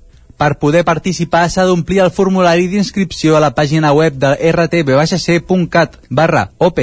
Per 0.41 0.55
poder 0.63 0.87
participar 0.89 1.51
s'ha 1.51 1.67
d'omplir 1.69 2.01
el 2.07 2.15
formulari 2.15 2.71
d'inscripció 2.73 3.37
a 3.37 3.43
la 3.45 3.53
pàgina 3.53 3.93
web 3.93 4.17
de 4.17 4.33
rtb-c.cat 4.55 6.01
barra 6.09 6.49
OP 6.57 6.81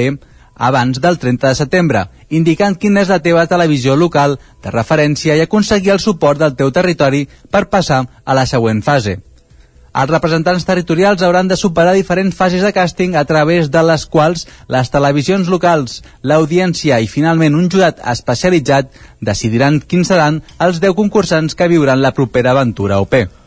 abans 0.62 1.00
del 1.02 1.18
30 1.18 1.50
de 1.50 1.58
setembre, 1.58 2.04
indicant 2.30 2.76
quina 2.78 3.02
és 3.02 3.10
la 3.10 3.18
teva 3.24 3.48
televisió 3.50 3.96
local 3.98 4.38
de 4.62 4.70
referència 4.70 5.34
i 5.34 5.42
aconseguir 5.42 5.90
el 5.96 6.00
suport 6.04 6.38
del 6.38 6.54
teu 6.54 6.70
territori 6.70 7.26
per 7.50 7.66
passar 7.72 8.04
a 8.24 8.38
la 8.38 8.46
següent 8.46 8.84
fase. 8.86 9.18
Els 9.92 10.08
representants 10.08 10.64
territorials 10.64 11.20
hauran 11.26 11.50
de 11.50 11.58
superar 11.60 11.96
diferents 11.98 12.38
fases 12.38 12.62
de 12.64 12.70
càsting 12.72 13.18
a 13.18 13.26
través 13.28 13.68
de 13.74 13.82
les 13.90 14.06
quals 14.06 14.46
les 14.72 14.94
televisions 14.94 15.50
locals, 15.52 15.98
l'audiència 16.22 17.02
i 17.02 17.10
finalment 17.10 17.58
un 17.58 17.68
jurat 17.74 18.00
especialitzat 18.14 18.94
decidiran 19.20 19.82
quins 19.82 20.14
seran 20.14 20.40
els 20.62 20.80
10 20.80 20.96
concursants 20.96 21.58
que 21.58 21.68
viuran 21.74 22.00
la 22.00 22.14
propera 22.16 22.54
aventura 22.56 23.02
OP. 23.02 23.41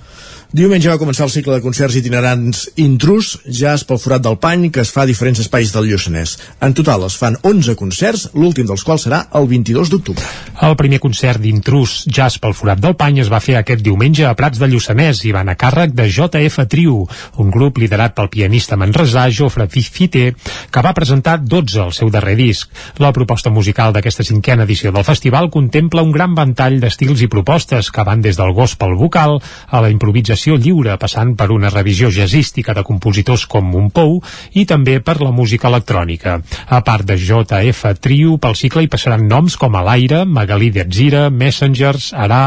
Diumenge 0.55 0.87
va 0.87 0.95
començar 0.95 1.25
el 1.25 1.31
cicle 1.33 1.57
de 1.57 1.59
concerts 1.59 1.97
itinerants 1.99 2.61
Intrus, 2.79 3.33
jazz 3.43 3.83
pel 3.83 3.97
forat 3.99 4.21
del 4.23 4.37
pany, 4.39 4.69
que 4.71 4.85
es 4.85 4.91
fa 4.95 5.01
a 5.03 5.09
diferents 5.09 5.41
espais 5.43 5.73
del 5.75 5.89
Lluçanès. 5.89 6.37
En 6.63 6.71
total 6.77 7.01
es 7.09 7.17
fan 7.19 7.35
11 7.43 7.73
concerts, 7.75 8.21
l'últim 8.39 8.69
dels 8.69 8.85
quals 8.87 9.03
serà 9.03 9.25
el 9.35 9.49
22 9.51 9.91
d'octubre. 9.91 10.23
El 10.63 10.77
primer 10.79 11.01
concert 11.03 11.43
d'Intrus, 11.43 12.05
jazz 12.07 12.39
pel 12.39 12.55
forat 12.55 12.79
del 12.79 12.95
pany, 12.95 13.19
es 13.19 13.31
va 13.33 13.41
fer 13.43 13.57
aquest 13.59 13.83
diumenge 13.83 14.23
a 14.23 14.31
Prats 14.39 14.61
de 14.61 14.69
Lluçanès 14.71 15.25
i 15.27 15.33
van 15.35 15.51
a 15.51 15.57
càrrec 15.59 15.91
de 15.91 16.05
JF 16.07 16.63
Trio, 16.71 17.01
un 17.43 17.51
grup 17.51 17.83
liderat 17.83 18.15
pel 18.15 18.31
pianista 18.31 18.79
manresà 18.79 19.27
Jofre 19.27 19.67
Fité, 19.67 20.23
que 20.71 20.85
va 20.87 20.95
presentar 20.95 21.35
12 21.43 21.83
al 21.83 21.93
seu 21.99 22.07
darrer 22.15 22.37
disc. 22.39 22.71
La 23.03 23.11
proposta 23.11 23.51
musical 23.51 23.91
d'aquesta 23.91 24.23
cinquena 24.23 24.63
edició 24.63 24.95
del 24.95 25.03
festival 25.03 25.51
contempla 25.51 26.07
un 26.07 26.15
gran 26.15 26.31
ventall 26.31 26.79
d'estils 26.79 27.27
i 27.27 27.31
propostes 27.35 27.91
que 27.91 28.07
van 28.07 28.23
des 28.23 28.39
del 28.39 28.55
gospel 28.55 28.95
vocal 28.95 29.41
a 29.67 29.83
la 29.83 29.91
improvisació 29.91 30.44
lliure, 30.53 30.93
passant 31.01 31.31
per 31.33 31.47
una 31.49 31.71
revisió 31.73 32.11
jazzística 32.13 32.75
de 32.77 32.83
compositors 32.85 33.47
com 33.49 33.65
Montpou 33.65 34.19
i 34.53 34.67
també 34.69 34.99
per 35.01 35.17
la 35.23 35.31
música 35.33 35.71
electrònica. 35.71 36.37
A 36.69 36.83
part 36.85 37.07
de 37.09 37.17
JF 37.17 37.95
Trio, 37.97 38.37
pel 38.37 38.53
cicle 38.59 38.85
hi 38.85 38.91
passaran 38.91 39.25
noms 39.25 39.57
com 39.57 39.73
Alaire, 39.79 40.21
Magalí 40.29 40.69
Detzira, 40.75 41.31
Messengers, 41.33 42.11
Arà 42.13 42.43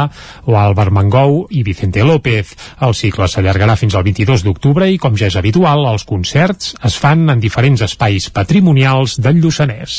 o 0.47 0.55
Álvar 0.55 0.93
Mangou 0.95 1.49
i 1.51 1.65
Vicente 1.66 2.07
López. 2.07 2.55
El 2.87 2.95
cicle 2.95 3.27
s'allargarà 3.27 3.75
fins 3.75 3.99
al 3.99 4.07
22 4.07 4.47
d'octubre 4.47 4.87
i, 4.87 5.03
com 5.03 5.19
ja 5.19 5.27
és 5.27 5.41
habitual, 5.43 5.83
els 5.91 6.07
concerts 6.07 6.77
es 6.87 7.03
fan 7.03 7.27
en 7.35 7.43
diferents 7.43 7.83
espais 7.91 8.31
patrimonials 8.31 9.19
del 9.19 9.43
Lluçanès. 9.43 9.99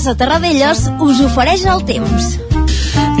Casa 0.00 0.14
Terradellos 0.16 0.78
us 1.04 1.18
ofereix 1.20 1.66
el 1.68 1.82
temps. 1.84 2.26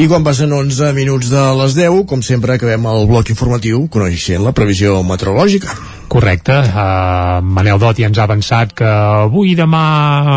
I 0.00 0.06
quan 0.08 0.22
passen 0.24 0.48
11 0.56 0.94
minuts 0.96 1.28
de 1.28 1.40
les 1.58 1.74
10, 1.76 2.06
com 2.08 2.22
sempre, 2.24 2.54
acabem 2.54 2.86
el 2.88 3.02
bloc 3.10 3.28
informatiu 3.34 3.82
coneixent 3.92 4.40
la 4.40 4.54
previsió 4.56 4.94
meteorològica. 5.04 5.74
Correcte. 6.08 6.56
Uh, 6.56 7.42
Manel 7.44 7.82
Dot 7.82 8.00
ja 8.00 8.08
ens 8.08 8.16
ha 8.16 8.24
avançat 8.24 8.72
que 8.78 8.88
avui 8.88 9.50
i 9.52 9.58
demà 9.58 9.82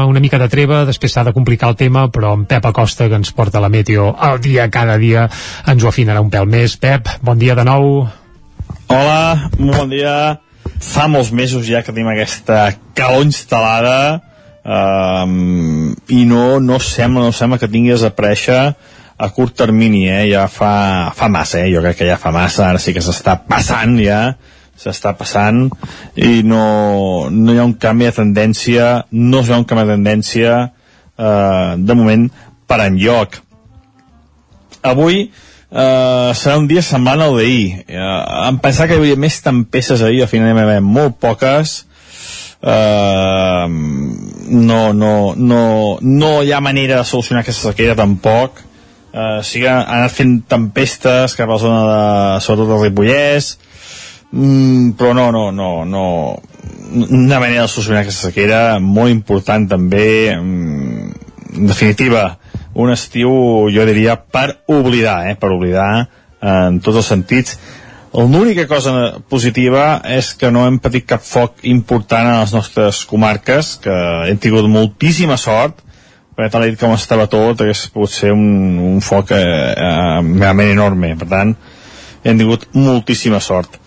una 0.09 0.19
mica 0.19 0.41
de 0.41 0.49
treva, 0.51 0.81
després 0.89 1.15
s'ha 1.15 1.23
de 1.23 1.31
complicar 1.31 1.69
el 1.71 1.79
tema, 1.79 2.09
però 2.11 2.33
en 2.35 2.43
Pep 2.43 2.67
Acosta, 2.73 3.07
que 3.07 3.21
ens 3.21 3.31
porta 3.31 3.63
la 3.63 3.71
meteo 3.71 4.09
al 4.11 4.43
dia, 4.43 4.67
cada 4.67 4.99
dia, 4.99 5.29
ens 5.63 5.87
ho 5.87 5.93
afinarà 5.93 6.19
un 6.19 6.33
pèl 6.33 6.51
més. 6.57 6.75
Pep, 6.75 7.07
bon 7.23 7.39
dia 7.39 7.55
de 7.55 7.63
nou. 7.71 8.03
Hola, 8.91 9.47
bon 9.55 9.95
dia. 9.95 10.43
Fa 10.91 11.07
molts 11.07 11.31
mesos 11.31 11.63
ja 11.71 11.85
que 11.87 11.95
tenim 11.95 12.11
aquesta 12.11 12.67
calor 12.99 13.23
instal·lada 13.31 14.32
um, 14.63 15.93
i 16.07 16.23
no, 16.25 16.59
no 16.63 16.79
sembla, 16.79 17.27
no 17.27 17.35
sembla 17.35 17.59
que 17.61 17.69
tingui 17.71 17.93
desaparèixer 17.93 18.59
a 19.23 19.29
curt 19.29 19.55
termini, 19.55 20.07
eh? 20.09 20.25
ja 20.31 20.47
fa, 20.51 21.11
fa 21.15 21.29
massa, 21.31 21.61
eh? 21.61 21.71
jo 21.73 21.83
crec 21.83 22.01
que 22.01 22.09
ja 22.09 22.17
fa 22.19 22.33
massa, 22.35 22.67
ara 22.69 22.81
sí 22.81 22.95
que 22.95 23.03
s'està 23.03 23.37
passant 23.47 23.95
ja, 24.01 24.33
s'està 24.79 25.13
passant 25.15 25.67
i 26.17 26.41
no, 26.47 27.29
no 27.29 27.53
hi 27.53 27.61
ha 27.61 27.67
un 27.67 27.77
canvi 27.79 28.09
de 28.09 28.17
tendència, 28.17 28.89
no 29.11 29.43
hi 29.43 29.53
ha 29.53 29.61
un 29.61 29.67
canvi 29.69 29.85
de 29.85 29.95
tendència 29.95 30.57
eh, 30.65 31.71
de 31.77 31.97
moment 31.99 32.27
per 32.67 32.81
enlloc. 32.87 33.39
Avui 34.83 35.21
eh, 35.23 36.29
serà 36.35 36.57
un 36.59 36.67
dia 36.67 36.83
semblant 36.85 37.21
al 37.23 37.37
d'ahir. 37.37 37.85
Eh, 37.87 38.03
em 38.49 38.59
pensava 38.63 38.89
que 38.89 38.97
hi 38.97 39.03
havia 39.03 39.19
més 39.19 39.39
tempestes 39.45 40.03
ahir, 40.03 40.23
al 40.25 40.31
final 40.31 40.51
hi 40.51 40.67
va 40.73 40.79
molt 40.83 41.19
poques, 41.21 41.83
Uh, 42.63 43.67
no, 43.67 44.93
no, 44.93 45.33
no, 45.35 45.63
no 45.99 46.29
hi 46.43 46.53
ha 46.53 46.61
manera 46.63 47.01
de 47.01 47.07
solucionar 47.07 47.43
aquesta 47.43 47.73
sequera 47.73 47.97
tampoc. 47.99 48.61
Uh, 49.13 49.43
sí 49.45 49.61
que 49.61 49.69
han 49.69 49.83
anat 49.83 50.15
fent 50.15 50.37
tempestes 50.49 51.35
cap 51.37 51.49
a 51.49 51.57
la 51.57 51.61
zona 51.61 51.81
de, 51.89 51.99
sobretot 52.45 52.71
del 52.71 52.81
Ripollès. 52.85 53.53
Mm, 54.33 54.95
però 54.97 55.13
no, 55.13 55.27
no, 55.31 55.51
no, 55.51 55.85
no 55.85 56.05
una 56.93 57.39
manera 57.39 57.61
de 57.61 57.67
solucionar 57.67 58.01
aquesta 58.01 58.31
sequera 58.31 58.79
molt 58.79 59.11
important 59.11 59.67
també 59.69 60.33
mm, 60.33 61.11
en 61.53 61.69
definitiva 61.69 62.23
un 62.73 62.89
estiu 62.89 63.29
jo 63.69 63.85
diria 63.85 64.15
per 64.17 64.63
oblidar 64.73 65.19
eh, 65.29 65.35
per 65.37 65.51
oblidar 65.53 65.89
eh, 66.01 66.07
en 66.49 66.79
tots 66.81 67.03
els 67.03 67.11
sentits 67.13 67.59
L'única 68.13 68.67
cosa 68.69 69.19
positiva 69.25 70.01
és 70.05 70.35
que 70.37 70.51
no 70.53 70.67
hem 70.67 70.75
patit 70.77 71.07
cap 71.09 71.23
foc 71.25 71.63
important 71.65 72.27
a 72.29 72.35
les 72.43 72.51
nostres 72.53 72.99
comarques, 73.09 73.71
que 73.81 73.95
hem 74.29 74.37
tingut 74.37 74.67
moltíssima 74.69 75.37
sort, 75.41 75.81
perquè 76.37 76.51
tal 76.53 76.67
com 76.77 76.93
estava 76.93 77.25
tot, 77.29 77.61
hagués 77.61 77.87
pogut 77.93 78.13
ser 78.13 78.29
un, 78.35 78.77
un 78.93 79.01
foc 79.01 79.33
eh, 79.33 79.39
eh, 79.39 80.19
realment 80.37 80.69
enorme. 80.75 81.15
Per 81.17 81.29
tant, 81.31 81.55
hem 82.23 82.37
tingut 82.37 82.67
moltíssima 82.77 83.41
sort. 83.41 83.81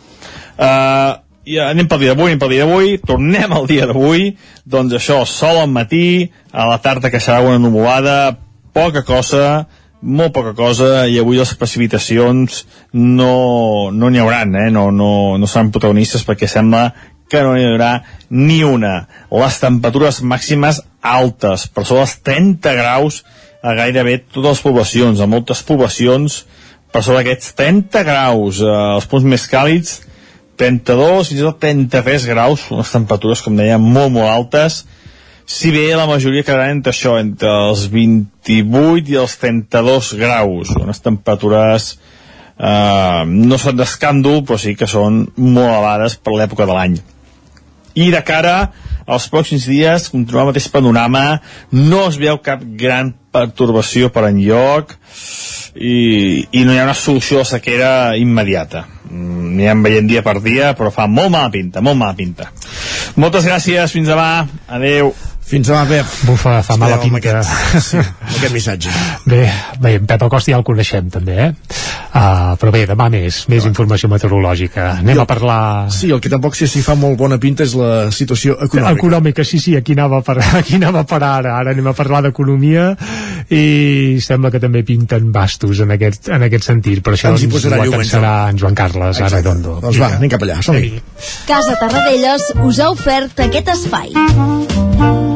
Uh, 0.57 1.23
i 1.47 1.61
anem 1.63 1.87
pel 1.87 2.03
dia 2.03 2.15
d'avui, 2.15 2.33
anem 2.33 2.43
pel 2.43 2.55
dia 2.57 2.67
d'avui, 2.67 2.97
tornem 3.07 3.53
al 3.55 3.71
dia 3.71 3.87
d'avui, 3.87 4.33
doncs 4.67 4.97
això, 4.99 5.21
sol 5.31 5.61
al 5.61 5.71
matí, 5.71 6.33
a 6.51 6.67
la 6.67 6.81
tarda 6.83 7.13
que 7.15 7.23
serà 7.23 7.45
una 7.47 7.63
nuvolada, 7.63 8.37
poca 8.75 9.05
cosa, 9.07 9.69
molt 10.07 10.33
poca 10.37 10.55
cosa 10.55 11.07
i 11.11 11.19
avui 11.19 11.41
les 11.41 11.53
precipitacions 11.59 12.63
no 12.95 13.91
no 13.93 14.11
n'hi 14.11 14.23
hauran, 14.23 14.55
eh? 14.55 14.71
no, 14.71 14.89
no, 14.95 15.11
no 15.39 15.51
seran 15.51 15.73
protagonistes 15.75 16.25
perquè 16.27 16.49
sembla 16.51 16.89
que 17.29 17.43
no 17.43 17.57
n'hi 17.57 17.67
haurà 17.67 17.93
ni 18.31 18.63
una. 18.65 19.09
Les 19.35 19.59
temperatures 19.59 20.23
màximes 20.23 20.81
altes, 21.03 21.67
per 21.67 21.85
sobre 21.85 22.05
dels 22.05 22.19
30 22.27 22.77
graus 22.79 23.23
a 23.67 23.75
gairebé 23.75 24.21
totes 24.31 24.57
les 24.57 24.63
poblacions, 24.63 25.21
a 25.21 25.27
moltes 25.27 25.63
poblacions 25.67 26.45
per 26.95 27.03
sobre 27.03 27.23
d'aquests 27.23 27.57
30 27.59 28.05
graus, 28.07 28.61
eh, 28.63 28.77
els 28.95 29.09
punts 29.11 29.27
més 29.27 29.49
càlids 29.51 30.01
32, 30.57 31.29
fins 31.29 31.41
i 31.41 31.45
tot 31.45 31.59
33 31.61 32.27
graus, 32.31 32.71
unes 32.73 32.93
temperatures, 32.95 33.43
com 33.45 33.59
deia, 33.59 33.77
molt, 33.79 34.15
molt 34.15 34.31
altes, 34.31 34.85
si 35.47 35.71
bé 35.71 35.87
la 35.95 36.09
majoria 36.11 36.43
quedaran 36.43 36.75
entre 36.75 36.93
això, 36.93 37.17
entre 37.23 37.53
els 37.69 37.87
28 37.93 39.13
i 39.13 39.19
els 39.21 39.37
32 39.39 40.13
graus, 40.19 40.73
unes 40.75 41.03
temperatures 41.05 41.93
eh, 42.59 43.23
no 43.31 43.59
són 43.63 43.79
d'escàndol, 43.79 44.43
però 44.47 44.59
sí 44.59 44.75
que 44.75 44.91
són 44.91 45.23
molt 45.39 45.71
elevades 45.71 46.19
per 46.19 46.35
l'època 46.35 46.67
de 46.67 46.75
l'any. 46.77 46.99
I 47.97 48.11
de 48.13 48.21
cara 48.27 48.57
als 49.07 49.29
pròxims 49.31 49.69
dies, 49.71 50.11
continuar 50.11 50.45
el 50.45 50.51
mateix 50.51 50.67
panorama, 50.69 51.39
no 51.71 52.03
es 52.11 52.19
veu 52.19 52.41
cap 52.43 52.65
gran 52.77 53.15
pertorbació 53.33 54.11
per 54.11 54.27
enlloc 54.27 54.97
i, 55.79 56.43
i 56.51 56.65
no 56.67 56.75
hi 56.75 56.81
ha 56.81 56.89
una 56.89 56.97
solució 56.99 57.45
la 57.45 57.49
sequera 57.49 57.91
immediata. 58.19 58.83
Mm, 59.07 59.45
Anirem 59.57 59.87
veient 59.87 60.11
dia 60.11 60.21
per 60.27 60.35
dia, 60.45 60.75
però 60.77 60.91
fa 60.93 61.07
molt 61.09 61.31
mala 61.33 61.49
pinta, 61.55 61.81
molt 61.81 61.97
mala 61.97 62.17
pinta. 62.19 62.51
Moltes 63.17 63.47
gràcies, 63.49 63.95
fins 63.95 64.11
demà, 64.11 64.45
adeu. 64.69 65.15
Fins 65.47 65.69
demà, 65.71 65.85
Pep. 65.87 66.07
Bufa, 66.27 66.57
fa 66.67 66.75
mala 66.75 66.97
Adéu, 66.99 67.07
amb 67.07 67.21
pinta. 67.21 67.39
Aquest, 67.39 67.83
sí, 67.93 68.01
amb 68.03 68.33
aquest 68.41 68.55
missatge. 68.57 68.95
Bé, 69.31 69.45
bé, 69.79 69.93
en 70.01 70.07
Pep 70.11 70.25
Acosta 70.27 70.51
ja 70.51 70.59
el 70.59 70.65
coneixem 70.67 71.07
també, 71.15 71.37
eh? 71.45 71.53
Uh, 72.17 72.55
però 72.59 72.71
bé, 72.73 72.81
demà 72.89 73.07
més, 73.13 73.43
més 73.53 73.67
informació 73.69 74.09
meteorològica. 74.09 74.87
Anem 75.03 75.15
el- 75.15 75.21
a 75.23 75.27
parlar... 75.29 75.59
Sí, 75.93 76.09
el 76.11 76.19
que 76.25 76.31
tampoc 76.33 76.57
sé 76.59 76.67
si 76.67 76.81
fa 76.83 76.97
molt 76.99 77.19
bona 77.21 77.37
pinta 77.39 77.63
és 77.67 77.75
la 77.79 78.09
situació 78.11 78.57
econòmica. 78.57 78.95
Econòmica, 78.99 79.45
sí, 79.47 79.61
sí, 79.63 79.77
aquí 79.79 79.95
anava, 79.95 80.23
per, 80.27 80.39
aquí 80.63 80.81
anava 80.81 81.05
per 81.07 81.21
ara. 81.23 81.55
Ara 81.61 81.77
anem 81.77 81.93
a 81.93 81.95
parlar 81.99 82.25
d'economia 82.27 82.89
i 83.53 84.17
sembla 84.25 84.51
que 84.51 84.59
també 84.63 84.83
pinten 84.89 85.31
bastos 85.35 85.85
en 85.85 85.93
aquest, 85.95 86.33
en 86.33 86.43
aquest 86.49 86.67
sentit. 86.73 87.05
Per 87.07 87.15
això 87.15 87.31
Ens 87.37 87.45
hi 87.47 87.53
posarà 87.53 87.79
ho 87.85 87.87
llum, 87.87 88.01
atencerà 88.01 88.35
en 88.51 88.59
Joan 88.65 88.75
Carles 88.83 89.15
Exacte. 89.21 89.29
Arredondo. 89.45 89.79
Doncs 89.85 90.01
va, 90.03 90.11
anem 90.19 90.33
cap 90.35 90.43
allà, 90.49 90.59
som-hi. 90.67 90.95
Casa 91.47 91.79
Tarradellas 91.85 92.51
us 92.67 92.81
ha 92.83 92.91
ofert 92.97 93.47
aquest 93.47 93.75
espai. 93.77 95.36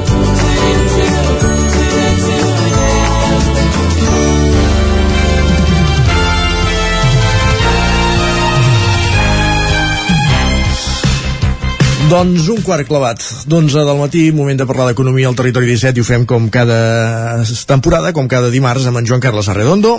Doncs 12.11 12.49
un 12.51 12.59
quart 12.59 12.83
clavat 12.89 13.21
d'11 13.47 13.85
del 13.87 13.95
matí, 13.95 14.21
moment 14.35 14.57
de 14.59 14.65
parlar 14.67 14.89
d'economia 14.89 15.29
al 15.29 15.35
territori 15.39 15.69
17 15.69 15.95
i 15.95 16.03
ho 16.03 16.07
fem 16.09 16.25
com 16.27 16.49
cada 16.51 17.39
temporada, 17.69 18.11
com 18.11 18.27
cada 18.27 18.49
dimarts 18.51 18.89
amb 18.89 18.99
en 18.99 19.07
Joan 19.07 19.23
Carles 19.23 19.47
Arredondo 19.47 19.93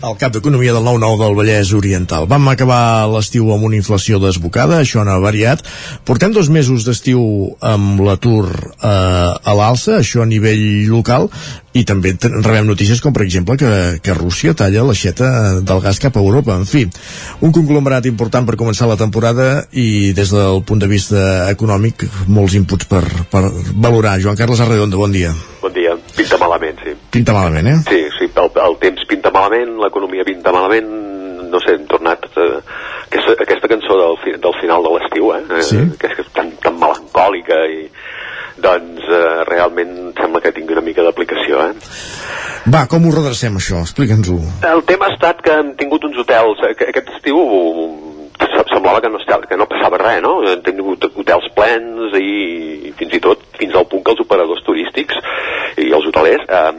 el 0.00 0.16
cap 0.16 0.32
d'economia 0.32 0.72
del 0.72 0.84
9-9 0.84 1.18
del 1.20 1.34
Vallès 1.36 1.72
Oriental. 1.76 2.26
Vam 2.30 2.48
acabar 2.48 3.06
l'estiu 3.10 3.50
amb 3.52 3.66
una 3.68 3.76
inflació 3.76 4.20
desbocada, 4.22 4.80
això 4.80 5.04
no 5.04 5.12
ha 5.12 5.22
variat. 5.22 5.62
Portem 6.08 6.32
dos 6.32 6.48
mesos 6.48 6.86
d'estiu 6.86 7.20
amb 7.60 8.00
l'atur 8.06 8.46
eh, 8.48 8.88
a 8.88 9.56
l'alça, 9.56 9.98
això 10.00 10.24
a 10.24 10.28
nivell 10.30 10.88
local, 10.88 11.28
i 11.76 11.84
també 11.86 12.14
rebem 12.18 12.66
notícies 12.66 13.02
com, 13.04 13.12
per 13.14 13.22
exemple, 13.26 13.58
que, 13.60 14.00
que 14.02 14.16
Rússia 14.16 14.56
talla 14.58 14.86
l'aixeta 14.88 15.60
del 15.60 15.84
gas 15.84 16.00
cap 16.02 16.16
a 16.16 16.24
Europa. 16.24 16.56
En 16.56 16.66
fi, 16.66 16.86
un 17.44 17.52
conglomerat 17.54 18.08
important 18.10 18.48
per 18.48 18.58
començar 18.60 18.88
la 18.90 18.98
temporada 19.00 19.66
i 19.70 20.10
des 20.16 20.32
del 20.34 20.64
punt 20.66 20.80
de 20.82 20.90
vista 20.90 21.50
econòmic, 21.52 22.08
molts 22.26 22.56
inputs 22.58 22.88
per, 22.90 23.04
per 23.30 23.46
valorar. 23.76 24.18
Joan 24.24 24.40
Carles 24.40 24.64
Arredondo, 24.64 24.98
bon 24.98 25.12
dia. 25.14 25.36
Bon 25.60 25.72
dia. 25.76 25.94
Pinta 26.16 26.40
malament, 26.40 26.80
sí. 26.82 26.89
Pinta 27.10 27.32
malament, 27.34 27.66
eh? 27.66 27.76
Sí, 27.88 28.00
sí, 28.18 28.28
el, 28.30 28.50
el 28.64 28.76
temps 28.82 29.06
pinta 29.10 29.32
malament, 29.34 29.76
l'economia 29.82 30.24
pinta 30.28 30.52
malament, 30.54 30.90
no 31.50 31.58
sé, 31.64 31.74
hem 31.78 31.86
tornat... 31.90 32.28
Eh, 32.36 32.60
aquesta, 33.10 33.34
aquesta 33.42 33.66
cançó 33.72 33.96
del, 33.98 34.16
fi, 34.22 34.36
del 34.38 34.54
final 34.60 34.84
de 34.86 34.92
l'estiu, 34.94 35.32
eh? 35.34 35.40
eh, 35.58 35.62
Sí. 35.66 35.80
Que 35.98 36.12
és 36.14 36.28
tan, 36.36 36.52
tan 36.62 36.76
melancòlica 36.78 37.56
i 37.66 37.80
doncs 38.62 39.02
eh, 39.08 39.40
realment 39.48 40.12
sembla 40.20 40.42
que 40.44 40.52
tingui 40.54 40.76
una 40.76 40.84
mica 40.86 41.02
d'aplicació, 41.02 41.64
eh? 41.70 41.72
Va, 42.70 42.84
com 42.92 43.08
ho 43.08 43.14
redrecem, 43.16 43.56
això? 43.58 43.80
Explica'ns-ho. 43.82 44.36
El 44.70 44.84
tema 44.86 45.08
ha 45.08 45.14
estat 45.16 45.40
que 45.42 45.56
hem 45.58 45.72
tingut 45.80 46.04
uns 46.06 46.18
hotels, 46.22 46.62
eh, 46.68 46.74
que 46.78 46.90
aquest 46.92 47.10
estiu 47.16 47.40
se- 48.38 48.66
semblava 48.70 49.00
que 49.02 49.10
no, 49.10 49.18
que 49.48 49.56
no 49.58 49.66
passava 49.66 49.98
res, 49.98 50.20
no? 50.22 50.36
Hem 50.46 50.62
tingut 50.66 51.08
hotels 51.10 51.48
plens 51.56 52.14
i 52.20 52.92
fins 53.00 53.16
i 53.18 53.20
tot 53.26 53.42
fins 53.58 53.74
al 53.74 53.88
punt 53.90 54.04
que 54.06 54.14
els 54.14 54.22
operadors 54.22 54.62
turístics 54.66 55.18
i 55.80 55.90
els 55.96 56.06
hotelers 56.06 56.46
eh, 56.46 56.70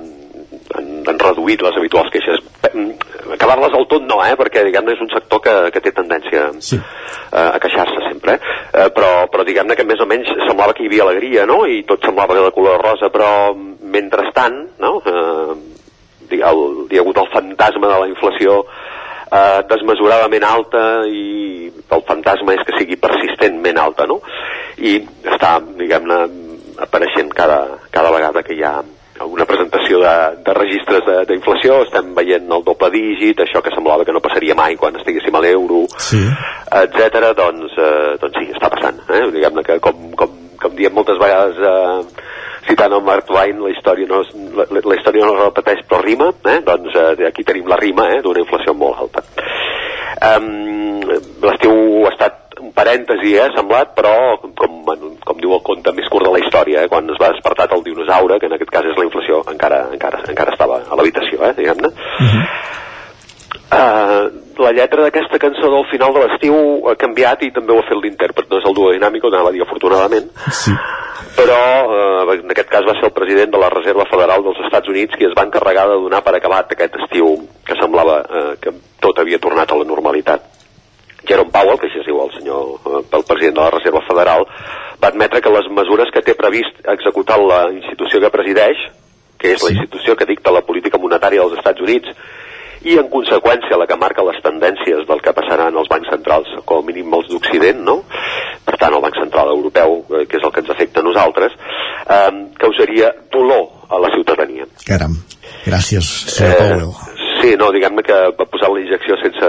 han, 0.77 0.89
han 1.07 1.19
reduït 1.21 1.61
les 1.65 1.77
habituals 1.79 2.11
queixes. 2.13 2.41
Eh, 2.69 2.85
Acabar-les 3.31 3.71
del 3.71 3.85
tot 3.87 4.03
no, 4.03 4.19
eh? 4.25 4.33
perquè 4.39 4.63
diguem-ne 4.67 4.93
és 4.95 5.01
un 5.03 5.09
sector 5.13 5.39
que, 5.43 5.53
que 5.73 5.81
té 5.83 5.93
tendència 5.95 6.49
sí. 6.59 6.77
eh, 6.77 7.47
a 7.47 7.59
queixar-se 7.63 8.03
sempre, 8.09 8.35
eh, 8.73 8.89
però, 8.95 9.11
però 9.31 9.45
diguem-ne 9.47 9.77
que 9.79 9.85
més 9.87 10.01
o 10.03 10.07
menys 10.09 10.29
semblava 10.47 10.75
que 10.75 10.83
hi 10.83 10.89
havia 10.91 11.07
alegria, 11.07 11.45
no? 11.49 11.61
I 11.65 11.81
tot 11.87 12.03
semblava 12.05 12.35
que 12.35 12.43
de 12.45 12.55
color 12.55 12.81
rosa, 12.83 13.09
però 13.13 13.31
mentrestant, 13.55 14.57
no? 14.83 14.97
Eh, 15.05 15.59
el- 16.31 16.87
hi 16.91 16.97
ha 16.97 17.01
hagut 17.01 17.17
el 17.19 17.31
fantasma 17.33 17.87
de 17.91 17.99
la 18.03 18.07
inflació 18.11 18.61
eh, 19.31 19.59
desmesuradament 19.71 20.43
alta 20.47 20.83
i 21.07 21.71
el 21.91 22.03
fantasma 22.07 22.55
és 22.55 22.63
que 22.67 22.77
sigui 22.77 22.97
persistentment 22.99 23.79
alta, 23.79 24.07
no? 24.07 24.19
I 24.79 24.97
està, 25.23 25.57
diguem-ne, 25.79 26.19
apareixent 26.81 27.31
cada, 27.35 27.61
cada 27.91 28.11
vegada 28.15 28.43
que 28.43 28.55
hi 28.55 28.63
ha 28.63 28.79
una 29.27 29.45
presentació 29.45 29.99
de, 30.01 30.13
de 30.45 30.53
registres 30.57 31.05
de- 31.05 31.25
d'inflació, 31.29 31.81
estem 31.85 32.13
veient 32.15 32.49
el 32.51 32.63
doble 32.63 32.89
dígit, 32.93 33.39
això 33.43 33.61
que 33.61 33.73
semblava 33.75 34.05
que 34.05 34.13
no 34.15 34.21
passaria 34.23 34.55
mai 34.55 34.75
quan 34.75 34.95
estiguéssim 34.99 35.35
a 35.35 35.41
l'euro, 35.43 35.85
Sí. 35.97 36.21
etc. 36.81 37.33
doncs, 37.37 37.73
eh, 37.77 38.17
doncs 38.21 38.37
sí, 38.39 38.49
està 38.53 38.69
passant. 38.69 38.99
Eh? 39.09 39.23
Diguem-ne 39.31 39.63
que 39.63 39.79
com, 39.79 40.11
com, 40.17 40.29
com 40.61 40.75
diem 40.75 40.93
moltes 40.93 41.17
vegades 41.21 41.57
eh, 41.57 42.27
citant 42.67 42.93
el 42.93 43.01
Mark 43.03 43.25
Twain, 43.25 43.59
la 43.63 43.71
història 43.73 44.07
no, 44.07 44.21
es, 44.21 44.33
la, 44.55 44.65
la 44.71 44.95
història 44.99 45.25
no 45.25 45.33
es 45.37 45.43
repeteix 45.45 45.85
però 45.89 46.01
rima, 46.03 46.29
eh? 46.45 46.59
doncs 46.65 46.93
eh, 46.95 47.27
aquí 47.27 47.43
tenim 47.43 47.67
la 47.67 47.77
rima 47.81 48.09
eh? 48.13 48.21
d'una 48.21 48.43
inflació 48.43 48.73
molt 48.77 48.99
alta. 49.05 49.23
Um, 50.21 51.01
L'estiu 51.41 52.05
ha 52.05 52.11
estat 52.13 52.35
un 52.71 52.75
parèntesi, 52.75 53.35
eh, 53.35 53.49
semblat, 53.55 53.93
però 53.97 54.39
com, 54.39 54.81
com, 55.25 55.39
diu 55.43 55.53
el 55.53 55.63
conte 55.67 55.91
més 55.97 56.07
curt 56.09 56.25
de 56.27 56.33
la 56.33 56.39
història, 56.39 56.85
eh, 56.85 56.91
quan 56.91 57.09
es 57.11 57.19
va 57.21 57.33
despertar 57.35 57.67
el 57.75 57.83
dinosaure, 57.83 58.39
que 58.39 58.47
en 58.47 58.55
aquest 58.55 58.71
cas 58.71 58.87
és 58.87 58.97
la 58.97 59.07
inflació, 59.07 59.43
encara, 59.51 59.89
encara, 59.91 60.23
encara 60.27 60.55
estava 60.55 60.81
a 60.87 60.95
l'habitació, 60.95 61.43
eh, 61.43 61.53
diguem-ne. 61.59 61.91
Uh, 63.71 64.27
la 64.59 64.73
lletra 64.75 65.05
d'aquesta 65.05 65.39
cançó 65.39 65.69
del 65.71 65.85
final 65.87 66.11
de 66.13 66.23
l'estiu 66.25 66.55
ha 66.91 66.95
canviat 66.99 67.45
i 67.47 67.51
també 67.55 67.71
ho 67.71 67.79
ha 67.79 67.87
fet 67.87 67.99
l'intèrpret, 68.03 68.49
no 68.51 68.59
és 68.59 68.67
el 68.67 68.75
duo 68.75 68.91
dinàmico, 68.91 69.31
anava 69.31 69.49
a 69.49 69.55
dir 69.55 69.63
afortunadament, 69.63 70.27
Sí. 70.51 70.73
però 71.37 71.59
eh, 71.87 72.35
en 72.35 72.51
aquest 72.51 72.69
cas 72.69 72.83
va 72.83 72.97
ser 72.99 73.07
el 73.07 73.15
president 73.15 73.51
de 73.55 73.61
la 73.63 73.69
Reserva 73.71 74.05
Federal 74.11 74.43
dels 74.43 74.59
Estats 74.67 74.91
Units 74.91 75.15
qui 75.15 75.25
es 75.25 75.35
va 75.37 75.47
encarregar 75.47 75.87
de 75.87 75.95
donar 76.03 76.19
per 76.23 76.35
acabat 76.35 76.75
aquest 76.75 76.99
estiu 76.99 77.31
que 77.65 77.79
semblava 77.79 78.19
eh, 78.27 78.53
que 78.59 78.75
tot 78.99 79.23
havia 79.23 79.39
tornat 79.39 79.71
a 79.71 79.79
la 79.79 79.87
normalitat. 79.87 80.50
Jerome 81.27 81.51
Powell, 81.53 81.79
que 81.79 81.87
així 81.89 82.01
es 82.01 82.07
diu 82.09 82.21
el 82.23 82.33
senyor, 82.37 82.73
eh, 82.85 83.03
el 83.17 83.25
president 83.27 83.57
de 83.57 83.63
la 83.63 83.73
Reserva 83.75 84.01
Federal, 84.07 84.45
va 85.01 85.09
admetre 85.09 85.41
que 85.41 85.53
les 85.53 85.69
mesures 85.71 86.11
que 86.13 86.23
té 86.25 86.35
previst 86.37 86.81
executar 86.95 87.39
la 87.39 87.63
institució 87.71 88.21
que 88.21 88.33
presideix, 88.33 88.77
que 89.41 89.55
és 89.55 89.63
la 89.63 89.73
institució 89.73 90.15
que 90.15 90.29
dicta 90.29 90.53
la 90.53 90.61
política 90.61 91.01
monetària 91.01 91.41
dels 91.41 91.57
Estats 91.57 91.81
Units, 91.81 92.13
i 92.81 92.97
en 92.97 93.09
conseqüència 93.13 93.77
la 93.77 93.85
que 93.89 93.97
marca 93.97 94.23
les 94.25 94.39
tendències 94.41 95.05
del 95.07 95.21
que 95.21 95.33
passarà 95.37 95.67
en 95.69 95.77
els 95.77 95.89
bancs 95.89 96.09
centrals, 96.09 96.49
com 96.65 96.81
a 96.81 96.85
mínim 96.85 97.13
els 97.13 97.29
d'Occident, 97.29 97.83
no? 97.85 97.99
per 98.65 98.77
tant 98.81 98.93
el 98.93 99.03
Banc 99.03 99.17
Central 99.21 99.51
Europeu, 99.53 99.99
eh, 100.09 100.25
que 100.29 100.39
és 100.39 100.45
el 100.45 100.53
que 100.53 100.63
ens 100.63 100.73
afecta 100.73 101.01
a 101.01 101.05
nosaltres, 101.05 101.53
eh, 101.53 102.31
causaria 102.57 103.13
dolor 103.33 103.69
a 103.89 103.99
la 104.01 104.09
ciutadania. 104.15 104.65
Caram. 104.87 105.17
Gràcies, 105.65 106.05
senyor 106.33 106.53
Eh, 106.53 106.57
Powell. 106.57 107.10
Sí, 107.41 107.55
no, 107.57 107.71
diguem-ne 107.73 108.03
que 108.05 108.17
va 108.37 108.45
posar 108.49 108.69
la 108.71 108.81
injecció 108.83 109.17
sense, 109.21 109.47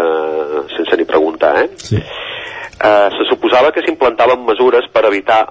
sense 0.76 0.96
ni 0.96 1.04
preguntar, 1.08 1.56
eh? 1.64 1.68
Sí. 1.76 1.98
Eh, 1.98 3.08
se 3.16 3.26
suposava 3.28 3.72
que 3.72 3.84
s'implantaven 3.84 4.46
mesures 4.46 4.88
per 4.94 5.04
evitar 5.10 5.42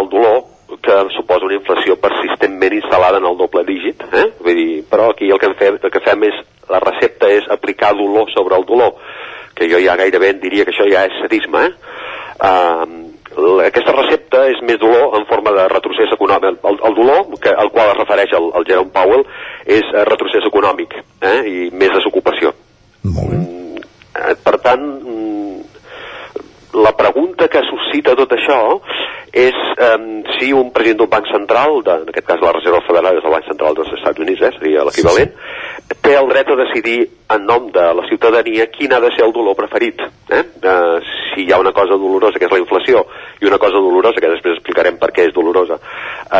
el 0.00 0.08
dolor 0.08 0.40
que 0.82 0.96
suposa 1.16 1.44
una 1.44 1.58
inflació 1.58 1.96
persistentment 2.00 2.76
instal·lada 2.78 3.18
en 3.18 3.26
el 3.26 3.36
doble 3.36 3.64
dígit, 3.66 4.04
eh? 4.14 4.26
Vull 4.40 4.58
dir, 4.58 4.82
però 4.90 5.10
aquí 5.10 5.28
el 5.30 5.40
que, 5.42 5.52
fem, 5.58 5.78
el 5.82 5.92
que 5.92 6.02
fem 6.04 6.24
és, 6.30 6.40
la 6.70 6.80
recepta 6.82 7.28
és 7.28 7.48
aplicar 7.50 7.92
dolor 7.98 8.30
sobre 8.32 8.56
el 8.56 8.66
dolor, 8.68 8.96
que 9.58 9.68
jo 9.68 9.80
ja 9.82 9.98
gairebé 9.98 10.32
diria 10.40 10.64
que 10.64 10.72
això 10.74 10.86
ja 10.88 11.04
és 11.08 11.18
sadisme, 11.20 11.66
eh? 11.68 11.96
Uh, 12.40 13.10
aquesta 13.66 13.92
recepta 13.92 14.46
és 14.50 14.62
més 14.66 14.78
dolor 14.80 15.18
en 15.18 15.26
forma 15.28 15.52
de 15.54 15.66
retrocés 15.70 16.12
econòmic. 16.16 16.62
El, 16.66 16.78
el 16.88 16.94
dolor 16.96 17.26
que, 17.42 17.52
al 17.52 17.70
qual 17.74 17.92
es 17.92 17.98
refereix 17.98 18.32
el, 18.38 18.48
el 18.56 18.66
Jerome 18.66 18.94
Powell 18.94 19.26
és 19.66 19.86
eh, 19.92 20.04
retrocés 20.08 20.46
econòmic 20.48 20.96
eh? 20.96 21.38
i 21.46 21.68
més 21.72 21.92
desocupació. 21.96 22.54
Molt 23.08 23.32
bé. 23.32 23.40
Eh, 24.20 24.34
per 24.44 24.56
tant, 24.64 24.84
mm, 24.84 25.79
la 26.74 26.92
pregunta 26.96 27.48
que 27.48 27.62
suscita 27.66 28.14
tot 28.18 28.30
això 28.36 28.60
és 29.32 29.54
um, 29.78 30.22
si 30.38 30.50
un 30.54 30.72
president 30.74 31.00
d'un 31.02 31.10
banc 31.10 31.28
central, 31.30 31.80
de, 31.86 31.96
en 32.02 32.10
aquest 32.10 32.26
cas 32.26 32.42
la 32.42 32.52
Reserva 32.56 32.80
Federal 32.86 33.18
és 33.18 33.26
el 33.26 33.34
Banc 33.34 33.46
Central 33.46 33.76
dels 33.78 33.92
Estats 33.96 34.22
Units, 34.22 34.42
eh, 34.42 34.50
seria 34.58 34.86
l'equivalent, 34.86 35.30
sí, 35.30 35.84
sí. 35.86 35.98
té 36.02 36.16
el 36.18 36.30
dret 36.30 36.50
a 36.50 36.58
decidir 36.58 36.98
en 37.30 37.46
nom 37.46 37.68
de 37.74 37.84
la 37.94 38.06
ciutadania 38.08 38.66
quin 38.74 38.94
ha 38.94 39.00
de 39.02 39.12
ser 39.14 39.26
el 39.26 39.34
dolor 39.34 39.58
preferit. 39.58 40.02
Eh? 40.30 40.42
Uh, 40.62 40.98
si 41.30 41.46
hi 41.46 41.52
ha 41.54 41.60
una 41.62 41.74
cosa 41.74 41.94
dolorosa, 41.94 42.38
que 42.38 42.48
és 42.48 42.54
la 42.54 42.62
inflació, 42.62 43.04
i 43.40 43.46
una 43.46 43.58
cosa 43.62 43.78
dolorosa, 43.78 44.22
que 44.22 44.34
després 44.34 44.58
explicarem 44.58 44.98
per 44.98 45.12
què 45.14 45.28
és 45.28 45.34
dolorosa, 45.36 45.78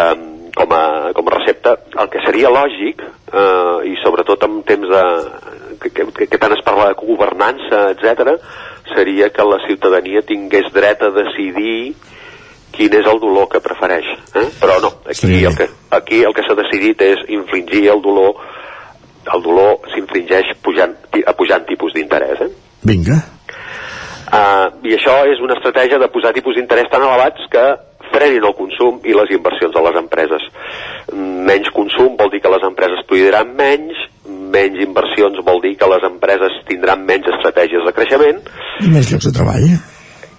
um, 0.01 0.27
com, 0.57 0.75
a, 0.75 0.85
com 1.15 1.31
a 1.31 1.37
recepta, 1.39 1.77
el 1.95 2.11
que 2.11 2.23
seria 2.27 2.51
lògic, 2.51 3.07
uh, 3.31 3.87
i 3.87 3.95
sobretot 4.03 4.47
en 4.49 4.61
temps 4.67 4.91
de, 4.91 5.05
que, 5.81 5.95
que, 5.95 6.27
que 6.27 6.43
tant 6.43 6.59
es 6.59 6.65
parla 6.67 6.91
de 6.91 6.99
governança, 6.99 7.87
etc, 7.95 8.35
seria 8.95 9.31
que 9.35 9.45
la 9.47 9.61
ciutadania 9.67 10.23
tingués 10.27 10.71
dret 10.75 11.03
a 11.03 11.11
decidir 11.15 11.95
quin 12.71 12.95
és 12.95 13.07
el 13.11 13.19
dolor 13.21 13.49
que 13.51 13.61
prefereix. 13.65 14.07
Eh? 14.35 14.47
Però 14.61 14.79
no, 14.83 14.93
aquí 15.07 15.27
sí. 15.27 15.45
el 15.45 15.57
que, 15.59 15.69
aquí 15.97 16.23
el 16.23 16.35
que 16.37 16.47
s'ha 16.47 16.57
decidit 16.59 17.03
és 17.03 17.25
infligir 17.29 17.89
el 17.93 18.03
dolor 18.05 18.39
el 19.31 19.43
dolor 19.45 19.91
s'infringeix 19.93 20.55
pujant, 20.65 20.95
apujant 21.29 21.67
tipus 21.69 21.93
d'interès. 21.95 22.41
Eh? 22.47 22.51
Vinga. 22.89 23.19
Uh, 24.31 24.71
I 24.87 24.95
això 24.95 25.17
és 25.27 25.41
una 25.43 25.57
estratègia 25.59 25.99
de 25.99 26.09
posar 26.15 26.33
tipus 26.37 26.57
d'interès 26.57 26.89
tan 26.91 27.03
elevats 27.03 27.49
que 27.51 27.65
frenin 28.13 28.47
el 28.47 28.55
consum 28.59 29.01
i 29.07 29.15
les 29.15 29.33
inversions 29.35 29.75
de 29.75 29.83
les 29.87 29.99
empreses. 30.01 30.47
Menys 31.13 31.71
consum 31.75 32.17
vol 32.19 32.31
dir 32.33 32.41
que 32.43 32.53
les 32.53 32.65
empreses 32.67 33.05
produiran 33.11 33.53
menys, 33.59 33.99
menys 34.53 34.83
inversions 34.85 35.41
vol 35.47 35.63
dir 35.65 35.77
que 35.79 35.89
les 35.91 36.05
empreses 36.09 36.59
tindran 36.69 37.07
menys 37.07 37.31
estratègies 37.37 37.87
de 37.87 37.95
creixement. 37.97 38.43
I 38.85 38.93
més 38.93 39.11
llocs 39.13 39.29
de 39.29 39.35
treball. 39.37 39.71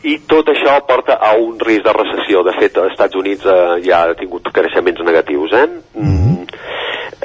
I 0.01 0.15
tot 0.29 0.49
això 0.49 0.79
porta 0.87 1.19
a 1.21 1.35
un 1.37 1.59
risc 1.61 1.85
de 1.85 1.93
recessió. 1.93 2.41
De 2.45 2.55
fet, 2.57 2.77
als 2.81 2.95
Estats 2.95 3.17
Units 3.19 3.45
eh, 3.45 3.57
ja 3.85 4.03
ha 4.07 4.15
tingut 4.17 4.49
creixements 4.53 5.03
negatius. 5.05 5.53
Eh? 5.53 5.67
Mm 5.93 6.15
-hmm. 6.17 6.37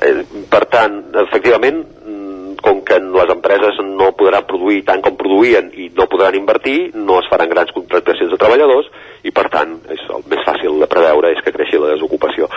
eh, 0.03 0.25
per 0.51 0.65
tant, 0.67 1.03
efectivament, 1.27 1.85
com 2.67 2.83
que 2.87 2.99
les 2.99 3.31
empreses 3.31 3.79
no 3.87 4.11
podran 4.19 4.47
produir 4.49 4.81
tant 4.89 5.03
com 5.05 5.15
produïen 5.19 5.71
i 5.79 5.89
no 5.95 6.09
podran 6.11 6.35
invertir, 6.39 6.91
no 6.99 7.21
es 7.23 7.29
faran 7.31 7.53
grans 7.53 7.71
contractacions 7.77 8.33
de 8.33 8.39
treballadors 8.41 8.91
i 9.27 9.33
per 9.35 9.47
tant 9.53 9.77
és 9.95 10.03
el 10.11 10.27
més 10.31 10.43
fàcil 10.47 10.81
de 10.83 10.89
preveure 10.91 11.31
és 11.35 11.43
que 11.45 11.55
creixi 11.55 11.79
la 11.79 11.93
desocupació. 11.95 12.51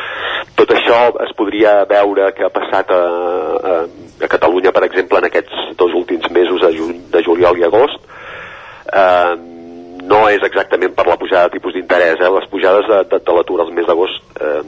Tot 0.57 0.73
això 0.73 0.99
es 1.25 1.35
podria 1.37 1.79
veure 1.89 2.31
que 2.37 2.47
ha 2.47 2.53
passat 2.53 2.91
a, 2.95 3.03
a, 3.71 3.77
a 4.25 4.31
Catalunya, 4.31 4.73
per 4.75 4.85
exemple, 4.89 5.21
en 5.21 5.29
aquests 5.29 5.73
dos 5.79 5.95
últims 6.01 6.29
mesos 6.35 6.65
de, 6.65 6.73
ju 6.77 6.91
de 7.13 7.23
juliol 7.25 7.61
i 7.61 7.65
agost. 7.69 8.09
Eh, 8.89 9.33
no 10.09 10.23
és 10.31 10.41
exactament 10.45 10.95
per 10.97 11.05
la 11.07 11.17
pujada 11.21 11.47
de 11.47 11.57
tipus 11.57 11.75
d'interès, 11.77 12.17
eh? 12.17 12.31
les 12.33 12.47
pujades 12.49 12.87
de, 12.89 13.03
de, 13.11 13.19
de 13.25 13.35
l'atur 13.35 13.61
al 13.61 13.73
mes 13.75 13.85
d'agost 13.85 14.41
eh, 14.41 14.63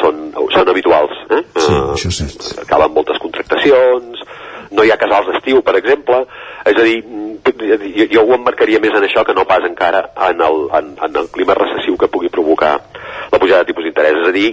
són, 0.00 0.20
són 0.54 0.70
habituals. 0.72 1.16
Eh? 1.30 1.42
Sí, 1.56 1.74
això 1.96 2.12
és 2.12 2.20
cert. 2.22 2.46
Acaben 2.64 2.94
moltes 2.94 3.18
contractacions, 3.22 4.22
no 4.70 4.84
hi 4.84 4.90
ha 4.92 4.98
casals 5.00 5.28
d'estiu, 5.30 5.62
per 5.66 5.76
exemple, 5.78 6.22
és 6.68 6.78
a 6.78 6.86
dir, 6.86 6.98
jo, 7.96 8.06
jo 8.12 8.24
ho 8.24 8.34
emmarcaria 8.36 8.80
més 8.82 8.94
en 8.96 9.06
això 9.06 9.24
que 9.26 9.34
no 9.34 9.46
pas 9.48 9.64
encara 9.66 10.04
en 10.28 10.42
el, 10.46 10.66
en, 10.78 10.92
en 11.08 11.20
el 11.22 11.30
clima 11.34 11.56
recessiu 11.58 11.96
que 11.98 12.10
pugui 12.12 12.30
provocar 12.32 12.76
la 13.32 13.38
pujada 13.38 13.64
de 13.64 13.72
tipus 13.72 13.86
d'interès. 13.86 14.20
És 14.20 14.28
a 14.28 14.34
dir, 14.36 14.50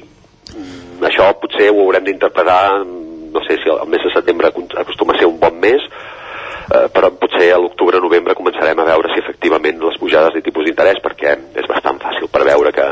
això 1.07 1.29
potser 1.41 1.69
ho 1.71 1.81
haurem 1.83 2.07
d'interpretar, 2.07 2.61
no 3.33 3.43
sé 3.45 3.59
si 3.61 3.69
el 3.69 3.89
mes 3.91 4.03
de 4.03 4.13
setembre 4.15 4.51
acostuma 4.81 5.13
a 5.13 5.19
ser 5.19 5.29
un 5.29 5.39
bon 5.39 5.59
mes, 5.61 5.83
eh, 6.73 6.87
però 6.93 7.11
potser 7.21 7.51
a 7.53 7.61
l'octubre-novembre 7.61 8.37
començarem 8.37 8.79
a 8.79 8.87
veure 8.87 9.13
si 9.13 9.21
efectivament 9.21 9.83
les 9.83 9.99
pujades 10.01 10.33
de 10.33 10.45
tipus 10.45 10.65
d'interès, 10.65 11.01
perquè 11.03 11.35
és 11.61 11.69
bastant 11.69 12.01
fàcil 12.01 12.31
preveure 12.33 12.73
que, 12.73 12.87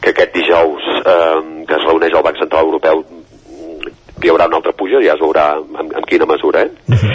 que 0.00 0.14
aquest 0.14 0.36
dijous 0.36 0.92
eh, 1.00 1.40
que 1.66 1.80
es 1.80 1.88
reuneix 1.88 2.14
el 2.14 2.26
Banc 2.28 2.38
Central 2.44 2.70
Europeu 2.70 3.02
hi 4.24 4.32
haurà 4.32 4.46
una 4.50 4.58
altra 4.60 4.72
puja, 4.76 5.00
ja 5.04 5.14
es 5.16 5.22
veurà 5.22 5.46
en, 5.58 5.92
en 6.00 6.08
quina 6.10 6.26
mesura, 6.26 6.64
eh? 6.66 6.70
Uh 6.88 6.94
-huh. 6.94 7.12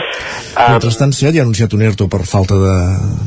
um, 0.58 0.72
Mentrestant, 0.78 1.14
ja 1.14 1.30
ha 1.30 1.42
anunciat 1.42 1.74
un 1.74 1.82
ERTO 1.82 2.08
per 2.08 2.24
falta 2.26 2.56
de, 2.56 2.76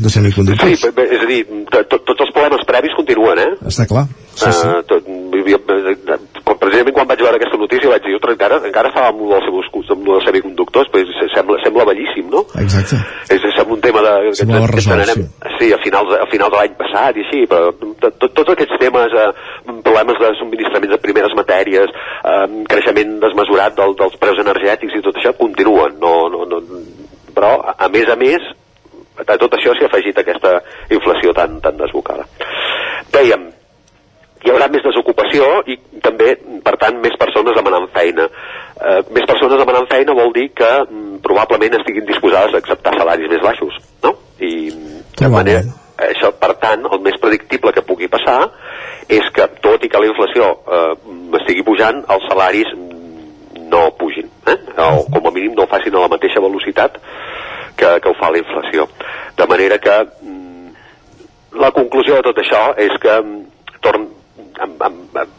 de 0.03 0.09
semiconductors. 0.11 0.81
Sí, 0.81 0.89
és 0.89 1.23
a 1.23 1.27
dir, 1.27 1.43
tot, 1.71 2.05
tots 2.05 2.21
els 2.21 2.33
problemes 2.33 2.67
previs 2.67 2.97
continuen, 2.97 3.39
eh? 3.39 3.53
Està 3.73 3.87
clar, 3.87 4.07
sí, 4.35 4.53
sí. 4.53 4.67
Uh, 4.67 4.83
tot, 4.87 5.03
precisament 6.69 6.97
quan 6.97 7.09
vaig 7.09 7.23
veure 7.25 7.41
aquesta 7.41 7.59
notícia 7.61 7.91
vaig 7.91 8.05
dir, 8.05 8.15
ostres, 8.19 8.37
encara, 8.37 8.61
encara 8.69 8.93
estava 8.93 9.11
amb 9.13 9.25
el 9.25 9.33
dels, 9.35 9.91
amb 9.95 10.05
dels 10.07 10.29
semiconductors, 10.29 10.91
però 10.93 11.29
sembla, 11.35 11.59
sembla 11.65 11.87
bellíssim, 11.89 12.29
no? 12.33 12.45
Exacte. 12.63 13.01
És, 13.33 13.45
és 13.51 13.61
un 13.65 13.83
tema 13.85 14.05
de... 14.05 14.13
Semblava 14.39 14.69
que, 14.69 14.77
resolt, 14.77 15.13
sí. 15.15 15.27
sí. 15.59 15.71
a 15.75 15.81
finals, 15.83 16.15
a 16.19 16.29
finals 16.31 16.55
de 16.55 16.61
l'any 16.61 16.77
passat 16.79 17.19
i 17.19 17.25
així, 17.25 17.43
però 17.51 17.73
tot, 18.05 18.29
tots 18.29 18.55
aquests 18.55 18.79
temes, 18.83 19.17
eh, 19.25 19.75
problemes 19.87 20.23
de 20.23 20.33
subministraments 20.41 20.95
de 20.95 21.03
primeres 21.03 21.37
matèries, 21.39 21.93
eh, 22.23 22.47
creixement 22.71 23.19
desmesurat 23.25 23.77
del, 23.79 23.97
dels 23.99 24.17
preus 24.23 24.41
energètics 24.45 24.97
i 24.99 25.05
tot 25.05 25.19
això 25.19 25.35
continuen, 25.41 25.99
no, 26.03 26.15
no, 26.33 26.47
no, 26.49 26.63
però 27.35 27.57
a, 27.61 27.77
a 27.87 27.93
més 27.93 28.09
a 28.11 28.19
més 28.19 28.55
a 29.19 29.37
tot 29.37 29.55
això 29.57 29.75
s'hi 29.75 29.87
ha 29.87 29.89
afegit 29.91 30.19
aquesta 30.21 30.59
inflació 30.95 31.33
tan, 31.35 31.59
tan 31.65 31.79
desbocada. 31.81 32.27
Dèiem, 33.15 33.49
hi 34.49 34.55
haurà 34.55 34.69
més 34.73 34.85
desocupació 34.87 35.47
i 35.69 35.77
també, 36.05 36.33
per 36.65 36.75
tant, 36.81 36.97
més 37.05 37.17
persones 37.21 37.57
demanant 37.57 37.85
feina. 37.93 38.25
Eh, 38.79 39.01
més 39.13 39.27
persones 39.29 39.61
demanant 39.61 39.89
feina 39.91 40.17
vol 40.17 40.33
dir 40.33 40.49
que 40.57 40.71
mm, 40.87 41.19
probablement 41.27 41.77
estiguin 41.77 42.09
disposades 42.09 42.57
a 42.57 42.63
acceptar 42.63 42.97
salaris 42.97 43.29
més 43.29 43.45
baixos, 43.45 43.77
no? 44.07 44.15
I 44.41 44.55
de 45.19 45.29
manera, 45.29 45.61
això, 46.09 46.31
per 46.41 46.55
tant, 46.63 46.87
el 46.89 47.03
més 47.05 47.19
predictible 47.21 47.75
que 47.77 47.85
pugui 47.85 48.09
passar 48.09 48.39
és 49.11 49.29
que, 49.35 49.49
tot 49.65 49.85
i 49.85 49.91
que 49.91 50.01
la 50.01 50.09
inflació 50.09 50.51
eh, 50.65 50.93
estigui 51.43 51.67
pujant, 51.67 52.05
els 52.09 52.29
salaris 52.31 52.73
no 53.69 53.83
pugin, 54.01 54.31
eh? 54.49 54.57
o 54.79 55.05
com 55.13 55.29
a 55.29 55.33
mínim 55.35 55.53
no 55.57 55.67
ho 55.67 55.69
facin 55.69 55.97
a 55.97 56.07
la 56.07 56.13
mateixa 56.13 56.41
velocitat 56.41 56.97
que, 57.77 57.91
que 58.01 58.09
ho 58.09 58.17
fa 58.17 58.31
la 58.33 58.41
inflació. 58.41 58.89
De 59.37 59.47
manera 59.51 59.77
que 59.83 59.97
mm, 60.07 61.59
la 61.61 61.75
conclusió 61.77 62.17
de 62.17 62.25
tot 62.31 62.41
això 62.41 62.63
és 62.81 62.95
que 63.03 63.19
mm, 63.21 63.43
torn, 63.85 64.09
amb, 64.65 64.83
amb, 64.89 65.21
amb, 65.23 65.37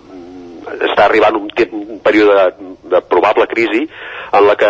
està 0.90 1.06
arribant 1.06 1.38
un, 1.40 1.50
un 1.50 2.00
període 2.04 2.36
de, 2.36 2.70
de 2.94 3.02
probable 3.10 3.48
crisi 3.52 3.86
en 3.86 4.46
la 4.46 4.56
que 4.60 4.70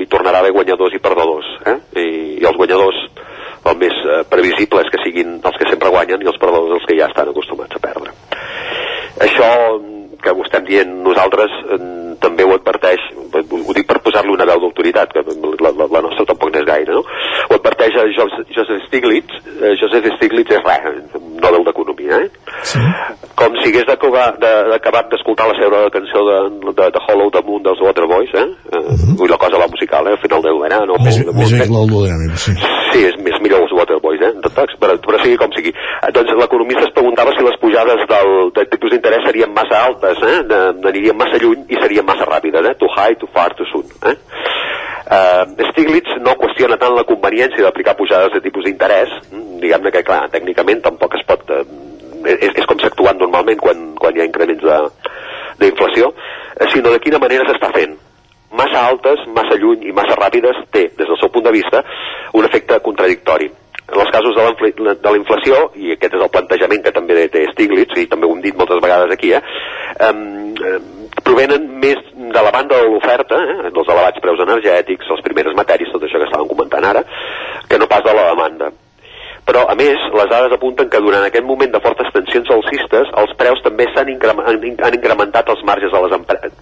hi 0.00 0.08
tornarà 0.10 0.40
a 0.40 0.44
haver 0.44 0.54
guanyadors 0.54 0.94
i 0.94 1.02
perdedors 1.02 1.48
eh? 1.66 1.76
I, 1.98 2.08
i 2.40 2.46
els 2.46 2.58
guanyadors 2.58 3.00
el 3.70 3.78
més 3.80 3.96
eh, 4.06 4.22
previsible 4.30 4.84
és 4.84 4.90
que 4.92 5.02
siguin 5.04 5.38
els 5.38 5.58
que 5.60 5.68
sempre 5.68 5.92
guanyen 5.92 6.22
i 6.22 6.30
els 6.30 6.38
perdedors 6.40 6.78
els 6.78 6.86
que 6.88 6.98
ja 6.98 7.10
estan 7.10 7.32
acostumats 7.32 7.76
a 7.76 7.82
perdre 7.82 8.14
això 9.26 9.50
que 10.20 10.32
ho 10.32 10.44
estem 10.44 10.66
dient 10.68 10.92
nosaltres 11.04 11.56
eh, 11.74 11.80
també 12.22 12.44
ho 12.44 12.54
adverteix 12.54 13.02
ho 13.30 13.74
dic 13.76 13.86
per 13.88 14.00
posar-li 14.04 14.32
una 14.32 14.46
veu 14.48 14.62
d'autoritat 14.62 15.12
que 15.14 15.24
la, 15.24 15.72
la, 15.72 15.88
la 15.96 16.02
nostra 16.06 16.26
tampoc 16.28 16.52
no 16.52 16.60
és 16.62 16.68
gaire 16.68 16.96
no? 16.96 17.02
ho 17.02 17.58
adverteix 17.58 17.96
a 17.98 18.06
Joseph 18.16 18.86
Stiglitz 18.88 19.40
eh, 19.58 19.74
Joseph 19.80 20.08
Stiglitz 20.16 20.56
és 20.56 20.64
res 20.66 21.18
Nobel 21.40 21.66
d'Economia 21.68 22.24
eh? 22.24 22.30
Sí. 22.62 22.80
com 23.38 23.56
si 23.60 23.70
hagués 23.70 23.86
d'acabar 23.88 25.04
d'escoltar 25.10 25.48
la 25.50 25.56
seva 25.58 25.80
cançó 25.94 26.22
de, 26.28 26.38
de, 26.78 26.88
de 26.94 27.02
Hollow 27.06 27.30
the 27.34 27.42
Moon 27.46 27.62
dels 27.64 27.80
Waterboys 27.84 28.32
eh? 28.34 28.46
Uh 28.76 28.84
-huh. 28.84 29.20
Ui, 29.22 29.28
la 29.28 29.36
cosa 29.36 29.58
va 29.58 29.68
musical, 29.68 30.06
eh? 30.06 30.12
al 30.12 30.22
final 30.24 30.42
del 30.42 30.58
verano 30.60 30.94
més, 30.98 31.16
més, 31.18 31.34
més 31.34 31.52
bé 31.52 31.66
que 31.66 31.74
l'Aldo 31.74 31.98
sí. 32.36 32.52
sí, 32.92 33.00
és, 33.08 33.14
és 33.32 33.40
millor 33.40 33.62
els 33.62 33.72
Waterboys 33.72 34.20
eh? 34.20 34.32
tot, 34.42 34.52
però, 34.80 34.92
però 35.06 35.16
sigui 35.22 35.36
com 35.36 35.50
sigui 35.52 35.72
eh, 35.72 36.10
doncs 36.12 36.30
l'economista 36.32 36.84
es 36.84 36.92
preguntava 36.92 37.30
si 37.32 37.42
les 37.44 37.58
pujades 37.60 38.00
del, 38.12 38.30
del 38.54 38.68
tipus 38.68 38.90
d'interès 38.90 39.24
serien 39.26 39.52
massa 39.52 39.76
altes 39.88 40.18
eh? 40.22 40.38
anirien 40.90 41.16
massa 41.16 41.38
lluny 41.42 41.64
i 41.68 41.76
serien 41.82 42.04
massa 42.04 42.24
ràpides 42.24 42.64
eh? 42.70 42.74
too 42.78 42.90
high, 42.96 43.16
too 43.18 43.30
far, 43.34 43.54
too 43.54 43.66
soon 43.72 43.86
eh? 44.10 44.16
Uh, 45.10 45.42
Stiglitz 45.72 46.12
no 46.22 46.36
qüestiona 46.38 46.76
tant 46.78 46.94
la 46.94 47.02
conveniència 47.02 47.64
d'aplicar 47.64 47.96
pujades 47.98 48.30
de 48.30 48.40
tipus 48.44 48.62
d'interès 48.62 49.10
diguem-ne 49.58 49.90
que 49.90 50.04
clar, 50.06 50.28
tècnicament 50.30 50.84
tampoc 50.84 51.16
es 51.18 51.24
pot 51.26 51.50
uh, 51.50 51.64
és, 52.26 52.52
és 52.54 52.66
com 52.68 52.78
s'ha 52.80 52.90
actuat 52.92 53.18
normalment 53.20 53.60
quan, 53.60 53.90
quan 54.00 54.16
hi 54.16 54.22
ha 54.22 54.28
increments 54.28 54.62
d'inflació, 55.60 56.12
eh, 56.58 56.68
sinó 56.72 56.92
de 56.92 57.00
quina 57.00 57.22
manera 57.22 57.48
s'està 57.48 57.72
fent. 57.74 57.98
massa 58.50 58.80
altes, 58.82 59.20
massa 59.30 59.54
lluny 59.54 59.84
i 59.86 59.92
massa 59.94 60.16
ràpides 60.18 60.56
té, 60.74 60.88
des 60.98 61.06
del 61.06 61.18
seu 61.20 61.30
punt 61.30 61.44
de 61.44 61.52
vista, 61.54 61.84
un 62.34 62.44
efecte 62.44 62.80
contradictori. 62.82 63.46
En 63.90 64.00
els 64.00 64.10
casos 64.10 64.34
de 64.34 64.42
la 65.06 65.16
inflació, 65.16 65.70
i 65.74 65.92
aquest 65.94 66.14
és 66.14 66.22
el 66.22 66.32
plantejament 66.34 66.82
que 66.82 66.92
també 66.94 67.28
té 67.28 67.44
Stiglitz, 67.52 67.94
i 67.98 68.08
també 68.10 68.26
ho 68.26 68.34
hem 68.34 68.42
dit 68.42 68.58
moltes 68.58 68.82
vegades 68.82 69.14
aquí, 69.14 69.32
eh, 69.32 69.40
eh, 70.00 70.76
provenen 71.22 71.66
més 71.78 71.98
de 72.14 72.42
la 72.42 72.50
banda 72.50 72.76
de 72.76 72.90
l'oferta, 72.90 73.38
eh, 73.38 73.70
dels 73.70 73.88
elevats 73.88 74.20
preus 74.20 74.42
energètics, 74.46 75.10
les 75.10 75.24
primeres 75.26 75.54
matèries, 75.54 75.90
tot 75.92 76.02
això 76.02 76.18
que 76.18 76.28
estàvem 76.28 76.50
comentant 76.50 76.84
ara, 76.84 77.04
que 77.68 77.78
no 77.78 77.86
pas 77.86 78.02
de 78.02 78.14
la 78.14 78.30
demanda. 78.34 78.70
Però, 79.48 79.64
a 79.72 79.74
més, 79.78 80.02
les 80.14 80.28
dades 80.30 80.52
apunten 80.54 80.90
que 80.92 81.00
durant 81.02 81.24
aquest 81.26 81.46
moment 81.46 81.72
de 81.72 81.80
fortes 81.82 82.12
tensions 82.14 82.50
alcistes, 82.54 83.10
els 83.22 83.32
preus 83.40 83.62
també 83.64 83.88
s'han 83.90 84.12
increment, 84.12 84.46
han 84.46 84.96
incrementat 84.98 85.48
els 85.54 85.64
marges 85.66 85.92
de 85.92 86.02
les 86.04 86.16
empreses. 86.18 86.52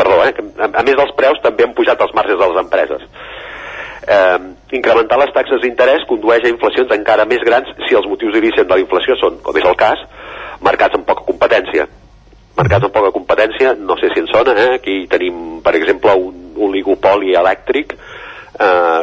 Perdó, 0.00 0.22
eh? 0.24 0.32
a 0.64 0.82
més 0.86 0.96
dels 0.96 1.12
preus 1.18 1.40
també 1.44 1.66
han 1.66 1.74
pujat 1.76 2.00
els 2.00 2.14
marges 2.16 2.38
de 2.40 2.46
les 2.48 2.60
empreses. 2.62 3.02
Eh, 4.10 4.38
incrementar 4.78 5.18
les 5.20 5.32
taxes 5.34 5.60
d'interès 5.60 6.06
condueix 6.08 6.46
a 6.46 6.52
inflacions 6.52 6.92
encara 6.96 7.26
més 7.28 7.42
grans 7.44 7.68
si 7.86 7.98
els 7.98 8.08
motius 8.08 8.32
d'origen 8.32 8.66
de 8.66 8.78
la 8.78 8.82
inflació 8.82 9.16
són, 9.20 9.36
com 9.44 9.58
és 9.60 9.66
el 9.68 9.76
cas, 9.78 10.00
mercats 10.64 10.96
amb 10.96 11.04
poca 11.08 11.26
competència. 11.28 11.84
Mercats 12.56 12.88
amb 12.88 12.94
poca 12.96 13.12
competència, 13.12 13.74
no 13.76 13.98
sé 14.00 14.08
si 14.14 14.22
en 14.22 14.30
sona, 14.32 14.56
eh? 14.56 14.78
aquí 14.80 14.96
tenim, 15.12 15.60
per 15.64 15.74
exemple, 15.76 16.16
un 16.16 16.56
oligopoli 16.70 17.36
elèctric 17.36 17.92
eh, 17.92 19.02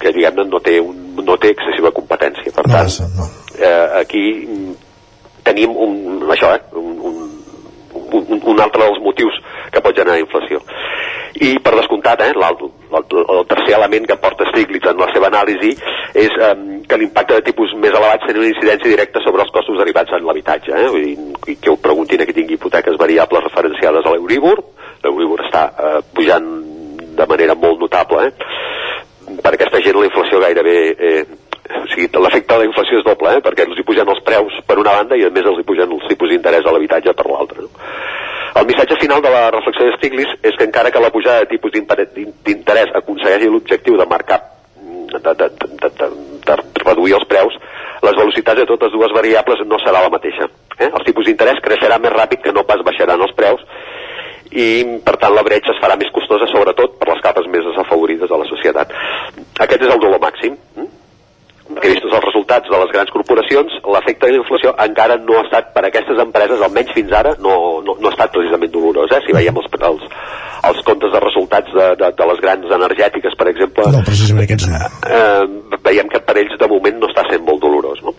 que 0.00 0.12
diguem-ne 0.12 0.46
no 0.50 0.60
té, 0.64 0.78
un, 0.84 1.03
no 1.22 1.36
té 1.40 1.52
excessiva 1.54 1.92
competència. 1.94 2.52
Per 2.54 2.66
no, 2.66 2.74
tant, 2.74 3.14
no. 3.18 3.28
eh, 3.58 3.86
aquí 4.00 4.24
tenim 5.44 5.74
un, 5.76 6.24
això, 6.32 6.54
eh, 6.56 6.62
un, 6.78 7.24
un, 8.14 8.40
un 8.40 8.62
altre 8.62 8.86
dels 8.86 9.02
motius 9.04 9.36
que 9.72 9.82
pot 9.84 9.96
generar 9.96 10.20
inflació. 10.22 10.62
I 11.34 11.56
per 11.58 11.74
descomptat, 11.74 12.22
eh, 12.22 12.30
el, 12.30 12.68
el, 12.94 13.06
el 13.36 13.46
tercer 13.50 13.74
element 13.78 14.06
que 14.06 14.18
porta 14.22 14.46
Stiglitz 14.52 14.86
en 14.90 15.00
la 15.02 15.08
seva 15.10 15.30
anàlisi 15.32 15.72
és 16.14 16.36
eh, 16.38 16.52
que 16.88 16.98
l'impacte 17.00 17.40
de 17.40 17.46
tipus 17.48 17.74
més 17.80 17.90
elevats 17.90 18.26
tenia 18.28 18.44
una 18.44 18.52
incidència 18.52 18.92
directa 18.92 19.22
sobre 19.24 19.42
els 19.42 19.50
costos 19.54 19.80
derivats 19.80 20.14
en 20.14 20.26
l'habitatge. 20.28 20.70
Eh? 20.70 20.90
Vull 20.94 21.08
dir, 21.08 21.56
que 21.58 21.72
ho 21.72 21.80
preguntin 21.82 22.22
a 22.22 22.28
qui 22.28 22.36
tingui 22.36 22.58
hipoteques 22.58 23.00
variables 23.00 23.48
referenciades 23.48 24.06
a 24.06 24.14
l'Euribor. 24.14 24.62
L'Euribor 25.02 25.42
està 25.48 25.66
eh, 25.74 25.98
pujant 26.14 26.48
de 27.18 27.26
manera 27.30 27.58
molt 27.58 27.82
notable. 27.82 28.28
Eh? 28.28 28.52
Per 29.42 29.52
aquesta 29.54 29.80
gent 29.82 29.98
la 29.98 30.06
inflació 30.08 30.40
gairebé 30.42 30.76
eh, 30.94 31.24
o 31.64 31.86
sigui, 31.92 32.08
l'efecte 32.12 32.52
de 32.52 32.60
la 32.60 32.68
inflació 32.68 33.00
és 33.00 33.06
doble, 33.06 33.36
eh? 33.36 33.42
perquè 33.44 33.64
els 33.66 33.78
hi 33.80 33.86
pugen 33.88 34.10
els 34.12 34.22
preus 34.26 34.56
per 34.68 34.78
una 34.80 34.96
banda 34.98 35.16
i 35.16 35.24
a 35.24 35.32
més 35.32 35.46
els 35.48 35.60
hi 35.60 35.66
pugen 35.66 35.92
els 35.96 36.08
tipus 36.10 36.30
d'interès 36.30 36.66
a 36.66 36.74
l'habitatge 36.74 37.14
per 37.16 37.26
l'altra. 37.30 37.64
No? 37.64 37.70
El 38.54 38.66
missatge 38.68 38.98
final 39.00 39.22
de 39.22 39.30
la 39.34 39.46
reflexió 39.50 39.86
de 39.88 39.94
Stiglitz 39.96 40.36
és 40.46 40.58
que 40.58 40.66
encara 40.68 40.92
que 40.94 41.02
la 41.02 41.10
pujada 41.10 41.42
de 41.42 41.50
tipus 41.50 41.72
d'interès 41.74 42.92
aconsegueixi 43.00 43.48
l'objectiu 43.50 43.96
de 43.98 44.06
marcar 44.06 44.38
de, 44.76 45.18
de, 45.18 45.48
de, 45.48 45.88
de, 45.88 46.08
de 46.46 46.84
reduir 46.84 47.16
els 47.18 47.26
preus, 47.30 47.56
les 48.04 48.16
velocitats 48.18 48.60
de 48.60 48.68
totes 48.68 48.92
dues 48.92 49.12
variables 49.16 49.64
no 49.66 49.80
serà 49.82 50.04
la 50.04 50.12
mateixa. 50.12 50.48
Eh? 50.78 50.90
Els 50.90 51.06
tipus 51.06 51.26
d'interès 51.26 51.62
creixerà 51.64 51.98
més 52.02 52.14
ràpid 52.14 52.44
que 52.44 52.52
no 52.52 52.66
pas 52.68 52.82
baixaran 52.86 53.22
els 53.24 53.34
preus 53.38 53.62
i 54.54 54.66
per 55.04 55.16
tant 55.22 55.34
la 55.34 55.42
bretxa 55.46 55.74
es 55.74 55.80
farà 55.82 55.96
més 55.98 56.12
costosa 56.14 56.46
sobretot 56.50 56.98
per 57.00 57.10
les 57.10 57.22
capes 57.24 57.48
més 57.50 57.64
desafavorides 57.66 58.30
de 58.30 58.42
la 58.42 58.50
societat. 58.50 58.92
Aquest 59.66 59.82
és 59.82 59.94
el 59.94 60.02
dolor 60.02 60.22
màxim. 60.22 60.58
Hm? 60.76 60.92
que 61.64 61.88
vistos 61.88 62.12
els 62.12 62.24
resultats 62.26 62.68
de 62.68 62.78
les 62.78 62.90
grans 62.92 63.10
corporacions, 63.10 63.76
l'efecte 63.94 64.28
de 64.28 64.34
la 64.34 64.40
inflació 64.42 64.74
encara 64.84 65.16
no 65.20 65.38
ha 65.38 65.44
estat 65.46 65.70
per 65.74 65.84
a 65.84 65.88
aquestes 65.88 66.20
empreses, 66.20 66.60
almenys 66.60 66.92
fins 66.96 67.14
ara, 67.16 67.32
no, 67.40 67.54
no, 67.86 67.96
no 67.96 68.10
ha 68.10 68.12
estat 68.12 68.34
precisament 68.34 68.72
dolorós. 68.74 69.14
Eh? 69.16 69.22
Si 69.24 69.36
veiem 69.36 69.60
els, 69.62 69.70
els, 69.88 70.04
els 70.70 70.82
comptes 70.86 71.14
de 71.14 71.22
resultats 71.24 71.72
de, 71.72 71.88
de, 72.02 72.10
de 72.20 72.28
les 72.30 72.44
grans 72.44 72.76
energètiques, 72.78 73.38
per 73.40 73.48
exemple, 73.54 73.88
no, 73.96 74.04
precisament 74.06 74.44
aquests 74.44 74.68
no. 74.70 74.82
eh, 75.08 75.78
veiem 75.88 76.12
que 76.12 76.20
per 76.28 76.36
ells 76.42 76.60
de 76.60 76.70
moment 76.74 77.00
no 77.00 77.10
està 77.12 77.24
sent 77.30 77.48
molt 77.48 77.64
dolorós. 77.64 78.04
No? 78.04 78.14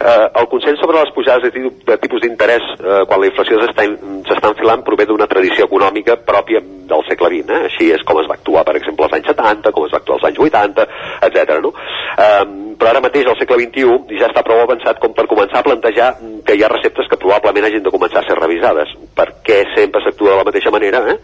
Eh, 0.00 0.26
el 0.40 0.48
consens 0.48 0.80
sobre 0.80 1.00
les 1.00 1.12
pujades 1.14 1.52
de, 1.52 1.64
de 1.86 1.96
tipus 2.00 2.22
d'interès 2.24 2.64
eh, 2.78 3.02
quan 3.08 3.20
la 3.20 3.28
inflació 3.28 3.60
s'està 3.60 4.48
enfilant 4.48 4.84
prové 4.86 5.06
d'una 5.08 5.28
tradició 5.30 5.68
econòmica 5.68 6.16
pròpia 6.26 6.62
del 6.62 7.04
segle 7.08 7.30
XX. 7.34 7.52
Eh? 7.52 7.70
Així 7.70 7.90
és 7.96 8.04
com 8.08 8.20
es 8.22 8.28
va 8.30 8.38
actuar, 8.38 8.64
per 8.68 8.76
exemple, 8.80 9.06
als 9.06 9.18
anys 9.18 9.32
70, 9.32 9.72
com 9.76 9.86
es 9.86 9.94
va 9.94 10.00
actuar 10.02 10.18
als 10.18 10.28
anys 10.30 10.42
80, 10.48 10.86
etc. 11.28 11.56
No? 11.64 11.72
Eh, 12.16 12.44
però 12.80 12.90
ara 12.90 13.04
mateix, 13.04 13.28
al 13.28 13.38
segle 13.38 13.60
XXI, 13.62 14.16
ja 14.20 14.30
està 14.30 14.44
prou 14.46 14.62
avançat 14.64 14.98
com 15.02 15.12
per 15.16 15.28
començar 15.30 15.60
a 15.60 15.66
plantejar 15.66 16.08
que 16.46 16.56
hi 16.56 16.64
ha 16.64 16.72
receptes 16.72 17.08
que 17.10 17.20
probablement 17.20 17.68
hagin 17.68 17.84
de 17.84 17.92
començar 17.94 18.22
a 18.22 18.26
ser 18.28 18.38
revisades. 18.40 18.96
perquè 19.12 19.58
sempre 19.76 20.00
s'actua 20.00 20.30
de 20.30 20.36
la 20.38 20.44
mateixa 20.48 20.70
manera? 20.72 21.02
Eh? 21.12 21.16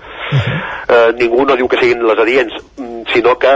Eh, 0.89 1.13
ningú 1.19 1.47
no 1.47 1.57
diu 1.57 1.69
que 1.69 1.79
siguin 1.81 2.05
les 2.05 2.19
adients, 2.21 2.53
sinó 3.13 3.35
que 3.41 3.53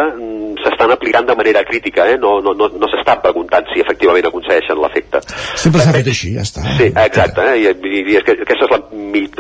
s'estan 0.63 0.93
aplicant 0.95 1.27
de 1.27 1.37
manera 1.37 1.65
crítica, 1.65 2.07
eh? 2.11 2.19
no, 2.19 2.37
no, 2.45 2.55
no, 2.55 2.69
no 2.79 2.91
s'està 2.91 3.17
preguntant 3.23 3.67
si 3.73 3.83
efectivament 3.83 4.29
aconsegueixen 4.29 4.81
l'efecte. 4.81 5.23
Sempre 5.59 5.83
s'ha 5.85 5.95
fet 5.97 6.11
així, 6.13 6.35
ja 6.37 6.45
està. 6.47 6.65
Sí, 6.79 6.89
exacte, 6.91 7.47
eh? 7.53 7.57
I, 7.63 7.73
i, 7.73 8.05
i 8.13 8.19
és 8.21 8.27
que 8.27 8.37
aquesta 8.39 8.69
és 8.69 8.75
la, 8.75 8.81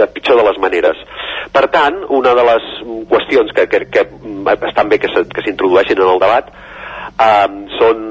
la 0.03 0.09
pitjor 0.15 0.41
de 0.41 0.47
les 0.49 0.61
maneres. 0.63 1.05
Per 1.53 1.65
tant, 1.75 2.03
una 2.19 2.35
de 2.39 2.47
les 2.49 2.69
qüestions 3.13 3.55
que, 3.57 3.69
que, 3.71 3.85
que 3.93 4.07
estan 4.71 4.93
bé 4.93 4.99
que 5.03 5.13
s'introdueixin 5.13 6.01
en 6.01 6.15
el 6.15 6.23
debat 6.23 6.53
um, 7.21 7.59
són 7.79 8.09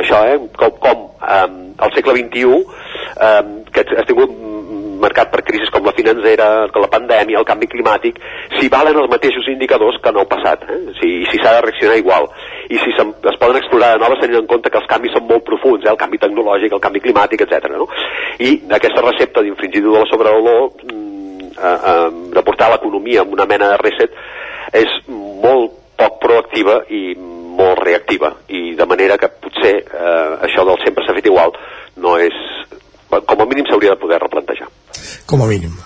això, 0.00 0.22
eh, 0.26 0.38
com, 0.58 0.76
com 0.82 1.06
um, 1.10 1.58
al 1.78 1.94
segle 1.96 2.16
XXI 2.18 2.46
um, 2.50 3.52
que 3.72 3.84
ha 3.84 4.06
tingut 4.08 4.32
marcat 5.02 5.30
per 5.32 5.42
crisis 5.46 5.70
com 5.74 5.86
la 5.86 5.94
financera, 5.96 6.48
la 6.70 6.90
pandèmia, 6.92 7.40
el 7.40 7.48
canvi 7.48 7.68
climàtic, 7.72 8.20
si 8.58 8.70
valen 8.72 8.98
els 9.00 9.10
mateixos 9.12 9.48
indicadors 9.52 9.98
que 10.02 10.12
en 10.12 10.20
el 10.22 10.28
passat, 10.30 10.66
eh? 10.68 10.78
si, 11.00 11.10
si 11.30 11.40
s'ha 11.40 11.56
de 11.56 11.64
reaccionar 11.66 11.98
igual, 12.00 12.28
i 12.70 12.78
si 12.82 12.94
es 12.94 13.40
poden 13.40 13.60
explorar 13.60 13.94
de 13.96 14.04
noves 14.04 14.22
tenint 14.22 14.42
en 14.42 14.50
compte 14.50 14.70
que 14.70 14.80
els 14.80 14.90
canvis 14.90 15.16
són 15.16 15.26
molt 15.28 15.46
profuns, 15.48 15.84
eh? 15.84 15.90
el 15.92 16.00
canvi 16.00 16.20
tecnològic, 16.22 16.76
el 16.76 16.84
canvi 16.84 17.02
climàtic, 17.04 17.46
etc. 17.46 17.72
No? 17.74 17.88
I 18.38 18.54
aquesta 18.80 19.04
recepta 19.06 19.44
d'infringir 19.44 19.82
de 19.84 19.96
la 19.96 20.06
sobrevalor, 20.12 20.70
mm, 20.84 22.32
de 22.32 22.42
portar 22.46 22.70
l'economia 22.72 23.24
amb 23.24 23.34
una 23.36 23.48
mena 23.48 23.74
de 23.74 23.82
reset, 23.82 24.14
és 24.72 25.00
molt 25.08 25.76
poc 26.00 26.20
proactiva 26.22 26.80
i 26.88 27.14
molt 27.60 27.82
reactiva 27.84 28.32
i 28.48 28.74
de 28.78 28.86
manera 28.88 29.18
que 29.20 29.28
potser 29.42 29.74
eh, 29.82 30.30
això 30.46 30.64
del 30.64 30.80
sempre 30.84 31.04
s'ha 31.04 31.16
fet 31.16 31.28
igual 31.28 31.52
no 32.00 32.16
és 32.18 32.36
com 33.10 33.42
a 33.42 33.48
mínim 33.50 33.66
s'hauria 33.68 33.96
de 33.96 34.00
poder 34.00 34.20
replantejar 34.22 34.68
com 35.26 35.44
a 35.44 35.48
mínim 35.50 35.76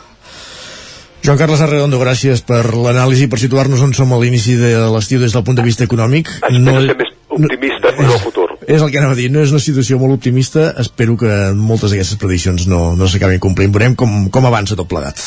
Joan 1.25 1.39
Carles 1.41 1.63
Arredondo, 1.65 1.97
gràcies 1.97 2.43
per 2.45 2.67
l'anàlisi 2.77 3.31
per 3.33 3.39
situar-nos 3.41 3.81
on 3.81 3.95
som 3.97 4.11
a 4.13 4.19
l'inici 4.21 4.59
de 4.61 4.75
l'estiu 4.93 5.23
des 5.23 5.33
del 5.33 5.45
punt 5.47 5.57
de 5.57 5.65
vista 5.65 5.87
econòmic. 5.87 6.29
Espero 6.37 6.61
no, 6.61 6.75
ser 6.85 6.97
més 6.99 7.13
optimista 7.33 7.93
no, 7.95 8.03
en 8.03 8.11
el 8.11 8.21
futur. 8.21 8.45
És 8.69 8.85
el 8.85 8.91
que 8.93 9.01
anava 9.01 9.17
a 9.17 9.17
dir, 9.17 9.31
no 9.33 9.41
és 9.41 9.55
una 9.55 9.63
situació 9.65 9.97
molt 10.03 10.19
optimista, 10.19 10.67
espero 10.85 11.17
que 11.17 11.31
moltes 11.57 11.95
d'aquestes 11.95 12.21
prediccions 12.21 12.67
no, 12.69 12.83
no 13.01 13.09
s'acabin 13.09 13.41
complint. 13.41 13.73
Veurem 13.73 13.97
com, 13.97 14.27
com 14.29 14.51
avança 14.51 14.77
tot 14.77 14.91
plegat. 14.91 15.23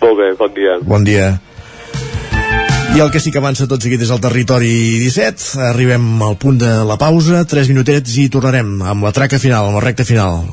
Molt 0.00 0.16
bé, 0.22 0.30
bon 0.40 0.56
dia. 0.56 0.78
Bon 0.94 1.04
dia. 1.04 1.28
I 2.96 3.00
el 3.04 3.10
que 3.12 3.20
sí 3.20 3.28
que 3.28 3.36
avança 3.42 3.66
tot 3.68 3.82
seguit 3.84 4.00
és 4.00 4.08
el 4.08 4.22
territori 4.24 4.70
17. 5.02 5.58
Arribem 5.66 6.04
al 6.24 6.38
punt 6.40 6.56
de 6.62 6.70
la 6.88 6.94
pausa, 6.96 7.42
3 7.44 7.68
minutets 7.68 8.14
i 8.22 8.24
tornarem 8.32 8.70
amb 8.88 9.04
la 9.04 9.10
traca 9.12 9.36
final, 9.36 9.66
amb 9.68 9.76
la 9.76 9.82
recta 9.84 10.06
final. 10.08 10.46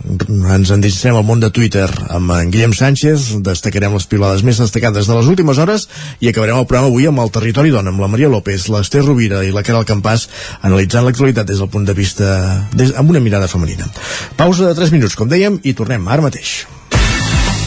Ens 0.51 0.73
endinsem 0.75 1.15
al 1.15 1.23
món 1.23 1.39
de 1.39 1.53
Twitter 1.55 1.87
amb 2.11 2.33
en 2.35 2.51
Guillem 2.51 2.73
Sánchez, 2.75 3.29
destacarem 3.47 3.95
les 3.95 4.09
pilades 4.11 4.43
més 4.43 4.59
destacades 4.59 5.07
de 5.07 5.15
les 5.15 5.29
últimes 5.31 5.61
hores 5.63 5.87
i 6.19 6.33
acabarem 6.33 6.59
el 6.59 6.67
programa 6.67 6.91
avui 6.91 7.07
amb 7.07 7.23
el 7.23 7.31
territori 7.31 7.71
dona, 7.71 7.95
amb 7.95 8.03
la 8.03 8.11
Maria 8.11 8.27
López, 8.33 8.67
l'Ester 8.75 9.05
Rovira 9.05 9.39
i 9.47 9.55
la 9.55 9.63
Caral 9.63 9.87
Campàs, 9.87 10.27
analitzant 10.67 11.07
l'actualitat 11.07 11.47
des 11.47 11.63
del 11.63 11.71
punt 11.71 11.87
de 11.87 11.95
vista, 11.95 12.27
des, 12.75 12.91
amb 12.99 13.15
una 13.15 13.23
mirada 13.23 13.47
femenina. 13.47 13.87
Pausa 14.35 14.67
de 14.67 14.75
3 14.83 14.91
minuts, 14.97 15.15
com 15.15 15.31
dèiem, 15.31 15.61
i 15.63 15.77
tornem 15.79 16.11
ara 16.11 16.27
mateix. 16.27 16.65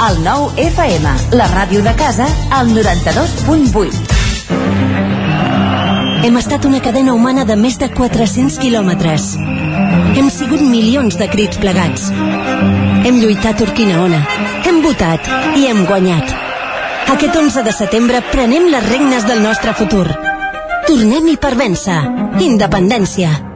El 0.04 0.20
nou 0.20 0.50
FM, 0.60 1.16
la 1.40 1.48
ràdio 1.56 1.80
de 1.80 1.96
casa, 1.96 2.28
al 2.52 2.76
92.8. 2.76 4.25
Hem 6.26 6.36
estat 6.40 6.64
una 6.68 6.80
cadena 6.82 7.14
humana 7.14 7.44
de 7.48 7.56
més 7.58 7.78
de 7.78 7.88
400 7.92 8.58
quilòmetres. 8.62 9.28
Hem 10.16 10.30
sigut 10.32 10.62
milions 10.62 11.18
de 11.20 11.28
crits 11.32 11.60
plegats. 11.62 12.10
Hem 13.06 13.20
lluitat 13.22 13.62
Urquina 13.66 14.02
Ona. 14.04 14.22
Hem 14.66 14.82
votat 14.84 15.30
i 15.56 15.66
hem 15.70 15.84
guanyat. 15.86 16.34
Aquest 17.16 17.36
11 17.38 17.62
de 17.66 17.74
setembre 17.74 18.22
prenem 18.32 18.70
les 18.72 18.88
regnes 18.90 19.26
del 19.28 19.42
nostre 19.42 19.74
futur. 19.78 20.06
Tornem-hi 20.86 21.36
per 21.42 21.54
vèncer. 21.58 22.00
Independència. 22.46 23.55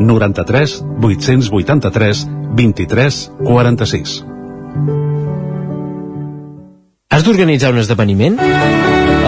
93 0.00 0.80
883 1.00 2.26
23 2.56 3.20
46. 3.44 4.24
Has 7.10 7.26
d'organitzar 7.26 7.72
un 7.74 7.82
esdeveniment? 7.82 8.38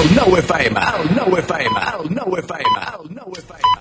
El 0.00 0.14
nou 0.16 0.32
FM, 0.38 0.80
el 0.80 1.10
nou 1.12 1.34
FM, 1.36 1.80
el 1.92 2.06
nou 2.16 2.36
FM, 2.40 2.84
el 2.94 3.10
nou 3.18 3.34
FM. 3.36 3.74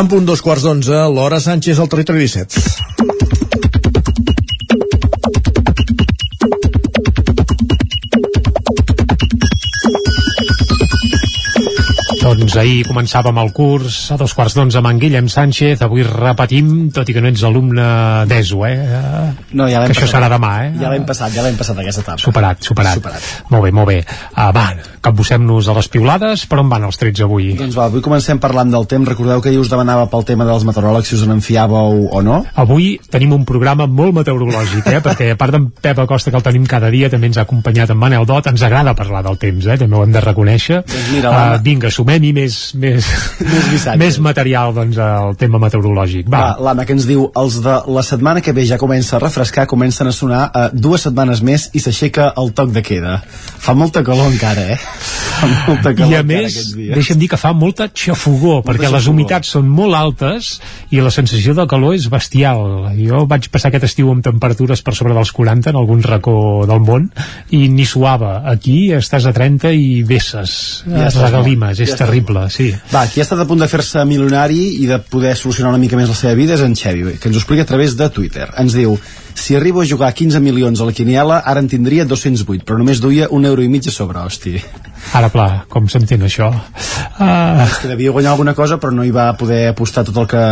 En 0.00 0.10
punt 0.10 0.26
dos 0.26 0.42
quarts 0.42 0.66
d'onze, 0.66 0.98
l'hora 1.14 1.38
Sánchez 1.44 1.78
al 1.78 1.92
territori 1.92 2.26
17. 2.26 3.19
Doncs 12.50 12.64
ahir 12.66 12.80
començàvem 12.82 13.36
el 13.38 13.52
curs 13.54 13.96
a 14.10 14.16
dos 14.18 14.32
quarts 14.34 14.56
d'onze 14.58 14.80
amb 14.80 14.88
en 14.90 14.98
Guillem 14.98 15.28
Sánchez, 15.30 15.84
avui 15.86 16.02
repetim, 16.02 16.88
tot 16.90 17.06
i 17.06 17.14
que 17.14 17.20
no 17.22 17.30
ets 17.30 17.44
alumne 17.46 17.84
d'ESO, 18.26 18.64
eh? 18.66 18.78
No, 19.54 19.68
ja 19.70 19.78
l'hem 19.78 19.92
que 19.92 19.94
això 19.94 20.08
passat. 20.08 20.16
serà 20.16 20.30
demà, 20.32 20.50
eh? 20.64 20.72
Ja 20.80 20.90
l'hem 20.90 21.04
passat, 21.06 21.30
ja 21.30 21.44
l'hem 21.46 21.54
passat 21.54 21.78
aquesta 21.78 22.02
etapa. 22.02 22.18
Superat, 22.18 22.64
superat. 22.66 22.98
Superat. 22.98 23.28
Molt 23.54 23.62
bé, 23.62 23.70
molt 23.70 23.86
bé. 23.86 23.98
Uh, 24.34 24.48
va, 24.56 24.64
capbussem-nos 24.98 25.68
a 25.70 25.76
les 25.78 25.88
piulades, 25.94 26.42
per 26.50 26.58
on 26.58 26.72
van 26.72 26.88
els 26.88 26.98
trets 26.98 27.22
avui? 27.22 27.52
Doncs 27.60 27.76
va, 27.78 27.86
avui 27.86 28.02
comencem 28.02 28.42
parlant 28.42 28.74
del 28.74 28.88
temps. 28.90 29.06
Recordeu 29.12 29.44
que 29.44 29.52
ahir 29.52 29.62
us 29.62 29.70
demanava 29.70 30.08
pel 30.10 30.26
tema 30.26 30.48
dels 30.48 30.66
meteoròlegs 30.66 31.06
si 31.06 31.20
us 31.20 31.22
en 31.28 31.36
enfiàveu 31.36 32.08
o 32.10 32.24
no? 32.26 32.40
Avui 32.58 32.96
tenim 33.14 33.36
un 33.38 33.46
programa 33.46 33.86
molt 33.86 34.18
meteorològic, 34.18 34.90
eh? 34.90 35.04
perquè 35.06 35.30
a 35.36 35.38
part 35.38 35.54
d'en 35.54 35.70
Pep 35.70 36.02
Acosta, 36.02 36.34
que 36.34 36.42
el 36.42 36.48
tenim 36.50 36.66
cada 36.66 36.90
dia, 36.90 37.12
també 37.14 37.30
ens 37.30 37.38
ha 37.38 37.46
acompanyat 37.46 37.94
en 37.94 38.02
Manel 38.02 38.26
Dot, 38.26 38.50
ens 38.50 38.66
agrada 38.66 38.98
parlar 38.98 39.22
del 39.30 39.38
temps, 39.38 39.70
eh? 39.70 39.78
també 39.78 40.00
ho 40.00 40.02
hem 40.02 40.18
de 40.18 40.26
reconèixer. 40.26 40.82
Doncs 40.90 41.14
mira, 41.14 41.30
uh, 41.30 41.62
vinga, 41.62 41.94
sumem-hi 41.94 42.39
més, 42.40 42.58
més, 42.74 43.06
més, 43.40 43.86
més 44.00 44.18
material 44.22 44.74
doncs, 44.76 44.98
al 45.00 45.36
tema 45.40 45.60
meteorològic. 45.62 46.28
Va, 46.30 46.40
Va, 46.40 46.64
l'Anna 46.68 46.86
que 46.88 46.96
ens 46.96 47.06
diu 47.08 47.26
els 47.36 47.60
de 47.64 47.76
la 47.90 48.04
setmana 48.06 48.42
que 48.44 48.54
ve 48.56 48.64
ja 48.68 48.78
comença 48.80 49.16
a 49.18 49.22
refrescar, 49.22 49.66
comencen 49.70 50.08
a 50.10 50.14
sonar 50.14 50.42
uh, 50.48 50.66
dues 50.72 51.04
setmanes 51.06 51.42
més 51.46 51.68
i 51.76 51.82
s'aixeca 51.82 52.32
el 52.40 52.52
toc 52.56 52.72
de 52.74 52.82
queda. 52.86 53.18
Fa 53.60 53.74
molta 53.76 54.02
calor 54.06 54.30
encara, 54.30 54.66
eh? 54.74 54.78
Fa 55.40 55.48
molta 55.68 55.92
calor 55.96 56.12
I 56.12 56.18
a 56.20 56.22
encara 56.24 56.28
més, 56.30 56.74
deixa'm 56.76 57.20
dir 57.20 57.30
que 57.32 57.40
fa 57.40 57.52
molta 57.56 57.88
xafogor, 57.88 58.62
perquè 58.66 58.86
les 58.86 58.96
xafogor. 58.96 59.14
humitats 59.14 59.54
són 59.56 59.68
molt 59.68 59.96
altes 59.98 60.52
i 60.94 61.02
la 61.02 61.12
sensació 61.14 61.54
de 61.58 61.66
calor 61.70 61.96
és 61.98 62.08
bestial. 62.12 62.90
Jo 62.98 63.24
vaig 63.30 63.50
passar 63.52 63.70
aquest 63.70 63.88
estiu 63.90 64.10
amb 64.12 64.24
temperatures 64.24 64.82
per 64.86 64.94
sobre 64.96 65.16
dels 65.16 65.32
40 65.36 65.72
en 65.72 65.80
algun 65.80 66.02
racó 66.06 66.66
del 66.68 66.82
món 66.84 67.10
i 67.56 67.66
ni 67.72 67.86
suava. 67.88 68.40
Aquí 68.50 68.90
estàs 68.96 69.26
a 69.28 69.34
30 69.36 69.72
i 69.76 70.02
vesses, 70.06 70.84
Ja 70.86 71.08
estàs 71.08 71.20
regalimes, 71.28 71.78
és 71.78 71.90
ja 71.90 71.96
estàs 71.96 72.12
terrible, 72.30 72.50
sí. 72.50 72.74
Va, 72.92 73.06
qui 73.08 73.20
ha 73.20 73.26
estat 73.26 73.40
a 73.42 73.46
punt 73.48 73.60
de 73.60 73.68
fer-se 73.68 74.04
milionari 74.06 74.82
i 74.82 74.86
de 74.88 75.00
poder 75.02 75.36
solucionar 75.36 75.72
una 75.74 75.80
mica 75.82 75.98
més 75.98 76.08
la 76.08 76.18
seva 76.18 76.34
vida 76.38 76.54
és 76.54 76.64
en 76.64 76.76
Xevi, 76.76 77.16
que 77.18 77.28
ens 77.28 77.36
ho 77.36 77.42
explica 77.42 77.62
a 77.66 77.68
través 77.68 77.96
de 77.96 78.08
Twitter. 78.10 78.48
Ens 78.60 78.76
diu, 78.76 78.96
si 79.34 79.56
arribo 79.56 79.82
a 79.82 79.86
jugar 79.86 80.12
15 80.14 80.40
milions 80.40 80.80
a 80.80 80.84
la 80.84 80.92
Quiniela, 80.92 81.38
ara 81.44 81.60
en 81.60 81.68
tindria 81.68 82.04
208, 82.04 82.64
però 82.64 82.78
només 82.78 83.00
duia 83.00 83.28
un 83.30 83.44
euro 83.44 83.62
i 83.62 83.68
mig 83.68 83.86
a 83.88 83.90
sobre, 83.90 84.18
hosti. 84.20 84.60
Ara, 85.16 85.30
pla, 85.32 85.64
com 85.68 85.86
s'entén 85.88 86.20
això? 86.22 86.50
Uh, 86.50 87.62
És 87.64 87.78
que 87.80 87.88
devia 87.88 88.10
guanyar 88.12 88.32
alguna 88.34 88.52
cosa, 88.54 88.76
però 88.78 88.92
no 88.92 89.04
hi 89.04 89.10
va 89.10 89.30
poder 89.36 89.68
apostar 89.70 90.04
tot 90.04 90.16
el 90.20 90.26
que 90.28 90.42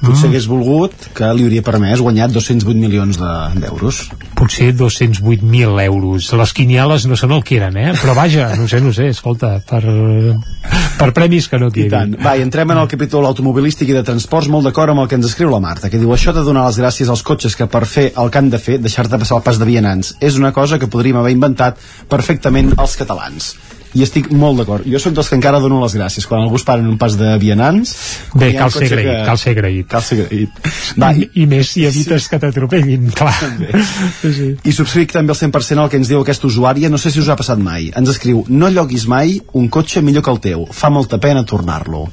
potser 0.00 0.24
Mm. 0.24 0.30
hagués 0.30 0.46
volgut, 0.48 0.92
que 1.14 1.28
li 1.34 1.44
hauria 1.44 1.62
permès 1.62 2.00
guanyar 2.00 2.30
208 2.32 2.78
milions 2.80 3.18
de- 3.18 3.60
d'euros. 3.60 4.08
potser 4.34 4.72
208.000 4.74 5.80
euros. 5.84 6.32
Les 6.32 6.52
quinieles 6.52 7.06
no 7.06 7.16
són 7.16 7.32
el 7.32 7.42
que 7.44 7.56
eren, 7.56 7.76
eh? 7.76 7.92
Però 8.00 8.14
vaja, 8.14 8.54
no 8.56 8.68
sé, 8.68 8.80
no 8.80 8.92
sé, 8.92 9.08
escolta, 9.08 9.60
per, 9.68 9.82
per 10.98 11.12
premis 11.12 11.48
que 11.48 11.58
no 11.58 11.68
I 11.68 11.72
quedin. 11.72 11.90
tant. 11.90 12.14
Va, 12.24 12.36
i 12.38 12.42
entrem 12.42 12.70
en 12.70 12.78
el 12.78 12.88
capítol 12.88 13.26
automobilístic 13.26 13.88
i 13.90 13.96
de 13.96 14.02
transports 14.06 14.48
molt 14.48 14.64
d'acord 14.68 14.90
amb 14.90 15.00
el 15.04 15.08
que 15.08 15.16
ens 15.18 15.26
escriu 15.26 15.50
la 15.50 15.60
Marta, 15.60 15.90
que 15.90 15.98
diu 15.98 16.10
això 16.14 16.32
de 16.32 16.42
donar 16.46 16.66
les 16.68 16.78
gràcies 16.78 17.08
als 17.10 17.22
cotxes 17.22 17.56
que 17.56 17.66
per 17.66 17.84
fer 17.86 18.12
el 18.16 18.27
que 18.30 18.42
han 18.42 18.50
de 18.52 18.60
fer, 18.62 18.78
deixar-te 18.82 19.18
passar 19.20 19.38
el 19.38 19.46
pas 19.46 19.58
de 19.58 19.68
vianants, 19.68 20.14
és 20.20 20.38
una 20.40 20.52
cosa 20.52 20.78
que 20.78 20.90
podríem 20.90 21.18
haver 21.20 21.34
inventat 21.36 21.80
perfectament 22.08 22.74
els 22.78 22.96
catalans. 23.00 23.54
I 23.96 24.02
estic 24.04 24.26
molt 24.36 24.58
d'acord. 24.60 24.84
Jo 24.84 24.98
sóc 25.00 25.14
dels 25.16 25.30
que 25.30 25.36
encara 25.38 25.60
dono 25.62 25.78
les 25.80 25.94
gràcies. 25.96 26.26
Quan 26.28 26.42
algú 26.44 26.58
es 26.58 26.64
para 26.66 26.82
en 26.82 26.90
un 26.90 26.98
pas 27.00 27.14
de 27.16 27.30
vianants... 27.40 27.94
Bé, 28.36 28.50
cal 28.56 28.72
ser 28.74 28.84
agraït, 28.90 29.22
cal 29.24 29.40
ser 29.40 29.54
agraït. 29.56 29.88
Cal 29.88 30.04
ser 30.04 30.18
agraït. 30.18 30.60
Va, 31.00 31.10
I, 31.16 31.30
I 31.40 31.46
més 31.48 31.72
si 31.72 31.86
evites 31.88 32.28
que 32.28 32.40
t'atropellin, 32.42 33.08
clar. 33.18 33.32
sí. 34.20 34.50
I 34.60 34.76
subscric 34.76 35.16
també 35.16 35.32
al 35.32 35.40
100% 35.40 35.86
el 35.86 35.92
que 35.92 36.00
ens 36.02 36.12
diu 36.12 36.20
aquesta 36.20 36.50
usuària, 36.50 36.92
no 36.92 37.00
sé 37.00 37.14
si 37.14 37.22
us 37.22 37.32
ha 37.32 37.38
passat 37.40 37.60
mai. 37.64 37.88
Ens 37.96 38.12
escriu, 38.12 38.44
no 38.52 38.68
lloguis 38.68 39.08
mai 39.08 39.38
un 39.56 39.72
cotxe 39.72 40.04
millor 40.04 40.26
que 40.26 40.36
el 40.36 40.42
teu, 40.44 40.68
fa 40.68 40.92
molta 40.92 41.20
pena 41.22 41.46
tornar-lo. 41.48 42.04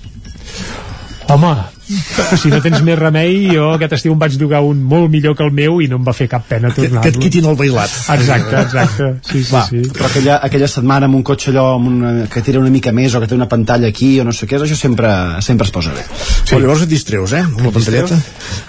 Home, 1.34 1.56
si 1.86 2.50
no 2.50 2.60
tens 2.64 2.82
més 2.86 2.98
remei, 3.00 3.36
jo 3.54 3.68
aquest 3.76 3.94
estiu 4.00 4.14
em 4.16 4.20
vaig 4.22 4.36
llogar 4.42 4.62
un 4.66 4.82
molt 4.84 5.10
millor 5.14 5.36
que 5.38 5.44
el 5.46 5.52
meu 5.56 5.80
i 5.84 5.88
no 5.92 6.00
em 6.00 6.06
va 6.08 6.14
fer 6.18 6.28
cap 6.32 6.46
pena 6.50 6.72
tornar-lo. 6.74 7.04
Que 7.06 7.12
et 7.14 7.20
quitin 7.22 7.46
el 7.50 7.58
bailat. 7.60 7.92
Exacte, 8.16 8.56
exacte. 8.62 9.10
Sí, 9.30 9.44
sí, 9.44 9.54
Va, 9.54 9.64
sí. 9.70 9.82
però 9.94 10.10
aquella, 10.10 10.40
aquella 10.48 10.70
setmana 10.72 11.10
amb 11.10 11.20
un 11.20 11.24
cotxe 11.28 11.52
allò 11.54 11.66
amb 11.76 11.90
una, 11.92 12.14
que 12.32 12.42
tira 12.46 12.60
una 12.62 12.72
mica 12.74 12.92
més 12.96 13.14
o 13.16 13.22
que 13.22 13.30
té 13.30 13.36
una 13.38 13.48
pantalla 13.52 13.88
aquí 13.92 14.16
o 14.20 14.26
no 14.28 14.34
sé 14.36 14.48
què, 14.50 14.58
això 14.62 14.78
sempre, 14.80 15.12
sempre 15.46 15.68
es 15.70 15.74
posa 15.76 15.94
bé. 15.96 16.06
Sí. 16.06 16.56
Però 16.56 16.62
llavors 16.64 16.86
et 16.88 16.92
distreus, 16.92 17.34
eh? 17.38 17.44
Amb 17.46 17.62
la 17.68 17.74
pantalleta. 17.76 18.18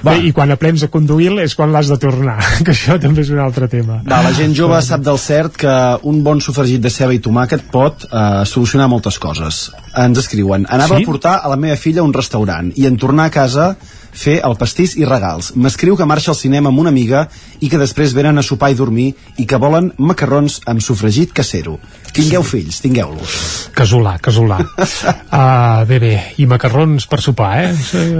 Va. 0.07 0.17
I 0.21 0.33
quan 0.37 0.53
aprens 0.55 0.85
a 0.85 0.91
conduir 0.93 1.33
és 1.43 1.55
quan 1.59 1.73
l'has 1.75 1.89
de 1.91 1.97
tornar, 2.01 2.37
que 2.65 2.73
això 2.75 2.99
també 3.03 3.25
és 3.25 3.31
un 3.35 3.41
altre 3.43 3.69
tema. 3.73 4.01
Va, 4.07 4.21
la 4.25 4.33
gent 4.37 4.55
jove 4.57 4.79
sap 4.85 5.03
del 5.07 5.19
cert 5.19 5.57
que 5.61 5.73
un 6.07 6.23
bon 6.27 6.41
sofregit 6.45 6.81
de 6.85 6.91
ceba 6.93 7.15
i 7.17 7.21
tomàquet 7.25 7.65
pot 7.73 8.05
eh, 8.07 8.45
solucionar 8.47 8.87
moltes 8.93 9.19
coses. 9.23 9.71
Ens 9.97 10.19
escriuen, 10.23 10.67
anava 10.69 10.97
Sí? 10.97 11.03
a 11.03 11.07
portar 11.09 11.33
a 11.45 11.49
la 11.51 11.57
meva 11.61 11.77
filla 11.77 12.01
a 12.03 12.05
un 12.07 12.13
restaurant 12.15 12.69
i 12.77 12.87
en 12.87 12.97
tornar 13.07 13.29
a 13.31 13.35
casa 13.35 13.77
fer 14.17 14.41
el 14.49 14.57
pastís 14.59 14.97
i 14.99 15.05
regals. 15.07 15.53
M'escriu 15.55 15.95
que 15.99 16.09
marxa 16.09 16.33
al 16.33 16.39
cinema 16.39 16.73
amb 16.73 16.83
una 16.83 16.91
amiga 16.91 17.27
i 17.61 17.71
que 17.71 17.79
després 17.79 18.17
venen 18.17 18.41
a 18.41 18.45
sopar 18.47 18.73
i 18.73 18.79
dormir 18.79 19.13
i 19.39 19.47
que 19.47 19.61
volen 19.63 19.93
macarrons 19.99 20.59
amb 20.67 20.83
sofregit 20.83 21.35
casero. 21.37 21.77
Tingueu 22.17 22.45
fills, 22.47 22.81
tingueu-los. 22.85 23.37
Casolà, 23.77 24.17
casolà. 24.23 24.59
Uh, 24.63 25.85
bé, 25.91 25.99
bé, 26.01 26.13
i 26.41 26.47
macarrons 26.49 27.07
per 27.11 27.21
sopar, 27.25 27.51
eh? 27.67 27.73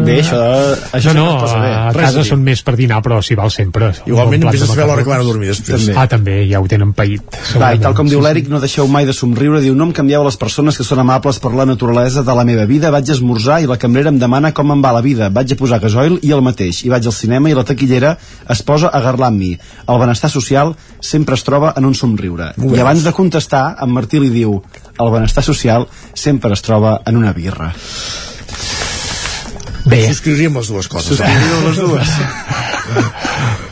Bé, 0.05 0.19
això, 0.21 0.41
això 0.99 1.15
no, 1.17 1.25
no, 1.25 1.39
posa 1.41 1.61
bé. 1.63 1.71
a 1.73 1.87
Res 1.95 2.03
a 2.03 2.11
casa 2.11 2.25
són 2.29 2.43
més 2.45 2.63
per 2.67 2.77
dinar, 2.79 3.01
però 3.05 3.23
s'hi 3.25 3.37
val 3.39 3.53
sempre. 3.55 3.93
Igualment 4.09 4.45
de 4.47 4.53
a 4.53 4.69
saber 4.69 4.87
l'hora 4.89 5.05
que 5.05 5.13
van 5.13 5.25
a 5.25 5.27
dormir 5.27 5.49
després. 5.53 5.87
També. 5.87 5.97
Ah, 5.97 6.07
també, 6.11 6.37
ja 6.51 6.61
ho 6.61 6.69
tenen 6.69 6.93
paït. 6.97 7.39
Va, 7.61 7.73
i 7.77 7.81
tal 7.83 7.97
com 7.97 8.11
diu 8.11 8.21
l'Eric, 8.25 8.51
no 8.53 8.61
deixeu 8.63 8.89
mai 8.91 9.09
de 9.09 9.15
somriure. 9.17 9.63
Diu, 9.65 9.77
no 9.79 9.89
em 9.89 9.95
canvieu 9.97 10.25
les 10.27 10.37
persones 10.41 10.77
que 10.77 10.87
són 10.87 11.01
amables 11.03 11.41
per 11.43 11.55
la 11.57 11.67
naturalesa 11.69 12.25
de 12.27 12.37
la 12.37 12.45
meva 12.49 12.67
vida. 12.69 12.93
Vaig 12.95 13.11
esmorzar 13.17 13.63
i 13.65 13.71
la 13.71 13.79
cambrera 13.81 14.13
em 14.13 14.21
demana 14.21 14.53
com 14.57 14.75
em 14.75 14.85
va 14.85 14.93
la 14.97 15.05
vida. 15.05 15.31
Vaig 15.33 15.57
a 15.57 15.59
posar 15.59 15.81
gasoil 15.83 16.19
i 16.23 16.35
el 16.37 16.45
mateix. 16.45 16.85
I 16.85 16.93
vaig 16.93 17.09
al 17.09 17.17
cinema 17.17 17.51
i 17.51 17.57
la 17.57 17.65
taquillera 17.67 18.17
es 18.53 18.63
posa 18.67 18.93
a 18.93 19.01
garlar 19.05 19.33
amb 19.33 19.41
mi. 19.41 19.53
El 19.89 20.01
benestar 20.03 20.31
social 20.33 20.75
sempre 21.01 21.37
es 21.39 21.45
troba 21.47 21.73
en 21.77 21.89
un 21.89 21.95
somriure. 21.95 22.53
I 22.57 22.81
abans 22.83 23.05
de 23.07 23.13
contestar, 23.17 23.65
en 23.87 23.95
Martí 23.95 24.21
li 24.23 24.33
diu 24.35 24.59
el 24.99 25.13
benestar 25.15 25.45
social 25.47 25.87
sempre 26.15 26.53
es 26.57 26.65
troba 26.67 26.99
en 27.07 27.17
una 27.21 27.33
birra. 27.37 27.73
Bé. 29.87 30.03
Subscriuríem 30.11 30.59
les 30.59 30.73
dues 30.73 30.91
coses. 30.91 31.15
Subscriuríem 31.15 31.71
les 31.71 31.79
dues. 31.85 33.63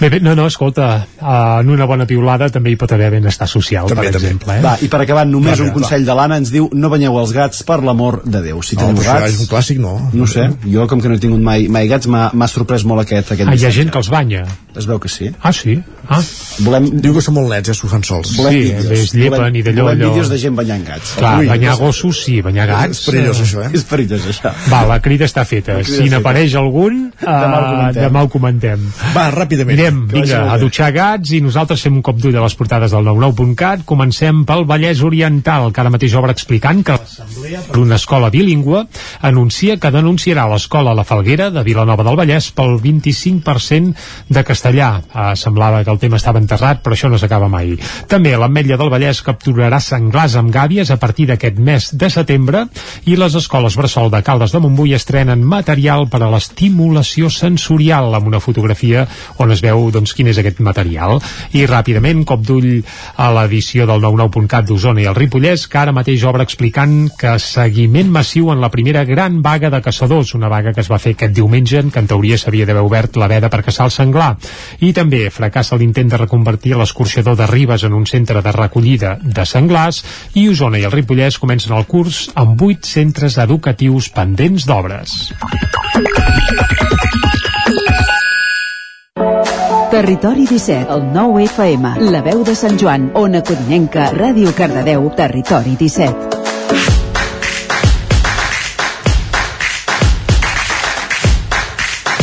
Bé, 0.00 0.10
bé, 0.10 0.20
no, 0.20 0.34
no, 0.36 0.46
escolta, 0.46 1.06
uh, 1.20 1.60
en 1.62 1.70
una 1.72 1.86
bona 1.88 2.04
piulada 2.06 2.50
també 2.52 2.70
hi 2.74 2.76
pot 2.76 2.92
haver 2.92 3.08
benestar 3.14 3.46
social, 3.48 3.86
També, 3.88 4.10
per 4.10 4.12
també. 4.18 4.26
exemple. 4.28 4.56
Eh? 4.58 4.62
Va, 4.64 4.74
i 4.84 4.88
per 4.92 5.00
acabar, 5.00 5.24
només 5.26 5.56
Va, 5.58 5.64
un 5.64 5.70
va. 5.70 5.74
consell 5.78 6.04
de 6.04 6.14
l'Anna 6.18 6.36
ens 6.42 6.50
diu 6.52 6.68
no 6.76 6.90
banyeu 6.92 7.16
els 7.20 7.32
gats 7.32 7.62
per 7.64 7.78
l'amor 7.82 8.20
de 8.24 8.42
Déu. 8.44 8.60
Si 8.62 8.76
No, 8.76 8.90
teniu 8.90 9.02
gats... 9.06 9.30
és 9.32 9.40
un 9.40 9.48
clàssic, 9.48 9.78
no. 9.80 9.94
No 10.12 10.26
sé, 10.28 10.50
jo 10.68 10.84
com 10.90 11.00
que 11.00 11.08
no 11.08 11.16
he 11.16 11.22
tingut 11.22 11.40
mai, 11.40 11.64
mai 11.72 11.88
gats 11.88 12.06
m'ha 12.12 12.48
sorprès 12.52 12.84
molt 12.84 13.06
aquest, 13.06 13.32
aquest 13.32 13.48
Ah, 13.48 13.54
hi 13.56 13.64
ha 13.64 13.70
gent 13.72 13.90
que 13.90 13.98
els 14.02 14.10
banya. 14.12 14.44
Es 14.76 14.84
veu 14.84 14.98
que 15.00 15.08
sí. 15.08 15.30
Ah, 15.40 15.52
sí? 15.56 15.78
Ah, 16.12 16.20
Volem, 16.60 16.90
Diu 17.00 17.14
que 17.16 17.22
són 17.24 17.34
molt 17.38 17.48
nets, 17.52 17.68
ja 17.70 17.74
s'ho 17.76 17.88
fan 17.88 18.04
sols. 18.04 18.34
volem 18.36 18.52
sí, 18.52 18.60
vídeos. 18.68 18.92
es 19.00 19.14
llepen 19.16 19.38
volem, 19.40 19.56
i 19.56 19.62
d'allò, 19.64 19.82
volem 19.88 19.98
allò- 20.02 20.10
vídeos 20.12 20.28
de 20.28 20.38
gent 20.38 20.54
banyant 20.56 20.84
gats. 20.86 21.14
clar, 21.16 21.38
Ui, 21.40 21.48
banyar 21.48 21.74
gossos, 21.80 22.20
sí, 22.24 22.40
banyar 22.44 22.66
gats... 22.68 22.98
És 23.00 23.06
perillós, 23.08 23.40
això, 23.40 23.64
eh? 23.64 23.70
És 23.80 23.84
perillós, 23.88 24.28
això. 24.28 24.52
Va, 24.70 24.84
la 24.92 25.00
crida 25.00 25.24
està 25.24 25.44
feta. 25.48 25.78
Si 25.88 26.08
n'apareix 26.12 26.54
algun, 26.60 27.06
uh, 27.08 27.24
Demà 27.24 27.58
ho 27.58 27.66
comentem. 27.72 28.02
demà 28.04 28.22
ho 28.22 28.28
comentem. 28.32 28.86
Va, 29.16 29.26
ràpidament. 29.34 29.76
Mirem, 29.76 29.95
Vagi 29.96 30.32
vinga, 30.32 30.52
a 30.52 30.58
dutxar 30.60 30.90
gats 30.94 31.32
i 31.36 31.40
nosaltres 31.40 31.82
fem 31.86 31.96
un 31.96 32.04
cop 32.04 32.18
d'ull 32.20 32.36
a 32.36 32.42
les 32.44 32.56
portades 32.58 32.92
del 32.92 33.06
99.cat. 33.06 33.84
Comencem 33.88 34.42
pel 34.48 34.66
Vallès 34.68 35.00
Oriental, 35.06 35.70
que 35.72 35.82
ara 35.82 35.92
mateix 35.92 36.14
obre 36.18 36.34
explicant 36.36 36.82
que 36.84 36.96
l'Assemblea 36.98 37.62
per 37.66 37.80
una 37.80 37.96
escola 37.96 38.30
bilingüe 38.34 38.82
anuncia 39.26 39.78
que 39.80 39.92
denunciarà 39.94 40.46
l'escola 40.50 40.94
La 40.96 41.06
Falguera 41.08 41.48
de 41.54 41.64
Vilanova 41.66 42.04
del 42.06 42.18
Vallès 42.18 42.50
pel 42.56 42.76
25% 42.82 43.94
de 44.28 44.44
castellà. 44.44 44.90
Eh, 45.06 45.26
semblava 45.36 45.82
que 45.84 45.94
el 45.94 46.00
tema 46.02 46.20
estava 46.20 46.42
enterrat, 46.42 46.82
però 46.84 46.96
això 46.96 47.10
no 47.10 47.20
s'acaba 47.20 47.48
mai. 47.48 47.76
També 48.10 48.36
l'Ametlla 48.36 48.78
del 48.80 48.92
Vallès 48.92 49.22
capturarà 49.26 49.80
senglars 49.80 50.36
amb 50.36 50.52
gàbies 50.52 50.90
a 50.92 50.98
partir 51.00 51.28
d'aquest 51.30 51.58
mes 51.58 51.90
de 51.96 52.10
setembre 52.12 52.66
i 53.06 53.16
les 53.16 53.34
escoles 53.38 53.76
Bressol 53.78 54.10
de 54.12 54.22
Caldes 54.26 54.52
de 54.52 54.60
Montbui 54.62 54.94
estrenen 54.96 55.44
material 55.44 56.06
per 56.12 56.22
a 56.22 56.30
l'estimulació 56.32 57.30
sensorial 57.32 58.14
amb 58.16 58.28
una 58.30 58.42
fotografia 58.42 59.06
on 59.42 59.52
es 59.52 59.62
veu 59.64 59.75
doncs, 59.94 60.14
quin 60.16 60.30
és 60.32 60.40
aquest 60.40 60.60
material. 60.64 61.18
I 61.56 61.66
ràpidament, 61.68 62.24
cop 62.28 62.42
d'ull 62.46 62.68
a 63.16 63.28
l'edició 63.36 63.86
del 63.88 64.02
99.cat 64.02 64.66
d'Osona 64.68 65.04
i 65.04 65.08
el 65.10 65.16
Ripollès, 65.18 65.66
que 65.70 65.80
ara 65.82 65.94
mateix 65.96 66.24
obre 66.28 66.46
explicant 66.46 66.96
que 67.18 67.36
seguiment 67.42 68.10
massiu 68.12 68.50
en 68.52 68.62
la 68.62 68.70
primera 68.72 69.04
gran 69.08 69.40
vaga 69.44 69.70
de 69.72 69.82
caçadors, 69.84 70.34
una 70.38 70.50
vaga 70.52 70.72
que 70.72 70.82
es 70.84 70.90
va 70.92 71.00
fer 71.02 71.14
aquest 71.16 71.34
diumenge, 71.36 71.80
en 71.80 71.92
que 71.92 72.02
en 72.02 72.10
teoria 72.10 72.38
s'havia 72.40 72.66
d'haver 72.68 72.84
obert 72.86 73.16
la 73.20 73.30
veda 73.30 73.50
per 73.52 73.62
caçar 73.66 73.88
el 73.88 73.94
senglar. 73.94 74.32
I 74.80 74.92
també 74.96 75.26
fracassa 75.30 75.78
l'intent 75.80 76.12
de 76.12 76.20
reconvertir 76.24 76.76
l'escorxador 76.76 77.36
de 77.38 77.46
Ribes 77.50 77.84
en 77.86 77.96
un 77.96 78.06
centre 78.06 78.42
de 78.42 78.52
recollida 78.56 79.16
de 79.22 79.46
senglars 79.46 80.02
i 80.34 80.48
Osona 80.50 80.80
i 80.80 80.86
el 80.88 80.94
Ripollès 80.94 81.40
comencen 81.42 81.76
el 81.76 81.86
curs 81.90 82.26
amb 82.34 82.56
vuit 82.60 82.86
centres 82.86 83.38
educatius 83.42 84.10
pendents 84.14 84.66
d'obres. 84.68 85.16
Territori 89.96 90.44
17, 90.46 90.92
el 90.92 91.04
9 91.10 91.44
FM, 91.48 91.90
la 92.12 92.20
veu 92.20 92.42
de 92.44 92.52
Sant 92.52 92.74
Joan, 92.76 93.06
Ona 93.16 93.40
Codinenca, 93.40 94.10
Ràdio 94.12 94.50
Cardedeu, 94.52 95.06
Territori 95.16 95.72
17. 95.72 96.36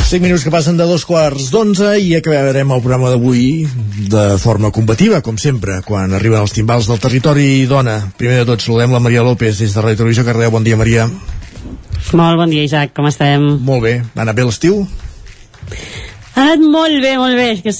Cinc 0.06 0.22
minuts 0.22 0.46
que 0.46 0.54
passen 0.54 0.78
de 0.78 0.86
dos 0.86 1.02
quarts 1.10 1.50
d'onze 1.50 1.96
i 1.98 2.14
acabarem 2.20 2.76
el 2.78 2.84
programa 2.86 3.10
d'avui 3.10 3.66
de 4.06 4.38
forma 4.38 4.70
combativa, 4.70 5.24
com 5.26 5.42
sempre, 5.42 5.80
quan 5.82 6.14
arriben 6.14 6.46
els 6.46 6.54
timbals 6.54 6.86
del 6.86 7.02
territori 7.02 7.66
dona. 7.66 8.04
Primer 8.22 8.44
de 8.44 8.52
tot, 8.52 8.62
saludem 8.62 8.94
la 8.94 9.02
Maria 9.02 9.26
López 9.26 9.58
des 9.58 9.74
de 9.74 9.82
Radio 9.82 10.04
Televisió 10.04 10.30
Cardeu. 10.30 10.54
Bon 10.54 10.62
dia, 10.62 10.78
Maria. 10.78 11.10
Molt 12.14 12.38
bon 12.38 12.54
dia, 12.54 12.70
Isaac, 12.70 12.94
com 12.94 13.10
estem? 13.10 13.58
Molt 13.66 13.82
bé. 13.90 14.04
Ha 14.14 14.28
anat 14.28 14.38
bé 14.38 14.46
l'estiu? 14.46 14.86
Ha 16.34 16.42
anat 16.42 16.64
molt 16.66 16.96
bé, 17.04 17.12
molt 17.22 17.38
bé. 17.38 17.50
És 17.70 17.80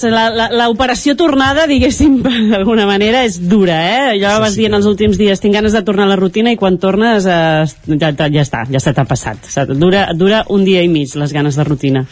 L'operació 0.54 1.16
tornada, 1.18 1.64
diguéssim, 1.66 2.20
d'alguna 2.52 2.86
manera, 2.86 3.24
és 3.26 3.40
dura, 3.42 3.80
eh? 3.82 4.04
Allò 4.12 4.36
Sí, 4.36 4.42
vas 4.44 4.54
sí, 4.54 4.62
dient 4.62 4.78
els 4.78 4.86
últims 4.86 5.18
dies, 5.18 5.42
tinc 5.42 5.56
ganes 5.58 5.74
de 5.74 5.82
tornar 5.86 6.06
a 6.06 6.12
la 6.12 6.18
rutina 6.20 6.54
i 6.54 6.58
quan 6.60 6.78
tornes 6.78 7.26
eh, 7.26 7.64
ja, 7.98 8.12
ja, 8.14 8.44
està, 8.44 8.62
ja 8.70 8.82
se 8.82 8.94
t'ha 8.94 9.06
passat. 9.10 9.50
Dura, 9.74 10.06
dura 10.14 10.44
un 10.54 10.66
dia 10.66 10.84
i 10.86 10.90
mig, 10.92 11.16
les 11.18 11.34
ganes 11.34 11.58
de 11.58 11.66
rutina. 11.66 12.06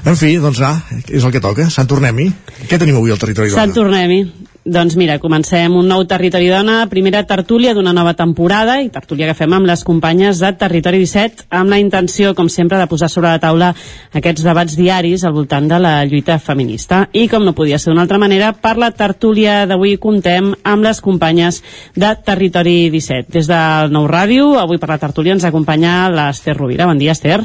En 0.00 0.16
fi, 0.18 0.34
doncs 0.42 0.58
va, 0.62 0.74
és 1.06 1.22
el 1.22 1.34
que 1.34 1.42
toca. 1.44 1.68
Sant 1.70 1.86
Tornem-hi. 1.90 2.30
Què 2.66 2.78
tenim 2.78 2.98
avui 2.98 3.14
al 3.14 3.22
territori? 3.22 3.52
Sant 3.54 3.74
tornem-hi. 3.76 4.24
Doncs 4.70 4.94
mira, 4.94 5.16
comencem 5.18 5.74
un 5.74 5.88
nou 5.90 6.04
Territori 6.06 6.46
Dona, 6.46 6.84
primera 6.86 7.24
tertúlia 7.26 7.72
d'una 7.74 7.90
nova 7.90 8.12
temporada 8.14 8.76
i 8.78 8.86
tertúlia 8.94 9.26
que 9.26 9.34
fem 9.34 9.50
amb 9.56 9.66
les 9.66 9.82
companyes 9.82 10.38
de 10.38 10.52
Territori 10.60 11.00
17 11.02 11.48
amb 11.58 11.74
la 11.74 11.80
intenció, 11.82 12.36
com 12.38 12.46
sempre, 12.46 12.78
de 12.78 12.86
posar 12.86 13.08
sobre 13.10 13.32
la 13.32 13.42
taula 13.42 13.72
aquests 14.14 14.46
debats 14.46 14.78
diaris 14.78 15.24
al 15.26 15.34
voltant 15.34 15.66
de 15.66 15.80
la 15.82 15.96
lluita 16.06 16.38
feminista. 16.38 17.08
I 17.10 17.26
com 17.26 17.42
no 17.42 17.56
podia 17.58 17.80
ser 17.82 17.90
d'una 17.90 18.06
altra 18.06 18.22
manera, 18.22 18.52
per 18.54 18.76
la 18.78 18.92
tertúlia 18.94 19.64
d'avui 19.66 19.96
contem 19.98 20.52
amb 20.62 20.86
les 20.86 21.02
companyes 21.02 21.64
de 21.98 22.14
Territori 22.22 22.92
17. 22.94 23.26
Des 23.40 23.50
del 23.50 23.90
Nou 23.90 24.06
Ràdio, 24.06 24.52
avui 24.62 24.78
per 24.78 24.94
la 24.94 25.02
tertúlia 25.02 25.34
ens 25.34 25.50
acompanya 25.50 26.04
l'Ester 26.14 26.54
Rovira. 26.54 26.86
Bon 26.86 27.02
dia, 27.02 27.18
Ester. 27.18 27.40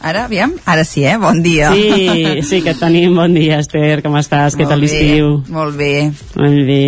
Ara, 0.00 0.24
aviam, 0.28 0.52
ara 0.64 0.84
sí, 0.86 1.02
eh? 1.04 1.16
Bon 1.18 1.42
dia. 1.42 1.72
Sí, 1.74 2.42
sí 2.46 2.60
que 2.62 2.70
et 2.70 2.78
tenim. 2.78 3.16
Bon 3.18 3.32
dia, 3.34 3.58
Esther, 3.58 3.98
com 4.04 4.14
estàs? 4.20 4.54
Què 4.54 4.62
Molt 4.62 4.70
tal 4.70 4.84
bé, 4.84 4.86
l'estiu? 4.86 5.30
Molt 5.50 5.74
bé. 5.78 5.92
Molt 6.38 6.60
bé. 6.68 6.84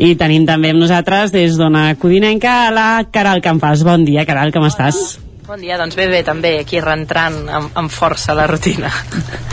I 0.00 0.14
tenim 0.16 0.46
també 0.48 0.70
amb 0.72 0.80
nosaltres 0.80 1.34
des 1.36 1.58
d'Ona 1.60 1.90
Codinenca 2.00 2.54
la 2.72 2.86
Caral 3.12 3.44
Campàs. 3.44 3.84
Bon 3.84 4.06
dia, 4.08 4.24
Caral, 4.24 4.54
com 4.56 4.64
estàs? 4.64 5.18
Bon 5.50 5.60
dia, 5.60 5.76
doncs 5.76 5.98
bé, 5.98 6.06
bé, 6.08 6.22
també, 6.24 6.54
aquí 6.62 6.80
rentrant 6.80 7.42
amb, 7.50 7.72
amb 7.76 7.92
força 7.92 8.32
la 8.38 8.46
rutina. 8.48 8.88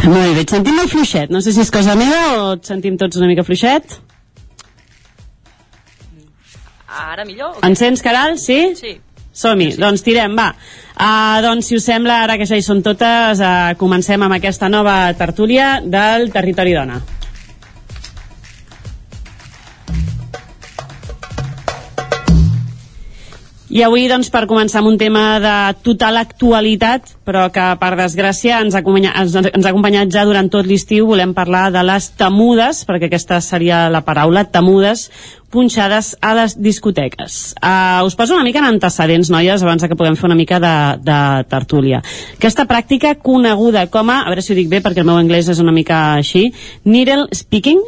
Molt 0.06 0.38
bé, 0.38 0.46
et 0.46 0.56
sentim 0.56 0.78
molt 0.80 0.94
fluixet. 0.94 1.34
No 1.34 1.42
sé 1.44 1.52
si 1.52 1.66
és 1.66 1.74
cosa 1.74 1.98
meva 2.00 2.22
o 2.38 2.52
et 2.54 2.70
sentim 2.72 2.96
tots 3.02 3.20
una 3.20 3.28
mica 3.28 3.44
fluixet. 3.44 3.98
Ara 6.88 7.26
millor? 7.28 7.58
o 7.58 7.60
què? 7.60 7.68
Ens 7.68 7.84
sents, 7.84 8.06
Caral? 8.06 8.38
Sí? 8.40 8.62
Sí. 8.80 8.96
Som-hi, 9.38 9.76
doncs 9.78 10.02
tirem, 10.06 10.34
va. 10.38 10.48
Uh, 10.98 11.38
doncs, 11.46 11.68
si 11.70 11.78
us 11.78 11.86
sembla, 11.86 12.24
ara 12.26 12.40
que 12.40 12.48
ja 12.50 12.58
hi 12.58 12.66
són 12.66 12.82
totes, 12.86 13.44
uh, 13.44 13.76
comencem 13.78 14.26
amb 14.26 14.40
aquesta 14.40 14.70
nova 14.74 14.98
tertúlia 15.20 15.78
del 15.86 16.32
Territori 16.34 16.74
Dona. 16.74 17.17
I 23.78 23.84
avui, 23.86 24.08
doncs, 24.10 24.32
per 24.34 24.48
començar 24.50 24.80
amb 24.80 24.90
un 24.90 24.96
tema 24.98 25.38
de 25.38 25.54
total 25.86 26.18
actualitat, 26.18 27.12
però 27.28 27.44
que, 27.54 27.66
per 27.78 27.92
desgràcia, 28.00 28.58
ens 28.66 28.74
ha, 28.74 28.82
ens, 28.82 29.36
ens 29.38 29.52
ha 29.54 29.70
acompanyat 29.70 30.10
ja 30.16 30.24
durant 30.26 30.50
tot 30.50 30.66
l'estiu, 30.66 31.06
volem 31.06 31.36
parlar 31.38 31.68
de 31.76 31.84
les 31.86 32.08
temudes, 32.18 32.80
perquè 32.90 33.06
aquesta 33.06 33.38
seria 33.46 33.84
la 33.94 34.02
paraula, 34.02 34.48
temudes, 34.50 35.12
punxades 35.54 36.16
a 36.26 36.34
les 36.40 36.58
discoteques. 36.58 37.54
Uh, 37.62 38.02
us 38.08 38.18
poso 38.18 38.34
una 38.34 38.48
mica 38.48 38.64
en 38.64 38.72
antecedents, 38.72 39.30
noies, 39.30 39.62
abans 39.62 39.86
que 39.86 40.00
puguem 40.00 40.18
fer 40.18 40.26
una 40.32 40.40
mica 40.40 40.58
de, 40.64 40.74
de 41.06 41.20
tertúlia. 41.46 42.02
Aquesta 42.34 42.66
pràctica 42.66 43.14
coneguda 43.22 43.86
com 43.94 44.10
a, 44.10 44.24
a 44.24 44.34
veure 44.34 44.42
si 44.42 44.56
ho 44.56 44.58
dic 44.58 44.74
bé 44.74 44.82
perquè 44.82 45.06
el 45.06 45.12
meu 45.12 45.22
anglès 45.22 45.54
és 45.54 45.62
una 45.62 45.76
mica 45.76 46.02
així, 46.18 46.48
needle 46.90 47.30
speaking, 47.30 47.86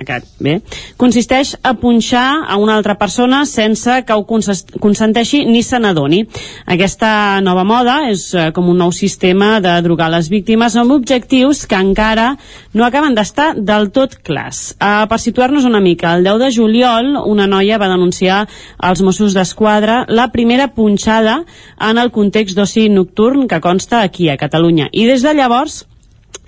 aquest, 0.00 0.26
bé, 0.40 0.58
consisteix 1.00 1.54
a 1.62 1.74
punxar 1.78 2.44
a 2.48 2.56
una 2.60 2.76
altra 2.78 2.96
persona 2.98 3.42
sense 3.48 4.00
que 4.06 4.16
ho 4.16 4.24
consenteixi 4.26 5.44
ni 5.48 5.62
se 5.66 5.80
n'adoni. 5.80 6.22
Aquesta 6.70 7.40
nova 7.44 7.64
moda 7.68 8.00
és 8.10 8.30
eh, 8.34 8.48
com 8.56 8.70
un 8.72 8.80
nou 8.80 8.94
sistema 8.96 9.58
de 9.60 9.74
drogar 9.84 10.10
les 10.12 10.30
víctimes 10.32 10.76
amb 10.80 10.96
objectius 10.96 11.66
que 11.68 11.78
encara 11.78 12.32
no 12.72 12.86
acaben 12.86 13.16
d'estar 13.16 13.52
del 13.56 13.90
tot 13.94 14.16
clars. 14.24 14.72
Uh, 14.80 15.04
per 15.10 15.20
situar-nos 15.20 15.66
una 15.68 15.82
mica, 15.84 16.14
el 16.16 16.24
10 16.24 16.40
de 16.44 16.50
juliol 16.54 17.12
una 17.26 17.48
noia 17.50 17.78
va 17.80 17.90
denunciar 17.90 18.46
als 18.78 19.02
Mossos 19.04 19.36
d'Esquadra 19.36 20.04
la 20.08 20.30
primera 20.32 20.70
punxada 20.74 21.42
en 21.90 22.00
el 22.00 22.12
context 22.14 22.56
d'oci 22.56 22.88
nocturn 22.88 23.48
que 23.48 23.60
consta 23.60 24.02
aquí 24.02 24.30
a 24.30 24.38
Catalunya. 24.40 24.88
I 24.92 25.06
des 25.10 25.26
de 25.26 25.34
llavors 25.34 25.84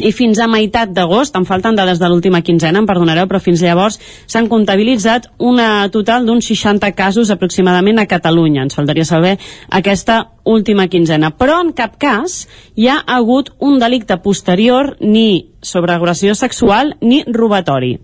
i 0.02 0.12
fins 0.12 0.40
a 0.42 0.48
meitat 0.50 0.90
d'agost, 0.92 1.36
em 1.38 1.46
falten 1.48 1.78
dades 1.78 2.00
de 2.02 2.10
l'última 2.10 2.42
quinzena, 2.42 2.82
em 2.82 2.88
perdonareu, 2.88 3.28
però 3.30 3.40
fins 3.42 3.62
llavors 3.62 4.00
s'han 4.26 4.50
comptabilitzat 4.50 5.30
una 5.38 5.88
total 5.94 6.26
d'uns 6.26 6.50
60 6.50 6.92
casos 6.98 7.30
aproximadament 7.30 8.02
a 8.02 8.08
Catalunya. 8.10 8.66
Ens 8.66 8.74
faltaria 8.78 9.06
saber 9.06 9.36
aquesta 9.70 10.24
última 10.44 10.88
quinzena. 10.88 11.32
Però 11.38 11.60
en 11.62 11.72
cap 11.76 11.98
cas 12.00 12.46
hi 12.74 12.88
ha 12.88 13.00
hagut 13.06 13.52
un 13.60 13.78
delicte 13.78 14.18
posterior 14.22 14.96
ni 15.00 15.52
sobre 15.62 15.92
agressió 15.92 16.34
sexual 16.34 16.96
ni 17.00 17.22
robatori. 17.26 17.98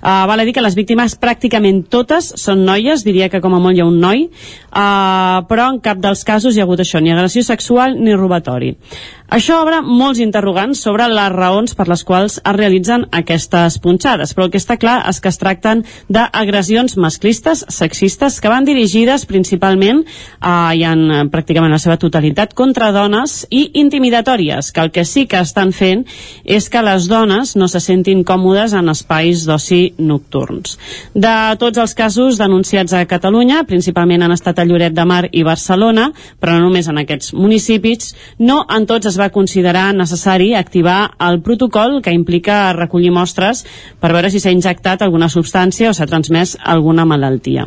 Uh, 0.00 0.24
val 0.24 0.40
a 0.40 0.44
dir 0.48 0.54
que 0.56 0.62
les 0.64 0.76
víctimes 0.78 1.12
pràcticament 1.20 1.82
totes 1.92 2.30
són 2.40 2.62
noies, 2.64 3.02
diria 3.04 3.28
que 3.28 3.42
com 3.44 3.52
a 3.52 3.58
molt 3.60 3.76
hi 3.76 3.82
ha 3.82 3.88
un 3.88 3.98
noi, 4.00 4.22
uh, 4.30 5.42
però 5.50 5.66
en 5.74 5.80
cap 5.84 5.98
dels 6.00 6.22
casos 6.24 6.56
hi 6.56 6.62
ha 6.62 6.64
hagut 6.64 6.80
això, 6.80 7.02
ni 7.04 7.12
agressió 7.12 7.42
sexual 7.44 7.98
ni 8.00 8.14
robatori. 8.16 8.70
Això 9.30 9.60
obre 9.60 9.82
molts 9.84 10.22
interrogants 10.24 10.80
sobre 10.80 11.04
les 11.10 11.28
raons 11.34 11.76
per 11.76 11.84
les 11.90 12.00
quals 12.06 12.38
es 12.40 12.56
realitzen 12.56 13.04
aquestes 13.12 13.76
punxades, 13.82 14.32
però 14.32 14.48
el 14.48 14.54
que 14.54 14.62
està 14.62 14.78
clar 14.80 15.02
és 15.10 15.20
que 15.20 15.28
es 15.28 15.38
tracten 15.38 15.84
d'agressions 16.08 16.96
masclistes, 16.96 17.66
sexistes, 17.68 18.40
que 18.40 18.50
van 18.50 18.64
dirigides 18.64 19.28
principalment 19.28 20.06
uh, 20.06 20.72
i 20.72 20.86
en 20.88 21.28
pràcticament 21.30 21.76
seva 21.80 21.98
totalitat 22.00 22.54
contra 22.54 22.90
dones 22.94 23.44
i 23.50 23.66
intimidatòries, 23.80 24.70
que 24.72 24.84
el 24.84 24.92
que 24.94 25.04
sí 25.08 25.26
que 25.26 25.40
estan 25.40 25.72
fent 25.76 26.04
és 26.44 26.68
que 26.70 26.82
les 26.84 27.08
dones 27.10 27.56
no 27.56 27.68
se 27.68 27.80
sentin 27.80 28.22
còmodes 28.24 28.74
en 28.76 28.92
espais 28.92 29.46
d'oci 29.48 29.94
nocturns. 29.98 30.76
De 31.14 31.34
tots 31.60 31.80
els 31.80 31.94
casos 31.98 32.38
denunciats 32.38 32.94
a 32.94 33.04
Catalunya, 33.10 33.64
principalment 33.68 34.22
han 34.22 34.36
estat 34.36 34.60
a 34.60 34.66
Lloret 34.68 34.94
de 34.94 35.04
Mar 35.08 35.24
i 35.32 35.42
Barcelona, 35.46 36.10
però 36.40 36.56
no 36.58 36.68
només 36.68 36.88
en 36.88 37.00
aquests 37.00 37.34
municipis, 37.34 38.14
no 38.38 38.62
en 38.68 38.86
tots 38.86 39.10
es 39.10 39.18
va 39.18 39.30
considerar 39.34 39.90
necessari 39.96 40.54
activar 40.54 41.16
el 41.18 41.40
protocol 41.42 42.00
que 42.02 42.14
implica 42.14 42.72
recollir 42.76 43.12
mostres 43.14 43.64
per 44.00 44.12
veure 44.12 44.30
si 44.30 44.40
s'ha 44.40 44.54
injectat 44.54 45.02
alguna 45.02 45.30
substància 45.32 45.90
o 45.90 45.96
s'ha 45.96 46.08
transmès 46.10 46.56
alguna 46.60 47.06
malaltia. 47.08 47.66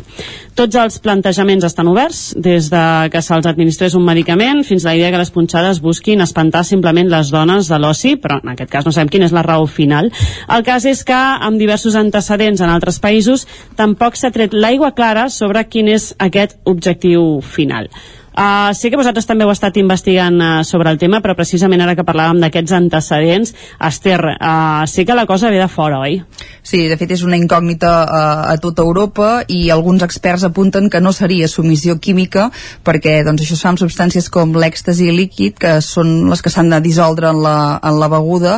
Tots 0.54 0.78
els 0.78 1.00
plantejaments 1.02 1.66
estan 1.66 1.90
oberts, 1.90 2.36
des 2.38 2.70
de 2.70 2.84
que 3.10 3.22
se'ls 3.26 3.48
administrés 3.50 3.96
un 3.98 4.03
medicament 4.06 4.64
fins 4.68 4.86
a 4.86 4.92
la 4.92 4.96
idea 5.00 5.12
que 5.14 5.22
les 5.22 5.32
punxades 5.34 5.82
busquin 5.84 6.22
espantar 6.24 6.64
simplement 6.68 7.10
les 7.12 7.32
dones 7.34 7.70
de 7.72 7.80
l'oci, 7.80 8.16
però 8.22 8.40
en 8.44 8.54
aquest 8.54 8.72
cas 8.72 8.88
no 8.88 8.94
sabem 8.96 9.12
quina 9.14 9.30
és 9.30 9.36
la 9.36 9.46
raó 9.46 9.68
final. 9.68 10.12
El 10.48 10.66
cas 10.68 10.86
és 10.90 11.04
que 11.08 11.18
amb 11.18 11.62
diversos 11.62 11.96
antecedents 12.00 12.62
en 12.62 12.74
altres 12.74 13.00
països 13.04 13.48
tampoc 13.80 14.20
s'ha 14.20 14.34
tret 14.36 14.54
l'aigua 14.54 14.94
clara 14.98 15.30
sobre 15.30 15.66
quin 15.70 15.92
és 15.94 16.12
aquest 16.20 16.60
objectiu 16.70 17.40
final. 17.42 17.90
Uh, 18.34 18.74
sé 18.74 18.90
que 18.90 18.98
vosaltres 18.98 19.28
també 19.30 19.46
heu 19.46 19.52
estat 19.54 19.78
investigant 19.78 20.40
uh, 20.42 20.64
sobre 20.66 20.90
el 20.90 20.98
tema, 20.98 21.20
però 21.22 21.36
precisament 21.38 21.84
ara 21.84 21.94
que 21.94 22.06
parlàvem 22.06 22.40
d'aquests 22.42 22.74
antecedents, 22.74 23.54
Esther, 23.78 24.20
uh, 24.34 24.88
sé 24.90 25.06
que 25.06 25.14
la 25.14 25.28
cosa 25.30 25.52
ve 25.54 25.60
de 25.62 25.68
fora, 25.70 26.00
oi? 26.02 26.18
Sí, 26.66 26.88
de 26.90 26.98
fet 26.98 27.12
és 27.14 27.22
una 27.28 27.38
incògnita 27.38 27.92
uh, 28.04 28.32
a 28.50 28.56
tota 28.64 28.82
Europa 28.82 29.44
i 29.54 29.68
alguns 29.70 30.02
experts 30.02 30.48
apunten 30.48 30.90
que 30.90 31.02
no 31.04 31.14
seria 31.14 31.50
submissió 31.52 32.00
química 32.02 32.48
perquè 32.84 33.20
doncs, 33.28 33.44
això 33.44 33.58
es 33.58 33.62
fa 33.62 33.74
amb 33.74 33.82
substàncies 33.84 34.32
com 34.34 34.56
l'èxtasi 34.58 35.12
líquid, 35.14 35.60
que 35.62 35.76
són 35.86 36.32
les 36.32 36.42
que 36.42 36.50
s'han 36.50 36.74
de 36.74 36.82
dissoldre 36.82 37.30
en 37.30 37.44
la, 37.44 37.58
en 37.84 38.00
la 38.02 38.10
beguda 38.10 38.56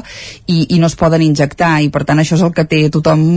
i, 0.47 0.69
i 0.69 0.80
no 0.80 0.88
es 0.88 0.95
poden 0.95 1.26
injectar 1.26 1.73
i 1.84 1.91
per 1.91 2.06
tant 2.07 2.22
això 2.22 2.39
és 2.39 2.45
el 2.45 2.56
que 2.56 2.68
té 2.69 2.85
tothom 2.93 3.27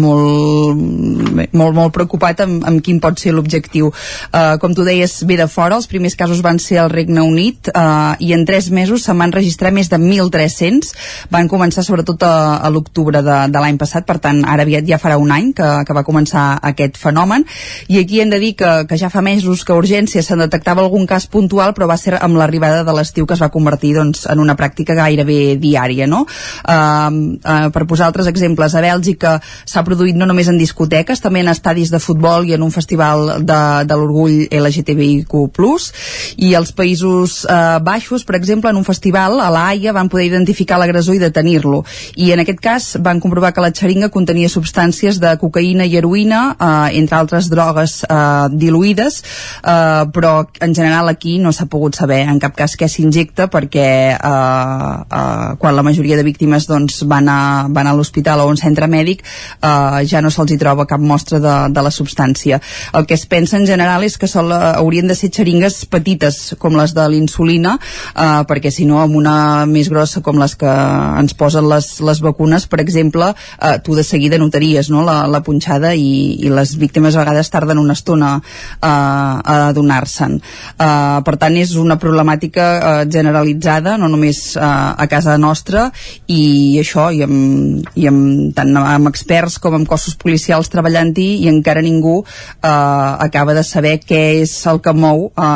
molt, 0.00 1.52
molt, 1.52 1.76
molt 1.76 1.92
preocupat 1.92 2.46
amb, 2.46 2.64
amb 2.64 2.80
quin 2.80 3.02
pot 3.02 3.20
ser 3.20 3.36
l'objectiu. 3.36 3.92
Uh, 4.32 4.56
com 4.62 4.72
tu 4.72 4.86
deies, 4.88 5.20
ve 5.28 5.36
de 5.36 5.50
fora, 5.50 5.81
els 5.82 5.90
primers 5.90 6.14
casos 6.18 6.42
van 6.44 6.60
ser 6.62 6.78
al 6.78 6.90
Regne 6.92 7.24
Unit 7.26 7.70
eh, 7.72 8.14
i 8.22 8.32
en 8.36 8.44
tres 8.46 8.70
mesos 8.70 9.02
se'n 9.02 9.18
van 9.18 9.34
registrar 9.34 9.72
més 9.74 9.90
de 9.90 9.98
1.300 9.98 10.92
van 11.34 11.50
començar 11.50 11.82
sobretot 11.84 12.22
a, 12.26 12.58
a 12.62 12.70
l'octubre 12.70 13.22
de, 13.24 13.38
de 13.50 13.62
l'any 13.62 13.78
passat, 13.80 14.06
per 14.06 14.20
tant 14.22 14.42
ara 14.46 14.62
aviat 14.62 14.86
ja 14.86 15.00
farà 15.02 15.18
un 15.18 15.32
any 15.34 15.50
que, 15.56 15.68
que 15.86 15.96
va 15.96 16.04
començar 16.06 16.44
aquest 16.72 17.00
fenomen 17.00 17.46
i 17.90 17.98
aquí 17.98 18.22
hem 18.22 18.30
de 18.30 18.38
dir 18.42 18.52
que, 18.58 18.70
que 18.88 18.98
ja 19.00 19.10
fa 19.10 19.24
mesos 19.24 19.64
que 19.66 19.74
a 19.74 19.80
urgència 19.80 20.22
se'n 20.22 20.44
detectava 20.44 20.84
algun 20.84 21.08
cas 21.10 21.26
puntual 21.26 21.74
però 21.74 21.90
va 21.90 21.98
ser 21.98 22.18
amb 22.20 22.38
l'arribada 22.38 22.84
de 22.86 22.94
l'estiu 22.94 23.26
que 23.26 23.34
es 23.34 23.42
va 23.42 23.50
convertir 23.54 23.94
doncs, 23.98 24.26
en 24.30 24.42
una 24.42 24.56
pràctica 24.58 24.96
gairebé 24.98 25.56
diària 25.62 26.06
no? 26.06 26.24
eh, 26.26 26.76
uh, 26.78 27.68
per 27.74 27.86
posar 27.90 28.08
altres 28.08 28.30
exemples 28.30 28.76
a 28.76 28.84
Bèlgica 28.84 29.38
s'ha 29.42 29.84
produït 29.86 30.16
no 30.18 30.28
només 30.30 30.50
en 30.52 30.60
discoteques 30.60 31.22
també 31.24 31.42
en 31.42 31.50
estadis 31.52 31.90
de 31.90 32.00
futbol 32.02 32.46
i 32.46 32.54
en 32.54 32.62
un 32.62 32.72
festival 32.74 33.42
de, 33.42 33.60
de 33.88 33.98
l'orgull 33.98 34.46
LGTBIQ+, 34.52 35.71
Plus 35.72 35.88
i 36.36 36.52
als 36.54 36.72
Països 36.76 37.42
eh, 37.48 37.78
Baixos, 37.84 38.26
per 38.28 38.36
exemple, 38.36 38.70
en 38.70 38.76
un 38.76 38.84
festival 38.84 39.40
a 39.40 39.48
la 39.52 39.64
Haia 39.70 39.94
van 39.96 40.10
poder 40.12 40.26
identificar 40.28 40.78
l'agressor 40.80 41.16
i 41.16 41.22
detenir-lo. 41.22 41.82
I 42.20 42.32
en 42.34 42.42
aquest 42.42 42.60
cas 42.60 42.88
van 43.00 43.20
comprovar 43.22 43.52
que 43.54 43.64
la 43.64 43.72
xeringa 43.72 44.10
contenia 44.12 44.50
substàncies 44.52 45.20
de 45.22 45.32
cocaïna 45.40 45.86
i 45.88 45.96
heroïna, 45.96 46.42
eh, 46.52 46.98
entre 47.00 47.18
altres 47.18 47.48
drogues 47.52 48.02
eh, 48.04 48.48
diluïdes, 48.52 49.22
eh, 49.62 50.04
però 50.12 50.34
en 50.60 50.74
general 50.76 51.08
aquí 51.08 51.38
no 51.38 51.52
s'ha 51.52 51.68
pogut 51.72 51.96
saber 51.96 52.22
en 52.28 52.40
cap 52.42 52.56
cas 52.58 52.76
què 52.76 52.88
s'injecta 52.88 53.48
perquè 53.52 53.88
eh, 54.12 54.18
eh, 54.18 55.48
quan 55.58 55.76
la 55.76 55.86
majoria 55.86 56.18
de 56.20 56.26
víctimes 56.26 56.68
doncs, 56.68 57.02
van 57.08 57.28
a, 57.32 57.40
van 57.70 57.88
a 57.88 57.96
l'hospital 57.96 58.42
o 58.42 58.48
a 58.48 58.52
un 58.52 58.60
centre 58.60 58.88
mèdic 58.92 59.24
eh, 59.24 60.04
ja 60.08 60.20
no 60.20 60.30
se'ls 60.30 60.52
hi 60.52 60.60
troba 60.60 60.88
cap 60.90 61.00
mostra 61.00 61.40
de, 61.40 61.56
de 61.72 61.86
la 61.86 61.94
substància. 61.94 62.60
El 62.92 63.06
que 63.08 63.16
es 63.16 63.26
pensa 63.26 63.56
en 63.56 63.66
general 63.66 64.04
és 64.04 64.18
que 64.18 64.28
sol, 64.28 64.52
haurien 64.52 65.08
de 65.08 65.16
ser 65.16 65.30
xeringues 65.32 65.61
xeringues 65.62 65.86
petites 65.86 66.54
com 66.58 66.74
les 66.76 66.92
de 66.94 67.04
l'insulina 67.08 67.76
eh, 67.78 68.42
perquè 68.48 68.70
si 68.70 68.84
no 68.86 69.00
amb 69.00 69.16
una 69.16 69.66
més 69.66 69.88
grossa 69.90 70.22
com 70.22 70.38
les 70.40 70.54
que 70.58 70.68
ens 70.68 71.34
posen 71.34 71.68
les, 71.68 72.00
les 72.00 72.20
vacunes 72.20 72.66
per 72.66 72.80
exemple 72.82 73.32
eh, 73.32 73.78
tu 73.84 73.94
de 73.94 74.02
seguida 74.02 74.38
notaries 74.38 74.90
no, 74.90 75.02
la, 75.06 75.26
la 75.26 75.42
punxada 75.42 75.94
i, 75.94 76.38
i 76.42 76.50
les 76.50 76.74
víctimes 76.78 77.14
a 77.14 77.22
vegades 77.22 77.50
tarden 77.50 77.78
una 77.78 77.94
estona 77.94 78.34
eh, 78.40 78.86
a 78.86 79.68
adonar-se'n 79.70 80.38
eh, 80.38 81.18
per 81.24 81.36
tant 81.38 81.56
és 81.56 81.74
una 81.76 81.98
problemàtica 81.98 82.68
eh, 82.72 83.06
generalitzada 83.10 83.96
no 83.96 84.10
només 84.10 84.56
eh, 84.56 84.62
a 84.62 85.06
casa 85.10 85.36
nostra 85.38 85.90
i 86.26 86.78
això 86.80 87.10
i 87.12 87.22
amb, 87.26 87.86
i 87.94 88.08
amb, 88.10 88.52
tant 88.56 88.74
amb 88.82 89.10
experts 89.12 89.58
com 89.62 89.76
amb 89.78 89.88
cossos 89.88 90.16
policials 90.18 90.70
treballant-hi 90.72 91.28
i 91.44 91.50
encara 91.52 91.84
ningú 91.84 92.22
eh, 92.22 92.68
acaba 92.68 93.54
de 93.54 93.64
saber 93.66 93.98
què 94.02 94.22
és 94.42 94.54
el 94.70 94.80
que 94.82 94.94
mou 94.96 95.28
uh, 95.28 95.51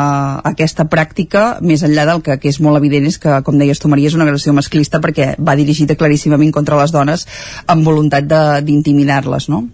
aquesta 0.51 0.87
pràctica 0.91 1.57
més 1.61 1.83
enllà 1.85 2.05
del 2.09 2.21
que, 2.25 2.37
que 2.41 2.51
és 2.51 2.61
molt 2.63 2.79
evident 2.79 3.07
és 3.09 3.19
que, 3.21 3.39
com 3.47 3.57
deies 3.59 3.81
tu 3.81 3.91
Maria, 3.91 4.11
és 4.11 4.17
una 4.17 4.27
agressió 4.27 4.53
masclista 4.55 5.01
perquè 5.03 5.33
va 5.39 5.57
dirigida 5.59 5.97
claríssimament 5.99 6.53
contra 6.55 6.79
les 6.79 6.93
dones 6.95 7.27
amb 7.67 7.85
voluntat 7.87 8.29
d'intimidar-les, 8.65 9.49
no? 9.53 9.65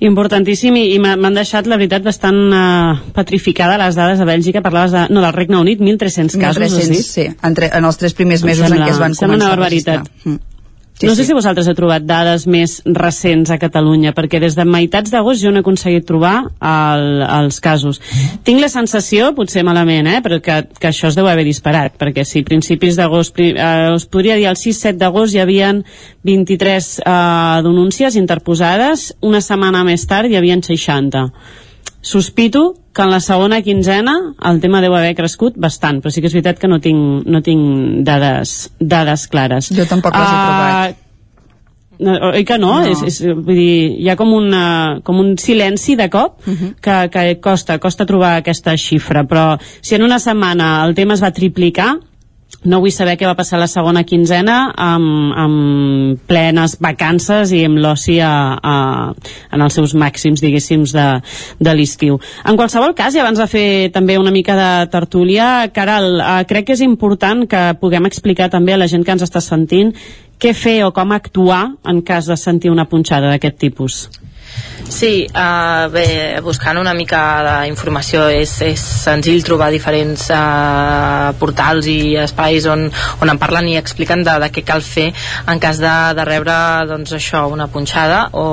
Importantíssim 0.00 0.76
i, 0.80 0.86
i 0.94 0.98
m'han 1.02 1.34
deixat, 1.36 1.66
la 1.68 1.76
veritat, 1.76 2.00
bastant 2.06 2.38
uh, 2.56 2.94
petrificada 3.12 3.76
les 3.82 3.98
dades 3.98 4.22
a 4.22 4.24
Bèlgica. 4.24 4.62
Parlaves 4.64 4.94
de, 4.96 5.02
no, 5.12 5.20
del 5.20 5.34
Regne 5.36 5.58
Unit, 5.60 5.82
1.300 5.84 6.40
casos, 6.40 6.62
1.300, 6.72 7.02
sí, 7.04 7.26
entre, 7.44 7.68
en 7.76 7.88
els 7.88 8.00
tres 8.00 8.16
primers 8.16 8.44
mesos 8.46 8.64
sembla, 8.64 8.80
en 8.80 8.88
què 8.88 8.94
es 8.94 9.02
van 9.02 9.18
començar 9.18 9.36
una 9.36 9.50
barbaritat. 9.52 10.00
a 10.00 10.06
registrar. 10.06 10.32
Mm. 10.32 10.49
Sí, 11.00 11.06
no 11.06 11.14
sé 11.14 11.22
sí. 11.22 11.30
si 11.30 11.32
vosaltres 11.32 11.64
heu 11.70 11.72
trobat 11.78 12.04
dades 12.04 12.42
més 12.44 12.74
recents 12.84 13.48
a 13.48 13.56
Catalunya, 13.56 14.10
perquè 14.12 14.36
des 14.42 14.52
de 14.52 14.66
meitats 14.68 15.08
d'agost 15.08 15.40
jo 15.40 15.48
no 15.48 15.62
he 15.62 15.64
aconseguit 15.64 16.04
trobar 16.04 16.34
el, 16.44 17.22
els 17.24 17.56
casos. 17.64 18.02
Tinc 18.44 18.60
la 18.60 18.68
sensació, 18.68 19.30
potser 19.32 19.64
malament, 19.64 20.10
eh, 20.12 20.18
però 20.20 20.42
que, 20.44 20.58
que 20.76 20.90
això 20.90 21.08
es 21.08 21.16
deu 21.16 21.30
haver 21.30 21.46
disparat, 21.48 21.96
perquè 21.96 22.26
si 22.28 22.44
principis 22.44 23.00
d'agost, 23.00 23.40
eh, 23.40 23.88
us 23.94 24.04
podria 24.12 24.36
dir 24.36 24.50
el 24.52 24.60
6-7 24.60 25.00
d'agost 25.00 25.32
hi 25.32 25.40
havien 25.40 25.80
23 26.28 26.92
eh, 27.00 27.16
denúncies 27.64 28.20
interposades, 28.20 29.08
una 29.24 29.40
setmana 29.40 29.80
més 29.88 30.04
tard 30.04 30.28
hi 30.28 30.36
havien 30.36 30.60
60 30.60 31.30
sospito 32.02 32.74
que 32.92 33.02
en 33.02 33.10
la 33.10 33.20
segona 33.20 33.60
quinzena 33.62 34.14
el 34.48 34.60
tema 34.60 34.80
deu 34.80 34.94
haver 34.96 35.14
crescut 35.14 35.54
bastant, 35.56 36.00
però 36.00 36.10
sí 36.10 36.20
que 36.20 36.26
és 36.30 36.34
veritat 36.34 36.58
que 36.58 36.68
no 36.68 36.80
tinc, 36.80 37.26
no 37.26 37.42
tinc 37.44 38.02
dades, 38.06 38.72
dades 38.80 39.28
clares. 39.28 39.70
Jo 39.70 39.86
tampoc 39.86 40.14
les 40.16 40.22
he 40.26 40.34
Ah, 40.34 40.48
trobat. 40.48 40.96
no, 42.00 42.30
oi 42.32 42.44
que 42.44 42.58
no? 42.58 42.80
No. 42.80 42.86
És, 42.88 43.02
és, 43.04 43.20
vull 43.36 43.54
dir, 43.54 43.96
hi 44.00 44.08
ha 44.08 44.16
com, 44.16 44.32
una, 44.32 45.00
com 45.04 45.18
un 45.20 45.36
silenci 45.38 45.96
de 45.96 46.08
cop 46.10 46.40
uh 46.46 46.52
-huh. 46.52 46.74
que, 46.80 47.10
que 47.10 47.40
costa, 47.40 47.78
costa 47.78 48.06
trobar 48.06 48.36
aquesta 48.36 48.76
xifra, 48.76 49.24
però 49.24 49.58
si 49.82 49.94
en 49.94 50.02
una 50.02 50.18
setmana 50.18 50.84
el 50.86 50.94
tema 50.94 51.14
es 51.14 51.22
va 51.22 51.30
triplicar, 51.30 51.98
no 52.64 52.80
vull 52.82 52.92
saber 52.92 53.16
què 53.16 53.24
va 53.24 53.36
passar 53.38 53.58
la 53.60 53.68
segona 53.70 54.02
quinzena 54.04 54.56
amb, 54.76 55.08
amb 55.42 56.20
plenes 56.28 56.76
vacances 56.82 57.54
i 57.56 57.62
amb 57.64 57.80
l'oci 57.80 58.18
a, 58.20 58.32
en 59.50 59.64
els 59.64 59.78
seus 59.78 59.94
màxims, 59.96 60.42
diguéssim, 60.44 60.84
de, 60.92 61.06
de 61.60 61.74
l'estiu. 61.76 62.18
En 62.44 62.60
qualsevol 62.60 62.92
cas, 62.98 63.16
i 63.16 63.22
abans 63.22 63.40
de 63.40 63.48
fer 63.48 63.66
també 63.94 64.18
una 64.20 64.34
mica 64.34 64.56
de 64.58 64.70
tertúlia, 64.92 65.70
Caral, 65.72 66.12
eh, 66.20 66.40
crec 66.50 66.68
que 66.68 66.76
és 66.76 66.84
important 66.84 67.46
que 67.48 67.70
puguem 67.80 68.08
explicar 68.10 68.50
també 68.52 68.76
a 68.76 68.80
la 68.80 68.90
gent 68.90 69.06
que 69.06 69.16
ens 69.16 69.24
està 69.24 69.40
sentint 69.44 69.94
què 70.40 70.52
fer 70.56 70.80
o 70.86 70.92
com 70.96 71.12
actuar 71.12 71.62
en 71.88 72.00
cas 72.04 72.28
de 72.28 72.36
sentir 72.40 72.72
una 72.72 72.88
punxada 72.88 73.32
d'aquest 73.32 73.60
tipus. 73.60 74.02
Sí, 74.90 75.22
uh, 75.30 75.86
bé, 75.92 76.40
buscant 76.42 76.80
una 76.80 76.92
mica 76.98 77.20
d'informació 77.46 78.24
és, 78.34 78.56
és 78.66 78.80
senzill 79.04 79.44
trobar 79.46 79.68
diferents 79.70 80.24
uh, 80.34 81.30
portals 81.38 81.86
i 81.86 82.16
espais 82.18 82.66
on, 82.66 82.88
on 83.22 83.30
en 83.30 83.38
parlen 83.38 83.68
i 83.70 83.76
expliquen 83.78 84.24
de, 84.26 84.34
de 84.42 84.50
què 84.50 84.64
cal 84.66 84.82
fer 84.82 85.06
en 85.46 85.62
cas 85.62 85.78
de, 85.78 85.94
de 86.18 86.26
rebre 86.26 86.58
doncs, 86.90 87.14
això, 87.14 87.44
una 87.54 87.68
punxada 87.70 88.24
o 88.34 88.44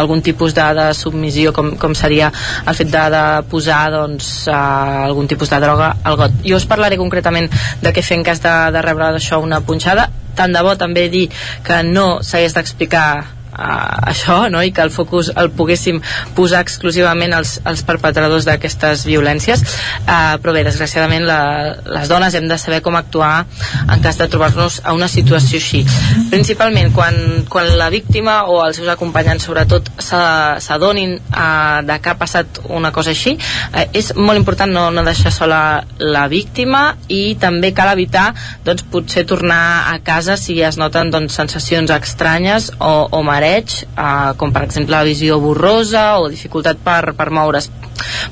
algun 0.00 0.24
tipus 0.24 0.56
de, 0.56 0.64
de 0.80 0.88
submissió 0.96 1.52
com, 1.52 1.74
com 1.76 1.92
seria 1.98 2.32
el 2.64 2.80
fet 2.80 2.88
de, 2.88 3.06
de 3.12 3.24
posar 3.52 3.84
doncs, 3.92 4.32
uh, 4.48 5.04
algun 5.04 5.28
tipus 5.28 5.52
de 5.52 5.60
droga 5.60 5.92
al 6.08 6.16
got. 6.24 6.40
Jo 6.46 6.56
us 6.56 6.68
parlaré 6.70 6.96
concretament 6.96 7.52
de 7.84 7.92
què 7.92 8.00
fer 8.00 8.16
en 8.16 8.24
cas 8.24 8.40
de, 8.40 8.56
de 8.72 8.88
rebre 8.88 9.12
això 9.12 9.44
una 9.44 9.60
punxada 9.60 10.08
tant 10.38 10.54
de 10.54 10.62
bo 10.64 10.72
també 10.78 11.10
dir 11.12 11.26
que 11.66 11.82
no 11.84 12.22
s'hagués 12.24 12.54
d'explicar 12.56 13.37
uh, 13.52 14.10
això 14.10 14.48
no? 14.52 14.62
i 14.62 14.72
que 14.74 14.84
el 14.84 14.92
focus 14.94 15.30
el 15.36 15.50
poguéssim 15.56 16.00
posar 16.36 16.62
exclusivament 16.64 17.34
als, 17.36 17.58
als 17.64 17.82
perpetradors 17.86 18.46
d'aquestes 18.48 19.04
violències. 19.08 19.62
Uh, 20.04 20.36
però 20.42 20.54
bé, 20.56 20.64
desgraciadament 20.66 21.26
la, 21.28 21.40
les 21.88 22.10
dones 22.10 22.34
hem 22.34 22.48
de 22.50 22.58
saber 22.60 22.80
com 22.84 22.96
actuar 22.98 23.46
en 23.88 24.04
cas 24.04 24.18
de 24.20 24.28
trobar-nos 24.30 24.80
a 24.84 24.94
una 24.96 25.08
situació 25.10 25.60
així. 25.60 25.84
Principalment 26.32 26.92
quan, 26.96 27.18
quan 27.50 27.70
la 27.78 27.90
víctima 27.92 28.40
o 28.48 28.60
els 28.64 28.80
seus 28.80 28.90
acompanyants 28.92 29.48
sobretot 29.48 29.90
s'adonin 30.02 31.16
uh, 31.18 31.80
de 31.86 31.98
que 32.02 32.12
ha 32.12 32.18
passat 32.18 32.62
una 32.68 32.92
cosa 32.94 33.12
així 33.14 33.36
uh, 33.38 33.84
és 33.96 34.12
molt 34.16 34.38
important 34.38 34.72
no, 34.72 34.88
no 34.94 35.04
deixar 35.06 35.32
sola 35.34 35.60
la 35.98 36.26
víctima 36.30 36.82
i 37.12 37.36
també 37.40 37.72
cal 37.76 37.92
evitar 37.92 38.30
doncs, 38.64 38.84
potser 38.92 39.24
tornar 39.28 39.90
a 39.92 39.98
casa 40.04 40.36
si 40.40 40.58
es 40.64 40.78
noten 40.80 41.12
doncs, 41.14 41.36
sensacions 41.38 41.92
estranyes 41.94 42.70
o, 42.78 43.08
o 43.10 43.22
mareig, 43.38 43.82
eh, 43.94 44.32
com 44.36 44.52
per 44.52 44.66
exemple 44.66 44.98
visió 45.06 45.38
borrosa 45.42 46.18
o 46.18 46.28
dificultat 46.32 46.82
per, 46.82 47.14
per 47.14 47.30
moure's. 47.30 47.70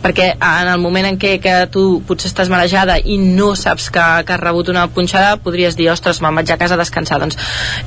Perquè 0.03 0.29
en 0.37 0.69
el 0.71 0.79
moment 0.79 1.09
en 1.09 1.17
què 1.19 1.37
que 1.43 1.55
tu 1.75 2.01
potser 2.07 2.31
estàs 2.31 2.51
marejada 2.53 2.99
i 2.99 3.17
no 3.19 3.53
saps 3.59 3.89
que, 3.91 4.05
que 4.27 4.35
has 4.37 4.43
rebut 4.43 4.71
una 4.71 4.87
punxada 4.95 5.41
podries 5.43 5.77
dir, 5.79 5.89
ostres, 5.91 6.21
me'n 6.23 6.39
vaig 6.39 6.53
a 6.53 6.59
casa 6.61 6.77
a 6.77 6.81
descansar. 6.81 7.19
Doncs 7.23 7.39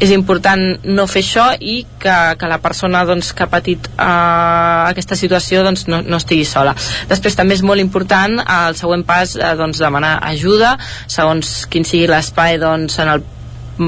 és 0.03 0.11
important 0.15 0.63
no 0.83 1.07
fer 1.07 1.23
això 1.23 1.47
i 1.59 1.81
que, 2.01 2.17
que 2.39 2.51
la 2.51 2.59
persona 2.63 3.05
doncs, 3.07 3.31
que 3.33 3.45
ha 3.45 3.51
patit 3.51 3.89
uh, 3.95 4.89
aquesta 4.89 5.15
situació 5.19 5.63
doncs, 5.63 5.87
no, 5.91 6.01
no 6.03 6.19
estigui 6.19 6.47
sola. 6.47 6.75
Després 7.09 7.39
també 7.39 7.55
és 7.55 7.65
molt 7.65 7.81
important 7.81 8.39
eh, 8.43 8.61
el 8.69 8.77
següent 8.79 9.05
pas 9.07 9.35
eh, 9.39 9.55
doncs, 9.59 9.79
demanar 9.79 10.17
ajuda. 10.29 10.75
Segons 11.07 11.63
quin 11.71 11.87
sigui 11.87 12.09
l'espai 12.11 12.59
doncs, 12.61 12.99
en 12.99 13.15
el 13.15 13.27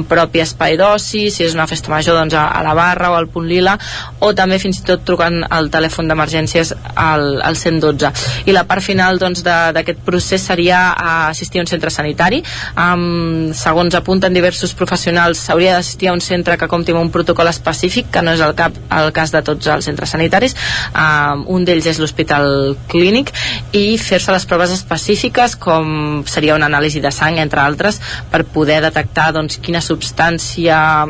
propi 0.07 0.41
espai 0.43 0.77
d'oci, 0.79 1.27
si 1.31 1.45
és 1.45 1.55
una 1.57 1.67
festa 1.69 1.91
major 1.91 2.17
doncs 2.17 2.35
a, 2.37 2.47
a 2.55 2.63
la 2.65 2.75
barra 2.77 3.11
o 3.11 3.17
al 3.19 3.29
punt 3.31 3.47
lila 3.49 3.77
o 4.19 4.31
també 4.37 4.59
fins 4.61 4.81
i 4.81 4.85
tot 4.87 5.03
trucant 5.07 5.41
al 5.49 5.69
telèfon 5.73 6.09
d'emergències 6.09 6.73
al, 6.95 7.41
al 7.43 7.57
112 7.59 8.11
i 8.49 8.55
la 8.55 8.65
part 8.69 8.83
final 8.85 9.19
doncs 9.21 9.43
d'aquest 9.45 10.01
procés 10.05 10.43
seria 10.47 10.81
a 10.91 11.29
assistir 11.29 11.61
a 11.61 11.65
un 11.65 11.69
centre 11.69 11.91
sanitari. 11.93 12.41
Um, 12.75 13.51
segons 13.57 13.95
apunten 13.97 14.33
diversos 14.33 14.73
professionals 14.77 15.41
s'hauria 15.45 15.75
d'assistir 15.75 16.09
a 16.09 16.15
un 16.15 16.21
centre 16.23 16.57
que 16.57 16.69
compti 16.71 16.95
amb 16.95 17.01
un 17.03 17.11
protocol 17.13 17.49
específic 17.51 18.11
que 18.13 18.23
no 18.25 18.35
és 18.35 18.41
el, 18.43 18.55
cap, 18.57 18.75
el 18.97 19.11
cas 19.15 19.33
de 19.33 19.43
tots 19.45 19.67
els 19.71 19.85
centres 19.87 20.13
sanitaris. 20.15 20.55
Um, 20.91 21.45
un 21.57 21.65
d'ells 21.67 21.89
és 21.91 21.99
l'hospital 22.01 22.75
clínic 22.91 23.33
i 23.77 23.97
fer-se 24.01 24.33
les 24.33 24.47
proves 24.49 24.73
específiques 24.75 25.57
com 25.59 26.23
seria 26.29 26.55
una 26.55 26.69
anàlisi 26.71 27.01
de 27.03 27.11
sang 27.13 27.39
entre 27.41 27.61
altres 27.63 27.99
per 28.31 28.43
poder 28.45 28.81
detectar 28.83 29.31
doncs, 29.35 29.59
quina 29.61 29.80
substància 29.81 31.05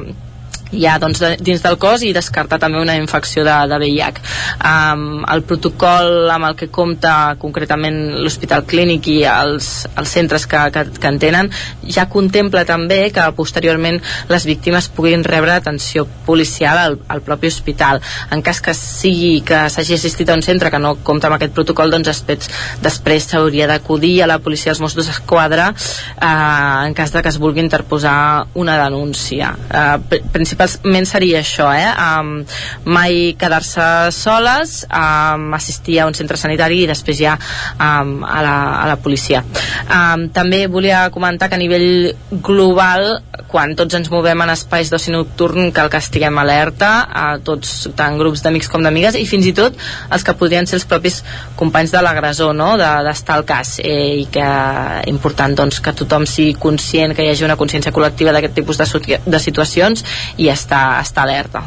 hi 0.72 0.86
ha 0.88 0.98
doncs, 1.02 1.20
de, 1.20 1.34
dins 1.44 1.62
del 1.64 1.78
cos 1.82 2.04
i 2.08 2.14
descartar 2.16 2.60
també 2.62 2.80
una 2.80 2.96
infecció 2.96 3.44
de, 3.44 3.56
de 3.68 3.78
VIH. 3.82 4.22
Um, 4.64 5.24
el 5.32 5.44
protocol 5.48 6.30
amb 6.32 6.48
el 6.48 6.56
que 6.60 6.70
compta 6.72 7.36
concretament 7.42 7.98
l'Hospital 8.24 8.64
Clínic 8.70 9.08
i 9.12 9.18
els, 9.28 9.72
els 10.00 10.14
centres 10.16 10.46
que, 10.48 10.62
que, 10.72 10.86
que 10.96 11.10
en 11.12 11.20
tenen 11.20 11.50
ja 11.92 12.06
contempla 12.12 12.64
també 12.68 13.02
que 13.12 13.26
posteriorment 13.36 14.00
les 14.32 14.46
víctimes 14.48 14.88
puguin 14.96 15.26
rebre 15.28 15.52
atenció 15.58 16.06
policial 16.26 16.78
al, 16.80 16.98
al 17.12 17.22
propi 17.26 17.52
hospital. 17.52 18.00
En 18.32 18.42
cas 18.46 18.62
que 18.64 18.74
sigui 18.78 19.42
que 19.46 19.66
s'hagi 19.74 19.98
assistit 19.98 20.30
a 20.32 20.38
un 20.40 20.46
centre 20.46 20.72
que 20.72 20.80
no 20.80 20.96
compta 21.04 21.28
amb 21.28 21.36
aquest 21.40 21.54
protocol, 21.58 21.92
doncs 21.92 22.08
després, 22.14 22.48
després 22.84 23.28
s'hauria 23.32 23.68
d'acudir 23.68 24.22
a 24.24 24.30
la 24.32 24.40
policia 24.40 24.72
als 24.72 24.80
Mossos 24.84 25.10
d'Esquadra 25.10 25.72
eh, 25.76 26.88
en 26.88 26.96
cas 26.96 27.12
de 27.12 27.22
que 27.22 27.30
es 27.34 27.40
vulgui 27.42 27.60
interposar 27.66 28.48
una 28.56 28.78
denúncia. 28.84 29.52
Eh, 29.68 30.00
pr- 30.08 30.24
principalment 30.32 30.61
seria 31.06 31.40
això, 31.42 31.70
eh? 31.74 31.88
Um, 31.92 32.44
mai 32.86 33.36
quedar-se 33.40 34.12
soles, 34.16 34.86
um, 34.92 35.54
assistir 35.58 36.00
a 36.00 36.08
un 36.08 36.14
centre 36.18 36.38
sanitari 36.38 36.84
i 36.84 36.88
després 36.90 37.18
ja 37.20 37.38
um, 37.80 38.24
a, 38.24 38.42
la, 38.44 38.56
a 38.84 38.88
la 38.92 38.98
policia. 39.02 39.44
Um, 39.88 40.28
també 40.34 40.68
volia 40.68 41.10
comentar 41.12 41.50
que 41.50 41.56
a 41.56 41.62
nivell 41.62 42.14
global, 42.44 43.22
quan 43.52 43.76
tots 43.76 43.96
ens 43.98 44.10
movem 44.12 44.42
en 44.46 44.54
espais 44.54 44.90
d'oci 44.92 45.12
nocturn, 45.12 45.72
cal 45.76 45.90
que 45.92 46.00
estiguem 46.00 46.38
alerta, 46.40 46.92
a 47.12 47.26
tots, 47.44 47.90
tant 47.98 48.18
grups 48.20 48.44
d'amics 48.46 48.70
com 48.72 48.84
d'amigues, 48.86 49.18
i 49.20 49.26
fins 49.28 49.48
i 49.50 49.54
tot 49.58 49.76
els 50.12 50.24
que 50.24 50.36
podrien 50.40 50.68
ser 50.68 50.78
els 50.80 50.88
propis 50.88 51.22
companys 51.60 51.92
de 51.92 52.02
l'agressor, 52.04 52.54
no?, 52.56 52.74
De- 52.82 52.90
d'estar 53.06 53.36
al 53.40 53.46
cas, 53.46 53.80
eh, 53.84 54.22
i 54.22 54.26
que 54.32 54.46
important 55.12 55.56
doncs, 55.58 55.80
que 55.84 55.94
tothom 55.98 56.26
sigui 56.30 56.54
conscient 56.60 57.16
que 57.16 57.26
hi 57.26 57.32
hagi 57.32 57.44
una 57.48 57.58
consciència 57.60 57.92
col·lectiva 57.92 58.32
d'aquest 58.36 58.56
tipus 58.60 58.78
de, 58.80 58.86
de 59.26 59.40
situacions 59.42 60.04
i 60.38 60.51
estar, 60.52 61.02
estar 61.02 61.24
alerta. 61.24 61.64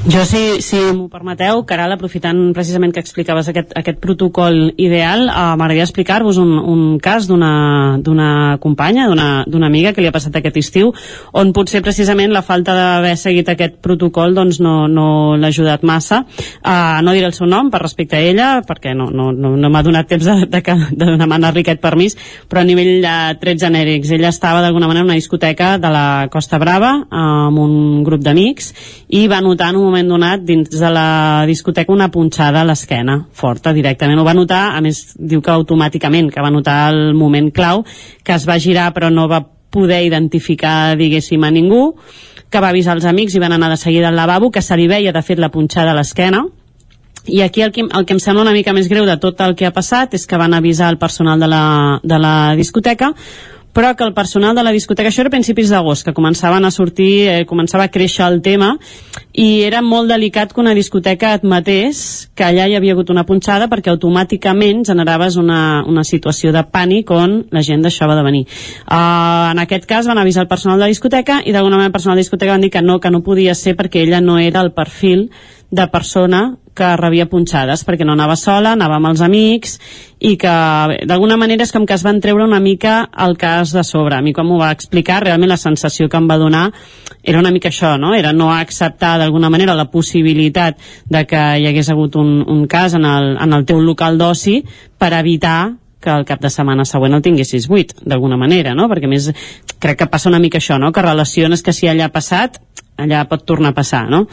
Jo, 0.00 0.22
si, 0.24 0.62
si 0.64 0.78
m'ho 0.96 1.10
permeteu, 1.12 1.58
Caral, 1.68 1.92
aprofitant 1.92 2.38
precisament 2.56 2.94
que 2.96 3.02
explicaves 3.04 3.50
aquest, 3.50 3.74
aquest 3.76 3.98
protocol 4.00 4.70
ideal, 4.80 5.26
eh, 5.28 5.32
m'agradaria 5.60 5.84
explicar-vos 5.84 6.38
un, 6.40 6.54
un 6.56 6.80
cas 7.04 7.26
d'una 7.28 8.56
companya, 8.62 9.10
d'una 9.12 9.68
amiga 9.68 9.92
que 9.92 10.00
li 10.00 10.08
ha 10.08 10.14
passat 10.14 10.38
aquest 10.40 10.56
estiu, 10.56 10.94
on 11.36 11.52
potser 11.52 11.82
precisament 11.84 12.32
la 12.32 12.40
falta 12.40 12.72
d'haver 12.78 13.12
seguit 13.20 13.50
aquest 13.52 13.76
protocol 13.84 14.32
doncs 14.38 14.62
no, 14.64 14.88
no 14.88 15.36
l'ha 15.36 15.50
ajudat 15.52 15.84
massa. 15.84 16.22
Uh, 16.64 17.04
no 17.04 17.12
diré 17.12 17.28
el 17.28 17.36
seu 17.36 17.50
nom 17.50 17.68
per 17.68 17.82
respecte 17.84 18.16
a 18.16 18.24
ella, 18.24 18.48
perquè 18.64 18.96
no, 18.96 19.10
no, 19.12 19.28
no, 19.36 19.52
no 19.60 19.68
m'ha 19.68 19.84
donat 19.84 20.08
temps 20.08 20.24
de, 20.24 20.48
de, 20.48 20.62
de 20.96 21.10
demanar-li 21.20 21.60
aquest 21.60 21.84
permís, 21.84 22.16
però 22.48 22.64
a 22.64 22.68
nivell 22.68 23.04
de 23.04 23.14
trets 23.44 23.66
genèrics. 23.68 24.16
Ella 24.16 24.32
estava 24.32 24.64
d'alguna 24.64 24.88
manera 24.88 25.04
en 25.04 25.12
una 25.12 25.20
discoteca 25.20 25.76
de 25.76 25.92
la 25.92 26.08
Costa 26.32 26.56
Brava 26.62 26.96
amb 27.12 27.60
un 27.60 27.78
grup 28.08 28.24
d'amics 28.24 28.72
i 29.12 29.26
va 29.28 29.44
notar 29.44 29.74
en 29.74 29.76
un 29.76 29.89
moment 29.90 30.08
donat 30.08 30.44
dins 30.46 30.70
de 30.70 30.90
la 30.94 31.44
discoteca 31.50 31.92
una 31.92 32.08
punxada 32.14 32.62
a 32.62 32.66
l'esquena, 32.68 33.18
forta 33.34 33.74
directament. 33.76 34.20
Ho 34.20 34.26
va 34.26 34.36
notar, 34.36 34.70
a 34.76 34.80
més 34.84 35.02
diu 35.18 35.42
que 35.42 35.52
automàticament, 35.52 36.30
que 36.32 36.44
va 36.44 36.52
notar 36.54 36.78
el 36.94 37.14
moment 37.18 37.50
clau, 37.52 37.84
que 38.24 38.36
es 38.36 38.46
va 38.48 38.60
girar 38.62 38.92
però 38.94 39.10
no 39.10 39.28
va 39.28 39.42
poder 39.70 40.04
identificar, 40.06 40.96
diguéssim, 40.98 41.44
a 41.44 41.50
ningú, 41.50 41.94
que 42.50 42.62
va 42.62 42.72
avisar 42.72 42.96
els 42.98 43.06
amics 43.06 43.36
i 43.36 43.42
van 43.42 43.54
anar 43.54 43.70
de 43.70 43.78
seguida 43.78 44.08
al 44.08 44.18
lavabo, 44.18 44.50
que 44.50 44.62
se 44.62 44.76
li 44.76 44.88
veia, 44.90 45.12
de 45.12 45.22
fet, 45.22 45.38
la 45.38 45.52
punxada 45.54 45.92
a 45.92 45.98
l'esquena, 45.98 46.42
i 47.26 47.42
aquí 47.42 47.62
el 47.62 47.70
que, 47.70 47.84
el 47.84 48.06
que 48.06 48.16
em 48.16 48.20
sembla 48.22 48.42
una 48.42 48.54
mica 48.56 48.72
més 48.72 48.88
greu 48.88 49.04
de 49.06 49.18
tot 49.20 49.40
el 49.44 49.54
que 49.54 49.68
ha 49.68 49.74
passat 49.76 50.14
és 50.16 50.24
que 50.26 50.38
van 50.40 50.54
avisar 50.56 50.88
el 50.90 50.98
personal 50.98 51.40
de 51.40 51.48
la, 51.52 51.64
de 52.02 52.18
la 52.18 52.54
discoteca 52.56 53.12
però 53.72 53.94
que 53.96 54.04
el 54.04 54.14
personal 54.14 54.54
de 54.56 54.64
la 54.64 54.72
discoteca, 54.72 55.08
això 55.10 55.22
era 55.22 55.30
a 55.30 55.36
principis 55.36 55.70
d'agost, 55.70 56.04
que 56.06 56.14
començaven 56.14 56.64
a 56.66 56.70
sortir, 56.70 57.28
eh, 57.28 57.44
començava 57.46 57.84
a 57.84 57.92
créixer 57.92 58.26
el 58.26 58.40
tema, 58.42 58.76
i 59.32 59.62
era 59.62 59.80
molt 59.82 60.10
delicat 60.10 60.52
que 60.52 60.60
una 60.60 60.74
discoteca 60.74 61.34
admetés 61.34 62.30
que 62.34 62.44
allà 62.44 62.66
hi 62.66 62.74
havia 62.74 62.96
hagut 62.96 63.10
una 63.10 63.24
punxada 63.26 63.68
perquè 63.70 63.92
automàticament 63.92 64.82
generaves 64.86 65.36
una, 65.36 65.84
una 65.86 66.04
situació 66.04 66.52
de 66.52 66.64
pànic 66.66 67.10
on 67.14 67.44
la 67.50 67.62
gent 67.62 67.82
deixava 67.86 68.16
de 68.18 68.24
venir. 68.26 68.42
Uh, 68.90 69.52
en 69.52 69.62
aquest 69.62 69.86
cas 69.86 70.10
van 70.10 70.18
avisar 70.18 70.42
el 70.42 70.50
personal 70.50 70.78
de 70.78 70.86
la 70.88 70.90
discoteca 70.90 71.40
i 71.44 71.54
d'alguna 71.54 71.78
manera 71.78 71.92
el 71.92 71.94
personal 71.94 72.16
de 72.16 72.20
la 72.20 72.26
discoteca 72.26 72.56
van 72.56 72.66
dir 72.66 72.72
que 72.74 72.82
no, 72.82 72.98
que 72.98 73.10
no 73.10 73.22
podia 73.22 73.54
ser 73.54 73.76
perquè 73.78 74.02
ella 74.02 74.20
no 74.20 74.38
era 74.38 74.60
el 74.60 74.72
perfil 74.72 75.30
de 75.70 75.86
persona 75.88 76.56
que 76.74 76.88
rebia 76.96 77.26
punxades, 77.28 77.82
perquè 77.84 78.06
no 78.06 78.14
anava 78.14 78.36
sola, 78.38 78.72
anava 78.72 78.96
amb 78.96 79.10
els 79.10 79.20
amics, 79.24 79.76
i 80.20 80.36
que 80.40 80.52
d'alguna 81.08 81.36
manera 81.40 81.66
és 81.66 81.72
com 81.74 81.84
que 81.86 81.96
es 81.96 82.04
van 82.06 82.20
treure 82.22 82.46
una 82.46 82.60
mica 82.62 83.02
el 83.26 83.36
cas 83.38 83.74
de 83.74 83.84
sobre. 83.84 84.16
A 84.16 84.22
mi 84.24 84.32
quan 84.32 84.48
m'ho 84.48 84.58
va 84.60 84.70
explicar, 84.72 85.20
realment 85.24 85.50
la 85.50 85.60
sensació 85.60 86.08
que 86.08 86.18
em 86.18 86.28
va 86.30 86.38
donar 86.40 86.70
era 87.22 87.42
una 87.42 87.52
mica 87.52 87.68
això, 87.68 87.96
no? 88.00 88.14
Era 88.16 88.32
no 88.32 88.50
acceptar 88.54 89.18
d'alguna 89.20 89.50
manera 89.50 89.76
la 89.76 89.90
possibilitat 89.90 90.78
de 91.04 91.24
que 91.26 91.42
hi 91.60 91.68
hagués 91.68 91.90
hagut 91.92 92.16
un, 92.16 92.40
un 92.48 92.66
cas 92.66 92.96
en 92.96 93.04
el, 93.04 93.36
en 93.36 93.52
el 93.52 93.66
teu 93.68 93.82
local 93.84 94.18
d'oci 94.18 94.60
per 94.98 95.12
evitar 95.18 95.74
que 96.00 96.10
el 96.10 96.24
cap 96.24 96.40
de 96.40 96.48
setmana 96.48 96.86
següent 96.88 97.12
el 97.12 97.22
tinguessis 97.22 97.66
buit, 97.68 97.92
d'alguna 98.00 98.38
manera, 98.40 98.72
no? 98.74 98.88
Perquè 98.88 99.10
més 99.10 99.28
crec 99.78 100.00
que 100.00 100.08
passa 100.08 100.30
una 100.30 100.40
mica 100.40 100.58
això, 100.58 100.80
no? 100.80 100.94
Que 100.96 101.04
relaciones 101.04 101.62
que 101.62 101.76
si 101.76 101.90
allà 101.90 102.08
ha 102.08 102.14
passat, 102.14 102.56
allà 102.96 103.26
pot 103.28 103.44
tornar 103.44 103.74
a 103.74 103.76
passar, 103.76 104.06
no? 104.08 104.24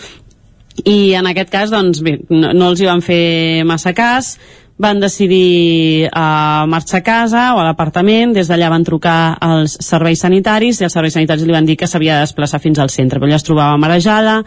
I 0.85 1.13
en 1.17 1.27
aquest 1.27 1.49
cas, 1.49 1.73
doncs 1.73 2.03
bé, 2.05 2.19
no, 2.29 2.53
no 2.53 2.71
els 2.71 2.81
hi 2.81 2.89
van 2.89 3.01
fer 3.01 3.65
massa 3.65 3.95
cas, 3.97 4.35
van 4.77 4.99
decidir 5.01 6.05
uh, 6.05 6.67
marxar 6.69 6.99
a 7.01 7.03
casa 7.03 7.43
o 7.55 7.59
a 7.59 7.65
l'apartament, 7.65 8.35
des 8.35 8.49
d'allà 8.49 8.69
van 8.69 8.85
trucar 8.85 9.37
als 9.41 9.79
serveis 9.81 10.21
sanitaris 10.21 10.79
i 10.79 10.85
els 10.85 10.93
serveis 10.93 11.17
sanitaris 11.17 11.47
li 11.47 11.55
van 11.55 11.65
dir 11.65 11.75
que 11.77 11.89
s'havia 11.89 12.19
de 12.19 12.27
desplaçar 12.27 12.61
fins 12.61 12.77
al 12.79 12.93
centre, 12.93 13.17
però 13.17 13.25
ella 13.25 13.41
es 13.41 13.47
trobava 13.47 13.77
marejada, 13.81 14.43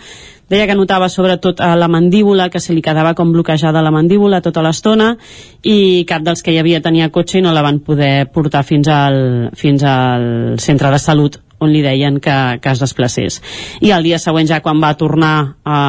deia 0.50 0.68
que 0.70 0.78
notava 0.78 1.08
sobretot 1.10 1.60
a 1.60 1.74
la 1.76 1.88
mandíbula, 1.90 2.48
que 2.48 2.62
se 2.62 2.74
li 2.74 2.82
quedava 2.82 3.14
com 3.18 3.32
bloquejada 3.34 3.82
la 3.82 3.90
mandíbula 3.90 4.40
tota 4.40 4.62
l'estona 4.62 5.16
i 5.62 6.06
cap 6.06 6.22
dels 6.22 6.42
que 6.42 6.54
hi 6.54 6.62
havia 6.62 6.82
tenia 6.82 7.10
cotxe 7.10 7.38
i 7.38 7.42
no 7.42 7.52
la 7.52 7.66
van 7.66 7.82
poder 7.82 8.30
portar 8.30 8.62
fins 8.62 8.88
al, 8.88 9.50
fins 9.54 9.82
al 9.82 10.58
centre 10.62 10.94
de 10.94 10.98
salut 10.98 11.42
on 11.60 11.70
li 11.72 11.82
deien 11.84 12.18
que, 12.20 12.36
que 12.62 12.72
es 12.72 12.80
desplacés. 12.82 13.40
I 13.84 13.92
el 13.94 14.06
dia 14.06 14.18
següent, 14.18 14.48
ja 14.48 14.60
quan 14.64 14.80
va 14.82 14.94
tornar 14.98 15.34
a, 15.64 15.80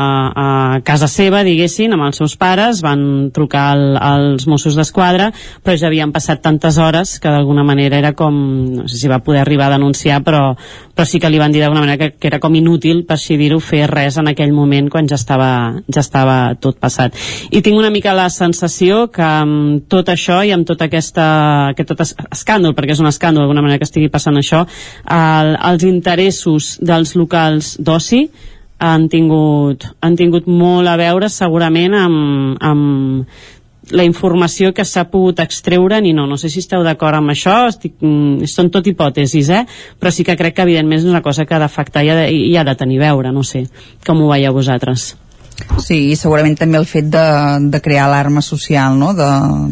a 0.44 0.48
casa 0.88 1.10
seva, 1.12 1.44
diguessin, 1.48 1.96
amb 1.96 2.10
els 2.10 2.20
seus 2.22 2.36
pares, 2.40 2.84
van 2.86 3.32
trucar 3.34 3.66
al, 3.76 3.86
als 3.98 4.48
Mossos 4.52 4.78
d'Esquadra, 4.78 5.32
però 5.64 5.78
ja 5.80 5.90
havien 5.90 6.12
passat 6.12 6.44
tantes 6.44 6.78
hores 6.82 7.18
que 7.22 7.32
d'alguna 7.32 7.66
manera 7.68 8.00
era 8.00 8.14
com, 8.18 8.36
no 8.82 8.88
sé 8.92 9.00
si 9.00 9.12
va 9.12 9.22
poder 9.24 9.42
arribar 9.46 9.70
a 9.70 9.78
denunciar, 9.78 10.22
però, 10.28 10.52
però 11.02 11.10
sí 11.10 11.18
que 11.18 11.32
li 11.34 11.40
van 11.42 11.50
dir 11.50 11.64
d'alguna 11.64 11.82
manera 11.82 11.98
que, 11.98 12.08
que 12.14 12.28
era 12.30 12.38
com 12.38 12.54
inútil, 12.54 13.00
per 13.10 13.16
així 13.16 13.34
dir-ho, 13.34 13.58
fer 13.58 13.88
res 13.90 14.20
en 14.22 14.28
aquell 14.30 14.52
moment 14.54 14.86
quan 14.94 15.08
ja 15.10 15.18
estava, 15.18 15.48
ja 15.90 16.04
estava 16.04 16.36
tot 16.62 16.78
passat. 16.78 17.16
I 17.50 17.64
tinc 17.66 17.80
una 17.80 17.90
mica 17.90 18.14
la 18.14 18.28
sensació 18.30 19.08
que 19.10 19.26
amb 19.26 19.88
tot 19.90 20.12
això 20.14 20.44
i 20.46 20.52
amb 20.54 20.68
tot 20.70 20.84
aquesta, 20.86 21.26
aquest 21.72 21.90
tot 21.90 22.04
escàndol, 22.06 22.76
perquè 22.78 22.94
és 22.94 23.02
un 23.02 23.10
escàndol 23.10 23.42
d'alguna 23.48 23.64
manera 23.66 23.82
que 23.82 23.88
estigui 23.90 24.12
passant 24.14 24.38
això, 24.38 24.62
el, 25.10 25.56
els 25.72 25.88
interessos 25.90 26.76
dels 26.86 27.16
locals 27.18 27.72
d'oci 27.82 28.28
han 28.86 29.10
tingut, 29.10 29.88
han 30.06 30.20
tingut 30.22 30.46
molt 30.46 30.86
a 30.86 31.00
veure 31.02 31.32
segurament 31.34 31.98
amb, 31.98 32.62
amb 32.62 33.34
la 33.92 34.06
informació 34.08 34.72
que 34.76 34.86
s'ha 34.88 35.06
pogut 35.12 35.40
extreure 35.44 36.02
ni 36.02 36.14
no, 36.14 36.28
no 36.28 36.38
sé 36.40 36.50
si 36.50 36.64
esteu 36.64 36.84
d'acord 36.84 37.20
amb 37.20 37.34
això 37.34 37.56
estic, 37.70 37.98
mm, 38.02 38.48
són 38.52 38.72
tot 38.74 38.88
hipòtesis 38.88 39.50
eh? 39.50 39.64
però 40.00 40.12
sí 40.12 40.26
que 40.28 40.38
crec 40.40 40.58
que 40.58 40.68
evidentment 40.68 41.02
és 41.02 41.10
una 41.10 41.24
cosa 41.26 41.46
que 41.46 41.56
ha 41.56 41.64
d'afectar 41.64 42.06
i, 42.06 42.10
ha 42.12 42.22
de, 42.24 42.30
i 42.32 42.56
ha 42.58 42.68
de 42.68 42.76
tenir 42.76 43.02
veure 43.02 43.32
no 43.32 43.44
sé, 43.44 43.66
com 44.06 44.22
ho 44.22 44.32
veieu 44.32 44.56
vosaltres 44.56 45.12
Sí, 45.82 45.98
i 46.12 46.16
segurament 46.20 46.56
també 46.60 46.78
el 46.80 46.86
fet 46.90 47.08
de, 47.12 47.24
de 47.74 47.82
crear 47.84 48.06
alarma 48.06 48.42
social, 48.46 48.98
no? 49.00 49.12
de, 49.18 49.28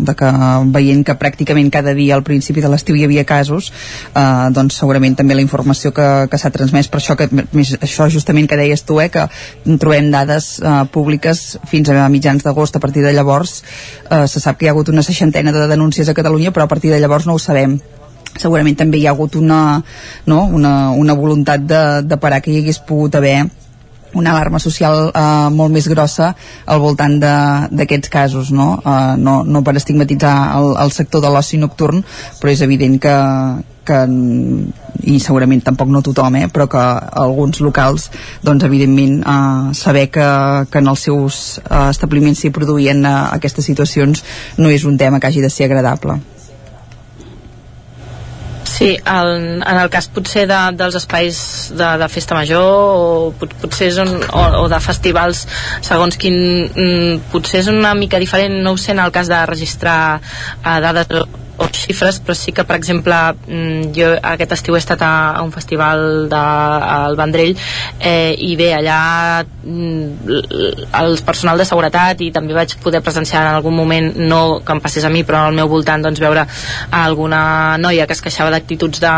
de 0.08 0.16
que 0.18 0.30
veient 0.74 1.04
que 1.06 1.16
pràcticament 1.20 1.70
cada 1.74 1.94
dia 1.98 2.16
al 2.18 2.24
principi 2.28 2.64
de 2.64 2.72
l'estiu 2.72 2.98
hi 2.98 3.06
havia 3.06 3.26
casos, 3.30 3.72
eh, 4.14 4.50
doncs 4.56 4.80
segurament 4.82 5.18
també 5.20 5.38
la 5.38 5.46
informació 5.46 5.94
que, 5.96 6.08
que 6.32 6.40
s'ha 6.42 6.52
transmès, 6.56 6.90
per 6.90 7.02
això, 7.02 7.18
que, 7.20 7.30
més, 7.32 7.76
això 7.80 8.10
justament 8.12 8.50
que 8.50 8.60
deies 8.60 8.84
tu, 8.88 9.00
eh, 9.04 9.10
que 9.14 9.28
trobem 9.82 10.10
dades 10.14 10.58
eh, 10.64 10.82
públiques 10.94 11.60
fins 11.70 11.94
a 11.94 12.10
mitjans 12.10 12.46
d'agost, 12.46 12.76
a 12.76 12.84
partir 12.84 13.06
de 13.06 13.14
llavors 13.14 13.62
eh, 14.10 14.26
se 14.28 14.42
sap 14.42 14.60
que 14.60 14.68
hi 14.68 14.72
ha 14.72 14.76
hagut 14.76 14.90
una 14.90 15.06
seixantena 15.06 15.54
de 15.56 15.68
denúncies 15.70 16.10
a 16.10 16.18
Catalunya, 16.18 16.54
però 16.56 16.66
a 16.66 16.72
partir 16.72 16.94
de 16.94 17.00
llavors 17.00 17.30
no 17.30 17.38
ho 17.38 17.42
sabem 17.42 17.80
segurament 18.40 18.78
també 18.78 19.00
hi 19.00 19.08
ha 19.08 19.14
hagut 19.16 19.36
una, 19.36 19.82
no? 20.30 20.44
una, 20.46 20.92
una 20.92 21.16
voluntat 21.18 21.64
de, 21.66 21.82
de 22.06 22.18
parar 22.22 22.44
que 22.44 22.54
hi 22.54 22.62
hagués 22.62 22.80
pogut 22.86 23.18
haver 23.20 23.50
una 24.14 24.32
alarma 24.32 24.60
social 24.60 25.10
eh, 25.14 25.50
molt 25.54 25.74
més 25.74 25.88
grossa 25.92 26.34
al 26.66 26.82
voltant 26.82 27.18
d'aquests 27.20 28.10
casos 28.10 28.52
no? 28.56 28.72
Eh, 28.84 29.16
no, 29.18 29.44
no 29.44 29.64
per 29.64 29.76
estigmatitzar 29.78 30.36
el, 30.60 30.74
el 30.84 30.94
sector 30.96 31.24
de 31.26 31.34
l'oci 31.34 31.60
nocturn 31.62 32.04
però 32.40 32.54
és 32.54 32.64
evident 32.66 32.98
que, 33.02 33.16
que 33.86 34.00
i 35.10 35.20
segurament 35.24 35.62
tampoc 35.66 35.92
no 35.94 36.04
tothom 36.06 36.40
eh, 36.42 36.48
però 36.54 36.68
que 36.72 36.82
alguns 37.24 37.62
locals 37.66 38.10
doncs 38.46 38.66
evidentment 38.68 39.22
eh, 39.22 39.76
saber 39.78 40.10
que, 40.10 40.28
que 40.72 40.82
en 40.82 40.92
els 40.92 41.06
seus 41.10 41.60
eh, 41.62 41.86
establiments 41.90 42.42
s'hi 42.42 42.54
produïen 42.56 43.06
eh, 43.06 43.16
aquestes 43.38 43.70
situacions 43.72 44.26
no 44.58 44.74
és 44.74 44.86
un 44.90 44.98
tema 44.98 45.20
que 45.20 45.32
hagi 45.32 45.46
de 45.46 45.54
ser 45.54 45.70
agradable 45.70 46.20
Sí, 48.80 48.98
el, 49.06 49.30
en 49.60 49.78
el 49.78 49.90
cas 49.92 50.06
potser 50.08 50.46
de, 50.48 50.58
dels 50.80 50.96
espais 50.96 51.40
de, 51.76 51.88
de 52.00 52.08
festa 52.08 52.38
major 52.38 52.64
o 52.64 53.34
pot, 53.36 53.52
potser 53.60 53.90
és 53.92 53.98
un, 54.00 54.14
o, 54.24 54.44
o 54.62 54.70
de 54.72 54.80
festivals 54.80 55.42
segons 55.84 56.16
quin 56.22 56.38
mm, 56.70 57.26
potser 57.34 57.60
és 57.60 57.68
una 57.74 57.92
mica 58.00 58.24
diferent, 58.24 58.56
no 58.64 58.72
ho 58.72 58.80
sé 58.80 58.94
en 58.96 59.04
el 59.04 59.12
cas 59.12 59.28
de 59.28 59.42
registrar 59.52 60.00
eh, 60.22 60.80
dades 60.80 61.12
o 61.60 61.68
xifres, 61.76 62.20
però 62.24 62.36
sí 62.38 62.54
que, 62.56 62.64
per 62.64 62.78
exemple, 62.80 63.16
mm, 63.48 63.92
jo 63.96 64.10
aquest 64.32 64.56
estiu 64.56 64.78
he 64.78 64.82
estat 64.82 65.02
a, 65.06 65.12
a 65.38 65.44
un 65.44 65.52
festival 65.52 66.30
de, 66.32 66.42
al 66.96 67.18
Vendrell 67.20 67.56
eh, 68.00 68.34
i 68.34 68.56
bé, 68.60 68.72
allà 68.78 69.00
mm, 69.44 70.36
el 71.02 71.18
personal 71.28 71.60
de 71.60 71.68
seguretat 71.68 72.24
i 72.24 72.32
també 72.36 72.56
vaig 72.58 72.78
poder 72.84 73.04
presenciar 73.06 73.46
en 73.46 73.60
algun 73.60 73.76
moment, 73.76 74.12
no 74.20 74.60
que 74.66 74.76
em 74.76 74.84
passés 74.84 75.06
a 75.06 75.14
mi, 75.14 75.26
però 75.28 75.48
al 75.48 75.58
meu 75.58 75.70
voltant 75.72 76.06
doncs, 76.06 76.22
veure 76.24 76.48
alguna 76.92 77.42
noia 77.78 78.08
que 78.08 78.16
es 78.16 78.24
queixava 78.24 78.54
d'actituds 78.56 79.04
de 79.04 79.16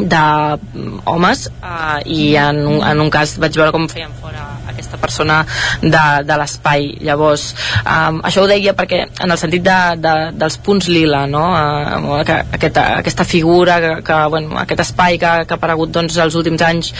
d'homes 0.00 1.42
uh, 1.60 2.00
i 2.06 2.34
en 2.40 2.62
un, 2.64 2.78
en 2.86 3.00
un 3.04 3.10
cas 3.12 3.34
vaig 3.42 3.56
veure 3.58 3.72
com 3.74 3.88
feien 3.90 4.12
fora 4.22 4.46
aquesta 4.70 4.98
persona 5.00 5.40
de, 5.82 6.04
de 6.26 6.38
l'espai 6.40 6.90
llavors 7.06 7.50
um, 7.84 8.20
això 8.26 8.44
ho 8.44 8.48
deia 8.50 8.74
perquè 8.78 9.02
en 9.24 9.30
el 9.30 9.38
sentit 9.40 9.64
de, 9.66 9.78
de, 10.00 10.14
dels 10.40 10.58
punts 10.64 10.88
lila 10.90 11.24
no? 11.30 11.44
Uh, 11.50 12.22
que, 12.26 12.38
aquesta, 12.58 12.86
aquesta 13.00 13.24
figura 13.24 13.80
que, 13.82 13.92
que, 14.06 14.18
bueno, 14.32 14.56
aquest 14.60 14.84
espai 14.86 15.18
que, 15.20 15.32
que 15.46 15.56
ha 15.56 15.60
aparegut 15.60 15.92
doncs, 15.94 16.18
els 16.22 16.36
últims 16.38 16.62
anys 16.66 16.92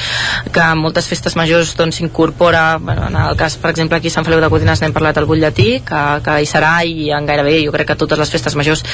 que 0.52 0.64
en 0.64 0.80
moltes 0.82 1.08
festes 1.10 1.36
majors 1.38 1.74
doncs, 1.78 2.00
s'incorpora 2.00 2.64
doncs, 2.74 2.86
bueno, 2.86 3.08
en 3.08 3.18
el 3.22 3.36
cas 3.40 3.56
per 3.60 3.72
exemple 3.74 3.98
aquí 3.98 4.10
a 4.10 4.16
Sant 4.16 4.26
Feliu 4.26 4.42
de 4.42 4.50
Codines 4.52 4.82
n'hem 4.82 4.94
parlat 4.96 5.18
al 5.18 5.28
butlletí 5.30 5.70
que, 5.86 6.02
que 6.24 6.38
hi 6.40 6.48
serà 6.48 6.72
i 6.86 7.10
en 7.14 7.28
gairebé 7.28 7.58
jo 7.64 7.74
crec 7.74 7.92
que 7.92 7.98
totes 8.00 8.20
les 8.20 8.32
festes 8.32 8.56
majors 8.58 8.84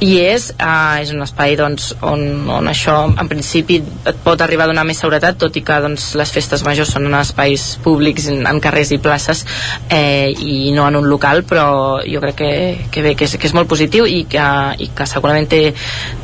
hi 0.00 0.14
és 0.22 0.50
uh, 0.56 1.00
és 1.00 1.12
un 1.14 1.22
espai 1.24 1.56
doncs, 1.60 1.92
on, 2.06 2.24
on 2.50 2.70
això 2.70 3.02
en 3.10 3.30
principi 3.30 3.80
et 3.80 4.22
pot 4.24 4.40
arribar 4.40 4.66
a 4.66 4.72
donar 4.72 4.86
més 4.88 5.00
seguretat 5.02 5.38
tot 5.40 5.56
i 5.56 5.64
que 5.66 5.80
doncs, 5.82 6.12
les 6.18 6.32
festes 6.32 6.64
majors 6.66 6.92
són 6.94 7.08
en 7.08 7.18
espais 7.20 7.66
públics 7.84 8.09
en, 8.18 8.46
en 8.46 8.60
carrers 8.60 8.92
i 8.92 8.98
places 9.02 9.44
eh, 9.88 10.32
i 10.32 10.72
no 10.74 10.86
en 10.88 10.96
un 10.96 11.08
local 11.08 11.44
però 11.48 12.00
jo 12.04 12.20
crec 12.22 12.36
que, 12.40 12.50
que 12.90 13.02
bé, 13.04 13.14
que 13.18 13.26
és, 13.28 13.36
que 13.40 13.48
és 13.48 13.54
molt 13.56 13.68
positiu 13.70 14.06
i 14.08 14.24
que, 14.30 14.46
i 14.78 14.90
que 14.96 15.06
segurament 15.08 15.48
té, 15.50 15.60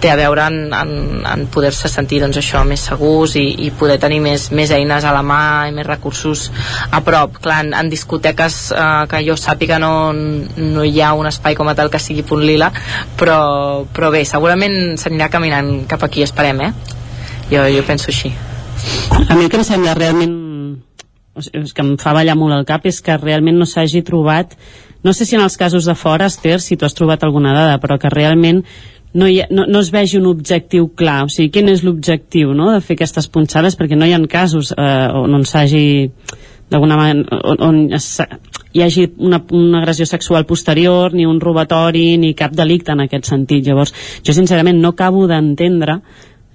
té 0.02 0.10
a 0.10 0.16
veure 0.18 0.46
en, 0.50 0.58
en, 0.74 0.92
en 1.26 1.46
poder-se 1.52 1.90
sentir 1.92 2.20
doncs, 2.22 2.38
això 2.40 2.64
més 2.68 2.86
segurs 2.90 3.36
i, 3.40 3.46
i 3.66 3.70
poder 3.70 3.98
tenir 4.02 4.20
més, 4.24 4.50
més 4.56 4.72
eines 4.74 5.04
a 5.04 5.14
la 5.14 5.22
mà 5.26 5.40
i 5.68 5.74
més 5.76 5.86
recursos 5.86 6.48
a 6.90 7.02
prop 7.06 7.40
clar, 7.42 7.62
en, 7.64 7.74
en 7.76 7.92
discoteques 7.92 8.60
eh, 8.76 9.04
que 9.10 9.22
jo 9.26 9.38
sàpiga 9.40 9.80
no, 9.82 10.12
no 10.12 10.86
hi 10.86 11.00
ha 11.00 11.12
un 11.16 11.30
espai 11.30 11.58
com 11.58 11.68
a 11.70 11.76
tal 11.78 11.92
que 11.92 12.02
sigui 12.02 12.26
punt 12.26 12.44
lila 12.46 12.70
però, 13.18 13.38
però 13.92 14.12
bé, 14.14 14.24
segurament 14.28 14.96
s'anirà 15.00 15.30
caminant 15.32 15.86
cap 15.90 16.04
aquí, 16.06 16.24
esperem 16.26 16.66
eh? 16.68 16.72
jo, 17.50 17.62
jo 17.70 17.86
penso 17.86 18.12
així 18.14 18.32
a 19.28 19.34
mi 19.34 19.46
el 19.46 19.50
que 19.50 19.62
em 19.62 19.64
sembla 19.66 19.94
realment 19.96 20.45
o 21.36 21.44
que 21.74 21.84
em 21.84 21.94
fa 22.00 22.14
ballar 22.16 22.36
molt 22.38 22.56
el 22.56 22.66
cap 22.68 22.86
és 22.88 23.02
que 23.04 23.16
realment 23.20 23.58
no 23.60 23.68
s'hagi 23.68 24.02
trobat 24.06 24.56
no 25.06 25.12
sé 25.12 25.24
si 25.24 25.36
en 25.36 25.42
els 25.44 25.56
casos 25.56 25.84
de 25.86 25.94
fora, 25.94 26.26
Esther, 26.26 26.60
si 26.60 26.76
tu 26.76 26.84
has 26.84 26.94
trobat 26.98 27.22
alguna 27.22 27.52
dada, 27.54 27.76
però 27.78 27.94
que 27.98 28.10
realment 28.10 28.64
no, 29.14 29.28
hi 29.28 29.38
ha, 29.40 29.46
no, 29.54 29.62
no 29.70 29.80
es 29.80 29.92
vegi 29.94 30.18
un 30.18 30.26
objectiu 30.26 30.88
clar, 30.98 31.20
o 31.28 31.30
sigui, 31.30 31.52
quin 31.54 31.70
és 31.70 31.84
l'objectiu 31.86 32.50
no, 32.56 32.72
de 32.74 32.82
fer 32.82 32.96
aquestes 32.96 33.30
punxades, 33.30 33.78
perquè 33.78 33.94
no 33.94 34.08
hi 34.08 34.16
ha 34.16 34.20
casos 34.26 34.72
eh, 34.74 35.06
on, 35.14 35.38
on 35.38 35.46
s'hagi 35.46 36.10
d'alguna 36.72 36.98
manera, 36.98 37.38
on, 37.38 37.62
on 37.68 37.78
es, 37.94 38.08
hi 38.74 38.82
hagi 38.82 39.06
una, 39.22 39.40
una 39.54 39.80
agressió 39.84 40.08
sexual 40.10 40.44
posterior, 40.44 41.14
ni 41.14 41.24
un 41.24 41.38
robatori, 41.40 42.16
ni 42.18 42.34
cap 42.34 42.52
delicte 42.52 42.92
en 42.92 43.06
aquest 43.06 43.30
sentit. 43.30 43.62
Llavors, 43.64 43.94
jo 44.26 44.34
sincerament 44.34 44.82
no 44.82 44.90
acabo 44.96 45.28
d'entendre, 45.30 46.00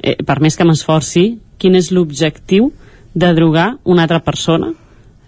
eh, 0.04 0.18
per 0.28 0.42
més 0.44 0.60
que 0.60 0.68
m'esforci, 0.68 1.26
quin 1.58 1.80
és 1.80 1.94
l'objectiu 1.96 2.74
de 3.14 3.34
drogar 3.36 3.76
una 3.84 4.08
altra 4.08 4.22
persona 4.24 4.72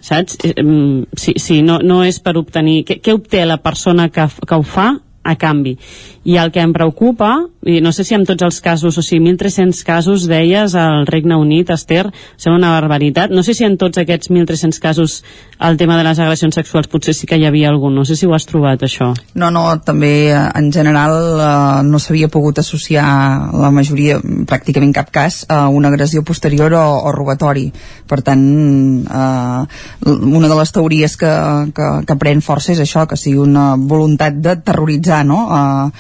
saps? 0.03 0.37
Eh, 0.43 1.05
si, 1.15 1.33
si 1.39 1.61
no, 1.63 1.79
no 1.79 2.03
és 2.03 2.19
per 2.19 2.35
obtenir... 2.37 2.83
Què, 2.87 2.99
què 3.03 3.15
obté 3.15 3.45
la 3.47 3.61
persona 3.63 4.09
que, 4.11 4.27
que 4.27 4.59
ho 4.59 4.65
fa 4.67 4.89
a 5.23 5.35
canvi? 5.39 5.77
I 6.23 6.37
el 6.39 6.51
que 6.55 6.61
em 6.63 6.71
preocupa, 6.75 7.33
I 7.63 7.79
no 7.79 7.93
sé 7.95 8.03
si 8.03 8.15
amb 8.15 8.27
tots 8.27 8.43
els 8.43 8.59
casos, 8.63 8.97
o 8.99 9.01
sigui, 9.03 9.31
1.300 9.31 9.83
casos, 9.87 10.25
deies, 10.27 10.75
al 10.75 11.05
Regne 11.07 11.37
Unit, 11.39 11.69
Esther, 11.71 12.09
sembla 12.35 12.57
una 12.59 12.71
barbaritat. 12.75 13.31
No 13.31 13.43
sé 13.43 13.55
si 13.55 13.63
en 13.63 13.77
tots 13.79 14.01
aquests 14.01 14.31
1.300 14.31 14.79
casos 14.83 15.21
el 15.63 15.77
tema 15.79 15.97
de 15.97 16.03
les 16.03 16.19
agressions 16.19 16.55
sexuals 16.59 16.89
potser 16.91 17.13
sí 17.15 17.27
que 17.27 17.37
hi 17.39 17.45
havia 17.47 17.69
algun, 17.71 17.95
no 17.95 18.03
sé 18.03 18.17
si 18.19 18.27
ho 18.27 18.33
has 18.35 18.47
trobat, 18.49 18.83
això. 18.83 19.13
No, 19.39 19.49
no, 19.51 19.63
també 19.85 20.11
eh, 20.33 20.41
en 20.59 20.71
general 20.75 21.15
eh, 21.15 21.83
no 21.87 22.01
s'havia 22.03 22.27
pogut 22.31 22.59
associar 22.59 23.05
la 23.55 23.71
majoria, 23.71 24.19
pràcticament 24.19 24.91
cap 24.95 25.13
cas, 25.15 25.43
a 25.47 25.69
una 25.71 25.87
agressió 25.93 26.23
posterior 26.27 26.75
o, 26.75 26.83
o 27.07 27.15
robatori. 27.15 27.69
Per 28.07 28.19
tant, 28.27 28.43
eh, 29.07 30.11
una 30.11 30.51
de 30.51 30.59
les 30.59 30.75
teories 30.75 31.15
que, 31.19 31.31
que, 31.75 31.89
que 32.07 32.19
pren 32.19 32.43
força 32.43 32.73
és 32.75 32.83
això, 32.83 33.07
que 33.07 33.19
sigui 33.19 33.39
una 33.39 33.73
voluntat 33.79 34.35
de 34.43 34.57
terroritzar 34.67 35.12
no? 35.21 35.45
eh, 35.53 35.91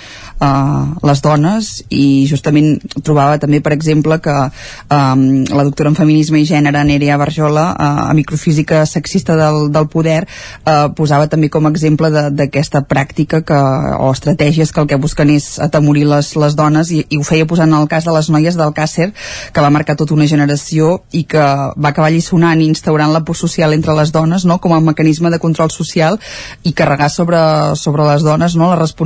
eh, 0.41 0.85
les 1.07 1.21
dones 1.21 1.69
i 1.93 2.25
justament 2.29 2.77
trobava 3.03 3.37
també, 3.41 3.61
per 3.61 3.73
exemple, 3.75 4.17
que 4.23 4.33
eh, 4.33 5.15
la 5.53 5.65
doctora 5.67 5.91
en 5.91 5.97
feminisme 5.99 6.41
i 6.41 6.47
gènere 6.49 6.83
Nerea 6.87 7.17
Barjola, 7.21 7.67
eh, 7.73 8.09
a 8.09 8.13
microfísica 8.17 8.85
sexista 8.89 9.35
del, 9.39 9.69
del 9.71 9.87
poder, 9.87 10.23
eh, 10.65 10.87
posava 10.95 11.27
també 11.27 11.49
com 11.53 11.67
a 11.67 11.73
exemple 11.73 12.09
d'aquesta 12.13 12.83
pràctica 12.89 13.43
que, 13.45 13.59
o 13.99 14.11
estratègies 14.11 14.71
que 14.73 14.81
el 14.81 14.89
que 14.89 14.99
busquen 15.01 15.33
és 15.33 15.57
atemorir 15.63 16.05
les, 16.09 16.33
les 16.39 16.57
dones 16.57 16.91
i, 16.91 17.03
i 17.09 17.19
ho 17.19 17.27
feia 17.27 17.47
posant 17.49 17.73
el 17.73 17.87
cas 17.91 18.07
de 18.07 18.15
les 18.15 18.29
noies 18.33 18.57
del 18.59 18.73
Càcer, 18.73 19.11
que 19.53 19.61
va 19.61 19.71
marcar 19.73 19.95
tota 19.99 20.15
una 20.15 20.27
generació 20.29 21.03
i 21.11 21.23
que 21.29 21.43
va 21.43 21.91
acabar 21.91 22.11
lliçonant 22.13 22.61
i 22.61 22.69
instaurant 22.69 23.13
la 23.13 23.23
por 23.25 23.37
social 23.37 23.73
entre 23.73 23.95
les 23.97 24.11
dones 24.13 24.45
no? 24.45 24.59
com 24.63 24.73
a 24.73 24.81
mecanisme 24.83 25.31
de 25.33 25.39
control 25.39 25.71
social 25.71 26.19
i 26.63 26.73
carregar 26.73 27.09
sobre, 27.09 27.39
sobre 27.79 28.05
les 28.07 28.25
dones 28.25 28.55
no? 28.55 28.69
la 28.71 28.79
responsabilitat 28.79 29.02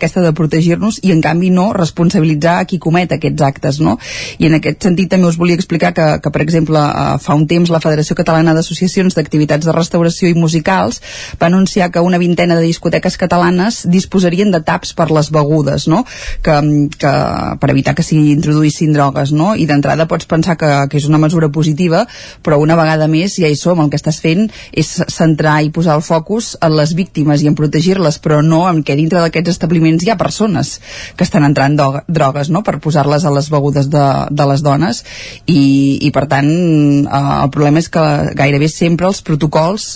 aquesta 0.00 0.22
de 0.22 0.32
protegir-nos 0.32 1.00
i 1.02 1.12
en 1.12 1.20
canvi 1.20 1.50
no 1.50 1.72
responsabilitzar 1.72 2.58
a 2.60 2.66
qui 2.68 2.78
comet 2.78 3.12
aquests 3.12 3.42
actes 3.42 3.80
no? 3.80 3.96
i 4.38 4.46
en 4.46 4.56
aquest 4.58 4.82
sentit 4.86 5.10
també 5.10 5.28
us 5.28 5.38
volia 5.40 5.58
explicar 5.58 5.92
que, 5.94 6.06
que 6.22 6.30
per 6.30 6.42
exemple 6.42 6.78
eh, 6.80 7.18
fa 7.22 7.34
un 7.34 7.46
temps 7.50 7.70
la 7.70 7.80
Federació 7.82 8.16
Catalana 8.16 8.54
d'Associacions 8.54 9.16
d'Activitats 9.16 9.66
de 9.66 9.74
Restauració 9.76 10.30
i 10.30 10.34
Musicals 10.38 11.00
va 11.40 11.48
anunciar 11.50 11.90
que 11.90 12.00
una 12.00 12.18
vintena 12.18 12.56
de 12.56 12.66
discoteques 12.66 13.16
catalanes 13.20 13.82
disposarien 13.90 14.50
de 14.50 14.62
taps 14.64 14.94
per 14.94 15.10
les 15.10 15.30
begudes 15.30 15.86
no? 15.88 16.04
que, 16.42 16.56
que 16.98 17.14
per 17.60 17.70
evitar 17.70 17.94
que 17.94 18.06
s'hi 18.06 18.18
introduïssin 18.34 18.94
drogues 18.96 19.32
no? 19.36 19.54
i 19.54 19.66
d'entrada 19.66 20.08
pots 20.10 20.28
pensar 20.30 20.56
que, 20.60 20.70
que 20.90 21.00
és 21.00 21.08
una 21.08 21.20
mesura 21.22 21.50
positiva 21.52 22.06
però 22.42 22.60
una 22.60 22.78
vegada 22.78 23.08
més 23.10 23.36
ja 23.40 23.48
hi 23.50 23.58
som, 23.58 23.80
el 23.80 23.90
que 23.90 24.00
estàs 24.00 24.20
fent 24.22 24.48
és 24.72 24.92
centrar 25.10 25.60
i 25.64 25.72
posar 25.74 25.96
el 25.98 26.04
focus 26.06 26.56
en 26.60 26.76
les 26.76 26.94
víctimes 26.96 27.42
i 27.42 27.50
en 27.50 27.56
protegir-les 27.58 28.20
però 28.22 28.40
no 28.44 28.64
en 28.68 28.82
què 28.86 28.96
dintre 28.98 29.20
d'aquests 29.40 29.58
establiments 29.58 30.04
hi 30.04 30.12
ha 30.12 30.18
persones 30.20 30.76
que 31.16 31.24
estan 31.24 31.44
entrant 31.48 31.78
drogues 32.06 32.50
no? 32.52 32.62
per 32.66 32.78
posar-les 32.82 33.24
a 33.24 33.32
les 33.34 33.50
begudes 33.50 33.90
de, 33.90 34.06
de 34.30 34.46
les 34.52 34.62
dones 34.64 35.02
i, 35.46 35.98
i 36.06 36.10
per 36.14 36.26
tant 36.30 36.50
eh, 36.50 37.20
el 37.40 37.50
problema 37.52 37.80
és 37.82 37.90
que 37.92 38.04
gairebé 38.36 38.68
sempre 38.70 39.08
els 39.08 39.22
protocols 39.26 39.86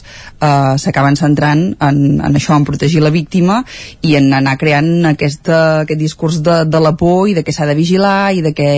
eh, 0.41 0.75
s'acaben 0.81 1.19
centrant 1.21 1.65
en, 1.85 2.01
en 2.21 2.39
això, 2.39 2.57
en 2.57 2.67
protegir 2.67 3.03
la 3.05 3.13
víctima 3.15 3.61
i 4.03 4.17
en 4.19 4.31
anar 4.35 4.57
creant 4.61 5.11
aquesta, 5.13 5.61
aquest 5.85 6.01
discurs 6.01 6.41
de, 6.45 6.63
de 6.69 6.83
la 6.83 6.95
por 6.99 7.29
i 7.31 7.37
de 7.37 7.45
que 7.45 7.55
s'ha 7.55 7.69
de 7.69 7.77
vigilar 7.79 8.33
i 8.35 8.43
de 8.45 8.55
que 8.57 8.71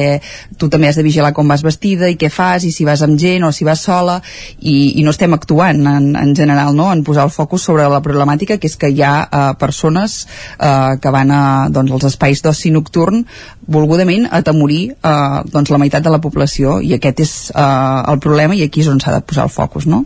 tu 0.58 0.70
també 0.72 0.90
has 0.90 0.98
de 0.98 1.06
vigilar 1.06 1.32
com 1.36 1.48
vas 1.48 1.64
vestida 1.66 2.10
i 2.10 2.18
què 2.20 2.30
fas 2.32 2.66
i 2.66 2.72
si 2.74 2.86
vas 2.88 3.02
amb 3.06 3.18
gent 3.20 3.46
o 3.46 3.52
si 3.54 3.66
vas 3.68 3.84
sola 3.86 4.18
i, 4.60 4.98
i 5.00 5.04
no 5.06 5.14
estem 5.14 5.34
actuant 5.36 5.84
en, 5.86 6.12
en 6.18 6.34
general 6.36 6.74
no? 6.76 6.90
en 6.92 7.04
posar 7.06 7.26
el 7.28 7.34
focus 7.34 7.68
sobre 7.68 7.88
la 7.90 8.02
problemàtica 8.04 8.58
que 8.60 8.70
és 8.70 8.76
que 8.80 8.90
hi 8.92 9.02
ha 9.04 9.14
eh, 9.26 9.44
persones 9.60 10.24
eh, 10.58 10.96
que 11.02 11.14
van 11.14 11.30
a, 11.30 11.44
doncs, 11.70 11.92
als 11.92 12.10
espais 12.12 12.42
d'oci 12.42 12.72
nocturn 12.74 13.24
volgudament 13.66 14.28
atemorir 14.30 14.82
eh, 14.96 15.40
doncs, 15.52 15.70
la 15.70 15.80
meitat 15.82 16.04
de 16.04 16.12
la 16.12 16.22
població 16.22 16.80
i 16.80 16.94
aquest 16.96 17.24
és 17.24 17.34
eh, 17.54 18.12
el 18.12 18.20
problema 18.20 18.56
i 18.56 18.66
aquí 18.66 18.84
és 18.84 18.92
on 18.92 19.00
s'ha 19.00 19.18
de 19.18 19.24
posar 19.26 19.48
el 19.48 19.54
focus, 19.54 19.86
no? 19.86 20.04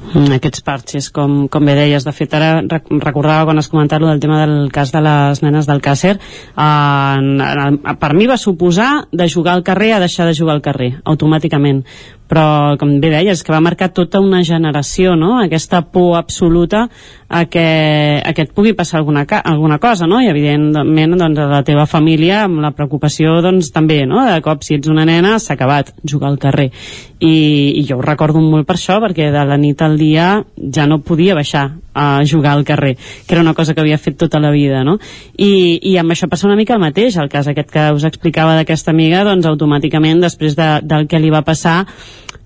Mm, 0.00 0.32
aquests 0.40 0.62
parxes, 0.64 1.06
com, 1.14 1.44
com 1.52 1.66
bé 1.68 1.74
deies 1.76 2.06
de 2.06 2.12
fet 2.16 2.32
ara 2.34 2.62
recordava 2.64 3.44
quan 3.46 3.60
has 3.60 3.68
comentat 3.70 4.00
del 4.02 4.22
tema 4.22 4.40
del 4.40 4.70
cas 4.72 4.90
de 4.94 5.02
les 5.04 5.42
nenes 5.44 5.68
del 5.68 5.82
Càcer 5.84 6.14
eh, 6.16 7.94
per 8.00 8.10
mi 8.16 8.26
va 8.26 8.38
suposar 8.40 8.88
de 9.12 9.28
jugar 9.28 9.58
al 9.58 9.62
carrer 9.62 9.92
a 9.92 10.00
deixar 10.00 10.26
de 10.26 10.34
jugar 10.34 10.56
al 10.56 10.64
carrer 10.64 10.94
automàticament 11.04 11.84
però 12.30 12.76
com 12.78 12.92
bé 13.02 13.10
deies, 13.10 13.42
que 13.42 13.50
va 13.50 13.58
marcar 13.64 13.90
tota 13.90 14.20
una 14.22 14.44
generació, 14.46 15.16
no? 15.18 15.32
aquesta 15.42 15.82
por 15.90 16.14
absoluta 16.16 16.84
a 17.28 17.44
que, 17.50 18.22
a 18.22 18.32
que 18.34 18.44
et 18.46 18.52
pugui 18.54 18.72
passar 18.78 19.00
alguna, 19.00 19.24
alguna 19.42 19.80
cosa, 19.82 20.06
no? 20.06 20.20
i 20.22 20.30
evidentment 20.30 21.18
doncs, 21.18 21.42
a 21.42 21.48
la 21.50 21.62
teva 21.66 21.88
família 21.90 22.44
amb 22.44 22.62
la 22.62 22.70
preocupació 22.76 23.40
doncs, 23.42 23.72
també, 23.74 24.04
no? 24.06 24.22
de 24.28 24.38
cop 24.46 24.62
si 24.66 24.78
ets 24.78 24.90
una 24.90 25.06
nena 25.08 25.38
s'ha 25.42 25.56
acabat 25.58 25.90
jugar 26.06 26.30
al 26.30 26.38
carrer 26.38 26.70
I, 27.18 27.34
i 27.82 27.84
jo 27.88 27.98
ho 27.98 28.04
recordo 28.04 28.42
molt 28.42 28.68
per 28.68 28.78
això 28.78 29.00
perquè 29.02 29.32
de 29.34 29.44
la 29.46 29.58
nit 29.58 29.82
al 29.82 29.98
dia 29.98 30.32
ja 30.56 30.86
no 30.86 31.02
podia 31.02 31.34
baixar 31.34 31.66
a 31.92 32.22
jugar 32.24 32.52
al 32.52 32.64
carrer, 32.64 32.96
que 33.26 33.34
era 33.34 33.42
una 33.42 33.54
cosa 33.54 33.74
que 33.74 33.80
havia 33.80 33.98
fet 33.98 34.16
tota 34.16 34.38
la 34.38 34.50
vida, 34.50 34.84
no? 34.84 34.98
I, 35.36 35.80
i 35.90 35.96
amb 35.98 36.14
això 36.14 36.28
passa 36.30 36.46
una 36.46 36.56
mica 36.56 36.76
el 36.76 36.82
mateix, 36.82 37.18
el 37.18 37.28
cas 37.28 37.50
aquest 37.50 37.70
que 37.74 37.88
us 37.96 38.06
explicava 38.06 38.54
d'aquesta 38.58 38.94
amiga, 38.94 39.24
doncs 39.26 39.48
automàticament 39.50 40.22
després 40.22 40.54
de, 40.56 40.70
del 40.86 41.08
que 41.10 41.18
li 41.18 41.32
va 41.34 41.42
passar 41.42 41.82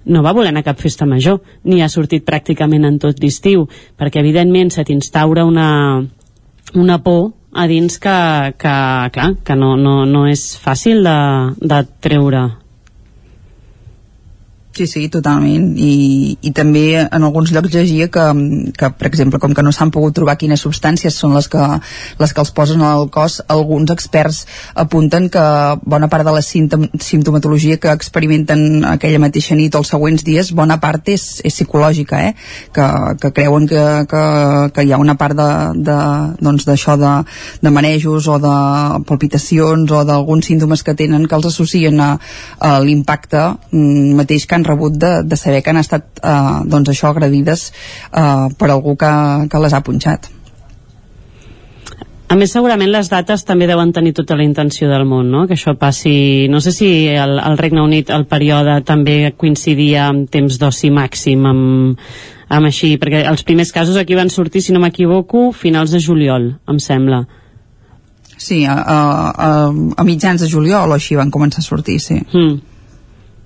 no 0.06 0.22
va 0.22 0.34
voler 0.36 0.52
anar 0.52 0.64
a 0.64 0.68
cap 0.70 0.80
festa 0.80 1.06
major, 1.06 1.40
ni 1.64 1.82
ha 1.82 1.88
sortit 1.88 2.26
pràcticament 2.26 2.84
en 2.88 2.98
tot 3.02 3.22
l'estiu, 3.22 3.68
perquè 3.98 4.20
evidentment 4.20 4.72
se 4.74 4.84
t'instaura 4.84 5.44
una, 5.44 6.02
una 6.74 6.98
por 7.02 7.32
a 7.54 7.68
dins 7.70 7.98
que, 8.02 8.18
que, 8.58 8.74
clar, 9.14 9.30
que 9.44 9.56
no, 9.56 9.76
no, 9.76 10.02
no 10.04 10.26
és 10.26 10.52
fàcil 10.60 11.04
de, 11.06 11.18
de 11.62 11.80
treure 12.02 12.48
Sí, 14.74 14.88
sí, 14.90 15.04
totalment. 15.06 15.68
I, 15.78 16.34
i 16.42 16.50
també 16.50 16.96
en 16.98 17.22
alguns 17.22 17.52
llocs 17.54 17.70
llegia 17.70 18.08
que, 18.10 18.22
que 18.74 18.88
per 18.98 19.06
exemple, 19.06 19.38
com 19.38 19.52
que 19.54 19.62
no 19.62 19.70
s'han 19.70 19.92
pogut 19.94 20.16
trobar 20.16 20.34
quines 20.40 20.64
substàncies 20.66 21.14
són 21.14 21.36
les 21.36 21.46
que, 21.52 21.62
les 22.18 22.34
que 22.34 22.42
els 22.42 22.50
posen 22.56 22.82
al 22.82 23.06
cos, 23.14 23.36
alguns 23.54 23.92
experts 23.94 24.40
apunten 24.74 25.28
que 25.30 25.44
bona 25.86 26.08
part 26.10 26.26
de 26.26 26.32
la 26.34 26.42
simptomatologia 26.42 27.78
que 27.78 27.92
experimenten 27.94 28.82
aquella 28.96 29.20
mateixa 29.22 29.54
nit 29.54 29.78
o 29.78 29.84
els 29.84 29.92
següents 29.94 30.26
dies, 30.26 30.50
bona 30.50 30.80
part 30.82 31.12
és, 31.14 31.28
és 31.46 31.54
psicològica, 31.54 32.24
eh? 32.26 32.34
que, 32.74 32.88
que 33.22 33.30
creuen 33.36 33.70
que, 33.70 33.84
que, 34.10 34.24
que 34.74 34.86
hi 34.88 34.90
ha 34.90 34.98
una 34.98 35.14
part 35.14 35.38
d'això 35.38 35.78
de, 35.78 35.86
de, 35.86 36.42
doncs, 36.50 36.66
de, 36.66 37.14
de 37.62 37.74
manejos 37.78 38.26
o 38.26 38.40
de 38.42 38.56
palpitacions 39.06 39.94
o 39.94 40.02
d'alguns 40.02 40.50
símptomes 40.50 40.82
que 40.82 40.98
tenen 40.98 41.30
que 41.30 41.38
els 41.38 41.46
associen 41.52 42.02
a, 42.02 42.10
a 42.58 42.74
l'impacte 42.82 43.46
mm, 43.70 44.18
mateix 44.18 44.50
que 44.50 44.58
han 44.58 44.63
rebut 44.66 44.96
de, 45.00 45.16
de 45.24 45.36
saber 45.40 45.62
que 45.62 45.74
han 45.74 45.82
estat 45.82 46.22
eh, 46.22 46.62
doncs 46.70 46.94
això 46.94 47.10
agredides 47.10 47.68
eh, 48.12 48.48
per 48.58 48.70
algú 48.70 48.96
que, 49.00 49.12
que 49.50 49.62
les 49.62 49.76
ha 49.76 49.84
punxat 49.84 50.32
a 52.34 52.36
més, 52.40 52.50
segurament 52.50 52.88
les 52.90 53.08
dates 53.12 53.44
també 53.44 53.66
deuen 53.68 53.92
tenir 53.92 54.14
tota 54.16 54.34
la 54.34 54.42
intenció 54.42 54.88
del 54.88 55.04
món, 55.06 55.28
no? 55.30 55.44
Que 55.46 55.58
això 55.58 55.74
passi... 55.78 56.48
No 56.50 56.58
sé 56.64 56.72
si 56.72 56.88
el, 57.12 57.36
el 57.38 57.58
Regne 57.60 57.82
Unit, 57.84 58.08
el 58.10 58.24
període, 58.26 58.78
també 58.88 59.34
coincidia 59.36 60.08
amb 60.08 60.30
temps 60.32 60.56
d'oci 60.58 60.90
màxim, 60.90 61.44
amb, 61.46 62.00
amb 62.48 62.70
així, 62.70 62.94
perquè 62.98 63.22
els 63.28 63.44
primers 63.46 63.70
casos 63.76 64.00
aquí 64.00 64.16
van 64.16 64.32
sortir, 64.32 64.64
si 64.64 64.72
no 64.74 64.82
m'equivoco, 64.82 65.50
finals 65.52 65.92
de 65.94 66.00
juliol, 66.02 66.48
em 66.66 66.80
sembla. 66.82 67.22
Sí, 68.34 68.64
a, 68.66 68.80
a, 68.80 68.98
a, 69.30 69.50
a 70.00 70.08
mitjans 70.08 70.42
de 70.42 70.50
juliol 70.50 70.90
o 70.90 70.96
així 70.96 71.20
van 71.20 71.30
començar 71.30 71.62
a 71.62 71.68
sortir, 71.68 72.00
sí. 72.02 72.18
Mm. 72.32 72.73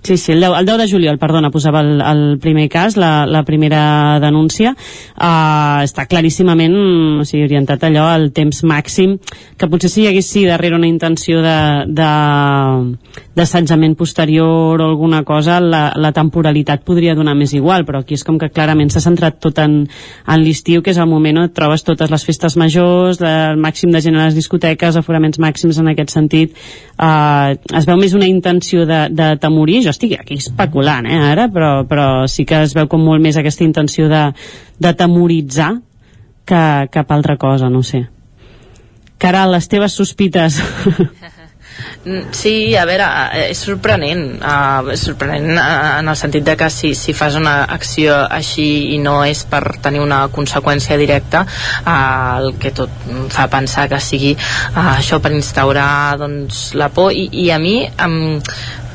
Sí, 0.09 0.17
sí, 0.17 0.33
el 0.33 0.41
10, 0.41 0.53
el 0.61 0.65
10 0.65 0.79
de 0.79 0.89
juliol, 0.89 1.19
perdona, 1.21 1.51
posava 1.51 1.83
el, 1.85 2.01
el 2.01 2.39
primer 2.41 2.71
cas, 2.73 2.97
la, 2.97 3.27
la 3.29 3.43
primera 3.45 4.17
denúncia. 4.23 4.71
Uh, 5.13 5.85
està 5.85 6.07
claríssimament 6.09 6.73
o 7.21 7.25
sigui, 7.29 7.45
orientat 7.45 7.85
allò 7.85 8.07
al 8.09 8.33
temps 8.33 8.65
màxim, 8.65 9.21
que 9.61 9.69
potser 9.69 9.93
si 9.93 10.01
hi 10.01 10.09
hagués 10.09 10.25
sí, 10.33 10.49
darrere 10.49 10.73
una 10.79 10.89
intenció 10.89 11.43
d'assetjament 11.45 14.01
posterior 14.01 14.81
o 14.81 14.87
alguna 14.87 15.21
cosa, 15.29 15.61
la, 15.61 15.93
la 15.93 16.09
temporalitat 16.17 16.89
podria 16.89 17.13
donar 17.13 17.37
més 17.37 17.53
igual, 17.53 17.85
però 17.85 18.01
aquí 18.01 18.17
és 18.17 18.25
com 18.25 18.41
que 18.41 18.49
clarament 18.49 18.89
s'ha 18.89 19.05
centrat 19.05 19.37
tot 19.45 19.61
en, 19.61 19.93
en 20.25 20.41
l'estiu, 20.41 20.81
que 20.81 20.97
és 20.97 21.03
el 21.05 21.13
moment 21.13 21.37
on 21.43 21.51
et 21.51 21.53
trobes 21.53 21.85
totes 21.85 22.09
les 22.09 22.25
festes 22.25 22.57
majors, 22.57 23.21
el 23.21 23.61
màxim 23.61 23.93
de 23.93 24.01
gent 24.09 24.17
a 24.17 24.25
les 24.31 24.41
discoteques, 24.41 24.97
aforaments 24.97 25.37
màxims 25.37 25.77
en 25.85 25.93
aquest 25.93 26.17
sentit. 26.17 26.57
Uh, 26.97 27.61
es 27.77 27.85
veu 27.85 28.01
més 28.01 28.17
una 28.17 28.33
intenció 28.33 28.89
de, 28.89 29.13
de 29.13 29.37
temorir, 29.45 29.85
jo 29.85 29.98
estic 29.99 30.15
aquí 30.21 30.39
especulant, 30.39 31.09
eh, 31.11 31.19
ara, 31.33 31.49
però, 31.51 31.83
però 31.91 32.07
sí 32.31 32.47
que 32.47 32.63
es 32.63 32.77
veu 32.79 32.87
com 32.91 33.03
molt 33.03 33.25
més 33.25 33.37
aquesta 33.37 33.67
intenció 33.67 34.07
de, 34.09 34.29
de 34.79 34.95
temoritzar 34.95 35.73
que 36.49 36.63
cap 36.95 37.11
altra 37.13 37.37
cosa, 37.37 37.69
no 37.69 37.83
sé. 37.83 38.07
Caral, 39.19 39.51
les 39.51 39.67
teves 39.67 39.99
sospites 39.99 40.61
Mm, 42.05 42.33
Sí, 42.33 42.75
a 42.77 42.85
veure, 42.87 43.07
eh, 43.35 43.51
és 43.53 43.61
sorprenent, 43.63 44.23
uh, 44.39 44.87
és 44.93 45.03
sorprenent 45.03 45.51
uh, 45.55 45.99
en 45.99 46.09
el 46.11 46.17
sentit 46.19 46.45
de 46.47 46.55
que 46.59 46.69
si, 46.71 46.93
si 46.95 47.15
fas 47.15 47.37
una 47.39 47.65
acció 47.75 48.17
així 48.39 48.95
i 48.95 48.99
no 49.03 49.19
és 49.27 49.45
per 49.51 49.63
tenir 49.85 50.01
una 50.03 50.21
conseqüència 50.35 50.99
directa, 51.01 51.45
uh, 51.85 52.39
el 52.41 52.55
que 52.63 52.73
tot 52.75 52.91
fa 53.35 53.49
pensar 53.53 53.89
que 53.91 54.01
sigui 54.03 54.35
uh, 54.35 54.95
això 54.97 55.21
per 55.23 55.35
instaurar 55.37 56.19
doncs, 56.23 56.73
la 56.79 56.91
por 56.95 57.13
i, 57.13 57.29
i 57.45 57.51
a 57.55 57.59
mi 57.63 57.77
em, 57.87 58.19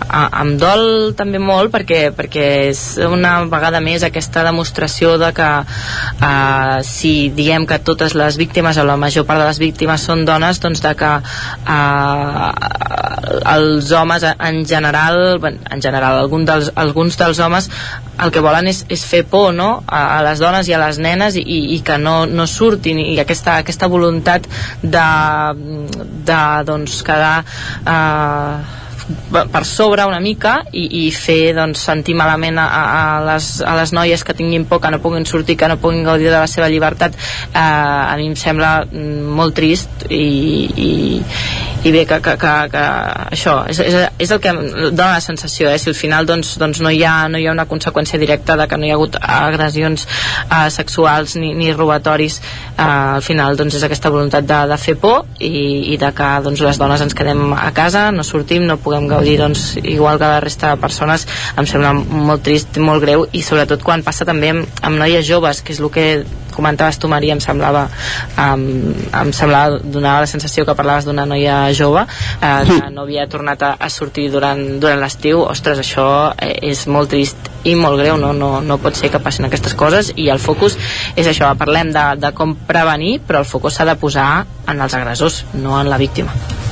a, 0.07 0.23
em 0.41 0.53
dol 0.61 1.13
també 1.17 1.39
molt 1.41 1.71
perquè, 1.73 2.11
perquè 2.15 2.45
és 2.69 2.81
una 3.03 3.35
vegada 3.51 3.81
més 3.83 4.03
aquesta 4.05 4.43
demostració 4.45 5.15
de 5.21 5.31
que 5.35 5.49
uh, 5.63 6.77
si 6.87 7.29
diem 7.35 7.67
que 7.69 7.79
totes 7.79 8.15
les 8.19 8.37
víctimes 8.39 8.77
o 8.77 8.85
la 8.87 8.97
major 8.99 9.27
part 9.29 9.41
de 9.41 9.47
les 9.49 9.61
víctimes 9.61 10.05
són 10.09 10.25
dones 10.27 10.61
doncs 10.63 10.83
de 10.83 10.93
que 10.99 11.11
uh, 11.23 12.51
els 13.53 13.91
homes 13.91 14.25
en 14.33 14.63
general 14.67 15.39
en 15.43 15.81
general 15.81 16.19
algun 16.23 16.45
dels, 16.45 16.71
alguns 16.75 17.17
dels 17.19 17.39
homes 17.39 17.69
el 18.23 18.31
que 18.31 18.43
volen 18.45 18.67
és, 18.69 18.83
és 18.93 19.03
fer 19.09 19.23
por 19.29 19.53
no? 19.55 19.83
a, 19.87 20.19
a 20.19 20.21
les 20.27 20.39
dones 20.43 20.69
i 20.69 20.75
a 20.75 20.81
les 20.83 20.99
nenes 21.01 21.37
i, 21.39 21.43
i 21.75 21.81
que 21.85 21.97
no, 21.97 22.23
no 22.29 22.45
surtin 22.49 22.99
i 23.01 23.17
aquesta, 23.21 23.57
aquesta 23.63 23.89
voluntat 23.91 24.47
de, 24.83 25.07
de 26.27 26.41
doncs, 26.67 27.01
quedar 27.05 27.35
eh, 27.43 28.82
per 29.33 29.63
sobre 29.65 30.05
una 30.07 30.19
mica 30.23 30.59
i, 30.71 30.85
i 31.03 31.11
fer 31.11 31.53
doncs, 31.57 31.81
sentir 31.89 32.15
malament 32.15 32.59
a, 32.61 32.65
a, 32.67 33.03
les, 33.27 33.49
a 33.65 33.75
les 33.77 33.93
noies 33.95 34.23
que 34.23 34.35
tinguin 34.37 34.65
por, 34.69 34.81
que 34.83 34.91
no 34.93 35.01
puguin 35.03 35.25
sortir, 35.25 35.57
que 35.59 35.67
no 35.67 35.79
puguin 35.81 36.03
gaudir 36.07 36.29
de 36.29 36.37
la 36.37 36.47
seva 36.47 36.69
llibertat 36.71 37.15
eh, 37.15 37.59
a 37.59 38.15
mi 38.19 38.29
em 38.31 38.37
sembla 38.39 38.73
mm, 38.85 39.33
molt 39.37 39.55
trist 39.57 40.07
i, 40.09 40.23
i, 40.85 40.91
i 41.83 41.93
bé 41.95 42.05
que, 42.09 42.19
que, 42.23 42.35
que, 42.39 42.53
que 42.71 42.83
això 43.35 43.57
és, 43.71 43.81
és, 43.83 43.97
és 44.23 44.31
el 44.31 44.41
que 44.43 44.53
em 44.53 44.61
dona 44.95 45.17
la 45.17 45.23
sensació 45.23 45.71
eh? 45.71 45.79
si 45.81 45.91
al 45.91 45.99
final 45.99 46.29
doncs, 46.29 46.55
doncs 46.61 46.81
no, 46.83 46.93
hi 46.93 47.03
ha, 47.03 47.27
no 47.31 47.41
hi 47.41 47.47
ha 47.49 47.55
una 47.55 47.67
conseqüència 47.69 48.21
directa 48.21 48.57
de 48.59 48.69
que 48.71 48.79
no 48.79 48.87
hi 48.87 48.93
ha 48.93 48.99
hagut 48.99 49.19
agressions 49.19 50.07
eh, 50.07 50.69
sexuals 50.73 51.35
ni, 51.41 51.53
ni 51.57 51.73
robatoris 51.73 52.39
eh, 52.39 52.83
al 52.83 53.25
final 53.25 53.59
doncs 53.59 53.79
és 53.79 53.87
aquesta 53.87 54.13
voluntat 54.13 54.47
de, 54.47 54.61
de 54.71 54.79
fer 54.79 54.95
por 55.01 55.25
i, 55.39 55.93
i 55.93 55.99
de 55.99 56.13
que 56.15 56.29
doncs, 56.45 56.61
les 56.63 56.79
dones 56.79 57.01
ens 57.03 57.15
quedem 57.17 57.53
a 57.57 57.71
casa, 57.75 58.07
no 58.15 58.25
sortim, 58.27 58.65
no 58.67 58.77
puguem 58.81 58.92
gaudir 59.11 59.39
doncs, 59.41 59.77
igual 59.81 60.19
que 60.19 60.29
la 60.29 60.39
resta 60.43 60.73
de 60.73 60.81
persones 60.81 61.27
em 61.57 61.67
sembla 61.69 61.93
molt 61.93 62.43
trist, 62.45 62.77
molt 62.77 63.03
greu 63.03 63.27
i 63.31 63.43
sobretot 63.45 63.83
quan 63.83 64.05
passa 64.05 64.25
també 64.25 64.53
amb, 64.53 64.79
amb 64.81 65.01
noies 65.01 65.25
joves 65.27 65.61
que 65.61 65.73
és 65.75 65.81
el 65.83 65.91
que 65.93 66.07
comentaves 66.53 66.99
tu 66.99 67.09
Maria 67.09 67.33
em 67.33 67.41
semblava 67.41 67.87
um, 68.37 68.93
em 68.93 69.33
semblava, 69.33 69.79
donava 69.83 70.23
la 70.23 70.29
sensació 70.29 70.65
que 70.67 70.75
parlaves 70.77 71.07
d'una 71.07 71.25
noia 71.25 71.57
jove 71.75 72.05
eh, 72.05 72.51
que 72.69 72.91
no 72.93 73.03
havia 73.03 73.27
tornat 73.27 73.65
a, 73.65 73.73
a 73.79 73.89
sortir 73.89 74.29
durant, 74.31 74.61
durant 74.79 75.01
l'estiu, 75.01 75.41
ostres, 75.43 75.81
això 75.83 76.07
eh, 76.37 76.55
és 76.71 76.85
molt 76.87 77.11
trist 77.13 77.49
i 77.67 77.75
molt 77.79 77.99
greu 77.99 78.19
no, 78.21 78.33
no, 78.37 78.55
no 78.61 78.79
pot 78.83 78.99
ser 78.99 79.11
que 79.11 79.21
passin 79.23 79.49
aquestes 79.49 79.75
coses 79.79 80.13
i 80.15 80.29
el 80.33 80.41
focus 80.43 80.77
és 81.15 81.27
això, 81.27 81.51
parlem 81.59 81.93
de, 81.95 82.05
de 82.21 82.33
com 82.37 82.55
prevenir 82.69 83.17
però 83.27 83.43
el 83.43 83.49
focus 83.49 83.79
s'ha 83.79 83.89
de 83.89 83.97
posar 83.99 84.29
en 84.67 84.79
els 84.79 84.99
agressors, 84.99 85.43
no 85.57 85.79
en 85.79 85.89
la 85.91 85.99
víctima 86.01 86.62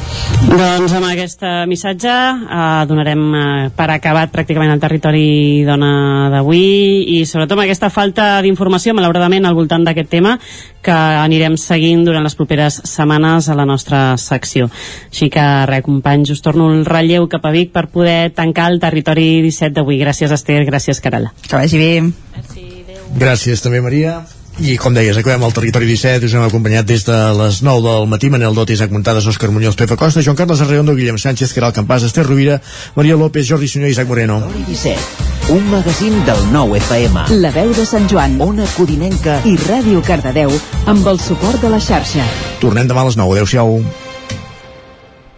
doncs 0.52 0.94
amb 0.98 1.08
aquest 1.08 1.44
missatge 1.70 2.12
eh, 2.12 2.86
donarem 2.90 3.22
eh, 3.36 3.44
per 3.76 3.88
acabat 3.94 4.32
pràcticament 4.34 4.74
el 4.74 4.82
territori 4.82 5.64
dona 5.68 6.30
d'avui 6.34 7.16
i 7.16 7.22
sobretot 7.30 7.56
amb 7.56 7.64
aquesta 7.66 7.92
falta 7.94 8.26
d'informació 8.44 8.96
malauradament 8.98 9.46
al 9.48 9.56
voltant 9.58 9.86
d'aquest 9.86 10.10
tema 10.12 10.36
que 10.82 10.96
anirem 10.96 11.56
seguint 11.62 12.04
durant 12.08 12.26
les 12.26 12.36
properes 12.36 12.82
setmanes 12.90 13.48
a 13.48 13.56
la 13.56 13.68
nostra 13.70 14.18
secció. 14.18 14.68
Així 15.12 15.30
que 15.32 15.46
res, 15.70 15.86
companys, 15.86 16.34
us 16.34 16.42
torno 16.42 16.72
el 16.74 16.84
relleu 16.90 17.30
cap 17.32 17.46
a 17.46 17.54
Vic 17.54 17.72
per 17.72 17.88
poder 17.94 18.34
tancar 18.36 18.72
el 18.74 18.82
territori 18.82 19.30
17 19.46 19.78
d'avui. 19.78 20.02
Gràcies, 20.02 20.34
Esther, 20.34 20.66
gràcies, 20.68 21.02
Caral. 21.02 21.32
Que 21.48 21.56
vagi 21.56 21.82
bé. 21.82 21.92
Gràcies 23.22 23.62
també, 23.62 23.82
Maria. 23.82 24.22
I 24.62 24.76
com 24.78 24.94
deies, 24.94 25.18
acabem 25.18 25.42
el 25.42 25.54
territori 25.58 25.88
17, 25.90 26.28
us 26.28 26.34
hem 26.38 26.44
acompanyat 26.46 26.86
des 26.86 27.02
de 27.08 27.16
les 27.34 27.64
9 27.66 27.82
del 27.82 28.04
matí, 28.12 28.30
Manel 28.30 28.54
Dot, 28.54 28.70
Isaac 28.70 28.92
Montades, 28.94 29.26
Òscar 29.26 29.50
Muñoz, 29.50 29.74
Pepa 29.76 29.98
Costa, 29.98 30.22
Joan 30.22 30.38
Carles 30.38 30.62
Arredondo, 30.62 30.94
Guillem 30.94 31.18
Sánchez, 31.18 31.56
Caral 31.58 31.74
Campàs, 31.74 32.06
Esther 32.06 32.28
Rovira, 32.28 32.60
Maria 32.94 33.18
López, 33.18 33.48
Jordi 33.50 33.68
Sunyer 33.68 33.90
i 33.90 33.96
Isaac 33.98 34.08
Moreno. 34.08 34.38
17. 34.68 35.02
Un 35.50 35.66
magazín 35.72 36.14
del 36.30 36.46
nou 36.54 36.78
FM. 36.78 37.26
La 37.42 37.50
veu 37.58 37.74
de 37.74 37.88
Sant 37.90 38.06
Joan, 38.06 38.38
Ona 38.38 38.70
Codinenca 38.78 39.42
i 39.50 39.58
Ràdio 39.66 40.06
Cardedeu 40.06 40.54
amb 40.86 41.10
el 41.10 41.18
suport 41.18 41.58
de 41.58 41.74
la 41.74 41.82
xarxa. 41.82 42.30
Tornem 42.62 42.86
demà 42.86 43.02
a 43.02 43.10
les 43.10 43.18
9. 43.18 43.42
Adéu-siau. 43.42 43.80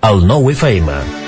El 0.03 0.25
nou 0.27 0.51
FM. 0.51 1.22